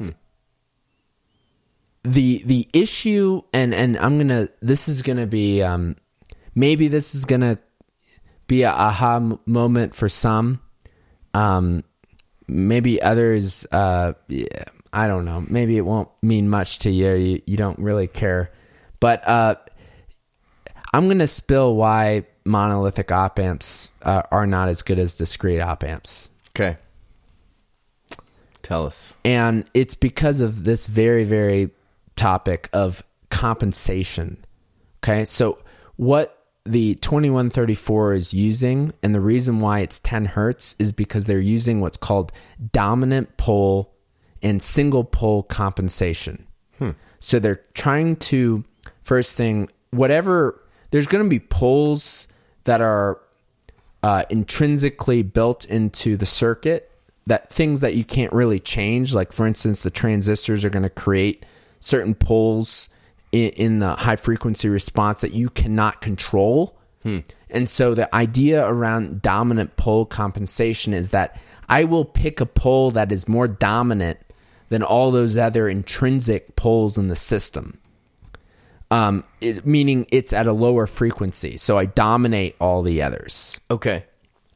the 2.05 2.43
the 2.44 2.68
issue 2.72 3.43
and 3.52 3.74
and 3.74 3.98
I'm 3.98 4.16
going 4.16 4.28
to 4.28 4.51
this 4.60 4.89
is 4.89 5.02
going 5.02 5.16
to 5.18 5.26
be 5.26 5.62
um 5.62 5.97
maybe 6.55 6.89
this 6.89 7.14
is 7.14 7.24
going 7.24 7.40
to 7.43 7.59
be 8.47 8.62
a 8.62 8.70
aha 8.70 9.20
moment 9.47 9.94
for 9.94 10.09
some 10.09 10.60
um 11.32 11.82
maybe 12.46 13.00
others 13.00 13.66
uh 13.72 14.12
yeah, 14.28 14.64
I 14.92 15.08
don't 15.08 15.24
know. 15.24 15.44
Maybe 15.48 15.76
it 15.76 15.84
won't 15.84 16.08
mean 16.22 16.48
much 16.48 16.78
to 16.80 16.90
you. 16.90 17.12
You, 17.12 17.42
you 17.46 17.56
don't 17.56 17.78
really 17.78 18.06
care. 18.06 18.52
But 19.00 19.26
uh 19.26 19.56
I'm 20.92 21.06
going 21.06 21.18
to 21.18 21.26
spill 21.26 21.74
why 21.74 22.24
monolithic 22.44 23.10
op 23.10 23.40
amps 23.40 23.90
uh, 24.02 24.22
are 24.30 24.46
not 24.46 24.68
as 24.68 24.82
good 24.82 25.00
as 25.00 25.16
discrete 25.16 25.60
op 25.60 25.82
amps. 25.82 26.28
Okay. 26.50 26.76
Tell 28.62 28.86
us. 28.86 29.14
and 29.24 29.64
it's 29.74 29.94
because 29.94 30.40
of 30.40 30.64
this 30.64 30.86
very 30.86 31.24
very 31.24 31.70
topic 32.16 32.70
of 32.72 33.02
compensation. 33.30 34.44
Okay? 35.02 35.24
So 35.24 35.58
what 35.96 36.43
the 36.65 36.95
2134 36.97 38.15
is 38.15 38.32
using 38.32 38.93
and 39.03 39.15
the 39.15 39.20
reason 39.20 39.61
why 39.61 39.81
it's 39.81 40.01
10 40.01 40.24
hertz 40.24 40.74
is 40.78 40.93
because 40.93 41.27
they're 41.27 41.39
using 41.39 41.81
what's 41.81 41.99
called 41.99 42.32
dominant 42.73 43.36
pole 43.36 43.95
and 44.43 44.62
single 44.62 45.05
pole 45.05 45.43
compensation. 45.43 46.47
So 47.20 47.39
they're 47.39 47.62
trying 47.73 48.16
to 48.16 48.65
first 49.03 49.36
thing 49.36 49.69
whatever 49.91 50.61
there's 50.91 51.07
going 51.07 51.24
to 51.24 51.31
be 51.31 51.41
poles 51.41 52.28
that 52.65 52.81
are 52.81 53.20
uh, 54.03 54.24
intrinsically 54.28 55.23
built 55.23 55.65
into 55.65 56.16
the 56.16 56.27
circuit 56.27 56.91
that 57.27 57.51
things 57.51 57.81
that 57.81 57.95
you 57.95 58.05
can't 58.05 58.32
really 58.32 58.61
change 58.61 59.15
like 59.15 59.32
for 59.32 59.47
instance 59.47 59.82
the 59.82 59.91
transistors 59.91 60.65
are 60.65 60.70
going 60.70 60.82
to 60.82 60.91
create 60.91 61.47
certain 61.81 62.15
poles 62.15 62.91
in, 63.35 63.51
in 63.51 63.78
the 63.81 63.94
high 63.97 64.16
frequency 64.16 64.69
response 64.69 65.20
that 65.20 65.32
you 65.32 65.51
cannot 65.51 66.01
control 66.01 66.78
and 67.51 67.69
so 67.69 67.94
the 67.94 68.12
idea 68.15 68.66
around 68.66 69.20
dominant 69.20 69.77
pole 69.77 70.06
compensation 70.06 70.94
is 70.94 71.11
that 71.11 71.39
i 71.69 71.85
will 71.85 72.05
pick 72.05 72.40
a 72.40 72.47
pole 72.47 72.90
that 72.93 73.12
is 73.12 73.28
more 73.28 73.48
dominant 73.48 74.19
than 74.69 74.82
all 74.82 75.11
those 75.11 75.36
other 75.36 75.69
intrinsic 75.69 76.56
poles 76.56 76.97
in 76.97 77.09
the 77.09 77.16
system 77.16 77.78
um, 78.90 79.24
it, 79.40 79.66
meaning 79.66 80.06
it's 80.12 80.32
at 80.32 80.47
a 80.47 80.52
lower 80.52 80.86
frequency 80.86 81.56
so 81.56 81.77
i 81.77 81.85
dominate 81.85 82.55
all 82.61 82.82
the 82.82 83.02
others 83.02 83.59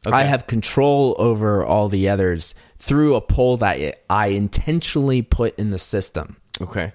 Okay. 0.07 0.15
I 0.15 0.23
have 0.23 0.47
control 0.47 1.17
over 1.19 1.65
all 1.65 1.89
the 1.89 2.09
others 2.09 2.55
through 2.79 3.17
a 3.17 3.21
pole 3.21 3.57
that 3.59 4.05
I 4.09 4.29
intentionally 4.29 5.23
put 5.23 5.59
in 5.59 5.71
the 5.71 5.79
system. 5.79 6.37
Okay. 6.61 6.93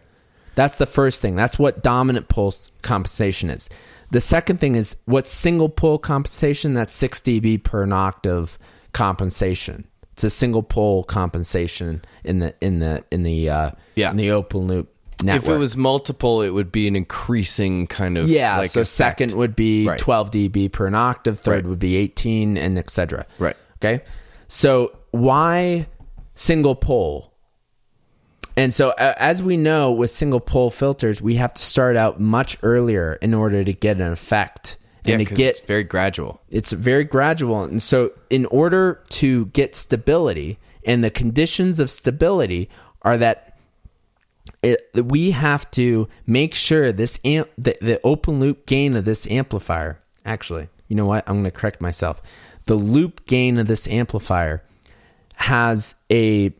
That's 0.55 0.77
the 0.77 0.85
first 0.85 1.21
thing. 1.21 1.35
That's 1.35 1.57
what 1.57 1.81
dominant 1.83 2.27
pole 2.27 2.53
compensation 2.81 3.49
is. 3.49 3.69
The 4.11 4.21
second 4.21 4.59
thing 4.59 4.75
is 4.75 4.95
what 5.05 5.25
single 5.27 5.69
pole 5.69 5.97
compensation. 5.97 6.73
That's 6.75 6.93
six 6.93 7.19
dB 7.21 7.63
per 7.63 7.83
an 7.83 7.93
octave 7.93 8.59
compensation. 8.93 9.87
It's 10.13 10.23
a 10.23 10.29
single 10.29 10.61
pole 10.63 11.03
compensation 11.03 12.03
in 12.23 12.39
the 12.39 12.53
in 12.61 12.79
the 12.79 13.03
in 13.11 13.23
the 13.23 13.49
uh, 13.49 13.71
Yeah. 13.95 14.11
in 14.11 14.17
the 14.17 14.29
open 14.31 14.67
loop. 14.67 14.89
network. 15.23 15.43
If 15.43 15.49
it 15.55 15.57
was 15.57 15.75
multiple, 15.75 16.41
it 16.43 16.51
would 16.51 16.71
be 16.71 16.87
an 16.87 16.95
increasing 16.95 17.87
kind 17.87 18.17
of 18.17 18.27
yeah, 18.29 18.57
like 18.59 18.69
so 18.69 18.81
effect. 18.81 18.89
second 18.91 19.31
would 19.33 19.55
be 19.55 19.87
Right. 19.87 19.97
12 19.99 20.29
dB 20.31 20.71
per 20.71 20.85
an 20.85 20.93
octave, 20.95 21.39
third 21.39 21.63
Right. 21.63 21.65
would 21.65 21.79
be 21.79 21.95
18, 21.95 22.57
and 22.57 22.77
etc. 22.77 23.25
Right. 23.39 23.55
Okay. 23.83 24.03
So 24.47 24.91
why 25.11 25.87
single 26.35 26.75
pole? 26.75 27.32
And 28.55 28.73
so, 28.73 28.89
uh, 28.89 29.15
as 29.17 29.41
we 29.41 29.57
know, 29.57 29.91
with 29.91 30.11
single 30.11 30.39
pole 30.39 30.69
filters, 30.69 31.21
we 31.21 31.35
have 31.35 31.53
to 31.53 31.61
start 31.61 31.95
out 31.95 32.19
much 32.19 32.57
earlier 32.61 33.13
in 33.21 33.33
order 33.33 33.63
to 33.63 33.73
get 33.73 33.99
an 33.99 34.11
effect 34.11 34.77
Yeah, 35.05 35.15
and 35.15 35.27
to 35.27 35.33
get 35.33 35.49
it's 35.57 35.59
very 35.61 35.83
gradual. 35.83 36.39
it's 36.49 36.71
very 36.71 37.03
gradual. 37.03 37.63
And 37.63 37.81
so, 37.81 38.11
in 38.29 38.45
order 38.47 39.01
to 39.09 39.47
get 39.47 39.75
stability, 39.75 40.59
and 40.85 41.03
the 41.03 41.09
conditions 41.09 41.79
of 41.79 41.89
stability 41.89 42.69
are 43.01 43.17
that 43.17 43.57
it, 44.61 44.89
we 44.93 45.31
have 45.31 45.69
to 45.71 46.07
make 46.27 46.53
sure 46.53 46.91
this 46.91 47.17
amp, 47.25 47.49
the, 47.57 47.77
the 47.81 47.99
open 48.03 48.39
loop 48.39 48.65
gain 48.65 48.95
of 48.95 49.05
this 49.05 49.25
amplifier. 49.27 49.99
Actually, 50.25 50.69
you 50.87 50.95
know 50.95 51.05
what? 51.05 51.23
I'm 51.27 51.35
going 51.35 51.45
to 51.45 51.51
correct 51.51 51.81
myself. 51.81 52.21
The 52.65 52.75
loop 52.75 53.25
gain 53.25 53.57
of 53.57 53.67
this 53.67 53.87
amplifier 53.87 54.63
has 55.35 55.95
a 56.11 56.53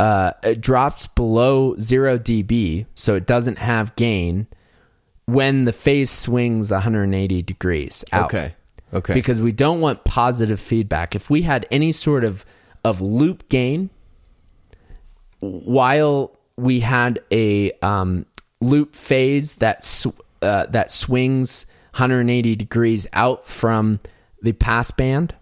uh, 0.00 0.32
it 0.42 0.60
drops 0.60 1.06
below 1.08 1.76
zero 1.78 2.18
dB, 2.18 2.86
so 2.94 3.14
it 3.14 3.26
doesn't 3.26 3.58
have 3.58 3.94
gain 3.96 4.46
when 5.26 5.64
the 5.64 5.72
phase 5.72 6.10
swings 6.10 6.70
180 6.70 7.42
degrees 7.42 8.04
out. 8.12 8.26
Okay. 8.26 8.54
Okay. 8.92 9.14
Because 9.14 9.40
we 9.40 9.52
don't 9.52 9.80
want 9.80 10.04
positive 10.04 10.60
feedback. 10.60 11.14
If 11.14 11.30
we 11.30 11.42
had 11.42 11.66
any 11.70 11.92
sort 11.92 12.24
of 12.24 12.44
of 12.84 13.00
loop 13.00 13.48
gain 13.48 13.90
while 15.40 16.36
we 16.56 16.80
had 16.80 17.20
a 17.32 17.72
um, 17.82 18.26
loop 18.60 18.94
phase 18.94 19.56
that 19.56 19.84
sw- 19.84 20.08
uh, 20.42 20.66
that 20.66 20.90
swings 20.90 21.66
180 21.92 22.56
degrees 22.56 23.06
out 23.12 23.46
from 23.46 24.00
the 24.42 24.52
pass 24.52 24.90
band, 24.90 25.34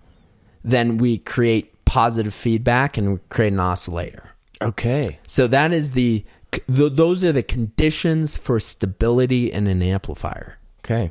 then 0.65 0.99
we 0.99 1.19
create 1.19 1.85
positive 1.85 2.33
feedback 2.33 2.97
and 2.97 3.15
we 3.15 3.19
create 3.29 3.53
an 3.53 3.61
oscillator. 3.61 4.32
Okay. 4.69 5.19
So 5.27 5.47
that 5.49 5.73
is 5.73 5.93
the 5.93 6.25
th- 6.51 6.65
those 6.69 7.25
are 7.25 7.33
the 7.33 7.43
conditions 7.43 8.39
for 8.39 8.61
stability 8.61 9.51
in 9.53 9.67
an 9.67 9.83
amplifier. 9.83 10.59
Okay. 10.85 11.11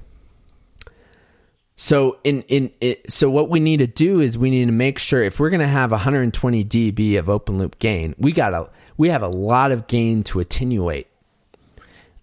So 1.76 2.20
in 2.24 2.44
in 2.44 2.72
it, 2.80 3.10
so 3.12 3.30
what 3.30 3.50
we 3.50 3.60
need 3.60 3.78
to 3.78 3.88
do 3.88 4.20
is 4.22 4.38
we 4.38 4.52
need 4.52 4.66
to 4.68 4.72
make 4.72 5.00
sure 5.00 5.24
if 5.24 5.40
we're 5.40 5.50
going 5.50 5.62
to 5.62 5.68
have 5.68 5.92
120 5.92 6.64
dB 6.66 7.18
of 7.18 7.28
open 7.30 7.58
loop 7.58 7.80
gain, 7.80 8.14
we 8.20 8.32
got 8.32 8.52
to 8.52 8.70
we 8.98 9.10
have 9.10 9.24
a 9.24 9.30
lot 9.30 9.72
of 9.72 9.88
gain 9.88 10.24
to 10.26 10.40
attenuate, 10.40 11.08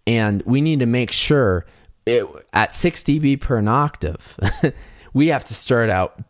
and 0.07 0.43
we 0.47 0.61
need 0.61 0.79
to 0.81 0.87
make 0.87 1.11
sure 1.11 1.67
it, 2.07 2.25
at 2.53 2.73
6 2.73 3.03
dB 3.03 3.41
per 3.41 3.57
an 3.57 3.67
octave, 3.67 4.37
we 5.13 5.29
have 5.29 5.45
to 5.47 5.55
start 5.55 5.91
out 5.91 6.21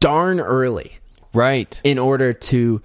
darn 0.00 0.40
early 0.40 0.92
Right. 1.34 1.78
in 1.84 1.98
order 1.98 2.32
to 2.32 2.80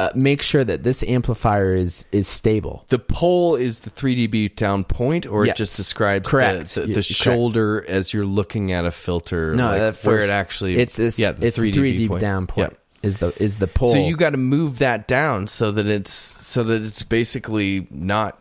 uh, 0.00 0.12
make 0.14 0.42
sure 0.42 0.64
that 0.64 0.82
this 0.82 1.02
amplifier 1.02 1.74
is 1.74 2.04
is 2.12 2.26
stable. 2.28 2.84
The 2.88 2.98
pole 2.98 3.56
is 3.56 3.80
the 3.80 3.90
3 3.90 4.28
dB 4.28 4.54
down 4.56 4.84
point, 4.84 5.26
or 5.26 5.46
Yes. 5.46 5.54
it 5.54 5.58
just 5.58 5.76
describes 5.76 6.28
Correct. 6.28 6.74
the, 6.74 6.82
the, 6.82 6.94
the 6.94 7.02
shoulder 7.02 7.84
as 7.88 8.12
you're 8.14 8.26
looking 8.26 8.72
at 8.72 8.84
a 8.84 8.90
filter. 8.90 9.54
No, 9.54 9.66
like 9.68 9.78
that 9.78 10.04
where 10.06 10.20
it 10.20 10.30
actually 10.30 10.76
it's 10.78 10.98
it's 10.98 11.18
yeah 11.18 11.32
the 11.32 11.46
it's 11.48 11.56
3 11.56 11.70
the 11.70 11.76
three 11.76 11.98
dB 11.98 12.08
dB 12.08 12.20
down 12.20 12.46
point 12.46 12.72
Yeah. 12.72 13.08
is 13.08 13.18
the 13.18 13.32
is 13.42 13.58
the 13.58 13.66
pole. 13.66 13.92
So 13.92 13.98
you 13.98 14.16
got 14.16 14.30
to 14.30 14.36
move 14.38 14.78
that 14.78 15.06
down 15.08 15.46
so 15.46 15.70
that 15.72 15.86
it's 15.86 16.12
so 16.12 16.62
that 16.64 16.82
it's 16.82 17.02
basically 17.02 17.86
not 17.90 18.40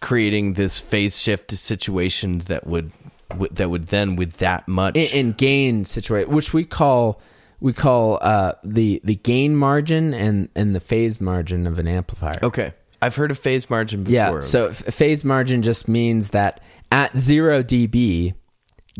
creating 0.00 0.54
this 0.54 0.78
phase 0.78 1.18
shift 1.18 1.50
situation 1.52 2.38
that 2.46 2.66
would 2.66 2.92
would- 3.36 3.56
that 3.56 3.70
would 3.70 3.86
then 3.88 4.14
with 4.16 4.34
that 4.38 4.68
much 4.68 4.96
in, 4.96 5.26
in 5.28 5.32
gain 5.32 5.84
situation, 5.84 6.32
which 6.32 6.52
we 6.52 6.64
call 6.64 7.20
we 7.60 7.72
call 7.72 8.18
uh, 8.20 8.52
the 8.64 9.00
the 9.04 9.16
gain 9.16 9.56
margin 9.56 10.12
and 10.14 10.48
and 10.54 10.74
the 10.74 10.80
phase 10.80 11.20
margin 11.20 11.66
of 11.66 11.78
an 11.78 11.88
amplifier. 11.88 12.38
Okay. 12.42 12.72
I've 13.02 13.14
heard 13.16 13.30
of 13.30 13.38
phase 13.38 13.68
margin 13.68 14.04
before. 14.04 14.14
Yeah. 14.14 14.40
So 14.40 14.68
f- 14.68 14.76
phase 14.94 15.22
margin 15.24 15.62
just 15.62 15.86
means 15.86 16.30
that 16.30 16.60
at 16.90 17.16
zero 17.16 17.62
dB 17.62 18.34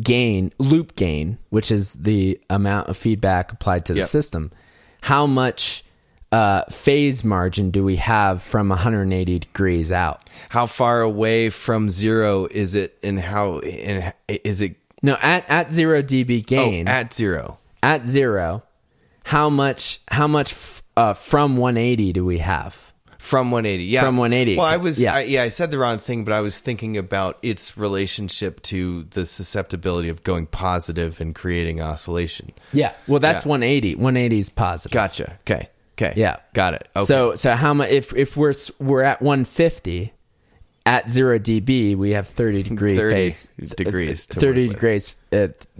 gain, 0.02 0.52
loop 0.58 0.94
gain, 0.96 1.38
which 1.48 1.70
is 1.70 1.94
the 1.94 2.38
amount 2.50 2.88
of 2.88 2.96
feedback 2.96 3.52
applied 3.52 3.86
to 3.86 3.94
the 3.94 4.00
Yep. 4.00 4.08
system, 4.08 4.52
how 5.00 5.26
much 5.26 5.82
uh, 6.32 6.64
phase 6.70 7.24
margin 7.24 7.70
do 7.70 7.82
we 7.82 7.96
have 7.96 8.42
from 8.42 8.68
180 8.68 9.38
degrees 9.38 9.90
out? 9.90 10.28
how 10.50 10.66
far 10.66 11.00
away 11.00 11.48
from 11.48 11.88
zero 11.88 12.46
is 12.50 12.74
it 12.74 12.98
and 13.02 13.18
how 13.18 13.60
and 13.60 14.12
is 14.28 14.60
it 14.60 14.76
No, 15.02 15.16
at 15.22 15.48
at 15.48 15.70
zero 15.70 16.02
dB 16.02 16.40
oh, 16.40 16.44
gain, 16.46 16.86
at 16.88 17.14
zero? 17.14 17.58
At 17.86 18.04
zero, 18.04 18.62
how 19.24 19.48
much 19.48 20.00
how 20.08 20.26
much 20.26 20.52
f- 20.52 20.82
uh, 20.96 21.14
from 21.14 21.56
180 21.56 22.12
do 22.12 22.24
we 22.24 22.38
have? 22.38 22.76
From 23.18 23.50
180, 23.50 23.84
yeah. 23.84 24.02
From 24.02 24.18
180. 24.18 24.56
Well, 24.56 24.66
I 24.66 24.76
was, 24.76 25.00
Yeah. 25.02 25.14
I, 25.14 25.20
yeah, 25.22 25.42
I 25.42 25.48
said 25.48 25.72
the 25.72 25.78
wrong 25.78 25.98
thing, 25.98 26.22
but 26.24 26.32
I 26.32 26.40
was 26.42 26.60
thinking 26.60 26.96
about 26.96 27.38
its 27.42 27.76
relationship 27.76 28.62
to 28.64 29.02
the 29.10 29.26
susceptibility 29.26 30.08
of 30.10 30.22
going 30.22 30.46
positive 30.46 31.20
and 31.20 31.34
creating 31.34 31.80
oscillation. 31.80 32.52
Yeah. 32.72 32.92
Well, 33.08 33.18
that's 33.18 33.44
Yeah. 33.44 33.48
180. 33.50 33.96
180 33.96 34.38
is 34.38 34.48
positive. 34.50 34.92
Gotcha. 34.92 35.38
Okay. 35.40 35.68
Okay. 35.98 36.12
Yeah. 36.16 36.36
Got 36.54 36.74
it. 36.74 36.88
Okay. 36.94 37.04
So 37.06 37.34
so 37.34 37.52
how 37.54 37.74
much 37.74 37.90
if 37.90 38.14
if 38.14 38.36
we're 38.36 38.54
we're 38.78 39.02
at 39.02 39.20
150 39.22 40.12
at 40.84 41.10
0 41.10 41.38
dB, 41.40 41.96
we 41.96 42.10
have 42.12 42.28
30 42.28 42.62
degree 42.62 42.94
30 42.96 43.14
phase 43.14 43.48
degrees 43.76 44.26
30 44.26 44.46
work 44.46 44.54
with. 44.56 44.76
degrees 44.76 45.16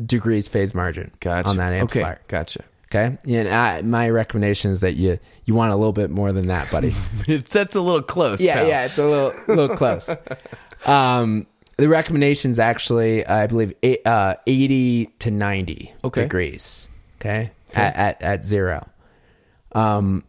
degrees 0.04 0.48
phase 0.48 0.74
margin 0.74 1.10
gotcha. 1.20 1.48
on 1.48 1.56
that 1.58 1.72
amplifier. 1.72 2.12
Okay. 2.14 2.20
Gotcha. 2.28 2.64
Okay? 2.86 3.18
Yeah, 3.24 3.40
and 3.40 3.48
I, 3.48 3.82
my 3.82 4.08
recommendation 4.10 4.70
is 4.70 4.80
that 4.80 4.94
you 4.96 5.18
you 5.44 5.54
want 5.54 5.72
a 5.72 5.76
little 5.76 5.92
bit 5.92 6.10
more 6.10 6.32
than 6.32 6.46
that, 6.48 6.70
buddy. 6.70 6.94
It's, 7.26 7.52
that's 7.52 7.74
a 7.74 7.80
little 7.80 8.02
close. 8.02 8.40
yeah, 8.40 8.54
pal. 8.56 8.68
yeah, 8.68 8.84
it's 8.84 8.98
a 8.98 9.04
little 9.04 9.32
little 9.48 9.76
close. 9.76 10.08
Um 10.86 11.46
the 11.78 11.88
recommendations 11.88 12.58
actually, 12.58 13.26
I 13.26 13.46
believe, 13.48 13.74
eight, 13.82 14.06
uh, 14.06 14.36
80 14.46 15.06
to 15.18 15.30
90 15.30 15.92
Okay. 16.04 16.22
degrees. 16.22 16.88
Okay? 17.20 17.50
At, 17.74 17.96
at 17.96 18.22
at 18.22 18.44
zero. 18.44 18.86
Um, 19.72 20.24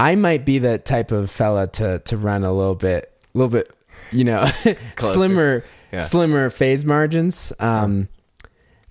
I 0.00 0.14
might 0.14 0.44
be 0.46 0.58
the 0.58 0.78
type 0.78 1.10
of 1.12 1.30
fella 1.30 1.66
to 1.68 1.98
to 2.00 2.16
run 2.16 2.44
a 2.44 2.52
little 2.52 2.74
bit, 2.74 3.12
a 3.34 3.38
little 3.38 3.50
bit, 3.50 3.70
you 4.12 4.24
know, 4.24 4.46
slimmer, 4.98 5.64
Yeah. 5.92 6.04
slimmer 6.04 6.48
phase 6.50 6.84
margins. 6.84 7.52
Um, 7.58 8.08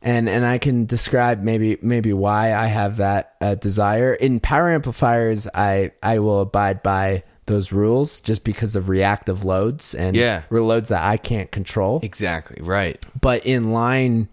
and 0.01 0.27
and 0.29 0.45
I 0.45 0.57
can 0.57 0.85
describe 0.85 1.43
maybe 1.43 1.77
maybe 1.81 2.13
why 2.13 2.53
I 2.53 2.67
have 2.67 2.97
that 2.97 3.35
uh, 3.41 3.55
desire 3.55 4.13
in 4.13 4.39
power 4.39 4.71
amplifiers. 4.71 5.47
I 5.53 5.91
I 6.01 6.19
will 6.19 6.41
abide 6.41 6.81
by 6.83 7.23
those 7.47 7.71
rules 7.71 8.21
just 8.21 8.43
because 8.43 8.75
of 8.75 8.87
reactive 8.87 9.43
loads 9.43 9.93
and 9.93 10.15
Yeah. 10.15 10.43
loads 10.49 10.89
that 10.89 11.01
I 11.03 11.17
can't 11.17 11.51
control 11.51 11.99
Exactly. 12.03 12.61
Right. 12.61 13.03
but 13.19 13.45
in 13.45 13.71
line 13.73 14.29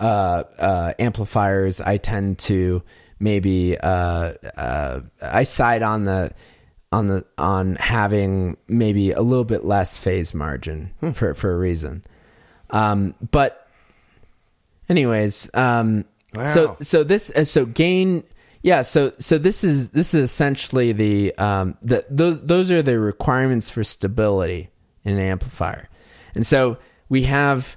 uh, 0.00 0.44
uh, 0.58 0.92
amplifiers, 0.98 1.80
I 1.80 1.96
tend 1.96 2.38
to 2.40 2.82
maybe 3.20 3.76
uh, 3.78 4.34
uh, 4.56 5.00
I 5.22 5.42
side 5.44 5.82
on 5.82 6.04
the 6.04 6.32
on 6.92 7.08
the 7.08 7.24
on 7.38 7.76
having 7.76 8.56
maybe 8.68 9.12
a 9.12 9.22
little 9.22 9.44
bit 9.44 9.64
less 9.64 9.98
phase 9.98 10.34
margin 10.34 10.90
for 11.14 11.34
for 11.34 11.52
a 11.52 11.56
reason. 11.58 12.04
Um, 12.70 13.14
but 13.30 13.67
anyways, 14.88 15.50
um, 15.54 16.04
so 16.52 16.68
Wow. 16.68 16.76
so 16.82 17.04
this 17.04 17.30
uh, 17.30 17.44
so 17.44 17.64
gain. 17.64 18.24
Yeah, 18.62 18.82
so 18.82 19.12
so 19.18 19.38
this 19.38 19.62
is 19.64 19.90
this 19.90 20.14
is 20.14 20.22
essentially 20.30 20.92
the 20.92 21.34
um 21.38 21.76
the 21.80 22.04
those 22.10 22.40
those 22.42 22.70
are 22.70 22.82
the 22.82 22.98
requirements 22.98 23.70
for 23.70 23.84
stability 23.84 24.70
in 25.04 25.14
an 25.14 25.20
amplifier. 25.20 25.88
And 26.34 26.46
so 26.46 26.78
we 27.08 27.22
have 27.24 27.76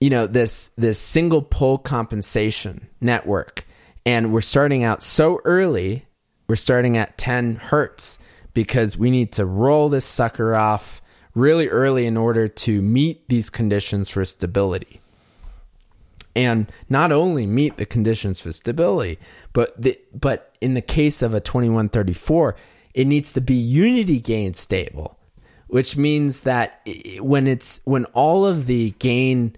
you 0.00 0.10
know 0.10 0.26
this 0.26 0.70
this 0.76 0.98
single 0.98 1.42
pole 1.42 1.78
compensation 1.78 2.88
network 3.00 3.66
and 4.06 4.32
we're 4.32 4.40
starting 4.40 4.84
out 4.84 5.02
so 5.02 5.40
early 5.44 6.04
we're 6.48 6.56
starting 6.56 6.96
at 6.96 7.18
10 7.18 7.56
hertz 7.56 8.18
because 8.54 8.96
we 8.96 9.10
need 9.10 9.32
to 9.32 9.44
roll 9.44 9.88
this 9.88 10.04
sucker 10.04 10.54
off 10.54 11.02
really 11.34 11.68
early 11.68 12.06
in 12.06 12.16
order 12.16 12.48
to 12.48 12.80
meet 12.80 13.28
these 13.28 13.50
conditions 13.50 14.08
for 14.08 14.24
stability 14.24 14.97
and 16.38 16.70
not 16.88 17.10
only 17.12 17.44
meet 17.46 17.76
the 17.76 17.84
conditions 17.86 18.40
for 18.40 18.52
stability 18.52 19.18
but 19.52 19.68
the, 19.82 19.98
but 20.14 20.38
in 20.60 20.74
the 20.74 20.80
case 20.98 21.20
of 21.22 21.34
a 21.34 21.40
2134 21.40 22.54
it 22.94 23.06
needs 23.06 23.32
to 23.32 23.40
be 23.40 23.54
unity 23.54 24.20
gain 24.20 24.54
stable 24.54 25.18
which 25.66 25.96
means 25.96 26.40
that 26.42 26.80
when 27.20 27.46
it's 27.46 27.80
when 27.84 28.04
all 28.06 28.46
of 28.46 28.66
the 28.66 28.94
gain 28.98 29.54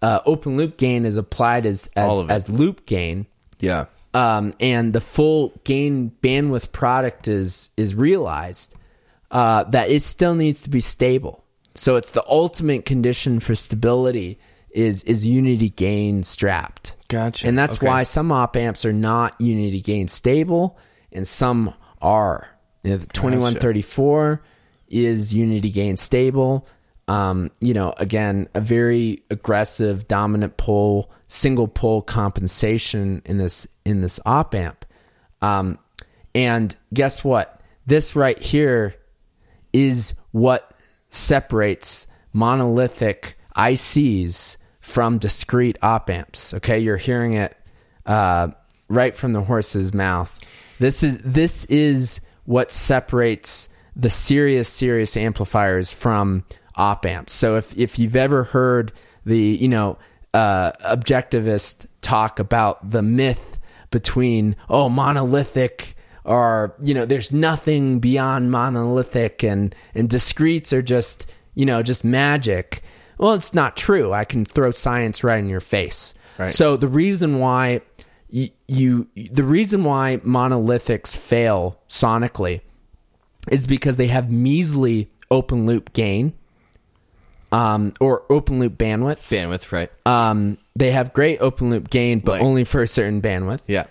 uh, 0.00 0.18
open 0.26 0.56
loop 0.56 0.76
gain 0.76 1.04
is 1.04 1.16
applied 1.16 1.64
as 1.66 1.88
as, 1.94 2.28
as 2.28 2.48
loop 2.48 2.84
gain 2.86 3.26
Yeah. 3.60 3.84
um, 4.14 4.54
and 4.58 4.92
the 4.92 5.00
full 5.00 5.52
gain 5.64 6.10
bandwidth 6.22 6.72
product 6.72 7.28
is 7.28 7.70
is 7.76 7.94
realized, 7.94 8.74
uh, 9.30 9.62
that 9.70 9.90
it 9.90 10.02
still 10.02 10.34
needs 10.34 10.62
to 10.62 10.70
be 10.70 10.80
stable. 10.80 11.44
So 11.74 11.94
it's 11.96 12.10
the 12.10 12.24
ultimate 12.28 12.84
condition 12.84 13.38
for 13.40 13.54
stability 13.54 14.38
is 14.74 15.02
is 15.04 15.24
unity 15.24 15.70
gain 15.70 16.22
strapped. 16.22 16.96
Gotcha. 17.08 17.46
And 17.46 17.58
that's 17.58 17.76
Okay. 17.76 17.86
why 17.86 18.02
some 18.04 18.32
op 18.32 18.56
amps 18.56 18.84
are 18.84 18.92
not 18.92 19.38
unity 19.40 19.80
gain 19.80 20.08
stable 20.08 20.78
and 21.12 21.26
some 21.26 21.74
are. 22.00 22.48
You 22.82 22.92
know, 22.92 22.96
the 22.98 23.06
2134 23.08 24.42
is 24.88 25.32
unity 25.32 25.70
gain 25.70 25.96
stable. 25.96 26.66
Um, 27.08 27.50
you 27.60 27.74
know, 27.74 27.92
again, 27.98 28.48
a 28.54 28.60
very 28.60 29.22
aggressive 29.30 30.08
dominant 30.08 30.56
pole, 30.56 31.10
single 31.28 31.68
pole 31.68 32.00
compensation 32.02 33.22
in 33.26 33.38
this 33.38 33.66
in 33.84 34.00
this 34.00 34.18
op 34.24 34.54
amp. 34.54 34.84
Um, 35.42 35.78
and 36.34 36.74
guess 36.94 37.22
what? 37.24 37.60
This 37.86 38.14
right 38.16 38.38
here 38.38 38.94
is 39.72 40.14
what 40.30 40.72
separates 41.10 42.06
monolithic 42.32 43.36
ICs 43.56 44.56
from 44.82 45.16
discrete 45.18 45.78
op 45.80 46.10
amps. 46.10 46.52
Okay, 46.54 46.78
you're 46.78 46.98
hearing 46.98 47.34
it 47.34 47.56
uh, 48.04 48.48
right 48.88 49.16
from 49.16 49.32
the 49.32 49.40
horse's 49.40 49.94
mouth. 49.94 50.38
This 50.78 51.02
is 51.02 51.18
this 51.18 51.64
is 51.66 52.20
what 52.44 52.70
separates 52.70 53.68
the 53.96 54.10
serious 54.10 54.68
serious 54.68 55.16
amplifiers 55.16 55.90
from 55.92 56.44
op 56.76 57.06
amps. 57.06 57.32
So 57.32 57.56
if 57.56 57.76
if 57.78 57.98
you've 57.98 58.16
ever 58.16 58.44
heard 58.44 58.92
the 59.24 59.38
you 59.38 59.68
know 59.68 59.98
uh, 60.34 60.72
objectivist 60.84 61.86
talk 62.00 62.38
about 62.38 62.90
the 62.90 63.02
myth 63.02 63.58
between 63.90 64.56
oh 64.68 64.88
monolithic 64.88 65.94
or 66.24 66.74
you 66.82 66.94
know 66.94 67.04
there's 67.04 67.30
nothing 67.30 68.00
beyond 68.00 68.50
monolithic 68.50 69.44
and 69.44 69.74
and 69.94 70.08
discretes 70.08 70.72
are 70.72 70.82
just 70.82 71.26
you 71.54 71.66
know 71.66 71.82
just 71.82 72.02
magic 72.02 72.82
well 73.22 73.32
it's 73.34 73.54
not 73.54 73.76
true 73.76 74.12
i 74.12 74.24
can 74.24 74.44
throw 74.44 74.70
science 74.72 75.24
right 75.24 75.38
in 75.38 75.48
your 75.48 75.60
face 75.60 76.12
Right. 76.38 76.50
so 76.50 76.76
the 76.76 76.88
reason 76.88 77.38
why 77.38 77.80
you, 78.28 78.48
you 78.66 79.06
the 79.30 79.44
reason 79.44 79.84
why 79.84 80.16
monolithics 80.24 81.16
fail 81.16 81.78
sonically 81.88 82.60
is 83.50 83.66
because 83.66 83.96
they 83.96 84.06
have 84.08 84.30
measly 84.30 85.10
open 85.30 85.66
loop 85.66 85.92
gain 85.92 86.32
um, 87.52 87.92
or 88.00 88.22
open 88.30 88.58
loop 88.60 88.78
bandwidth 88.78 89.28
bandwidth, 89.28 89.72
right? 89.72 89.90
um, 90.06 90.56
they 90.74 90.90
have 90.90 91.12
great 91.12 91.38
open 91.40 91.68
loop 91.68 91.90
gain, 91.90 92.20
but 92.20 92.32
Like- 92.32 92.42
only 92.42 92.64
for 92.64 92.80
a 92.80 92.86
certain 92.86 93.20
bandwidth. 93.20 93.60
yeah. 93.66 93.84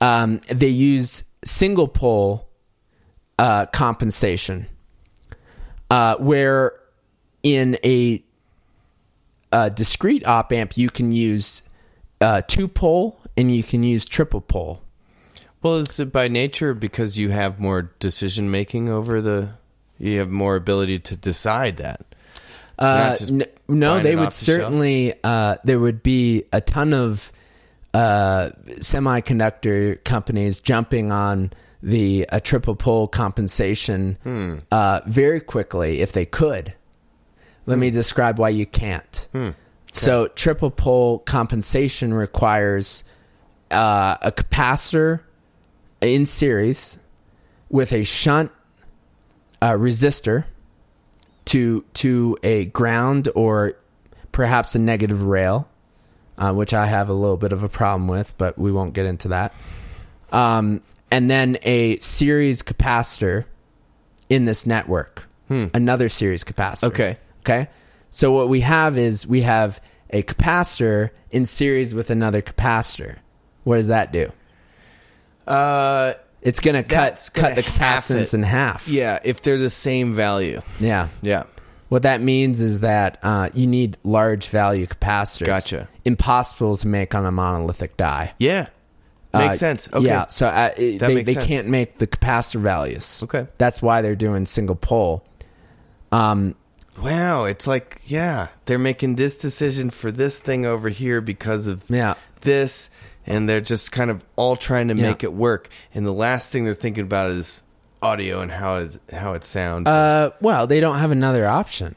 Um, 0.00 0.40
they 0.48 0.68
use 0.68 1.24
single 1.44 1.88
pole 1.88 2.46
uh, 3.38 3.66
compensation, 3.66 4.66
uh, 5.90 6.16
where 6.18 6.72
in 7.42 7.76
a, 7.84 8.22
a 9.52 9.70
discrete 9.70 10.24
op 10.26 10.52
amp 10.52 10.76
you 10.76 10.90
can 10.90 11.12
use 11.12 11.62
uh, 12.20 12.42
two 12.46 12.68
pole 12.68 13.20
and 13.36 13.54
you 13.54 13.62
can 13.62 13.82
use 13.82 14.04
triple 14.04 14.40
pole. 14.40 14.82
Well, 15.62 15.76
is 15.76 15.98
it 16.00 16.10
by 16.12 16.28
nature 16.28 16.72
because 16.74 17.18
you 17.18 17.30
have 17.30 17.60
more 17.60 17.90
decision 17.98 18.50
making 18.50 18.88
over 18.88 19.20
the? 19.20 19.50
You 19.98 20.18
have 20.18 20.30
more 20.30 20.56
ability 20.56 20.98
to 21.00 21.16
decide 21.16 21.76
that. 21.78 22.14
Uh, 22.78 23.14
n- 23.28 23.44
no, 23.68 24.00
they 24.00 24.16
would 24.16 24.28
off 24.28 24.38
the 24.38 24.44
shelf? 24.46 24.56
certainly. 24.56 25.14
Uh, 25.22 25.56
there 25.64 25.78
would 25.78 26.02
be 26.02 26.44
a 26.52 26.62
ton 26.62 26.94
of 26.94 27.30
uh, 27.92 28.50
semiconductor 28.78 30.02
companies 30.04 30.60
jumping 30.60 31.12
on 31.12 31.52
the 31.82 32.26
uh, 32.30 32.40
triple 32.40 32.74
pole 32.76 33.08
compensation 33.08 34.16
Hmm. 34.22 34.58
uh, 34.70 35.00
very 35.06 35.40
quickly 35.40 36.00
if 36.00 36.12
they 36.12 36.24
could. 36.24 36.72
Let 37.66 37.74
Hmm. 37.74 37.80
me 37.80 37.90
describe 37.90 38.38
why 38.38 38.48
you 38.50 38.66
can't. 38.66 39.28
So, 39.92 40.28
triple 40.28 40.70
pole 40.70 41.18
compensation 41.20 42.14
requires 42.14 43.02
uh, 43.70 44.16
a 44.22 44.32
capacitor 44.32 45.20
in 46.00 46.26
series 46.26 46.98
with 47.68 47.92
a 47.92 48.04
shunt 48.04 48.50
uh, 49.62 49.72
resistor 49.72 50.44
to 51.46 51.84
to 51.94 52.38
a 52.42 52.64
ground 52.66 53.28
or 53.34 53.74
perhaps 54.32 54.74
a 54.74 54.78
negative 54.78 55.22
rail, 55.24 55.68
uh, 56.38 56.52
which 56.52 56.72
I 56.72 56.86
have 56.86 57.08
a 57.08 57.12
little 57.12 57.36
bit 57.36 57.52
of 57.52 57.62
a 57.62 57.68
problem 57.68 58.06
with, 58.08 58.32
but 58.38 58.58
we 58.58 58.70
won't 58.72 58.92
get 58.94 59.06
into 59.06 59.28
that. 59.28 59.52
Um, 60.32 60.80
and 61.10 61.28
then 61.30 61.58
a 61.62 61.98
series 61.98 62.62
capacitor 62.62 63.44
in 64.28 64.44
this 64.44 64.66
network, 64.66 65.24
another 65.48 66.08
series 66.08 66.44
capacitor. 66.44 66.84
Okay. 66.84 67.16
Okay. 67.40 67.68
So 68.10 68.32
what 68.32 68.48
we 68.48 68.60
have 68.60 68.98
is 68.98 69.26
we 69.26 69.42
have 69.42 69.80
a 70.10 70.22
capacitor 70.22 71.10
in 71.30 71.46
series 71.46 71.94
with 71.94 72.10
another 72.10 72.42
capacitor. 72.42 73.16
What 73.64 73.76
does 73.76 73.86
that 73.88 74.12
do? 74.12 74.30
Uh, 75.46 76.14
It's 76.42 76.60
going 76.60 76.74
to 76.82 76.82
cut 76.88 77.28
gonna 77.34 77.48
cut 77.48 77.56
the 77.56 77.62
capacitance 77.62 78.28
it. 78.28 78.34
in 78.34 78.42
half. 78.42 78.88
yeah. 78.88 79.18
If 79.24 79.42
they're 79.42 79.58
the 79.58 79.70
same 79.70 80.12
value, 80.14 80.62
Yeah. 80.78 81.08
yeah. 81.22 81.44
What 81.88 82.02
that 82.02 82.20
means 82.20 82.60
is 82.60 82.80
that 82.80 83.18
uh, 83.22 83.50
you 83.52 83.66
need 83.66 83.96
large 84.04 84.46
value 84.48 84.86
capacitors. 84.86 85.46
Gotcha. 85.46 85.88
Impossible 86.04 86.76
to 86.76 86.86
make 86.86 87.14
on 87.16 87.26
a 87.26 87.32
monolithic 87.32 87.96
die. 87.96 88.32
Yeah. 88.38 88.68
Makes 89.34 89.56
Uh, 89.56 89.58
sense. 89.58 89.88
Okay. 89.92 90.06
Yeah. 90.06 90.26
So 90.26 90.46
uh, 90.46 90.70
it- 90.76 90.98
That 91.00 91.08
they, 91.08 91.14
makes 91.16 91.26
they 91.26 91.34
sense. 91.34 91.46
can't 91.46 91.68
make 91.68 91.98
the 91.98 92.06
capacitor 92.06 92.60
values. 92.60 93.20
Okay. 93.24 93.46
That's 93.58 93.82
why 93.82 94.02
they're 94.02 94.14
doing 94.16 94.46
single 94.46 94.76
pole. 94.76 95.24
Um, 96.12 96.54
Wow. 97.00 97.44
It's 97.44 97.66
like, 97.66 98.02
yeah, 98.06 98.48
they're 98.66 98.78
making 98.78 99.16
this 99.16 99.36
decision 99.36 99.90
for 99.90 100.10
this 100.12 100.40
thing 100.40 100.66
over 100.66 100.88
here 100.88 101.20
because 101.20 101.66
of 101.66 101.82
yeah. 101.88 102.14
this, 102.42 102.90
and 103.26 103.48
they're 103.48 103.60
just 103.60 103.92
kind 103.92 104.10
of 104.10 104.24
all 104.36 104.56
trying 104.56 104.88
to 104.88 104.94
Yeah. 104.94 105.08
make 105.10 105.22
it 105.24 105.32
work. 105.32 105.68
And 105.94 106.04
the 106.04 106.12
last 106.12 106.52
thing 106.52 106.64
they're 106.64 106.74
thinking 106.74 107.04
about 107.04 107.30
is 107.30 107.62
audio 108.02 108.40
and 108.40 108.50
how 108.50 108.76
it 108.78 108.98
how 109.12 109.34
it 109.34 109.44
sounds. 109.44 109.86
Uh, 109.88 110.30
well, 110.40 110.66
they 110.66 110.80
don't 110.80 110.98
have 110.98 111.10
another 111.10 111.46
option. 111.46 111.94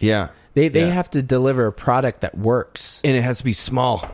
yeah. 0.00 0.28
They 0.54 0.68
they 0.68 0.86
Yeah. 0.86 0.92
have 0.92 1.10
to 1.10 1.22
deliver 1.22 1.66
a 1.66 1.72
product 1.72 2.20
that 2.20 2.38
works. 2.38 3.00
and 3.04 3.16
it 3.16 3.22
has 3.22 3.38
to 3.38 3.44
be 3.44 3.52
small, 3.52 4.08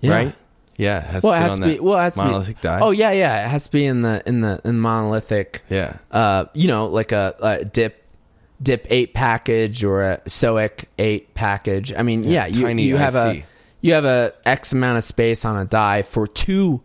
Yeah. 0.00 0.10
right? 0.14 0.34
Yeah. 0.76 0.98
It 0.98 1.04
has 1.06 1.22
Well, 1.24 1.32
to 1.32 1.38
it 1.38 1.40
has 1.48 1.58
to 1.58 1.64
be. 1.66 1.80
Well, 1.80 1.98
it 1.98 2.02
has 2.02 2.14
to 2.14 2.22
monolithic 2.22 2.56
be. 2.58 2.62
die. 2.62 2.78
Oh 2.80 2.90
yeah, 2.92 3.10
yeah. 3.10 3.44
It 3.44 3.48
has 3.48 3.64
to 3.64 3.70
be 3.72 3.84
in 3.86 4.02
the 4.02 4.22
in 4.26 4.42
the 4.42 4.60
in 4.64 4.78
monolithic. 4.78 5.62
yeah. 5.68 5.94
uh, 6.12 6.44
you 6.54 6.68
know, 6.68 6.86
like 6.86 7.10
a, 7.12 7.34
a 7.40 7.64
dip 7.64 8.01
dip 8.62 8.86
eight 8.90 9.14
package 9.14 9.82
or 9.84 10.02
a 10.02 10.18
SOIC 10.26 10.84
eight 10.98 11.34
package. 11.34 11.92
I 11.92 12.02
mean, 12.02 12.24
yeah, 12.24 12.46
you, 12.46 12.62
tiny 12.66 12.84
you 12.84 12.96
have 12.96 13.14
a 13.16 13.44
you 13.80 13.94
have 13.94 14.04
a 14.04 14.32
X 14.44 14.72
amount 14.72 14.98
of 14.98 15.04
space 15.04 15.44
on 15.44 15.56
a 15.56 15.64
die 15.64 16.02
for 16.02 16.26
two 16.26 16.80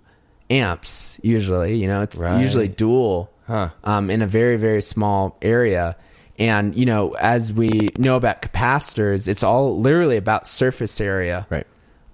amps. 0.49 1.19
Usually, 1.21 1.75
you 1.75 1.87
know, 1.87 2.01
it's 2.01 2.17
Right. 2.17 2.39
usually 2.41 2.67
dual 2.67 3.29
Huh. 3.47 3.69
um, 3.83 4.09
in 4.09 4.21
a 4.21 4.27
very 4.27 4.57
very 4.57 4.81
small 4.81 5.37
area. 5.41 5.95
And 6.39 6.75
you 6.75 6.85
know, 6.85 7.11
as 7.13 7.51
we 7.51 7.89
know 7.97 8.15
about 8.15 8.41
capacitors, 8.41 9.27
it's 9.27 9.43
all 9.43 9.79
literally 9.79 10.17
about 10.17 10.47
surface 10.47 10.99
area 11.01 11.47
Right. 11.49 11.67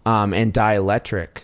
um, 0.06 0.34
and 0.34 0.53
dielectric 0.53 1.44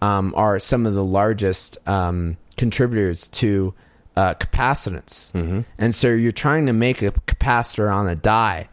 um, 0.00 0.32
are 0.36 0.58
some 0.58 0.86
of 0.86 0.94
the 0.94 1.04
largest 1.04 1.78
um, 1.88 2.36
contributors 2.56 3.28
to 3.28 3.72
uh, 4.16 4.34
capacitance. 4.34 5.32
Mm-hmm. 5.32 5.60
And 5.78 5.94
so 5.94 6.08
you're 6.08 6.32
trying 6.32 6.66
to 6.66 6.72
make 6.72 7.02
a 7.02 7.12
capacitor 7.12 7.92
on 7.92 8.08
a 8.08 8.14
die. 8.14 8.68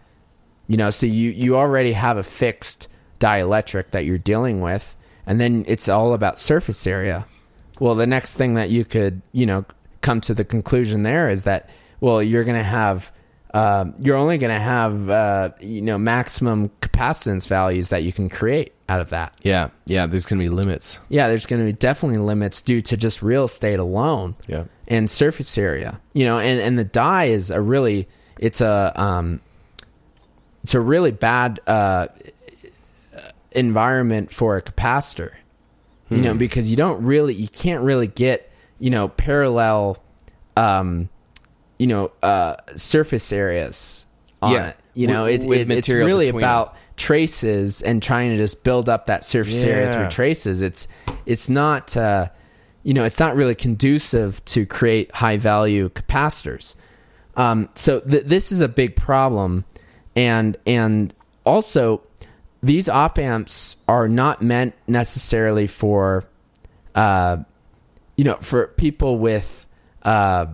You 0.68 0.78
know, 0.78 0.90
so 0.90 1.06
you, 1.06 1.32
you 1.32 1.57
already 1.57 1.94
have 1.94 2.18
a 2.18 2.24
fixed 2.24 2.88
dielectric 3.20 3.91
that 3.91 4.06
you're 4.06 4.18
dealing 4.18 4.61
with, 4.61 4.95
and 5.26 5.40
then 5.40 5.66
it's 5.68 5.90
all 5.90 6.14
about 6.14 6.38
surface 6.38 6.86
area. 6.86 7.26
Well, 7.80 7.95
the 7.95 8.07
next 8.07 8.36
thing 8.36 8.53
that 8.56 8.70
you 8.70 8.86
could, 8.86 9.22
you 9.32 9.45
know, 9.45 9.66
come 10.02 10.22
to 10.22 10.34
the 10.34 10.45
conclusion 10.45 11.03
there 11.03 11.30
is 11.30 11.44
that, 11.44 11.70
well, 12.02 12.22
you're 12.22 12.44
going 12.44 12.57
to 12.57 12.64
have, 12.64 13.11
um, 13.53 13.95
you're 13.99 14.16
only 14.16 14.38
going 14.38 14.53
to 14.53 14.60
have, 14.60 15.10
uh, 15.10 15.49
you 15.60 15.82
know, 15.82 15.98
maximum 15.98 16.70
capacitance 16.82 17.48
values 17.48 17.90
that 17.90 18.03
you 18.03 18.14
can 18.14 18.30
create 18.30 18.74
out 18.90 19.02
of 19.02 19.10
that. 19.11 19.34
Yeah. 19.44 19.70
Yeah. 19.86 20.06
There's 20.07 20.26
gonna 20.26 20.41
be 20.41 20.49
limits. 20.49 20.99
Yeah, 21.10 21.28
there's 21.28 21.45
going 21.45 21.61
to 21.61 21.66
be 21.66 21.74
definitely 21.74 22.18
limits 22.18 22.61
due 22.61 22.82
to 22.82 22.98
just 22.98 23.22
real 23.22 23.45
estate 23.45 23.78
alone 23.80 24.36
Yeah. 24.48 24.64
and 24.88 25.10
surface 25.10 25.57
area. 25.57 25.99
You 26.14 26.26
know, 26.26 26.40
and 26.40 26.60
and 26.60 26.78
the 26.80 26.84
die 26.84 27.26
is 27.26 27.52
a 27.52 27.61
really 27.61 28.07
it's 28.40 28.61
a 28.61 28.91
um 28.95 29.41
it's 30.64 30.74
a 30.74 30.80
really 30.82 31.11
bad 31.11 31.60
uh 31.68 32.07
environment 33.52 34.32
for 34.32 34.57
a 34.57 34.61
capacitor. 34.61 35.32
You 36.11 36.18
know, 36.18 36.34
because 36.34 36.72
you 36.72 36.76
don't 36.76 37.03
really 37.03 37.36
you 37.36 37.48
can't 37.48 37.84
really 37.84 38.07
get, 38.07 38.52
you 38.80 38.90
know, 38.90 39.10
parallel 39.10 40.02
um 40.57 41.07
you 41.78 41.86
know, 41.86 42.11
uh 42.24 42.56
surface 42.76 43.32
areas 43.32 44.07
on 44.41 44.53
Yeah, 44.53 44.68
it. 44.70 44.76
You 44.95 45.06
know, 45.06 45.24
with- 45.26 45.44
it, 45.44 45.48
with 45.48 45.70
it, 45.72 45.78
it's 45.78 45.88
really 45.90 46.30
about 46.30 46.76
traces 47.00 47.82
and 47.82 48.04
trying 48.04 48.30
to 48.30 48.38
just 48.38 48.64
build 48.64 48.90
up 48.90 49.08
that 49.08 49.24
surface 49.24 49.64
area 49.64 49.92
through 49.92 50.10
traces. 50.10 50.62
It's 50.62 50.88
it's 51.26 51.50
not 51.50 51.98
uh 51.98 52.30
you 52.84 52.94
know, 52.94 53.04
it's 53.04 53.20
not 53.20 53.36
really 53.36 53.56
conducive 53.56 54.44
to 54.46 54.66
create 54.66 55.14
high 55.14 55.38
value 55.38 55.90
capacitors. 55.90 56.76
Um, 57.36 57.70
so 57.76 58.00
th- 58.00 58.26
this 58.26 58.52
is 58.52 58.62
a 58.62 58.68
big 58.68 58.96
problem, 58.96 59.66
and 60.16 60.58
and 60.66 61.14
also 61.46 62.02
these 62.62 62.90
op 62.90 63.18
amps 63.18 63.78
are 63.88 64.08
not 64.08 64.42
meant 64.42 64.76
necessarily 64.88 65.68
for 65.68 66.26
uh 66.96 67.38
you 68.18 68.26
know 68.26 68.38
for 68.42 68.68
people 68.68 69.18
with 69.18 69.66
uh 70.04 70.48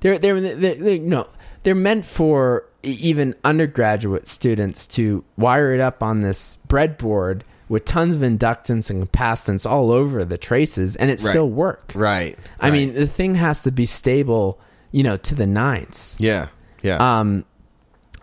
they're 0.00 0.18
they're, 0.18 0.40
they're, 0.40 0.74
they're 0.74 0.94
you 0.94 0.98
know 0.98 1.26
they're 1.62 1.74
meant 1.74 2.04
for 2.04 2.66
even 2.90 3.34
undergraduate 3.44 4.26
students 4.28 4.86
to 4.88 5.24
wire 5.36 5.72
it 5.74 5.80
up 5.80 6.02
on 6.02 6.22
this 6.22 6.58
breadboard 6.68 7.42
with 7.68 7.84
tons 7.84 8.14
of 8.14 8.20
inductance 8.20 8.90
and 8.90 9.10
capacitance 9.10 9.68
all 9.68 9.90
over 9.90 10.24
the 10.24 10.38
traces 10.38 10.94
and 10.96 11.10
it 11.10 11.20
Right. 11.22 11.30
still 11.30 11.48
work 11.50 11.92
Right. 11.94 12.38
i 12.60 12.70
mean 12.70 12.94
the 12.94 13.06
thing 13.06 13.34
has 13.34 13.62
to 13.64 13.72
be 13.72 13.86
stable 13.86 14.58
you 14.92 15.02
know 15.02 15.16
to 15.18 15.34
the 15.34 15.46
nines 15.46 16.16
yeah. 16.20 16.48
Yeah. 16.82 16.96
um, 17.18 17.44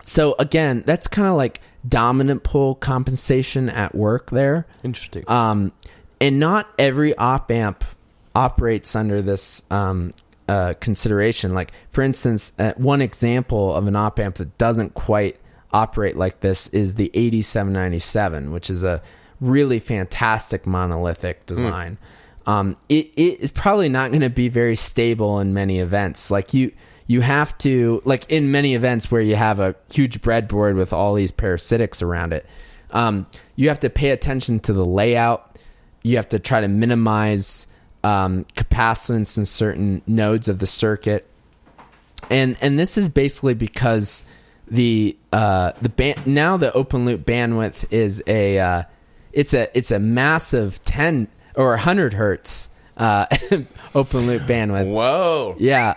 so 0.02 0.34
again, 0.38 0.82
that's 0.86 1.06
kind 1.08 1.28
of 1.28 1.34
like 1.36 1.60
dominant 1.88 2.42
pole 2.44 2.74
compensation 2.74 3.68
at 3.70 3.94
work 3.94 4.30
there. 4.30 4.66
Interesting. 4.82 5.24
Um, 5.28 5.72
and 6.20 6.38
not 6.38 6.68
every 6.78 7.16
op 7.16 7.50
amp 7.50 7.84
operates 8.34 8.94
under 8.96 9.22
this 9.22 9.62
um, 9.70 10.12
uh, 10.48 10.74
consideration. 10.80 11.54
Like, 11.54 11.72
for 11.90 12.02
instance, 12.02 12.52
uh, 12.58 12.72
one 12.76 13.00
example 13.00 13.74
of 13.74 13.86
an 13.86 13.96
op 13.96 14.18
amp 14.18 14.36
that 14.36 14.56
doesn't 14.58 14.94
quite 14.94 15.38
operate 15.72 16.16
like 16.16 16.40
this 16.40 16.68
is 16.68 16.94
the 16.94 17.10
8797, 17.14 18.52
which 18.52 18.70
is 18.70 18.84
a 18.84 19.02
really 19.40 19.80
fantastic 19.80 20.66
monolithic 20.66 21.46
design. 21.46 21.98
Um, 22.46 22.76
it, 22.88 23.10
it 23.16 23.40
is 23.40 23.50
probably 23.50 23.88
not 23.88 24.10
going 24.10 24.20
to 24.20 24.30
be 24.30 24.48
very 24.48 24.76
stable 24.76 25.40
in 25.40 25.54
many 25.54 25.78
events. 25.78 26.30
Like 26.30 26.54
you, 26.54 26.72
you 27.06 27.20
have 27.20 27.56
to 27.58 28.02
like 28.04 28.30
in 28.30 28.50
many 28.50 28.74
events 28.74 29.10
where 29.10 29.20
you 29.20 29.36
have 29.36 29.60
a 29.60 29.74
huge 29.90 30.20
breadboard 30.22 30.76
with 30.76 30.92
all 30.92 31.14
these 31.14 31.32
parasitics 31.32 32.02
around 32.02 32.32
it. 32.32 32.46
Um, 32.90 33.26
you 33.56 33.68
have 33.68 33.80
to 33.80 33.90
pay 33.90 34.10
attention 34.10 34.60
to 34.60 34.72
the 34.72 34.84
layout. 34.84 35.58
You 36.02 36.16
have 36.16 36.28
to 36.30 36.38
try 36.38 36.60
to 36.60 36.68
minimize 36.68 37.66
um, 38.04 38.44
capacitance 38.54 39.36
in 39.38 39.46
certain 39.46 40.02
nodes 40.06 40.48
of 40.48 40.58
the 40.58 40.66
circuit, 40.66 41.26
and 42.30 42.56
and 42.60 42.78
this 42.78 42.96
is 42.98 43.08
basically 43.08 43.54
because 43.54 44.24
the 44.68 45.16
uh, 45.32 45.72
the 45.82 45.88
band 45.88 46.26
now 46.26 46.56
the 46.56 46.72
open 46.72 47.04
loop 47.04 47.24
bandwidth 47.24 47.84
is 47.90 48.22
a 48.26 48.58
uh, 48.58 48.82
it's 49.32 49.54
a 49.54 49.76
it's 49.76 49.90
a 49.90 49.98
massive 49.98 50.84
ten 50.84 51.28
or 51.56 51.76
hundred 51.76 52.14
hertz 52.14 52.70
uh, 52.96 53.26
open 53.94 54.26
loop 54.26 54.42
bandwidth. 54.42 54.90
Whoa. 54.92 55.56
Yeah. 55.58 55.96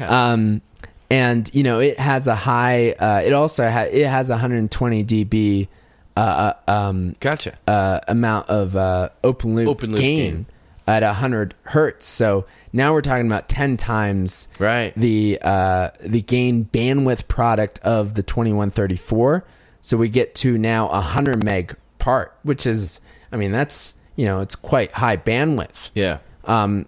Um, 0.00 0.62
and 1.10 1.50
you 1.54 1.62
know 1.62 1.80
it 1.80 1.98
has 1.98 2.26
a 2.26 2.34
high. 2.34 2.92
Uh, 2.92 3.22
it 3.24 3.32
also 3.32 3.68
ha- 3.68 3.88
it 3.90 4.06
has 4.06 4.28
120 4.28 5.04
dB 5.04 5.68
uh, 6.16 6.54
uh, 6.66 6.70
um, 6.70 7.16
Gotcha. 7.20 7.56
uh, 7.66 8.00
amount 8.08 8.48
of 8.48 8.76
uh, 8.76 9.10
open 9.24 9.54
loop, 9.54 9.68
Open 9.68 9.90
loop 9.92 10.00
gain, 10.00 10.32
gain. 10.32 10.46
at 10.86 11.02
100 11.02 11.54
hertz. 11.64 12.04
So 12.06 12.46
now 12.72 12.92
we're 12.92 13.00
talking 13.02 13.26
about 13.26 13.48
10 13.48 13.76
times 13.76 14.48
Right. 14.58 14.92
the 14.96 15.38
uh, 15.42 15.90
the 16.00 16.22
gain 16.22 16.64
bandwidth 16.66 17.28
product 17.28 17.78
of 17.80 18.14
the 18.14 18.22
2134. 18.22 19.44
So 19.80 19.96
we 19.96 20.08
get 20.08 20.34
to 20.36 20.58
now 20.58 20.88
a 20.88 21.00
100 21.00 21.42
meg 21.42 21.74
part, 21.98 22.36
which 22.42 22.66
is, 22.66 23.00
I 23.32 23.36
mean, 23.36 23.52
that's 23.52 23.94
you 24.16 24.26
know, 24.26 24.40
it's 24.40 24.54
quite 24.56 24.92
high 24.92 25.16
bandwidth. 25.16 25.90
Yeah. 25.94 26.18
Um, 26.44 26.86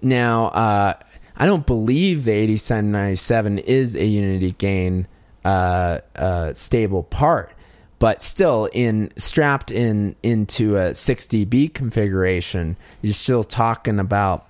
now, 0.00 0.46
uh, 0.46 0.94
I 1.36 1.46
don't 1.46 1.66
believe 1.66 2.24
the 2.24 2.32
8797 2.32 3.58
is 3.58 3.94
a 3.96 4.04
unity 4.06 4.52
gain 4.52 5.06
uh, 5.44 5.98
uh, 6.16 6.54
stable 6.54 7.02
part, 7.02 7.52
but 8.00 8.20
still, 8.22 8.68
in 8.72 9.12
strapped 9.16 9.70
in 9.70 10.16
into 10.24 10.76
a 10.76 10.94
6 10.94 11.26
dB 11.28 11.72
configuration, 11.72 12.76
you're 13.02 13.12
still 13.12 13.44
talking 13.44 14.00
about 14.00 14.46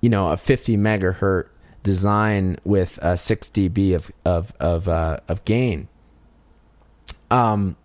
you 0.00 0.08
know 0.10 0.28
a 0.32 0.36
50 0.36 0.76
megahertz 0.76 1.46
design 1.84 2.56
with 2.64 2.98
a 3.02 3.16
6 3.16 3.50
dB 3.50 3.94
of 3.94 4.10
of 4.24 4.52
of, 4.58 4.88
uh, 4.88 5.18
of 5.28 5.44
gain. 5.44 5.86
Um, 7.30 7.76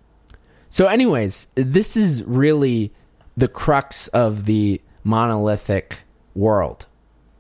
so, 0.70 0.88
anyways, 0.88 1.48
this 1.56 1.98
is 1.98 2.24
really 2.24 2.94
the 3.36 3.48
crux 3.48 4.08
of 4.10 4.46
the 4.46 4.82
monolithic 5.04 6.00
world, 6.36 6.86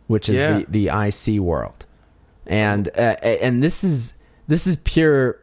which 0.07 0.29
is 0.29 0.35
Yeah. 0.37 0.63
the, 0.67 0.87
the 0.87 1.07
IC 1.07 1.39
world, 1.41 1.85
and 2.47 2.87
uh, 2.89 3.15
and 3.21 3.61
this 3.63 3.83
is 3.83 4.13
this 4.47 4.65
is 4.65 4.75
pure, 4.77 5.39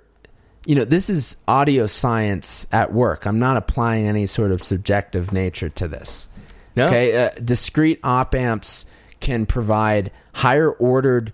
you 0.67 0.75
know, 0.75 0.85
this 0.85 1.09
is 1.09 1.37
audio 1.47 1.87
science 1.87 2.67
at 2.73 2.93
work. 2.93 3.25
I'm 3.25 3.39
not 3.39 3.57
applying 3.57 4.07
any 4.07 4.27
sort 4.27 4.51
of 4.51 4.65
subjective 4.65 5.33
nature 5.33 5.69
to 5.71 5.89
this. 5.89 6.29
No. 6.75 6.89
Okay, 6.89 7.25
uh, 7.25 7.31
discrete 7.43 8.01
op 8.03 8.35
amps 8.35 8.85
can 9.21 9.47
provide 9.47 10.11
higher 10.35 10.71
ordered 10.73 11.33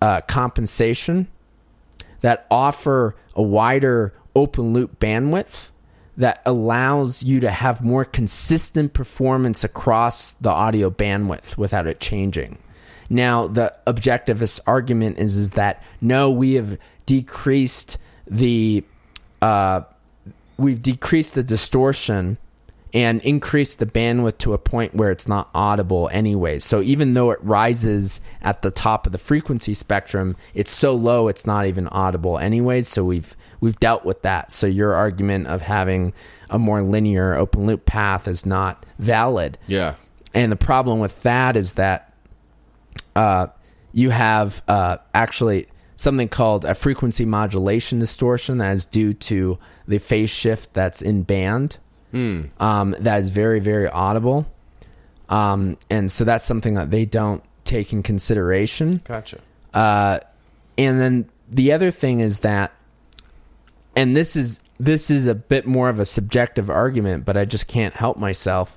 uh, 0.00 0.22
compensation 0.22 1.28
that 2.22 2.46
offer 2.50 3.14
a 3.34 3.42
wider 3.42 4.14
open 4.34 4.72
loop 4.72 4.98
bandwidth 4.98 5.70
that 6.16 6.40
allows 6.46 7.22
you 7.22 7.40
to 7.40 7.50
have 7.50 7.84
more 7.84 8.04
consistent 8.04 8.94
performance 8.94 9.62
across 9.62 10.32
the 10.32 10.50
audio 10.50 10.90
bandwidth 10.90 11.56
without 11.58 11.86
it 11.86 12.00
changing. 12.00 12.58
Now, 13.10 13.46
the 13.46 13.74
objectivist 13.86 14.60
argument 14.66 15.18
is 15.18 15.36
is 15.36 15.50
that 15.50 15.82
no, 16.00 16.30
we 16.30 16.54
have 16.54 16.78
decreased 17.04 17.98
the 18.26 18.84
uh, 19.42 19.82
we've 20.56 20.82
decreased 20.82 21.34
the 21.34 21.42
distortion 21.42 22.38
and 22.94 23.20
increased 23.22 23.80
the 23.80 23.86
bandwidth 23.86 24.38
to 24.38 24.52
a 24.52 24.58
point 24.58 24.94
where 24.94 25.10
it's 25.10 25.26
not 25.26 25.50
audible 25.52 26.08
anyway. 26.12 26.60
So 26.60 26.80
even 26.80 27.14
though 27.14 27.32
it 27.32 27.40
rises 27.42 28.20
at 28.40 28.62
the 28.62 28.70
top 28.70 29.06
of 29.06 29.12
the 29.12 29.18
frequency 29.18 29.74
spectrum, 29.74 30.36
it's 30.54 30.70
so 30.70 30.94
low 30.94 31.26
it's 31.26 31.44
not 31.44 31.66
even 31.66 31.88
audible 31.88 32.38
anyways. 32.38 32.86
So 32.86 33.04
we've 33.04 33.36
we've 33.60 33.78
dealt 33.80 34.04
with 34.04 34.22
that. 34.22 34.52
So 34.52 34.68
your 34.68 34.94
argument 34.94 35.48
of 35.48 35.60
having 35.60 36.12
a 36.50 36.58
more 36.58 36.82
linear 36.82 37.34
open 37.34 37.66
loop 37.66 37.84
path 37.84 38.28
is 38.28 38.46
not 38.46 38.86
valid. 39.00 39.58
Yeah. 39.66 39.96
And 40.32 40.52
the 40.52 40.56
problem 40.56 41.00
with 41.00 41.20
that 41.22 41.56
is 41.56 41.72
that 41.74 42.12
uh, 43.16 43.48
you 43.92 44.10
have 44.10 44.62
uh, 44.68 44.98
actually 45.14 45.66
something 45.96 46.28
called 46.28 46.64
a 46.64 46.74
frequency 46.74 47.24
modulation 47.24 47.98
distortion 47.98 48.58
that 48.58 48.74
is 48.74 48.84
due 48.84 49.14
to 49.14 49.58
the 49.86 49.98
phase 49.98 50.30
shift 50.30 50.72
that's 50.74 51.02
in 51.02 51.22
band. 51.22 51.76
Um, 52.60 52.96
that 52.98 53.20
is 53.20 53.28
very, 53.28 53.60
very 53.60 53.88
audible. 53.88 54.46
Um, 55.28 55.78
and 55.90 56.10
so 56.10 56.24
that's 56.24 56.44
something 56.44 56.74
that 56.74 56.90
they 56.90 57.04
don't 57.04 57.42
take 57.64 57.92
in 57.92 58.02
consideration. 58.02 59.02
Gotcha. 59.04 59.40
Uh, 59.72 60.20
and 60.76 61.00
then 61.00 61.30
the 61.50 61.72
other 61.72 61.90
thing 61.90 62.20
is 62.20 62.40
that, 62.40 62.72
and 63.96 64.16
this 64.16 64.36
is 64.36 64.60
this 64.78 65.10
is 65.10 65.26
a 65.26 65.34
bit 65.34 65.66
more 65.66 65.88
of 65.88 66.00
a 66.00 66.04
subjective 66.04 66.68
argument, 66.68 67.24
but 67.24 67.36
I 67.36 67.44
just 67.44 67.68
can't 67.68 67.94
help 67.94 68.18
myself. 68.18 68.76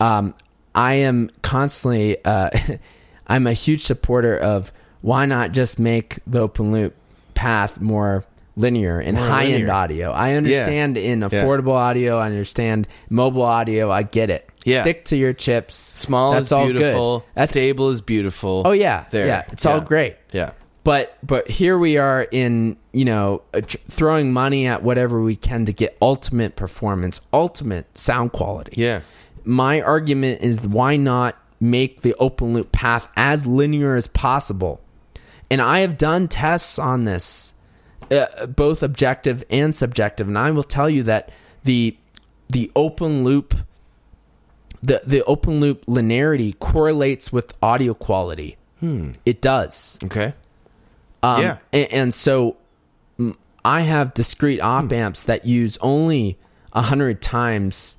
Um, 0.00 0.34
I 0.74 0.94
am 0.94 1.30
constantly, 1.42 2.22
uh, 2.24 2.50
I'm 3.26 3.46
a 3.46 3.52
huge 3.52 3.84
supporter 3.84 4.36
of 4.36 4.72
why 5.00 5.26
not 5.26 5.52
just 5.52 5.78
make 5.78 6.18
the 6.26 6.40
open 6.40 6.72
loop 6.72 6.94
path 7.34 7.80
more 7.80 8.24
linear 8.58 9.00
in 9.00 9.14
high 9.14 9.46
end 9.46 9.70
audio. 9.70 10.10
I 10.10 10.34
understand 10.34 10.98
in 10.98 11.20
affordable 11.20 11.72
audio, 11.74 12.18
I 12.18 12.26
understand 12.26 12.88
mobile 13.08 13.42
audio, 13.42 13.90
I 13.90 14.02
get 14.02 14.28
it. 14.30 14.48
Yeah. 14.64 14.82
Stick 14.82 15.06
to 15.06 15.16
your 15.16 15.32
chips. 15.32 15.76
Small 15.76 16.32
That's 16.32 16.52
is 16.52 16.58
beautiful. 16.66 17.24
That's 17.34 17.52
Stable 17.52 17.90
is 17.90 18.00
beautiful. 18.02 18.64
Oh 18.66 18.72
yeah, 18.72 19.06
There. 19.10 19.26
yeah, 19.26 19.44
it's 19.52 19.64
all 19.64 19.80
great. 19.80 20.16
Yeah. 20.32 20.50
But 20.84 21.16
but 21.22 21.48
here 21.48 21.78
we 21.78 21.96
are 21.98 22.22
in 22.30 22.76
you 22.92 23.04
know 23.04 23.42
throwing 23.90 24.32
money 24.32 24.66
at 24.66 24.82
whatever 24.82 25.20
we 25.22 25.36
can 25.36 25.64
to 25.66 25.72
get 25.72 25.96
ultimate 26.02 26.56
performance, 26.56 27.20
ultimate 27.32 27.86
sound 27.96 28.32
quality. 28.32 28.80
Yeah. 28.80 29.00
My 29.44 29.80
argument 29.80 30.42
is 30.42 30.66
why 30.66 30.96
not 30.96 31.36
make 31.60 32.02
the 32.02 32.14
open 32.14 32.54
loop 32.54 32.72
path 32.72 33.08
as 33.16 33.46
linear 33.46 33.96
as 33.96 34.06
possible? 34.08 34.80
And 35.50 35.60
I 35.62 35.78
have 35.80 35.96
done 35.96 36.28
tests 36.28 36.78
on 36.78 37.04
this, 37.04 37.54
uh, 38.10 38.46
both 38.46 38.82
objective 38.82 39.44
and 39.50 39.74
subjective, 39.74 40.28
and 40.28 40.38
I 40.38 40.50
will 40.50 40.62
tell 40.64 40.90
you 40.90 41.02
that 41.04 41.30
the 41.64 41.96
the 42.50 42.70
open 42.76 43.24
loop 43.24 43.54
the 44.82 45.02
the 45.06 45.24
open 45.24 45.60
loop 45.60 45.84
linearity 45.86 46.58
correlates 46.58 47.32
with 47.32 47.52
audio 47.62 47.94
quality. 47.94 48.56
It 49.26 49.40
does. 49.42 49.98
Okay. 50.04 50.34
Um, 51.22 51.42
Yeah. 51.42 51.56
a- 51.72 51.92
And, 51.92 52.14
so 52.14 52.56
I 53.64 53.80
have 53.80 54.14
discrete 54.14 54.60
op 54.60 54.84
Hmm. 54.84 54.92
amps 54.94 55.24
that 55.24 55.44
use 55.44 55.76
only 55.80 56.38
100 56.72 57.20
times 57.20 57.96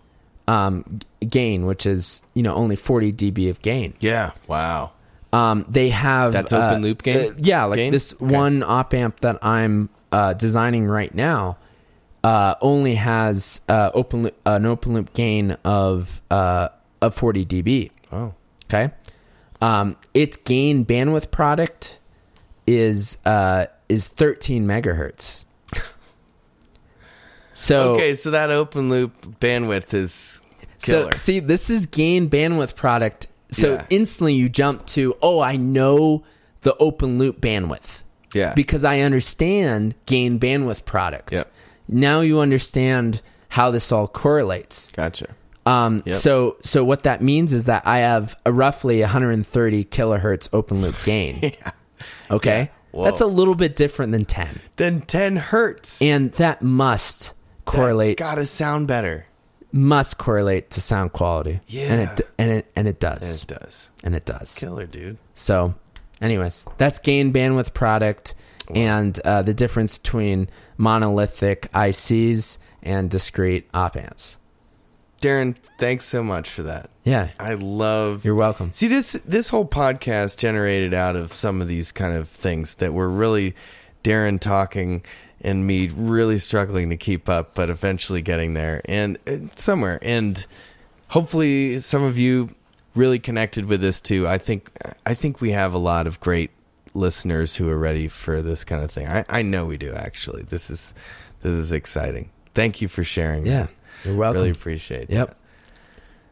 um, 0.48 1.00
gain, 1.28 1.66
which 1.66 1.86
is, 1.86 2.22
you 2.34 2.42
know, 2.42 2.56
only 2.56 2.76
40 2.78 3.12
dB 3.12 3.50
of 3.50 3.62
gain. 3.62 3.94
Yeah. 4.00 4.32
Wow. 4.48 4.92
Um, 5.32 5.66
they 5.70 5.90
have 5.90 6.32
That's 6.34 6.52
uh, 6.52 6.58
open 6.70 6.82
loop 6.82 7.04
gain? 7.04 7.32
uh, 7.32 7.36
yeah, 7.38 7.66
like 7.66 7.92
this 7.92 8.14
Okay. 8.14 8.36
one 8.36 8.64
op 8.64 8.94
amp 8.94 9.20
that 9.22 9.38
I'm 9.44 9.90
uh, 10.12 10.34
designing 10.34 10.86
right 10.88 11.14
now 11.14 11.58
uh, 12.24 12.56
only 12.62 12.96
has 12.96 13.62
uh, 13.70 13.92
open 13.94 14.24
loop, 14.24 14.36
an 14.46 14.66
open 14.66 14.94
loop 14.96 15.14
gain 15.14 15.52
of 15.64 16.22
uh, 16.32 16.70
of 17.02 17.14
40 17.14 17.46
dB. 17.46 17.92
Oh, 18.12 18.34
Okay, 18.66 18.92
um, 19.62 19.96
its 20.14 20.38
gain 20.38 20.84
bandwidth 20.86 21.30
product 21.32 22.00
is 22.66 23.18
uh, 23.26 23.68
is 23.88 24.08
13 24.08 24.66
megahertz. 24.66 25.46
So 27.54 27.94
okay. 27.96 28.14
So 28.14 28.32
that 28.32 28.52
open 28.52 28.90
loop 28.90 29.40
bandwidth 29.42 29.94
is 29.94 30.42
so 30.78 31.10
see, 31.18 31.40
this 31.42 31.70
is 31.70 31.86
gain 31.88 32.30
bandwidth 32.30 32.76
product. 32.76 33.28
So 33.52 33.74
Yeah. 33.74 33.86
instantly 33.90 34.34
you 34.34 34.50
jump 34.50 34.86
to, 34.88 35.16
oh, 35.22 35.40
I 35.40 35.56
know 35.56 36.24
the 36.62 36.76
open 36.78 37.18
loop 37.18 37.40
bandwidth 37.42 38.02
yeah. 38.34 38.54
because 38.54 38.84
I 38.84 39.00
understand 39.00 39.96
gain 40.06 40.40
bandwidth 40.40 40.86
product. 40.86 41.32
Yep. 41.34 41.52
Now 41.88 42.22
you 42.22 42.40
understand 42.40 43.22
how 43.50 43.72
this 43.72 43.92
all 43.92 44.08
correlates. 44.08 44.92
gotcha. 44.96 45.28
Um, 45.66 46.02
Yep. 46.06 46.16
So 46.16 46.58
so 46.64 46.84
what 46.84 47.04
that 47.04 47.22
means 47.22 47.54
is 47.54 47.66
that 47.66 47.86
I 47.86 48.00
have 48.00 48.36
a 48.46 48.52
roughly 48.52 49.02
130 49.02 49.86
kilohertz 49.86 50.50
open 50.54 50.82
loop 50.82 50.96
gain. 51.06 51.40
Yeah. 51.42 51.72
Okay, 52.32 52.72
Whoa. 52.92 53.04
that's 53.06 53.20
a 53.22 53.26
little 53.26 53.56
bit 53.56 53.76
different 53.76 54.12
than 54.14 54.24
10, 54.26 54.62
Than 54.78 55.02
ten 55.02 55.36
hertz. 55.36 56.02
and 56.02 56.32
that 56.34 56.62
must 56.62 57.34
correlate 57.66 58.18
Got 58.18 58.36
to 58.36 58.46
sound 58.46 58.88
better. 58.88 59.26
Must 59.72 60.18
correlate 60.18 60.72
to 60.72 60.82
sound 60.82 61.14
quality. 61.14 61.60
Yeah. 61.68 61.94
and 61.94 62.02
it 62.20 62.28
and 62.38 62.52
it 62.52 62.72
and 62.76 62.88
it 62.88 63.00
does, 63.00 63.44
It 63.44 63.48
does. 63.48 63.90
and 64.04 64.16
it 64.16 64.26
does. 64.26 64.56
Killer, 64.56 64.86
dude. 64.86 65.18
So, 65.36 65.76
anyways, 66.22 66.66
that's 66.78 67.00
gain 67.00 67.32
bandwidth 67.34 67.74
product 67.74 68.34
and 68.74 69.20
uh, 69.22 69.42
the 69.42 69.54
difference 69.54 69.98
between 69.98 70.50
monolithic 70.78 71.72
ICs 71.74 72.58
and 72.84 73.10
discrete 73.10 73.68
op 73.74 73.96
amps. 73.98 74.38
Darren, 75.22 75.56
thanks 75.78 76.06
so 76.06 76.24
much 76.24 76.50
for 76.50 76.64
that. 76.64 76.90
Yeah, 77.04 77.30
I 77.40 77.56
love 77.56 78.24
you're 78.24 78.36
welcome. 78.36 78.72
See 78.74 78.88
this 78.88 79.14
this 79.26 79.50
whole 79.50 79.66
podcast 79.68 80.38
generated 80.38 80.94
out 80.94 81.16
of 81.18 81.34
some 81.34 81.62
of 81.62 81.68
these 81.68 81.92
kind 81.92 82.16
of 82.16 82.30
things 82.30 82.76
that 82.76 82.94
were 82.94 83.10
really 83.10 83.54
Darren 84.04 84.40
talking 84.40 85.04
and 85.42 85.66
me 85.66 85.88
really 85.90 86.38
struggling 86.38 86.90
to 86.90 86.98
keep 86.98 87.30
up, 87.30 87.56
but 87.56 87.70
eventually 87.70 88.22
getting 88.22 88.54
there 88.54 88.82
and, 88.86 89.18
and 89.26 89.52
somewhere. 89.58 90.00
And 90.02 90.46
hopefully, 91.08 91.80
some 91.80 92.04
of 92.04 92.18
you 92.18 92.56
really 92.96 93.20
connected 93.20 93.66
with 93.66 93.82
this 93.82 94.02
too. 94.02 94.28
I 94.28 94.38
think 94.38 94.70
I 95.06 95.14
think 95.14 95.42
we 95.42 95.52
have 95.52 95.74
a 95.74 95.78
lot 95.78 96.08
of 96.08 96.20
great 96.20 96.52
listeners 96.94 97.56
who 97.56 97.70
are 97.70 97.78
ready 97.78 98.08
for 98.08 98.42
this 98.42 98.64
kind 98.64 98.84
of 98.84 98.92
thing. 98.92 99.08
I, 99.08 99.26
I 99.30 99.42
know 99.42 99.66
we 99.66 99.78
do 99.78 99.94
actually. 99.94 100.44
This 100.44 100.70
is 100.70 100.94
this 101.42 101.54
is 101.54 101.72
exciting. 101.72 102.30
Thank 102.54 102.82
you 102.82 102.88
for 102.88 103.04
sharing. 103.04 103.46
Yeah, 103.46 103.64
that. 103.64 103.70
you're 104.06 104.16
welcome. 104.16 104.42
Really 104.42 104.52
appreciate 104.52 105.04
it. 105.04 105.12
Yep. 105.12 105.28
that. 105.30 105.36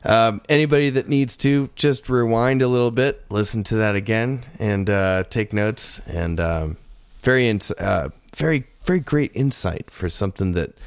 Um, 0.03 0.41
anybody 0.47 0.89
that 0.91 1.09
needs 1.09 1.35
to 1.37 1.69
just 1.75 2.09
rewind 2.09 2.61
a 2.61 2.67
little 2.67 2.91
bit, 2.91 3.25
listen 3.29 3.63
to 3.65 3.75
that 3.75 3.95
again, 3.95 4.45
and 4.59 4.89
uh, 4.89 5.23
take 5.29 5.53
notes. 5.53 5.99
And 6.07 6.39
um, 6.39 6.77
very, 7.21 7.49
ins- 7.49 7.71
uh, 7.71 8.09
very, 8.35 8.67
very 8.83 8.99
great 8.99 9.31
insight 9.33 9.89
for 9.91 10.09
something 10.09 10.53
that 10.53 10.77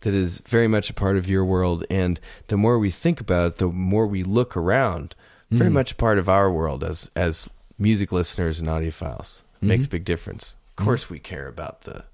that 0.00 0.14
is 0.14 0.42
very 0.46 0.68
much 0.68 0.90
a 0.90 0.94
part 0.94 1.16
of 1.16 1.28
your 1.28 1.44
world. 1.44 1.84
And 1.88 2.20
the 2.48 2.56
more 2.56 2.78
we 2.78 2.90
think 2.90 3.20
about 3.20 3.52
it, 3.52 3.58
the 3.58 3.68
more 3.68 4.06
we 4.06 4.22
look 4.22 4.56
around. 4.56 5.14
Very 5.50 5.70
mm. 5.70 5.74
much 5.74 5.92
a 5.92 5.94
part 5.94 6.18
of 6.18 6.28
our 6.28 6.50
world 6.50 6.82
as 6.82 7.10
as 7.14 7.48
music 7.78 8.12
listeners 8.12 8.60
and 8.60 8.68
audiophiles. 8.68 9.42
It 9.60 9.66
Makes 9.66 9.84
mm-hmm. 9.84 9.88
a 9.88 9.96
big 9.96 10.04
difference. 10.04 10.52
Of 10.52 10.76
mm-hmm. 10.76 10.84
course, 10.84 11.10
we 11.10 11.18
care 11.18 11.48
about 11.48 11.82
the 11.82 12.04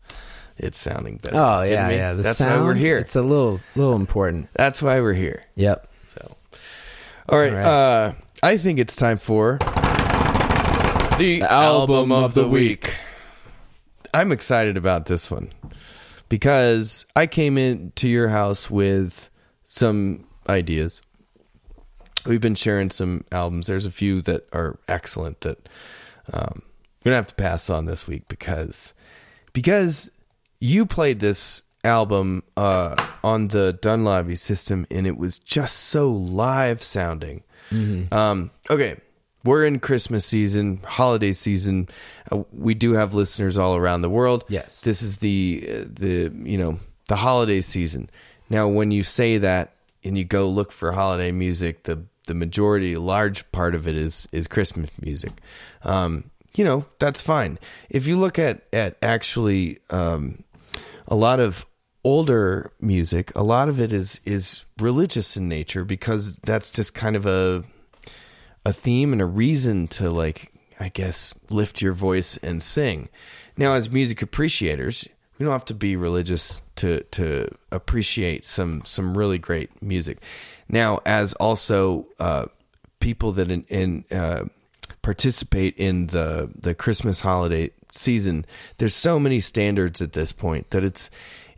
it 0.58 0.74
sounding 0.74 1.16
better. 1.16 1.36
Oh 1.36 1.62
yeah, 1.62 1.88
me? 1.88 1.96
yeah. 1.96 2.12
The 2.12 2.22
That's 2.22 2.38
sound, 2.38 2.60
why 2.60 2.66
we're 2.66 2.74
here. 2.74 2.98
It's 2.98 3.16
a 3.16 3.22
little, 3.22 3.60
little 3.74 3.96
important. 3.96 4.48
That's 4.54 4.82
why 4.82 5.00
we're 5.00 5.14
here. 5.14 5.42
Yep. 5.56 5.88
So, 6.14 6.36
all 7.28 7.38
right. 7.38 7.50
All 7.52 7.56
right. 7.56 7.64
Uh, 7.64 8.12
I 8.42 8.56
think 8.56 8.78
it's 8.78 8.96
time 8.96 9.18
for 9.18 9.58
the, 11.18 11.42
album, 11.42 12.12
of 12.12 12.34
the 12.34 12.48
week. 12.48 12.94
I'm 14.12 14.32
excited 14.32 14.76
about 14.76 15.06
this 15.06 15.30
one 15.30 15.50
because 16.28 17.06
I 17.14 17.26
came 17.26 17.58
into 17.58 18.08
your 18.08 18.28
house 18.28 18.70
with 18.70 19.30
some 19.64 20.26
ideas. 20.48 21.00
We've 22.26 22.40
been 22.40 22.54
sharing 22.54 22.90
some 22.90 23.24
albums. 23.32 23.66
There's 23.66 23.86
a 23.86 23.90
few 23.90 24.20
that 24.22 24.46
are 24.52 24.78
excellent 24.88 25.40
that 25.42 25.68
um, 26.32 26.62
we're 27.04 27.10
gonna 27.10 27.16
have 27.16 27.26
to 27.28 27.34
pass 27.34 27.70
on 27.70 27.86
this 27.86 28.06
week 28.06 28.28
because 28.28 28.94
because 29.52 30.10
you 30.60 30.84
played 30.86 31.20
this 31.20 31.62
album 31.82 32.42
uh, 32.56 32.94
on 33.24 33.48
the 33.48 33.78
Dunlavy 33.80 34.36
system 34.36 34.86
and 34.90 35.06
it 35.06 35.16
was 35.16 35.38
just 35.38 35.76
so 35.76 36.10
live 36.10 36.82
sounding. 36.82 37.42
Um, 38.12 38.50
okay, 38.68 38.96
we're 39.44 39.64
in 39.64 39.78
Christmas 39.80 40.24
season, 40.24 40.80
holiday 40.84 41.32
season. 41.32 41.88
Uh, 42.30 42.42
we 42.52 42.74
do 42.74 42.92
have 42.92 43.14
listeners 43.14 43.56
all 43.56 43.76
around 43.76 44.02
the 44.02 44.10
world. 44.10 44.44
Yes. 44.48 44.80
this 44.80 45.02
is 45.02 45.18
the 45.18 45.66
uh, 45.68 45.84
the 45.88 46.32
you 46.42 46.58
know 46.58 46.78
the 47.08 47.16
holiday 47.16 47.60
season. 47.60 48.10
Now, 48.48 48.68
when 48.68 48.90
you 48.90 49.02
say 49.02 49.38
that 49.38 49.74
and 50.04 50.18
you 50.18 50.24
go 50.24 50.48
look 50.48 50.72
for 50.72 50.92
holiday 50.92 51.32
music, 51.32 51.84
the 51.84 52.04
the 52.26 52.34
majority, 52.34 52.96
large 52.96 53.50
part 53.52 53.74
of 53.74 53.88
it 53.88 53.96
is 53.96 54.28
is 54.32 54.46
Christmas 54.46 54.90
music. 55.00 55.32
Um, 55.82 56.30
you 56.56 56.64
know 56.64 56.84
that's 56.98 57.20
fine. 57.20 57.58
If 57.88 58.06
you 58.06 58.18
look 58.18 58.38
at 58.38 58.62
at 58.72 58.96
actually 59.02 59.78
um, 59.90 60.44
a 61.08 61.14
lot 61.14 61.40
of 61.40 61.64
older 62.04 62.72
music, 62.80 63.32
a 63.34 63.42
lot 63.42 63.68
of 63.68 63.80
it 63.80 63.92
is 63.92 64.20
is 64.24 64.64
religious 64.78 65.36
in 65.36 65.48
nature 65.48 65.84
because 65.84 66.36
that's 66.38 66.70
just 66.70 66.94
kind 66.94 67.16
of 67.16 67.26
a 67.26 67.64
a 68.64 68.72
theme 68.72 69.12
and 69.12 69.22
a 69.22 69.26
reason 69.26 69.88
to 69.88 70.10
like 70.10 70.52
I 70.78 70.88
guess 70.88 71.34
lift 71.50 71.82
your 71.82 71.92
voice 71.92 72.38
and 72.38 72.62
sing. 72.62 73.08
Now 73.56 73.74
as 73.74 73.90
music 73.90 74.22
appreciators, 74.22 75.06
we 75.38 75.44
don't 75.44 75.52
have 75.52 75.64
to 75.66 75.74
be 75.74 75.96
religious 75.96 76.62
to 76.76 77.02
to 77.12 77.48
appreciate 77.70 78.44
some 78.44 78.82
some 78.84 79.16
really 79.16 79.38
great 79.38 79.82
music. 79.82 80.18
Now 80.68 81.00
as 81.04 81.32
also 81.34 82.06
uh, 82.18 82.46
people 83.00 83.32
that 83.32 83.50
in, 83.50 83.64
in 83.68 84.04
uh, 84.10 84.44
participate 85.02 85.76
in 85.76 86.08
the 86.08 86.50
the 86.58 86.74
Christmas 86.74 87.20
holiday 87.20 87.70
season, 87.92 88.46
there's 88.78 88.94
so 88.94 89.18
many 89.18 89.40
standards 89.40 90.00
at 90.00 90.12
this 90.12 90.32
point 90.32 90.70
that 90.70 90.84
it's 90.84 91.10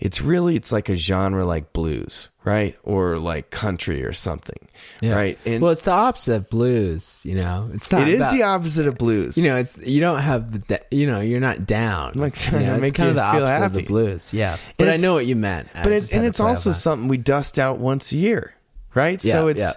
it's 0.03 0.21
really 0.21 0.57
it's 0.57 0.73
like 0.73 0.89
a 0.89 0.97
genre 0.97 1.47
like 1.47 1.73
blues, 1.73 2.29
right? 2.43 2.77
Or 2.83 3.19
like 3.19 3.51
country 3.51 4.05
or 4.05 4.13
something. 4.13 4.69
Yeah. 5.01 5.15
Right? 5.15 5.39
And 5.47 5.63
well, 5.63 5.71
it's 5.71 5.83
the 5.83 5.93
opposite 5.93 6.35
of 6.35 6.51
blues. 6.51 7.23
You 7.25 7.37
know, 7.37 7.71
it's 7.73 7.91
not. 7.93 8.03
it 8.03 8.09
is 8.09 8.17
about- 8.17 8.35
the 8.35 8.43
opposite 8.43 8.89
of 8.89 8.99
blues. 8.99 9.39
You 9.39 9.45
know, 9.45 9.57
it's 9.59 9.79
you 9.79 10.01
don't 10.01 10.19
have 10.19 10.67
the 10.67 10.81
you 10.91 11.07
know 11.07 11.21
you're 11.21 11.39
not 11.39 11.67
down. 11.67 12.15
Like 12.17 12.45
you 12.47 12.59
know, 12.59 12.75
to 12.75 12.81
make 12.81 12.95
kind 12.95 13.11
of 13.11 13.15
the 13.15 13.23
feel 13.23 13.45
opposite 13.47 13.65
of 13.65 13.73
the 13.75 13.83
blues. 13.85 14.33
Yeah, 14.33 14.57
but 14.77 14.89
I 14.89 14.97
know 14.97 15.13
what 15.13 15.27
you 15.27 15.37
meant. 15.37 15.69
I 15.73 15.85
but 15.85 15.93
it's 15.93 16.13
and 16.13 16.27
it's 16.27 16.41
also 16.41 16.73
something 16.73 17.07
we 17.07 17.17
dust 17.17 17.61
out 17.61 17.79
once 17.79 18.11
a 18.11 18.17
year, 18.17 18.55
right? 18.97 19.25
Yeah, 19.25 19.33
so 19.33 19.47
it's 19.47 19.61
yeah. 19.61 19.73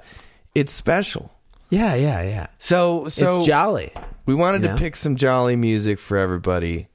it's 0.55 0.73
special. 0.73 1.31
yeah, 1.69 1.93
yeah, 1.93 2.23
yeah. 2.23 2.47
So 2.57 3.09
so 3.09 3.37
it's 3.37 3.45
jolly. 3.45 3.93
we 4.25 4.33
wanted 4.33 4.63
you 4.63 4.69
to 4.69 4.75
pick 4.75 4.95
some 4.95 5.17
jolly 5.17 5.55
music 5.55 5.99
for 5.99 6.17
everybody 6.17 6.87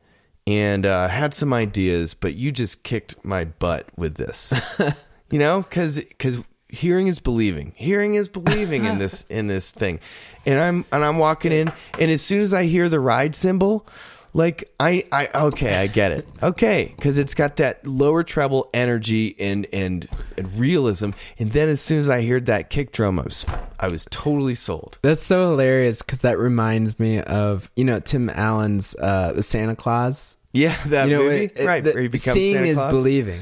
and 0.51 0.85
uh, 0.85 1.07
had 1.07 1.33
some 1.33 1.53
ideas, 1.53 2.15
but 2.15 2.35
you 2.35 2.51
just 2.51 2.83
kicked 2.83 3.25
my 3.25 3.45
butt 3.45 3.87
with 3.97 4.17
this. 4.17 4.53
you 5.31 5.39
know, 5.39 5.63
because 5.63 6.01
because 6.01 6.39
hearing 6.69 7.07
is 7.07 7.21
believing. 7.21 7.73
Hearing 7.77 8.17
is 8.17 8.29
believing 8.29 8.85
in 8.85 8.99
this 8.99 9.25
in 9.29 9.47
this 9.47 9.71
thing, 9.71 10.01
and 10.45 10.59
I'm 10.59 10.85
and 10.91 11.05
I'm 11.05 11.19
walking 11.19 11.53
in, 11.53 11.73
and 12.01 12.11
as 12.11 12.21
soon 12.21 12.41
as 12.41 12.53
I 12.53 12.65
hear 12.65 12.89
the 12.89 13.01
ride 13.01 13.35
cymbal. 13.35 13.87
Like 14.33 14.73
I, 14.79 15.05
I 15.11 15.27
okay, 15.35 15.75
I 15.77 15.89
get 15.89 16.13
it. 16.13 16.29
Okay, 16.41 16.93
because 16.95 17.19
it's 17.19 17.35
got 17.35 17.57
that 17.57 17.85
lower 17.85 18.23
treble 18.23 18.71
energy 18.73 19.35
and, 19.41 19.67
and 19.73 20.07
and 20.39 20.57
realism, 20.57 21.11
and 21.41 21.51
then 21.51 21.69
as 21.69 21.81
soon 21.81 21.99
as 21.99 22.09
I 22.09 22.25
heard 22.25 22.47
that 22.47 22.71
kick 22.71 22.93
drum, 22.93 23.19
I 23.19 23.25
was 23.25 23.45
I 23.81 23.89
was 23.89 24.07
totally 24.13 24.55
sold. 24.55 25.01
That's 25.03 25.25
so 25.25 25.51
hilarious 25.51 26.01
because 26.01 26.21
that 26.21 26.39
reminds 26.39 26.97
me 27.01 27.21
of 27.21 27.69
you 27.75 27.83
know 27.83 27.99
Tim 27.99 28.31
Allen's 28.31 28.95
uh, 29.01 29.33
the 29.33 29.43
Santa 29.43 29.75
Clause. 29.75 30.37
Yeah, 30.53 30.77
that 30.87 31.09
You 31.09 31.17
know, 31.17 31.23
movie, 31.25 31.45
it- 31.45 31.53
it- 31.57 31.67
right? 31.67 31.83
the- 31.85 31.93
where 31.93 32.03
he 32.03 32.09
becomes 32.09 32.35
seeing 32.35 32.55
Santa 32.55 32.69
is 32.69 32.79
Claus. 32.79 32.93
believing. 32.93 33.41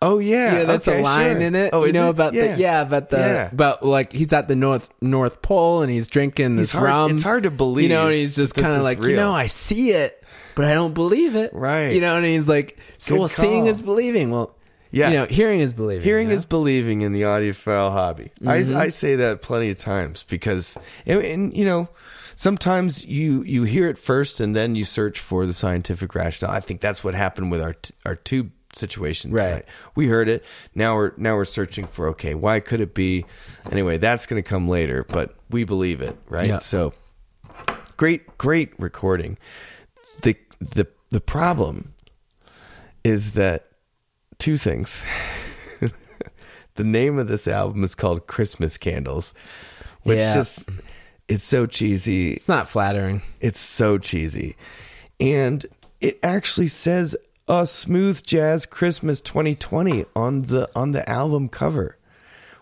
Oh 0.00 0.20
yeah, 0.20 0.58
Yeah, 0.58 0.64
that's 0.64 0.86
okay, 0.86 1.00
a 1.00 1.02
line 1.02 1.32
sure. 1.38 1.40
in 1.40 1.54
it. 1.56 1.70
Oh, 1.72 1.84
you 1.84 1.92
know 1.92 2.06
it? 2.06 2.10
about 2.10 2.32
yeah. 2.32 2.54
the 2.54 2.60
yeah 2.60 2.80
about 2.82 3.10
the 3.10 3.16
Yeah. 3.18 3.48
about 3.50 3.84
like 3.84 4.12
he's 4.12 4.32
at 4.32 4.46
the 4.46 4.54
north 4.54 4.88
North 5.00 5.42
Pole 5.42 5.82
and 5.82 5.90
he's 5.90 6.06
drinking 6.06 6.54
this 6.54 6.70
hard- 6.70 6.84
rum. 6.84 7.10
it's 7.14 7.24
hard 7.24 7.42
to 7.42 7.50
believe 7.50 7.90
you 7.90 7.96
know, 7.96 8.06
and 8.06 8.14
he's 8.14 8.36
just 8.36 8.54
kind 8.54 8.76
of 8.76 8.84
like, 8.84 9.02
you 9.02 9.16
know, 9.16 9.34
I 9.34 9.48
see 9.48 9.90
it, 9.90 10.22
but 10.54 10.66
I 10.66 10.74
don't 10.74 10.94
believe 10.94 11.34
it. 11.34 11.52
Right. 11.52 11.88
You 11.92 12.00
know, 12.00 12.14
and 12.16 12.24
he's 12.24 12.46
like, 12.48 12.78
so 12.98 13.14
Good 13.14 13.18
well, 13.18 13.28
seeing 13.28 13.66
is 13.66 13.80
believing. 13.80 14.30
Well, 14.30 14.54
Yeah. 14.92 15.10
you 15.10 15.16
know, 15.18 15.26
hearing 15.26 15.58
is 15.58 15.72
believing. 15.72 16.04
Hearing 16.04 16.28
you 16.28 16.32
know? 16.34 16.36
is 16.38 16.44
believing 16.44 17.00
in 17.00 17.12
the 17.12 17.22
audiophile 17.22 17.90
hobby. 17.90 18.30
Mm-hmm. 18.40 18.76
I, 18.76 18.82
I 18.82 18.88
say 18.90 19.16
that 19.16 19.42
plenty 19.42 19.70
of 19.70 19.78
times 19.80 20.22
because, 20.28 20.78
and, 21.06 21.20
and 21.22 21.56
you 21.56 21.64
know, 21.64 21.88
sometimes 22.38 23.04
you 23.04 23.42
you 23.42 23.64
hear 23.64 23.88
it 23.88 23.98
first 23.98 24.38
and 24.38 24.54
then 24.54 24.76
you 24.76 24.84
search 24.84 25.18
for 25.18 25.44
the 25.44 25.52
scientific 25.52 26.14
rationale. 26.14 26.54
I 26.54 26.60
think 26.60 26.80
that's 26.80 27.02
what 27.02 27.14
happened 27.14 27.50
with 27.50 27.60
our 27.60 27.72
t- 27.74 27.92
our 28.06 28.14
tube 28.14 28.52
situation 28.72 29.32
Right. 29.32 29.44
tonight. 29.48 29.64
We 29.96 30.06
heard 30.06 30.28
it. 30.28 30.44
Now 30.74 30.94
we're 30.94 31.12
now 31.16 31.34
we're 31.34 31.44
searching 31.44 31.86
for 31.88 32.06
okay, 32.10 32.34
why 32.34 32.60
could 32.60 32.80
it 32.80 32.94
be? 32.94 33.26
Anyway, 33.72 33.98
that's 33.98 34.24
going 34.26 34.40
to 34.40 34.48
come 34.48 34.68
later, 34.68 35.04
but 35.08 35.34
we 35.50 35.64
believe 35.64 36.00
it, 36.00 36.16
right? 36.28 36.48
Yeah. 36.48 36.58
So 36.58 36.92
great 37.96 38.38
great 38.38 38.72
recording. 38.78 39.36
The 40.22 40.36
the 40.60 40.86
the 41.10 41.20
problem 41.20 41.92
is 43.02 43.32
that 43.32 43.66
two 44.38 44.56
things. 44.56 45.02
the 46.76 46.84
name 46.84 47.18
of 47.18 47.26
this 47.26 47.48
album 47.48 47.82
is 47.82 47.96
called 47.96 48.28
Christmas 48.28 48.76
Candles, 48.78 49.34
which 50.04 50.20
Yeah. 50.20 50.34
just 50.34 50.68
it's 51.28 51.44
so 51.44 51.66
cheesy. 51.66 52.32
It's 52.34 52.48
not 52.48 52.68
flattering. 52.68 53.22
It's 53.40 53.60
so 53.60 53.98
cheesy. 53.98 54.56
And 55.20 55.64
it 56.00 56.18
actually 56.22 56.68
says 56.68 57.16
a 57.48 57.66
smooth 57.66 58.22
jazz 58.24 58.66
Christmas 58.66 59.20
2020 59.20 60.04
on 60.16 60.42
the 60.42 60.68
on 60.74 60.92
the 60.92 61.08
album 61.08 61.48
cover. 61.48 61.96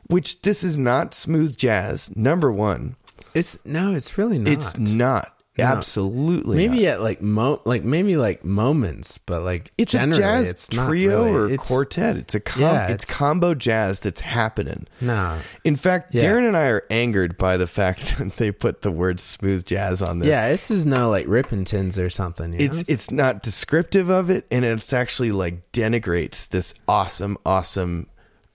Which 0.09 0.43
this 0.43 0.63
is 0.63 0.79
not 0.79 1.15
smooth 1.15 1.57
jazz, 1.57 2.15
number 2.15 2.53
1. 2.53 2.95
It's 3.35 3.59
no, 3.65 3.95
it's 3.95 4.17
really 4.17 4.39
not. 4.39 4.53
It's 4.53 4.79
not. 4.79 5.36
Absolutely 5.65 6.57
maybe 6.57 6.85
not. 6.85 6.93
at 6.93 7.03
like 7.03 7.23
mo 7.23 7.61
like 7.65 7.85
maybe 7.85 8.17
like 8.17 8.45
moments, 8.45 9.19
but 9.19 9.43
like 9.43 9.73
It's 9.79 9.95
a 9.95 10.07
jazz 10.09 10.51
it's 10.51 10.69
trio 10.69 11.25
really. 11.25 11.31
or 11.37 11.47
It's- 11.51 11.67
quartet. 11.67 12.17
It's 12.17 12.35
a 12.35 12.41
com- 12.41 12.63
Yeah, 12.63 12.87
it's, 12.89 13.05
it's- 13.05 13.19
combo 13.19 13.55
jazz 13.55 14.01
that's 14.01 14.21
happening. 14.21 14.87
No. 15.01 15.39
In 15.65 15.77
fact, 15.77 16.15
Yeah. 16.15 16.23
Darren 16.23 16.47
and 16.49 16.57
I 16.57 16.67
are 16.67 16.85
angered 16.91 17.39
by 17.39 17.57
the 17.57 17.67
fact 17.67 18.19
that 18.19 18.37
they 18.37 18.51
put 18.51 18.83
the 18.83 18.91
word 18.91 19.21
smooth 19.21 19.65
jazz 19.65 20.03
on 20.03 20.19
this. 20.19 20.29
Yeah, 20.29 20.49
this 20.51 20.71
is 20.71 20.85
no 20.87 21.09
like 21.11 21.27
Rippingtons 21.27 21.99
or 21.99 22.11
something. 22.11 22.53
You 22.53 22.59
know? 22.59 22.65
It's 22.65 22.89
it's 22.89 23.11
not 23.11 23.43
descriptive 23.43 24.09
of 24.11 24.31
it 24.31 24.47
and 24.51 24.65
it's 24.65 24.93
actually 24.93 25.33
like 25.33 25.73
denigrates 25.73 26.49
this 26.49 26.75
awesome 26.89 27.39
awesome 27.47 28.09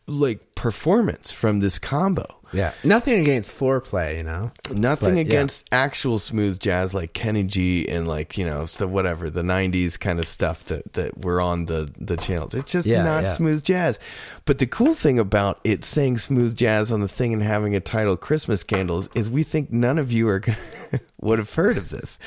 like 0.08 0.56
performance 0.56 1.32
from 1.32 1.60
this 1.60 1.80
combo. 1.80 2.26
Yeah, 2.54 2.74
nothing 2.84 3.20
against 3.20 3.52
Fourplay, 3.52 4.18
you 4.18 4.24
know. 4.24 4.52
Nothing 4.72 5.12
But, 5.16 5.16
yeah. 5.16 5.22
against 5.22 5.66
actual 5.72 6.20
smooth 6.20 6.60
jazz 6.60 6.94
like 6.94 7.14
Kenny 7.14 7.44
G 7.44 7.88
and 7.88 8.08
like, 8.08 8.38
you 8.38 8.46
know, 8.46 8.66
so 8.66 8.88
whatever, 8.88 9.30
the 9.30 9.42
90s 9.42 10.00
kind 10.00 10.20
of 10.20 10.28
stuff 10.28 10.66
that 10.66 10.94
that 10.94 11.24
were 11.24 11.40
on 11.42 11.66
the 11.66 11.90
the 12.00 12.18
channels. 12.18 12.54
It's 12.54 12.72
just 12.72 12.88
Yeah, 12.88 13.04
not 13.04 13.24
yeah. 13.24 13.34
smooth 13.34 13.64
jazz. 13.64 14.00
But 14.46 14.58
the 14.58 14.68
cool 14.68 14.94
thing 14.94 15.18
about 15.20 15.60
it 15.64 15.86
saying 15.86 16.18
smooth 16.18 16.56
jazz 16.58 16.92
on 16.92 17.00
the 17.00 17.08
thing 17.08 17.32
and 17.34 17.42
having 17.44 17.76
a 17.76 17.80
title 17.80 18.18
Christmas 18.18 18.64
Candles 18.64 19.10
is 19.16 19.30
we 19.30 19.44
think 19.44 19.72
none 19.72 19.98
of 19.98 20.12
you 20.12 20.28
are 20.28 20.42
would 21.22 21.40
have 21.40 21.54
heard 21.54 21.78
of 21.78 21.90
this. 21.90 22.20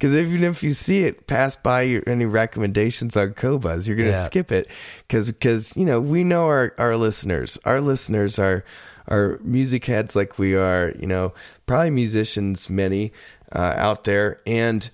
Cuz 0.00 0.14
even 0.14 0.44
if 0.44 0.62
you 0.62 0.72
see 0.72 1.04
it 1.04 1.26
pass 1.26 1.56
by 1.56 1.82
your 1.82 2.02
any 2.06 2.26
recommendations 2.26 3.16
on 3.16 3.30
Qobuz, 3.34 3.86
you're 3.86 3.96
going 3.96 4.10
to 4.10 4.16
Yeah. 4.18 4.24
skip 4.24 4.52
it 4.52 4.68
cuz 5.08 5.32
cuz 5.40 5.74
you 5.76 5.84
know, 5.84 6.00
we 6.00 6.24
know 6.24 6.46
our 6.46 6.74
our 6.76 6.96
listeners. 6.96 7.58
Our 7.64 7.80
listeners 7.80 8.38
are 8.38 8.64
are 9.10 9.38
music 9.42 9.84
heads 9.86 10.14
like 10.14 10.38
we 10.38 10.54
are, 10.54 10.92
you 10.98 11.06
know, 11.06 11.32
probably 11.66 11.90
musicians, 11.90 12.70
many 12.70 13.12
uh, 13.54 13.58
out 13.76 14.04
there. 14.04 14.40
And 14.46 14.88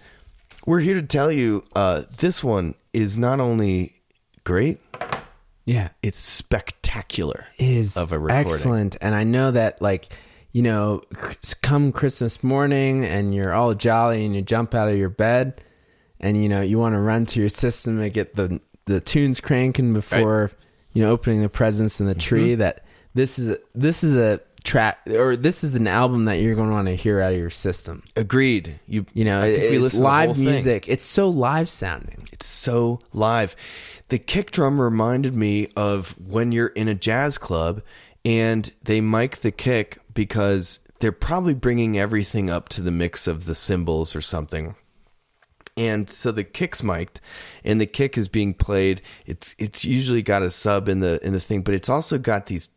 we're 0.65 0.81
here 0.81 0.95
to 0.95 1.03
tell 1.07 1.31
you 1.31 1.65
uh, 1.75 2.05
this 2.19 2.43
one 2.43 2.75
is 2.93 3.17
not 3.19 3.41
only 3.41 4.01
great, 4.45 4.81
Yeah, 5.65 5.91
it's 6.03 6.19
spectacular. 6.19 7.45
is 7.59 7.97
Of 7.97 8.13
a 8.13 8.19
recording. 8.19 8.53
excellent, 8.53 8.97
and 9.01 9.15
I 9.15 9.25
know 9.25 9.51
that 9.51 9.81
like 9.83 10.09
you 10.53 10.63
know, 10.63 11.03
come 11.61 11.93
Christmas 11.93 12.43
morning 12.43 13.05
and 13.05 13.35
you're 13.35 13.53
all 13.53 13.75
jolly 13.75 14.25
and 14.25 14.35
you 14.35 14.41
jump 14.41 14.75
out 14.75 14.89
of 14.89 14.97
your 14.97 15.11
bed, 15.11 15.61
and 16.19 16.43
you 16.43 16.49
know 16.49 16.63
you 16.63 16.79
want 16.79 16.95
to 16.95 16.99
run 17.01 17.27
to 17.27 17.41
your 17.41 17.51
system 17.51 18.01
and 18.01 18.13
get 18.15 18.37
the 18.37 18.59
the 18.87 19.01
tunes 19.03 19.39
cranking 19.41 19.93
before 19.93 20.51
you 20.95 21.03
know 21.03 21.11
opening 21.11 21.43
the 21.43 21.51
presents 21.51 22.01
in 22.01 22.07
the 22.07 22.15
tree. 22.15 22.53
Mm-hmm. 22.53 22.61
That 22.61 22.86
this 23.17 23.39
is 23.39 23.49
a, 23.49 23.59
this 23.75 24.05
is 24.05 24.15
a 24.15 24.41
track 24.63 24.99
or 25.07 25.37
this 25.37 25.65
is 25.65 25.75
an 25.75 25.87
album 25.87 26.27
that 26.27 26.35
you're 26.41 26.55
going 26.55 26.69
to 26.69 26.75
want 26.75 26.89
to 26.89 26.95
hear 26.97 27.21
out 27.21 27.33
of 27.33 27.39
your 27.39 27.51
system. 27.51 28.03
Agreed. 28.15 28.79
You, 28.87 29.07
You 29.15 29.25
know, 29.25 29.41
I 29.41 29.55
think 29.55 29.71
we 29.71 29.77
it's 29.77 29.83
listened 29.85 29.91
to 29.93 29.97
the 29.99 30.05
live 30.05 30.27
whole 30.27 30.35
thing. 30.35 30.45
music. 30.45 30.89
It's 30.89 31.05
so 31.05 31.29
live 31.29 31.69
sounding. 31.69 32.29
It's 32.33 32.47
so 32.47 33.01
live. 33.13 33.57
The 34.09 34.19
kick 34.19 34.51
drum 34.51 34.81
reminded 34.81 35.35
me 35.35 35.69
of 35.77 36.11
when 36.21 36.53
you're 36.53 36.69
in 36.69 36.89
a 36.89 36.95
jazz 36.95 37.39
club 37.39 37.83
and 38.25 38.73
they 38.83 39.01
mic 39.01 39.39
the 39.39 39.51
kick 39.51 39.99
because 40.13 40.81
they're 40.99 41.13
probably 41.13 41.55
bringing 41.55 41.99
everything 41.99 42.51
up 42.51 42.69
to 42.71 42.83
the 42.83 42.91
mix 42.91 43.27
of 43.27 43.47
the 43.47 43.55
cymbals 43.55 44.15
or 44.15 44.21
something. 44.21 44.75
And 45.79 46.09
so 46.11 46.33
the 46.33 46.45
kick's 46.45 46.83
mic'd 46.83 47.21
and 47.63 47.81
the 47.81 47.87
kick 47.87 48.17
is 48.17 48.29
being 48.29 48.55
played. 48.55 49.03
It's 49.27 49.55
it's 49.59 49.85
usually 49.85 50.23
got 50.23 50.43
a 50.43 50.51
sub 50.51 50.89
in 50.89 51.01
the 51.01 51.25
in 51.25 51.33
the 51.35 51.41
thing, 51.41 51.63
but 51.63 51.75
it's 51.75 51.91
also 51.91 52.17
got 52.19 52.47
these 52.47 52.71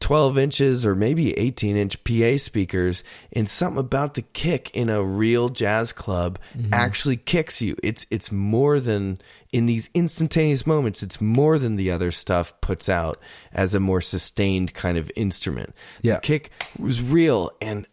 12 0.00 0.38
inches 0.38 0.84
or 0.84 0.94
maybe 0.94 1.36
18 1.38 1.76
inch 1.76 2.02
PA 2.04 2.36
speakers 2.36 3.04
and 3.32 3.48
something 3.48 3.78
about 3.80 4.14
the 4.14 4.22
kick 4.22 4.70
in 4.74 4.88
a 4.88 5.02
real 5.02 5.48
jazz 5.48 5.92
club 5.92 6.38
mm-hmm. 6.56 6.72
actually 6.72 7.16
kicks 7.16 7.60
you. 7.60 7.76
It's 7.82 8.06
it's 8.10 8.30
more 8.30 8.80
than 8.80 9.20
in 9.52 9.66
these 9.66 9.88
instantaneous 9.94 10.66
moments, 10.66 11.02
it's 11.02 11.20
more 11.20 11.58
than 11.58 11.76
the 11.76 11.90
other 11.90 12.10
stuff 12.10 12.52
puts 12.60 12.88
out 12.88 13.18
as 13.52 13.74
a 13.74 13.80
more 13.80 14.00
sustained 14.00 14.74
kind 14.74 14.98
of 14.98 15.10
instrument. 15.16 15.74
Yeah. 16.02 16.14
The 16.14 16.20
kick 16.20 16.50
was 16.78 17.00
real 17.00 17.52
and 17.60 17.86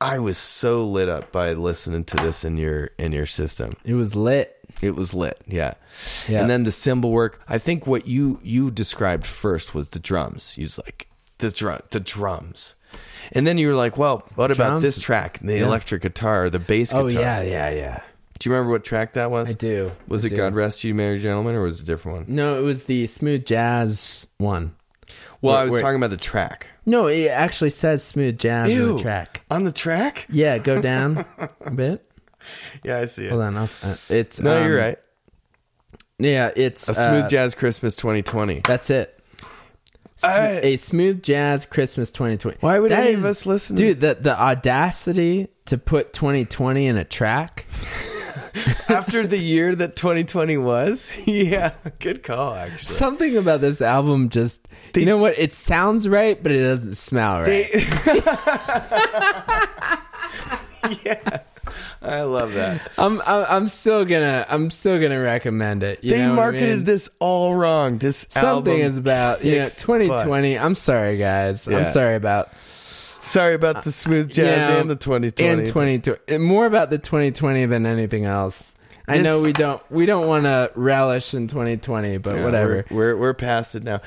I 0.00 0.20
was 0.20 0.38
so 0.38 0.84
lit 0.84 1.08
up 1.08 1.32
by 1.32 1.54
listening 1.54 2.04
to 2.04 2.16
this 2.16 2.44
in 2.44 2.56
your 2.56 2.90
in 2.98 3.12
your 3.12 3.26
system. 3.26 3.74
It 3.84 3.94
was 3.94 4.14
lit. 4.14 4.54
It 4.80 4.94
was 4.94 5.12
lit, 5.12 5.40
yeah. 5.46 5.74
Yeah. 6.28 6.40
And 6.40 6.48
then 6.48 6.62
the 6.62 6.70
cymbal 6.70 7.10
work. 7.10 7.42
I 7.48 7.58
think 7.58 7.86
what 7.86 8.06
you 8.06 8.38
you 8.44 8.70
described 8.70 9.26
first 9.26 9.74
was 9.74 9.88
the 9.88 9.98
drums. 9.98 10.56
You 10.56 10.64
was 10.64 10.78
like 10.78 11.07
the 11.38 11.50
drum, 11.50 11.80
the 11.90 12.00
drums, 12.00 12.74
and 13.32 13.46
then 13.46 13.58
you 13.58 13.68
were 13.68 13.74
like, 13.74 13.96
"Well, 13.96 14.24
what 14.34 14.50
about 14.50 14.68
Drums? 14.68 14.82
this 14.82 14.98
track? 14.98 15.38
The 15.42 15.58
electric 15.58 16.02
guitar, 16.02 16.50
the 16.50 16.58
bass 16.58 16.90
guitar." 16.90 17.02
Oh 17.02 17.06
yeah, 17.08 17.40
yeah, 17.42 17.70
yeah. 17.70 18.00
Do 18.38 18.48
you 18.48 18.54
remember 18.54 18.72
what 18.72 18.84
track 18.84 19.14
that 19.14 19.30
was? 19.30 19.50
I 19.50 19.52
do. 19.54 19.90
Was 20.06 20.24
I 20.24 20.28
it 20.28 20.30
do. 20.30 20.36
"God 20.36 20.54
Rest 20.54 20.84
You, 20.84 20.94
Merry 20.94 21.18
Gentlemen" 21.18 21.54
or 21.54 21.62
was 21.62 21.80
it 21.80 21.82
a 21.82 21.86
different 21.86 22.18
one? 22.28 22.34
No, 22.36 22.58
it 22.58 22.62
was 22.62 22.84
the 22.84 23.06
smooth 23.06 23.44
jazz 23.44 24.26
one. 24.38 24.74
Well, 25.40 25.54
Where- 25.54 25.62
I 25.62 25.64
was 25.64 25.72
where 25.72 25.80
talking 25.82 25.96
about 25.96 26.10
the 26.10 26.16
track. 26.16 26.66
No, 26.84 27.06
it 27.06 27.26
actually 27.28 27.70
says 27.70 28.02
smooth 28.02 28.38
jazz 28.38 28.66
on 28.68 28.72
Ew. 28.74 28.96
the 28.96 29.02
track. 29.02 29.42
On 29.50 29.64
the 29.64 29.72
track? 29.72 30.26
Yeah, 30.30 30.58
go 30.58 30.80
down 30.82 31.24
a 31.60 31.70
bit. 31.70 32.04
Yeah, 32.82 32.98
I 32.98 33.04
see 33.04 33.26
it. 33.26 33.30
Hold 33.30 33.42
on, 33.42 33.56
I'll, 33.58 33.70
uh, 33.82 33.96
it's 34.08 34.40
No, 34.40 34.56
um, 34.56 34.66
you're 34.66 34.78
right. 34.78 34.98
Yeah, 36.18 36.50
it's 36.56 36.88
A 36.88 36.94
smooth 36.94 37.24
uh, 37.24 37.28
jazz 37.28 37.54
Christmas 37.54 37.94
2020. 37.94 38.62
That's 38.66 38.90
it. 38.90 39.17
I- 40.24 40.60
a 40.62 40.76
smooth 40.76 41.22
jazz 41.22 41.66
Christmas 41.66 42.10
2020. 42.12 42.58
Why 42.60 42.78
would 42.78 42.92
That 42.92 43.06
any 43.06 43.14
of 43.14 43.24
us 43.24 43.46
listen 43.46 43.76
to- 43.76 43.82
Dude, 43.82 44.00
the 44.00 44.16
the 44.20 44.38
audacity 44.40 45.48
to 45.66 45.78
put 45.78 46.12
2020 46.12 46.86
in 46.86 46.96
a 46.96 47.04
track. 47.04 47.66
After 48.88 49.26
the 49.26 49.36
year 49.38 49.74
that 49.74 49.94
2020 49.96 50.56
was, 50.58 51.10
yeah, 51.26 51.72
good 51.98 52.22
call. 52.22 52.54
Actually, 52.54 52.94
Something 52.94 53.36
about 53.36 53.60
this 53.60 53.80
album 53.82 54.28
just 54.30 54.66
They- 54.94 55.00
you 55.00 55.06
know 55.06 55.18
what? 55.18 55.38
It 55.38 55.52
sounds 55.52 56.08
right, 56.08 56.40
but 56.42 56.52
it 56.52 56.62
doesn't 56.62 56.94
smell 56.96 57.42
right. 57.42 57.66
yeah, 61.04 61.40
I 62.02 62.22
love 62.22 62.54
that. 62.54 62.90
I'm, 62.98 63.20
I'm 63.26 63.68
still 63.68 64.04
gonna 64.04 64.46
I'm 64.48 64.70
still 64.70 65.00
gonna 65.00 65.20
recommend 65.20 65.82
it. 65.82 66.02
You 66.02 66.10
they 66.10 66.18
know 66.18 66.30
what 66.30 66.32
I 66.32 66.36
marketed 66.36 66.76
mean? 66.76 66.84
this 66.84 67.10
all 67.18 67.54
wrong. 67.54 67.98
This 67.98 68.26
Something 68.30 68.48
album 68.48 68.80
is 68.80 68.96
about 68.96 69.44
you 69.44 69.56
know 69.56 69.64
kicks 69.64 69.82
2020. 69.82 70.58
I'm 70.58 70.74
sorry, 70.74 71.16
guys. 71.18 71.66
Yeah. 71.66 71.78
I'm 71.78 71.92
sorry 71.92 72.16
about 72.16 72.50
Sorry 73.20 73.54
about 73.54 73.84
the 73.84 73.92
smooth 73.92 74.30
jazz 74.30 74.68
you 74.68 74.74
know, 74.74 74.80
and 74.80 74.90
the 74.90 74.96
2020. 74.96 75.52
and 75.52 75.66
2020. 75.66 76.38
More 76.38 76.64
about 76.64 76.88
the 76.88 76.96
2020 76.98 77.66
than 77.66 77.84
anything 77.84 78.24
else. 78.24 78.74
I 79.08 79.18
know 79.18 79.42
we 79.42 79.52
don't 79.52 79.80
we 79.90 80.06
don't 80.06 80.26
want 80.26 80.44
to 80.44 80.70
relish 80.74 81.34
in 81.34 81.48
2020, 81.48 82.18
but 82.18 82.36
Yeah, 82.36 82.44
whatever. 82.44 82.84
We're, 82.90 83.14
we're 83.14 83.16
we're 83.16 83.34
past 83.34 83.74
it 83.74 83.82
now. 83.82 84.00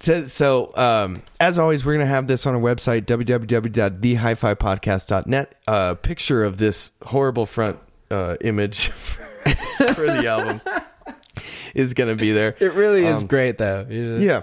So, 0.00 0.26
so 0.26 0.72
um, 0.76 1.22
as 1.40 1.58
always, 1.58 1.84
we're 1.84 1.94
gonna 1.94 2.06
have 2.06 2.26
this 2.26 2.46
on 2.46 2.54
our 2.54 2.60
website 2.60 3.06
www.thehifipodcast.net. 3.06 5.54
A 5.66 5.70
uh, 5.70 5.94
picture 5.94 6.44
of 6.44 6.56
this 6.58 6.92
horrible 7.02 7.46
front 7.46 7.78
uh, 8.10 8.36
image 8.40 8.88
for 8.90 10.06
the 10.06 10.26
album 10.26 10.60
is 11.74 11.94
gonna 11.94 12.14
be 12.14 12.32
there. 12.32 12.54
It 12.60 12.72
really 12.74 13.04
is 13.06 13.22
Um, 13.22 13.26
great 13.26 13.58
though. 13.58 13.84
Just- 13.84 14.22
Yeah. 14.22 14.42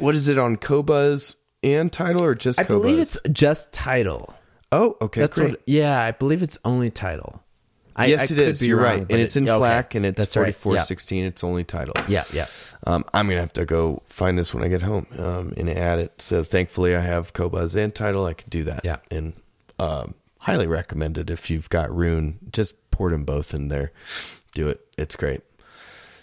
What 0.00 0.14
is 0.14 0.28
it 0.28 0.38
on 0.38 0.56
Qobuz 0.58 1.34
and 1.62 1.90
Tidal 1.92 2.22
or 2.22 2.34
just 2.34 2.58
I 2.60 2.64
Qobuz? 2.64 2.68
believe 2.68 2.98
it's 2.98 3.18
just 3.32 3.72
Tidal. 3.72 4.34
Oh, 4.70 4.96
okay, 5.00 5.22
That's 5.22 5.38
great. 5.38 5.50
what. 5.52 5.62
Yeah, 5.66 5.98
I 6.02 6.10
believe 6.12 6.42
it's 6.42 6.58
only 6.64 6.90
Tidal. 6.90 7.42
I, 7.98 8.06
yes, 8.06 8.30
I 8.30 8.34
it 8.34 8.38
is. 8.38 8.62
You're 8.62 8.78
wrong, 8.78 9.00
right, 9.00 9.06
and 9.10 9.20
it's 9.20 9.36
in 9.36 9.48
okay. 9.48 9.58
FLAC, 9.58 9.94
and 9.96 10.06
it's 10.06 10.18
That's 10.18 10.36
right. 10.36 10.56
Yeah. 10.64 10.82
sixteen. 10.84 11.24
It's 11.24 11.42
only 11.42 11.64
Tidal. 11.64 11.94
Yeah, 12.06 12.24
yeah. 12.32 12.46
Um, 12.86 13.04
I'm 13.12 13.28
gonna 13.28 13.40
have 13.40 13.52
to 13.54 13.64
go 13.64 14.02
find 14.06 14.38
this 14.38 14.54
when 14.54 14.62
I 14.62 14.68
get 14.68 14.82
home 14.82 15.06
um, 15.18 15.52
and 15.56 15.68
add 15.68 15.98
it. 15.98 16.22
So 16.22 16.42
thankfully, 16.42 16.94
I 16.94 17.00
have 17.00 17.32
Qobuz 17.32 17.74
and 17.76 17.94
Tidal. 17.94 18.24
I 18.24 18.34
can 18.34 18.48
do 18.50 18.64
that. 18.64 18.84
Yeah. 18.84 18.98
and 19.10 19.34
um, 19.80 20.14
highly 20.38 20.66
recommended 20.66 21.28
if 21.30 21.50
you've 21.50 21.68
got 21.68 21.94
Roon. 21.94 22.38
Just 22.52 22.74
pour 22.90 23.10
them 23.10 23.24
both 23.24 23.52
in 23.52 23.68
there. 23.68 23.92
Do 24.54 24.68
it. 24.68 24.80
It's 24.96 25.16
great. 25.16 25.42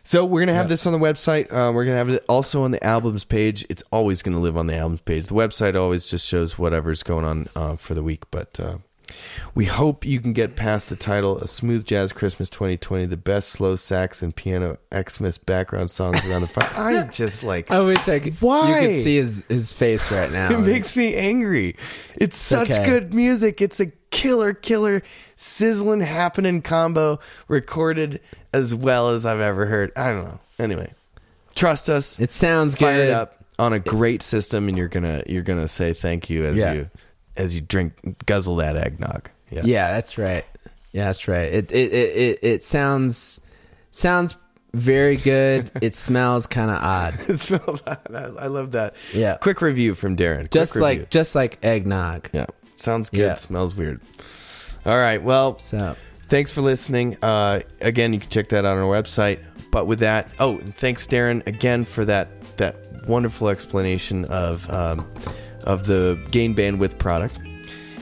So 0.08 0.24
we're 0.24 0.42
gonna 0.42 0.54
have 0.54 0.70
this 0.70 0.86
on 0.86 0.94
the 0.94 1.00
website. 1.00 1.52
Uh, 1.52 1.74
we're 1.74 1.84
gonna 1.84 1.98
have 1.98 2.10
it 2.10 2.24
also 2.30 2.62
on 2.62 2.72
the 2.72 2.84
albums 2.86 3.24
page. 3.24 3.66
It's 3.70 3.84
always 3.92 4.22
gonna 4.22 4.40
live 4.40 4.56
on 4.56 4.68
the 4.68 4.76
albums 4.76 5.02
page. 5.02 5.28
The 5.28 5.34
website 5.34 5.76
always 5.76 6.06
just 6.06 6.26
shows 6.28 6.60
whatever's 6.60 7.02
going 7.02 7.26
on 7.26 7.48
uh, 7.56 7.76
for 7.76 7.96
the 7.96 8.04
week. 8.04 8.24
But 8.30 8.60
uh, 8.60 8.78
we 9.56 9.66
hope 9.66 10.06
you 10.06 10.20
can 10.20 10.34
get 10.34 10.56
past 10.56 10.90
the 10.90 10.96
title 10.96 11.38
"A 11.40 11.48
Smooth 11.48 11.86
Jazz 11.86 12.12
Christmas 12.12 12.50
2020," 12.50 13.06
the 13.06 13.18
best 13.18 13.50
slow 13.50 13.76
sax 13.76 14.22
and 14.22 14.36
piano 14.36 14.78
Xmas 14.94 15.38
background 15.38 15.92
songs 15.92 16.26
around 16.28 16.42
the 16.42 16.48
fire. 16.48 16.70
I'm 16.76 17.12
just 17.12 17.44
like, 17.44 17.72
I 17.72 17.80
wish 17.82 18.08
I 18.08 18.20
could. 18.20 18.42
Why? 18.42 18.82
You 18.82 18.88
could 18.88 19.04
see 19.04 19.16
his 19.18 19.44
his 19.50 19.72
face 19.72 20.12
right 20.12 20.32
now. 20.32 20.52
it 20.58 20.62
makes 20.62 20.96
me 20.96 21.16
angry. 21.16 21.78
It's 22.16 22.38
such 22.38 22.72
okay. 22.72 22.86
good 22.86 23.14
music. 23.14 23.62
It's 23.62 23.80
a 23.80 23.88
killer, 24.12 24.54
killer, 24.54 25.02
sizzling, 25.36 26.00
happening 26.02 26.62
combo 26.62 27.20
recorded 27.48 28.22
as 28.54 28.74
well 28.74 29.10
as 29.10 29.26
I've 29.26 29.42
ever 29.42 29.66
heard. 29.66 29.92
I 29.96 30.08
don't 30.10 30.26
know. 30.26 30.40
Anyway, 30.60 30.94
trust 31.56 31.90
us. 31.90 32.20
It 32.20 32.32
sounds 32.32 32.76
Fire 32.76 32.96
good. 32.96 33.08
it 33.10 33.12
up 33.12 33.44
on 33.60 33.74
a 33.74 33.80
great 33.80 34.22
system, 34.22 34.68
and 34.68 34.78
you're 34.78 34.88
gonna 34.88 35.24
you're 35.28 35.44
gonna 35.44 35.68
say 35.68 35.94
thank 35.94 36.30
you 36.30 36.46
as 36.46 36.56
Yeah. 36.56 36.74
you 36.74 36.90
as 37.38 37.56
you 37.56 37.62
drink 37.62 37.94
guzzle 38.26 38.58
that 38.58 38.76
eggnog. 38.78 39.30
Yeah. 39.50 39.62
Yeah, 39.64 39.94
that's 39.94 40.18
right. 40.18 40.46
Yeah, 40.92 41.06
that's 41.06 41.28
right. 41.28 41.54
It 41.54 41.72
it 41.72 41.94
it 41.94 42.18
it, 42.18 42.40
it 42.42 42.64
sounds 42.64 43.40
sounds 43.92 44.36
very 44.74 45.18
good. 45.18 45.72
it 45.82 45.96
smells 45.96 46.48
kind 46.48 46.72
of 46.72 46.78
odd. 46.78 47.20
it 47.30 47.40
smells. 47.40 47.84
I, 47.86 47.98
I 48.14 48.48
love 48.48 48.72
that. 48.72 48.96
Yeah. 49.14 49.38
Quick 49.38 49.62
review 49.62 49.96
from 49.96 50.18
Darren. 50.18 50.42
Quick 50.42 50.52
Just 50.52 50.76
review. 50.76 51.02
like 51.02 51.10
just 51.10 51.36
like 51.36 51.64
eggnog. 51.64 52.30
yeah, 52.34 52.48
sounds 52.76 53.10
good. 53.10 53.20
Yeah. 53.20 53.36
Smells 53.36 53.76
weird. 53.76 54.02
All 54.86 54.98
right. 54.98 55.22
Well, 55.22 55.58
So 55.60 55.96
Thanks 56.28 56.52
for 56.52 56.62
listening. 56.62 57.18
Uh, 57.22 57.60
again, 57.82 58.12
you 58.12 58.20
can 58.20 58.30
check 58.30 58.50
that 58.50 58.66
out 58.66 58.78
on 58.78 58.84
our 58.84 59.02
website. 59.02 59.40
But 59.70 59.86
with 59.86 60.00
that, 60.00 60.30
oh, 60.40 60.58
and 60.58 60.74
thanks, 60.74 61.06
Darren, 61.06 61.46
again 61.46 61.86
for 61.86 62.04
that 62.06 62.30
that 62.58 62.78
wonderful 63.08 63.50
explanation 63.50 64.26
of 64.26 64.68
um, 64.72 65.06
of 65.66 65.86
the 65.86 66.20
gain 66.32 66.56
bandwidth 66.56 66.98
product. 66.98 67.40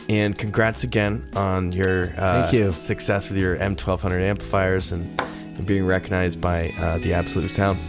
And 0.10 0.38
congrats 0.38 0.84
again 0.84 1.28
on 1.36 1.72
your 1.72 2.14
uh, 2.18 2.44
Thank 2.44 2.54
you. 2.54 2.72
success 2.74 3.30
with 3.30 3.38
your 3.38 3.56
M1200 3.58 4.22
amplifiers 4.22 4.92
and, 4.92 5.20
and 5.22 5.66
being 5.66 5.86
recognized 5.86 6.42
by 6.42 6.70
uh, 6.80 6.98
the 7.00 7.14
Absolute 7.14 7.50
of 7.50 7.56
Sound. 7.56 7.80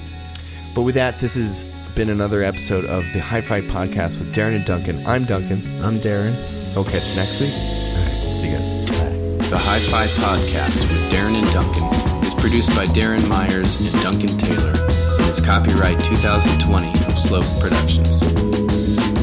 But 0.74 0.82
with 0.82 0.94
that, 0.94 1.18
this 1.20 1.34
has 1.34 1.64
been 1.96 2.10
another 2.10 2.42
episode 2.42 2.84
of 2.84 3.04
the 3.12 3.20
Hi-Fi 3.20 3.62
Podcast 3.62 4.18
with 4.18 4.34
Darren 4.34 4.54
and 4.54 4.64
Duncan. 4.64 5.04
I'm 5.06 5.24
Duncan. 5.24 5.60
I'm 5.82 5.98
Darren. 6.00 6.34
We'll 6.74 6.84
catch 6.84 7.06
you 7.08 7.16
next 7.16 7.40
week. 7.40 7.52
All 7.52 7.94
right, 7.96 8.38
see 8.40 8.48
you 8.50 8.56
guys. 8.56 8.90
Bye. 8.90 9.48
The 9.48 9.58
Hi 9.58 9.78
Fi 9.80 10.06
Podcast 10.08 10.80
with 10.90 11.00
Darren 11.12 11.34
and 11.36 11.46
Duncan 11.52 12.24
is 12.24 12.34
produced 12.34 12.70
by 12.70 12.86
Darren 12.86 13.26
Myers 13.28 13.80
and 13.80 13.92
Duncan 14.02 14.36
Taylor 14.38 14.72
and 14.72 15.30
is 15.30 15.40
copyright 15.40 16.02
2020 16.04 17.04
of 17.06 17.16
Slope 17.18 17.44
Productions. 17.60 18.73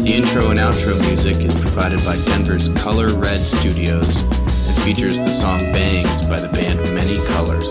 The 0.01 0.15
intro 0.15 0.49
and 0.49 0.59
outro 0.59 0.99
music 0.99 1.35
is 1.41 1.53
provided 1.53 2.03
by 2.03 2.17
Denver's 2.25 2.69
Color 2.69 3.13
Red 3.13 3.45
Studios 3.45 4.21
and 4.21 4.77
features 4.79 5.19
the 5.19 5.31
song 5.31 5.59
Bangs 5.71 6.23
by 6.23 6.39
the 6.39 6.49
band 6.49 6.79
Many 6.95 7.23
Colors. 7.27 7.67